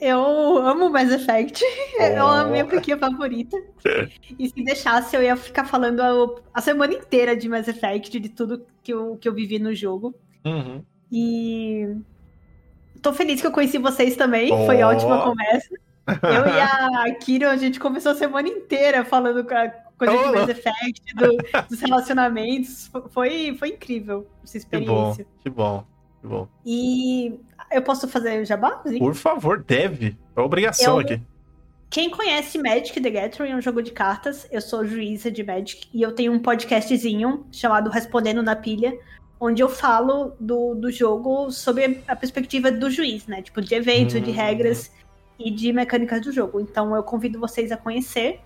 Eu 0.00 0.58
amo 0.58 0.90
Mass 0.90 1.10
Effect. 1.12 1.62
É 1.98 2.20
Oh. 2.22 2.26
a 2.26 2.44
minha 2.46 2.66
franquia 2.66 2.98
favorita. 2.98 3.56
E 4.38 4.48
se 4.48 4.64
deixasse, 4.64 5.14
eu 5.14 5.22
ia 5.22 5.36
ficar 5.36 5.64
falando 5.64 6.00
a, 6.00 6.40
a 6.54 6.60
semana 6.60 6.94
inteira 6.94 7.36
de 7.36 7.48
Mass 7.48 7.68
Effect, 7.68 8.18
de 8.18 8.28
tudo 8.28 8.66
que 8.82 8.92
eu, 8.92 9.16
que 9.20 9.28
eu 9.28 9.32
vivi 9.34 9.58
no 9.60 9.72
jogo. 9.74 10.14
Uhum. 10.44 10.82
E 11.12 11.86
tô 13.02 13.12
feliz 13.12 13.40
que 13.40 13.46
eu 13.46 13.52
conheci 13.52 13.78
vocês 13.78 14.16
também. 14.16 14.48
Foi 14.48 14.82
Oh. 14.82 14.88
ótima 14.88 15.18
a 15.20 15.24
conversa. 15.24 15.68
Eu 16.06 16.46
e 16.46 16.60
a 16.60 17.14
Kiro, 17.20 17.48
a 17.48 17.56
gente 17.56 17.78
começou 17.78 18.12
a 18.12 18.14
semana 18.14 18.48
inteira 18.48 19.04
falando 19.04 19.44
com 19.44 19.54
a 19.54 19.68
coisa 19.98 20.16
de 20.16 20.24
Oh. 20.24 20.32
Mass 20.32 20.48
Effect, 20.48 21.14
do- 21.14 21.66
dos 21.68 21.80
relacionamentos. 21.80 22.90
Foi, 23.10 23.54
foi 23.58 23.68
incrível 23.70 24.26
essa 24.42 24.58
Que 24.58 24.78
bom, 24.78 25.10
experiência. 25.12 25.26
que 25.42 25.50
bom, 25.50 25.84
que 26.20 26.26
bom. 26.26 26.48
E 26.66 27.38
eu 27.70 27.82
posso 27.82 28.08
fazer 28.08 28.40
o 28.42 28.44
jabá? 28.44 28.82
Por 28.98 29.14
favor, 29.14 29.62
deve. 29.62 30.16
É 30.36 30.40
obrigação 30.40 30.94
Eu- 30.94 31.00
aqui. 31.00 31.20
Quem 31.88 32.08
conhece 32.08 32.56
Magic 32.56 32.98
the 32.98 33.10
Gathering 33.10 33.50
é 33.52 33.56
um 33.56 33.60
jogo 33.60 33.82
de 33.82 33.90
cartas. 33.90 34.48
Eu 34.50 34.62
sou 34.62 34.82
juíza 34.82 35.30
de 35.30 35.44
Magic 35.44 35.86
e 35.92 36.00
eu 36.00 36.12
tenho 36.14 36.32
um 36.32 36.38
podcastzinho 36.38 37.46
chamado 37.52 37.90
Respondendo 37.90 38.42
na 38.42 38.56
Pilha, 38.56 38.98
onde 39.44 39.60
eu 39.60 39.68
falo 39.68 40.34
do, 40.38 40.72
do 40.76 40.88
jogo 40.88 41.50
sob 41.50 42.00
a 42.06 42.14
perspectiva 42.14 42.70
do 42.70 42.88
juiz, 42.88 43.26
né? 43.26 43.42
Tipo, 43.42 43.60
de 43.60 43.74
eventos, 43.74 44.14
de 44.22 44.30
Hum. 44.30 44.34
regras 44.34 44.92
e 45.36 45.50
de 45.50 45.72
mecânicas 45.72 46.20
do 46.20 46.30
jogo. 46.30 46.60
Então 46.60 46.94
eu 46.94 47.02
convido 47.02 47.40
vocês 47.40 47.72
a 47.72 47.76
conhecer. 47.76 48.38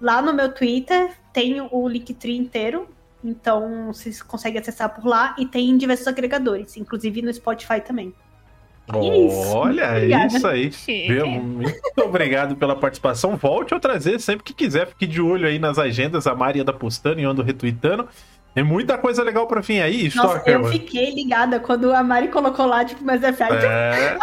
Lá 0.00 0.22
no 0.22 0.32
meu 0.32 0.52
Twitter 0.54 1.10
tem 1.32 1.60
o 1.60 1.88
Linktree 1.88 2.36
inteiro. 2.36 2.88
Então 3.24 3.88
vocês 3.88 4.22
conseguem 4.22 4.60
acessar 4.60 4.94
por 4.94 5.04
lá 5.04 5.34
e 5.36 5.44
tem 5.44 5.70
em 5.70 5.76
diversos 5.76 6.06
agregadores, 6.06 6.76
inclusive 6.76 7.20
no 7.20 7.34
Spotify 7.34 7.80
também. 7.80 8.14
é 8.94 9.18
isso. 9.26 9.56
Olha, 9.56 9.88
Obrigada. 9.90 10.26
isso 10.36 10.46
aí. 10.46 10.68
Viu? 11.08 11.26
Muito 11.42 11.82
obrigado 12.04 12.54
pela 12.54 12.76
participação. 12.76 13.36
Volte 13.36 13.74
ou 13.74 13.80
trazer 13.80 14.20
sempre 14.20 14.44
que 14.44 14.54
quiser. 14.54 14.86
Fique 14.86 15.04
de 15.08 15.20
olho 15.20 15.48
aí 15.48 15.58
nas 15.58 15.78
agendas. 15.80 16.28
A 16.28 16.34
Mari 16.36 16.60
anda 16.60 16.72
postando 16.72 17.18
e 17.18 17.24
eu 17.24 17.30
ando 17.30 17.42
retweetando. 17.42 18.08
Tem 18.58 18.64
muita 18.64 18.98
coisa 18.98 19.22
legal 19.22 19.46
pra 19.46 19.60
vir 19.60 19.80
aí, 19.80 20.02
Nossa, 20.16 20.30
Stalker, 20.30 20.54
eu 20.54 20.58
mano. 20.62 20.72
fiquei 20.72 21.14
ligada 21.14 21.60
quando 21.60 21.92
a 21.94 22.02
Mari 22.02 22.26
colocou 22.26 22.66
lá, 22.66 22.84
tipo, 22.84 23.04
Mass 23.04 23.22
Effect. 23.22 23.54
É, 23.64 24.18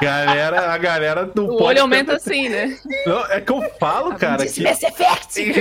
galera, 0.00 0.72
a 0.72 0.78
galera 0.78 1.28
não 1.34 1.46
O 1.46 1.60
olho 1.64 1.80
aumenta 1.82 2.14
assim, 2.14 2.48
né? 2.48 2.78
Não, 3.04 3.26
é 3.26 3.40
que 3.40 3.50
eu 3.50 3.60
falo, 3.80 4.14
cara, 4.14 4.44
Disse 4.44 4.62
que, 4.62 4.68
Mass 4.68 4.80
Effect! 4.80 5.52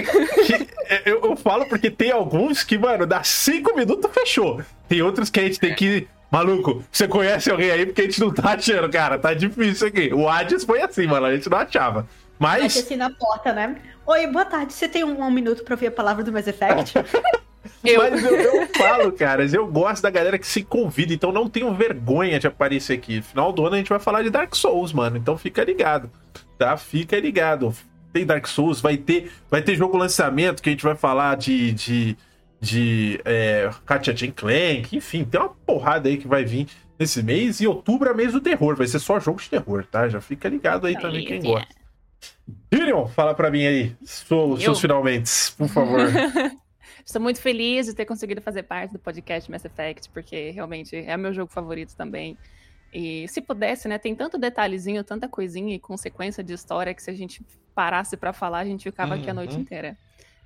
que- 0.46 0.68
eu, 1.10 1.20
eu 1.24 1.36
falo 1.38 1.66
porque 1.68 1.90
tem 1.90 2.12
alguns 2.12 2.64
que, 2.64 2.78
mano, 2.78 3.08
dá 3.08 3.24
cinco 3.24 3.76
minutos, 3.76 4.12
fechou. 4.14 4.62
Tem 4.88 5.02
outros 5.02 5.32
que 5.32 5.40
a 5.40 5.44
gente 5.46 5.60
tem 5.60 5.74
que... 5.74 6.08
Maluco, 6.30 6.84
você 6.92 7.08
conhece 7.08 7.50
alguém 7.50 7.72
aí 7.72 7.84
porque 7.88 8.02
a 8.02 8.04
gente 8.04 8.20
não 8.20 8.32
tá 8.32 8.52
achando, 8.52 8.88
cara. 8.92 9.18
Tá 9.18 9.34
difícil 9.34 9.88
aqui. 9.88 10.14
O 10.14 10.30
Hades 10.30 10.64
foi 10.64 10.84
assim, 10.84 11.08
mano. 11.08 11.26
A 11.26 11.36
gente 11.36 11.50
não 11.50 11.58
achava. 11.58 12.08
Mas... 12.38 12.78
assim 12.78 12.96
na 12.96 13.10
porta, 13.10 13.52
né? 13.54 13.76
Oi, 14.06 14.28
boa 14.28 14.46
tarde. 14.46 14.72
Você 14.72 14.88
tem 14.88 15.04
um, 15.04 15.20
um 15.20 15.32
minuto 15.32 15.64
pra 15.64 15.74
ouvir 15.74 15.88
a 15.88 15.92
palavra 15.92 16.24
do 16.24 16.32
Mass 16.32 16.46
Effect? 16.46 16.94
Eu. 17.84 18.00
Mas 18.00 18.24
eu, 18.24 18.36
eu 18.36 18.68
falo, 18.68 19.12
caras, 19.12 19.54
eu 19.54 19.68
gosto 19.68 20.02
da 20.02 20.10
galera 20.10 20.38
que 20.38 20.48
se 20.48 20.64
convida, 20.64 21.14
então 21.14 21.32
não 21.32 21.50
tenho 21.50 21.74
vergonha 21.74 22.40
de 22.40 22.48
aparecer 22.48 22.94
aqui. 22.94 23.22
Final 23.22 23.52
do 23.52 23.66
ano 23.66 23.76
a 23.76 23.78
gente 23.78 23.90
vai 23.90 24.00
falar 24.00 24.24
de 24.24 24.30
Dark 24.30 24.56
Souls, 24.56 24.94
mano. 24.94 25.18
Então 25.18 25.38
fica 25.38 25.64
ligado, 25.64 26.10
tá? 26.58 26.76
Fica 26.78 27.20
ligado. 27.20 27.74
Tem 28.12 28.26
Dark 28.26 28.48
Souls, 28.48 28.82
vai 28.82 28.98
ter, 28.98 29.32
vai 29.50 29.62
ter 29.62 29.76
jogo 29.76 29.98
lançamento 29.98 30.62
que 30.62 30.70
a 30.70 30.72
gente 30.72 30.84
vai 30.84 30.96
falar 30.96 31.36
de. 31.36 31.72
de 31.72 32.18
de 32.62 33.22
é, 33.24 33.70
Ratchet 33.86 34.34
Clank, 34.34 34.94
enfim, 34.94 35.24
tem 35.24 35.40
uma 35.40 35.48
porrada 35.48 36.10
aí 36.10 36.18
que 36.18 36.28
vai 36.28 36.44
vir 36.44 36.68
nesse 37.00 37.24
mês. 37.24 37.62
E 37.62 37.68
outubro 37.68 38.10
é 38.10 38.14
mês 38.14 38.34
do 38.34 38.42
terror, 38.42 38.76
vai 38.76 38.86
ser 38.86 39.00
só 39.00 39.20
jogo 39.20 39.42
de 39.42 39.50
terror, 39.50 39.86
tá? 39.90 40.10
Já 40.10 40.20
fica 40.20 40.50
ligado 40.50 40.86
aí 40.86 41.00
também 41.00 41.26
quem 41.26 41.42
gosta. 41.42 41.74
Tyrion, 42.70 43.08
fala 43.08 43.34
pra 43.34 43.50
mim 43.50 43.66
aí, 43.66 43.96
Eu? 44.52 44.60
seus 44.60 44.82
finalmente, 44.82 45.32
por 45.58 45.70
favor. 45.70 46.00
Estou 47.10 47.20
muito 47.20 47.42
feliz 47.42 47.88
de 47.88 47.96
ter 47.96 48.06
conseguido 48.06 48.40
fazer 48.40 48.62
parte 48.62 48.92
do 48.92 49.00
podcast 49.00 49.50
Mass 49.50 49.66
Effect, 49.66 50.12
porque 50.12 50.52
realmente 50.52 50.96
é 50.96 51.18
meu 51.18 51.34
jogo 51.34 51.52
favorito 51.52 51.96
também. 51.96 52.38
E 52.94 53.28
se 53.30 53.42
pudesse, 53.42 53.88
né, 53.88 53.98
tem 53.98 54.14
tanto 54.14 54.38
detalhezinho, 54.38 55.04
tanta 55.04 55.28
coisinha 55.28 55.74
e 55.74 55.80
consequência 55.80 56.44
de 56.44 56.54
história 56.54 56.94
que 56.94 57.02
se 57.02 57.10
a 57.10 57.14
gente 57.16 57.44
parasse 57.74 58.16
pra 58.16 58.32
falar, 58.32 58.60
a 58.60 58.66
gente 58.66 58.84
ficava 58.84 59.16
aqui 59.16 59.28
a 59.28 59.34
noite 59.34 59.56
Uhum. 59.56 59.62
inteira. 59.62 59.98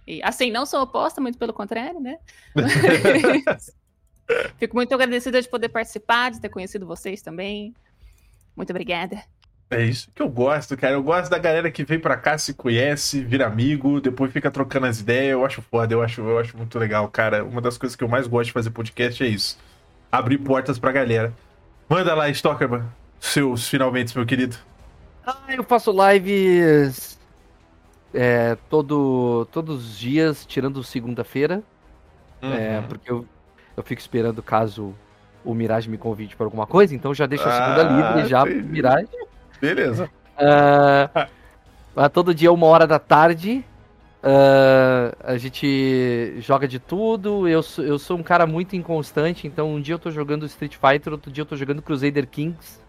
E 0.07 0.23
assim, 0.23 0.51
não 0.51 0.65
sou 0.65 0.81
oposta, 0.81 1.19
muito 1.19 1.37
pelo 1.37 1.51
contrário, 1.51 1.99
né? 1.99 2.17
Mas 2.55 2.63
Fico 4.57 4.73
muito 4.73 4.95
agradecida 4.95 5.41
de 5.41 5.49
poder 5.49 5.67
participar, 5.67 6.31
de 6.31 6.39
ter 6.39 6.47
conhecido 6.47 6.87
vocês 6.87 7.21
também. 7.21 7.75
Muito 8.55 8.69
obrigada. 8.69 9.21
É 9.69 9.81
isso 9.83 10.09
que 10.13 10.21
eu 10.21 10.29
gosto, 10.29 10.77
cara. 10.77 10.93
Eu 10.93 11.01
gosto 11.03 11.31
da 11.31 11.39
galera 11.39 11.71
que 11.71 11.83
vem 11.83 11.99
pra 11.99 12.15
cá, 12.15 12.37
se 12.37 12.53
conhece, 12.53 13.23
vira 13.23 13.47
amigo, 13.47 13.99
depois 13.99 14.31
fica 14.31 14.51
trocando 14.51 14.85
as 14.85 14.99
ideias. 14.99 15.31
Eu 15.31 15.43
acho 15.45 15.61
foda, 15.63 15.93
eu 15.93 16.01
acho, 16.03 16.21
eu 16.21 16.37
acho 16.37 16.55
muito 16.55 16.77
legal, 16.77 17.07
cara. 17.09 17.43
Uma 17.43 17.59
das 17.59 17.77
coisas 17.77 17.95
que 17.95 18.03
eu 18.03 18.07
mais 18.07 18.27
gosto 18.27 18.47
de 18.47 18.53
fazer 18.53 18.69
podcast 18.69 19.23
é 19.23 19.27
isso. 19.27 19.57
Abrir 20.11 20.37
portas 20.37 20.77
pra 20.77 20.91
galera. 20.91 21.33
Manda 21.89 22.13
lá, 22.13 22.29
Stockerman. 22.29 22.83
Seus 23.19 23.67
finalmente, 23.67 24.15
meu 24.15 24.25
querido. 24.27 24.55
Ah, 25.25 25.37
eu 25.49 25.63
faço 25.63 25.91
lives 26.11 27.17
é, 28.13 28.55
todo, 28.69 29.47
todos 29.51 29.83
os 29.85 29.97
dias, 29.97 30.45
tirando 30.45 30.83
segunda-feira, 30.83 31.63
é, 32.41 32.77
Uhum. 32.79 32.87
porque 32.87 33.09
eu, 33.11 33.25
eu 33.75 33.81
fico 33.83 34.01
esperando 34.01 34.43
caso 34.43 34.93
o 35.43 35.53
Mirage 35.53 35.89
me 35.89 35.97
convide 35.97 36.35
para 36.35 36.45
alguma 36.45 36.67
coisa, 36.67 36.93
então 36.93 37.13
já 37.13 37.25
deixo 37.25 37.47
a 37.47 37.51
segunda 37.51 37.87
Ah, 37.87 38.13
livre 38.15 38.29
já 38.29 38.43
pro. 38.45 38.53
Mirage. 38.63 39.07
Beleza. 39.63 40.09
Mas 41.95 42.11
todo 42.11 42.35
dia, 42.35 42.51
uma 42.51 42.67
hora 42.67 42.85
da 42.85 42.99
tarde, 42.99 43.63
ah, 44.21 45.15
a 45.23 45.37
gente 45.37 46.35
joga 46.39 46.67
de 46.67 46.79
tudo. 46.79 47.47
Eu, 47.47 47.63
sou- 47.63 47.85
eu 47.85 47.97
sou 47.97 48.17
um 48.17 48.23
cara 48.23 48.45
muito 48.45 48.75
inconstante, 48.75 49.47
então 49.47 49.73
um 49.73 49.79
dia 49.79 49.95
eu 49.95 49.99
tô 49.99 50.11
jogando 50.11 50.45
Street 50.45 50.75
Fighter, 50.75 51.13
outro 51.13 51.31
dia 51.31 51.43
eu 51.43 51.45
tô 51.45 51.55
jogando 51.55 51.81
Crusader 51.81 52.27
Kings. 52.27 52.81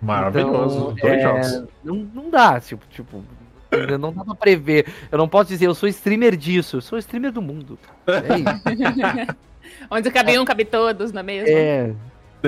Maravilhoso. 0.00 0.94
Então, 0.96 1.08
dois 1.08 1.18
é, 1.18 1.20
jogos. 1.22 1.64
Não, 1.82 1.96
não 2.14 2.30
dá, 2.30 2.60
tipo, 2.60 2.86
tipo, 2.88 3.24
não 3.98 4.12
dá 4.12 4.24
pra 4.24 4.34
prever. 4.36 4.86
Eu 5.10 5.18
não 5.18 5.28
posso 5.28 5.48
dizer, 5.48 5.66
eu 5.66 5.74
sou 5.74 5.88
streamer 5.88 6.36
disso, 6.36 6.76
eu 6.76 6.80
sou 6.80 6.98
streamer 6.98 7.32
do 7.32 7.42
mundo. 7.42 7.76
É 8.06 8.38
isso. 8.38 9.36
Onde 9.90 10.10
cabe 10.10 10.38
um, 10.38 10.44
cabe 10.44 10.64
todos, 10.64 11.10
não 11.12 11.20
é 11.20 11.22
mesmo? 11.24 11.48
É. 11.48 11.92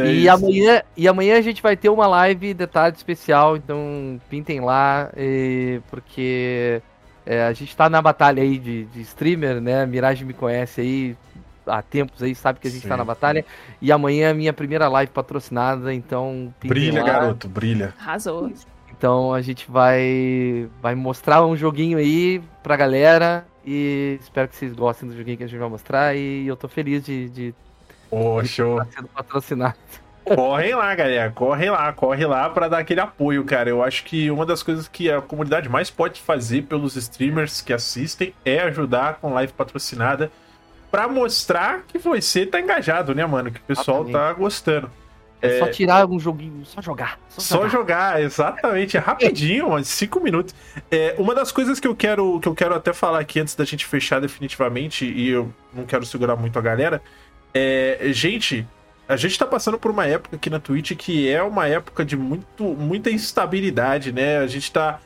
É 0.01 0.13
E 0.13 0.25
isso. 0.27 0.31
amanhã, 0.35 0.83
e 0.97 1.09
amanhã 1.09 1.39
a 1.39 1.41
gente 1.43 1.63
vai 1.63 1.77
ter 1.77 1.89
uma 1.89 2.07
live 2.07 2.55
de 2.55 2.67
tarde 2.67 2.99
especial, 2.99 3.57
então 3.57 4.21
pintem 4.29 4.61
lá, 4.61 5.11
eh, 5.17 5.81
porque 5.91 6.81
é, 7.27 7.43
a 7.45 7.53
gente 7.53 7.77
tá 7.77 7.89
na 7.91 8.01
batalha 8.01 8.43
aí 8.43 8.59
de, 8.59 8.85
de 8.87 9.01
streamer, 9.03 9.61
né? 9.61 9.85
Mirage 9.87 10.25
me 10.25 10.33
conhece 10.33 10.81
aí 10.81 11.17
há 11.67 11.83
tempos 11.83 12.23
aí, 12.23 12.35
sabe 12.35 12.59
que 12.61 12.69
a 12.69 12.71
gente 12.71 12.87
tá 12.87 12.95
Sim. 12.95 12.99
na 12.99 13.05
batalha. 13.05 13.45
E 13.81 13.93
amanhã 13.93 14.29
é 14.29 14.31
a 14.31 14.35
minha 14.35 14.53
primeira 14.53 14.89
live 14.89 15.13
patrocinada, 15.13 15.93
então 15.93 16.53
pintem 16.59 16.69
Brilha, 16.69 17.01
lá. 17.03 17.07
garoto, 17.07 17.49
brilha. 17.49 17.95
Arrasou. 18.01 18.51
Então 18.97 19.33
a 19.33 19.41
gente 19.43 19.71
vai 19.71 20.69
vai 20.83 20.95
mostrar 20.95 21.45
um 21.47 21.57
joguinho 21.57 21.99
aí 21.99 22.43
pra 22.63 22.77
galera 22.77 23.47
e 23.65 24.19
espero 24.21 24.49
que 24.49 24.57
vocês 24.57 24.73
gostem 24.73 25.09
do 25.09 25.17
joguinho 25.17 25.37
que 25.37 25.45
a 25.45 25.47
gente 25.47 25.59
vai 25.61 25.69
mostrar 25.69 26.17
e 26.17 26.47
eu 26.47 26.57
tô 26.57 26.67
feliz 26.69 27.05
de, 27.05 27.29
de 27.29 27.55
Show. 28.45 28.81
estar 28.81 28.93
sendo 28.93 29.09
patrocinado. 29.09 29.75
Correm 30.25 30.75
lá, 30.75 30.95
galera. 30.95 31.31
Corre 31.31 31.71
lá, 31.71 31.93
corre 31.93 32.27
lá 32.27 32.51
pra 32.51 32.69
dar 32.69 32.79
aquele 32.79 33.01
apoio, 33.01 33.45
cara. 33.45 33.71
Eu 33.71 33.83
acho 33.83 34.05
que 34.05 34.31
uma 34.31 34.45
das 34.45 34.63
coisas 34.63 34.87
que 34.87 35.11
a 35.11 35.21
comunidade 35.21 35.69
mais 35.69 35.91
pode 35.91 36.21
fazer 36.21 36.63
pelos 36.63 36.97
streamers 36.97 37.61
que 37.61 37.73
assistem 37.73 38.35
é 38.45 38.61
ajudar 38.61 39.15
com 39.21 39.33
live 39.33 39.53
patrocinada 39.53 40.31
pra 40.91 41.09
mostrar 41.09 41.83
que 41.87 41.99
você 41.99 42.45
tá 42.45 42.61
engajado, 42.61 43.15
né, 43.15 43.25
mano? 43.25 43.51
Que 43.51 43.61
o 43.61 43.65
pessoal 43.65 44.05
tá 44.05 44.33
gostando. 44.33 44.91
É, 45.41 45.61
só 45.61 45.69
tirar 45.69 46.05
um 46.07 46.19
joguinho, 46.19 46.67
só 46.67 46.83
jogar. 46.83 47.19
Só, 47.29 47.41
Só 47.41 47.57
jogar. 47.69 47.71
jogar, 47.71 48.23
exatamente, 48.23 48.97
é 48.97 49.01
rapidinho, 49.01 49.73
uns 49.73 49.87
5 49.87 50.19
minutos. 50.19 50.53
É, 50.91 51.15
uma 51.17 51.33
das 51.33 51.53
coisas 51.53 51.79
que 51.79 51.87
eu 51.87 51.95
quero 51.95 52.41
que 52.41 52.49
eu 52.49 52.55
quero 52.55 52.75
até 52.75 52.93
falar 52.93 53.21
aqui 53.21 53.39
antes 53.39 53.55
da 53.55 53.65
gente 53.65 53.87
fechar 53.87 54.21
definitivamente, 54.21 55.05
e 55.05 55.29
eu 55.29 55.53
não 55.73 55.85
quero 55.85 56.05
segurar 56.05 56.35
muito 56.35 56.59
a 56.59 56.63
galera, 56.63 57.01
é, 57.55 58.11
gente, 58.13 58.67
a 59.09 59.17
gente 59.17 59.39
tá 59.39 59.47
passando 59.47 59.79
por 59.79 59.91
uma 59.91 60.07
época 60.07 60.37
aqui 60.37 60.51
na 60.51 60.61
Twitch 60.61 60.93
que 60.97 61.29
é 61.29 61.43
uma 61.43 61.67
época 61.67 62.05
de 62.05 62.17
muito, 62.17 62.65
muita 62.65 63.11
instabilidade, 63.11 64.13
né? 64.13 64.39
A 64.39 64.47
gente 64.47 64.71
tá 64.71 65.01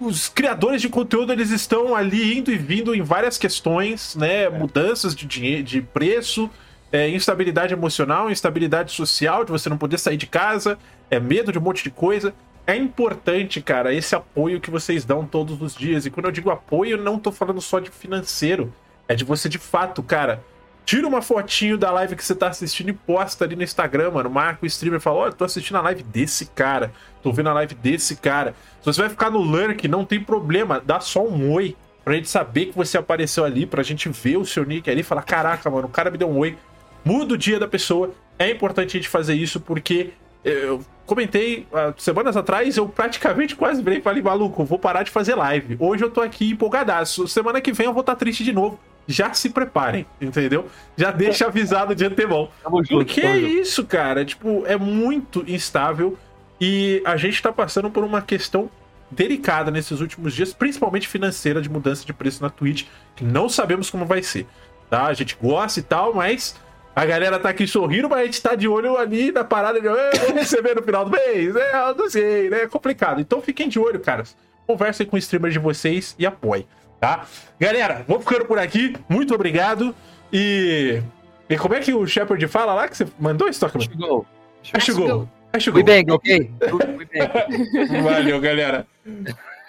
os 0.00 0.28
criadores 0.28 0.80
de 0.80 0.88
conteúdo 0.88 1.32
eles 1.32 1.50
estão 1.50 1.94
ali 1.94 2.38
indo 2.38 2.52
e 2.52 2.56
vindo 2.56 2.94
em 2.94 3.02
várias 3.02 3.36
questões, 3.36 4.14
né? 4.14 4.48
Mudanças 4.48 5.14
de 5.14 5.26
dinheiro, 5.26 5.62
de 5.62 5.82
preço, 5.82 6.48
é, 6.92 7.08
instabilidade 7.08 7.72
emocional, 7.72 8.30
instabilidade 8.30 8.92
social, 8.92 9.44
de 9.44 9.50
você 9.50 9.68
não 9.68 9.76
poder 9.76 9.98
sair 9.98 10.16
de 10.16 10.26
casa, 10.26 10.78
é 11.10 11.18
medo 11.18 11.50
de 11.50 11.58
um 11.58 11.62
monte 11.62 11.82
de 11.82 11.90
coisa. 11.90 12.32
É 12.66 12.76
importante, 12.76 13.60
cara, 13.60 13.94
esse 13.94 14.14
apoio 14.14 14.60
que 14.60 14.70
vocês 14.70 15.04
dão 15.04 15.24
todos 15.24 15.60
os 15.60 15.74
dias. 15.74 16.04
E 16.04 16.10
quando 16.10 16.26
eu 16.26 16.32
digo 16.32 16.50
apoio, 16.50 16.92
eu 16.92 17.02
não 17.02 17.18
tô 17.18 17.32
falando 17.32 17.60
só 17.60 17.80
de 17.80 17.90
financeiro. 17.90 18.72
É 19.08 19.14
de 19.14 19.24
você, 19.24 19.48
de 19.48 19.58
fato, 19.58 20.02
cara, 20.02 20.44
tira 20.88 21.06
uma 21.06 21.20
fotinho 21.20 21.76
da 21.76 21.90
live 21.90 22.16
que 22.16 22.24
você 22.24 22.34
tá 22.34 22.48
assistindo 22.48 22.88
e 22.88 22.94
posta 22.94 23.44
ali 23.44 23.54
no 23.54 23.62
Instagram, 23.62 24.10
mano. 24.12 24.30
Marca 24.30 24.60
o 24.62 24.66
streamer 24.66 24.98
e 24.98 25.02
fala: 25.02 25.18
Olha, 25.18 25.32
tô 25.32 25.44
assistindo 25.44 25.76
a 25.76 25.82
live 25.82 26.02
desse 26.02 26.46
cara. 26.46 26.90
Tô 27.22 27.30
vendo 27.30 27.50
a 27.50 27.52
live 27.52 27.74
desse 27.74 28.16
cara. 28.16 28.54
Se 28.80 28.86
você 28.86 29.02
vai 29.02 29.10
ficar 29.10 29.28
no 29.28 29.38
lurk, 29.38 29.86
não 29.86 30.02
tem 30.02 30.18
problema. 30.18 30.80
Dá 30.82 30.98
só 30.98 31.22
um 31.22 31.52
oi 31.52 31.76
pra 32.02 32.14
gente 32.14 32.30
saber 32.30 32.66
que 32.66 32.72
você 32.74 32.96
apareceu 32.96 33.44
ali, 33.44 33.66
pra 33.66 33.82
gente 33.82 34.08
ver 34.08 34.38
o 34.38 34.46
seu 34.46 34.64
nick 34.64 34.88
ali 34.88 35.00
e 35.00 35.04
falar: 35.04 35.24
Caraca, 35.24 35.68
mano, 35.68 35.88
o 35.88 35.90
cara 35.90 36.10
me 36.10 36.16
deu 36.16 36.30
um 36.30 36.38
oi. 36.38 36.56
Muda 37.04 37.34
o 37.34 37.36
dia 37.36 37.60
da 37.60 37.68
pessoa. 37.68 38.14
É 38.38 38.50
importante 38.50 38.96
a 38.96 38.98
gente 38.98 39.10
fazer 39.10 39.34
isso 39.34 39.60
porque 39.60 40.12
eu 40.42 40.80
comentei 41.04 41.66
ah, 41.70 41.92
semanas 41.98 42.34
atrás, 42.34 42.78
eu 42.78 42.88
praticamente 42.88 43.54
quase 43.54 43.82
virei 43.82 43.98
e 43.98 44.02
falei, 44.02 44.22
maluco, 44.22 44.64
vou 44.64 44.78
parar 44.78 45.02
de 45.02 45.10
fazer 45.10 45.34
live. 45.34 45.76
Hoje 45.78 46.02
eu 46.02 46.10
tô 46.10 46.22
aqui 46.22 46.52
empolgadaço. 46.52 47.28
Semana 47.28 47.60
que 47.60 47.72
vem 47.72 47.84
eu 47.84 47.92
vou 47.92 48.00
estar 48.00 48.16
triste 48.16 48.42
de 48.42 48.54
novo. 48.54 48.80
Já 49.08 49.32
se 49.32 49.48
preparem, 49.48 50.06
entendeu? 50.20 50.66
Já 50.96 51.10
deixa 51.10 51.46
avisado 51.46 51.94
de 51.94 52.04
antemão. 52.04 52.50
Porque 52.88 53.22
é 53.22 53.38
isso, 53.38 53.84
cara. 53.86 54.22
Tipo, 54.22 54.64
é 54.66 54.76
muito 54.76 55.42
instável. 55.48 56.16
E 56.60 57.00
a 57.06 57.16
gente 57.16 57.40
tá 57.42 57.50
passando 57.50 57.90
por 57.90 58.04
uma 58.04 58.20
questão 58.20 58.68
delicada 59.10 59.70
nesses 59.70 60.00
últimos 60.00 60.34
dias, 60.34 60.52
principalmente 60.52 61.08
financeira, 61.08 61.62
de 61.62 61.70
mudança 61.70 62.04
de 62.04 62.12
preço 62.12 62.42
na 62.42 62.50
Twitch, 62.50 62.84
que 63.16 63.24
não 63.24 63.48
sabemos 63.48 63.88
como 63.88 64.04
vai 64.04 64.22
ser. 64.22 64.46
Tá? 64.90 65.06
A 65.06 65.14
gente 65.14 65.36
gosta 65.40 65.80
e 65.80 65.82
tal, 65.82 66.12
mas 66.12 66.54
a 66.94 67.06
galera 67.06 67.38
tá 67.38 67.48
aqui 67.48 67.66
sorrindo, 67.66 68.08
mas 68.10 68.20
a 68.20 68.24
gente 68.26 68.42
tá 68.42 68.54
de 68.54 68.68
olho 68.68 68.98
ali 68.98 69.32
na 69.32 69.44
parada 69.44 69.80
de 69.80 69.86
"Eh, 69.86 70.10
vou 70.26 70.34
receber 70.34 70.74
no 70.74 70.82
final 70.82 71.04
do 71.04 71.10
mês. 71.10 71.54
É, 71.56 71.88
eu 71.88 71.94
não 71.94 72.10
sei, 72.10 72.50
né? 72.50 72.62
É 72.62 72.66
complicado. 72.68 73.20
Então 73.20 73.40
fiquem 73.40 73.68
de 73.68 73.78
olho, 73.78 74.00
caras. 74.00 74.36
Conversem 74.66 75.06
com 75.06 75.16
o 75.16 75.18
streamer 75.18 75.50
de 75.50 75.58
vocês 75.58 76.14
e 76.18 76.26
apoiem, 76.26 76.66
tá? 77.00 77.26
Galera, 77.58 78.04
vou 78.06 78.20
ficando 78.20 78.44
por 78.44 78.58
aqui. 78.58 78.94
Muito 79.08 79.34
obrigado. 79.34 79.94
E. 80.32 81.02
E 81.48 81.56
como 81.56 81.74
é 81.74 81.80
que 81.80 81.94
o 81.94 82.06
Shepard 82.06 82.46
fala 82.46 82.74
lá 82.74 82.88
que 82.88 82.96
você 82.96 83.06
mandou, 83.18 83.48
Stockman? 83.48 83.88
Chegou. 83.88 84.26
Chegou. 84.62 85.28
We 85.54 85.60
Chegou. 85.60 85.82
bang, 85.82 86.10
ok? 86.12 86.50
We 86.60 87.06
bang. 87.06 88.02
Valeu, 88.02 88.40
galera. 88.40 88.86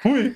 Fui. 0.01 0.35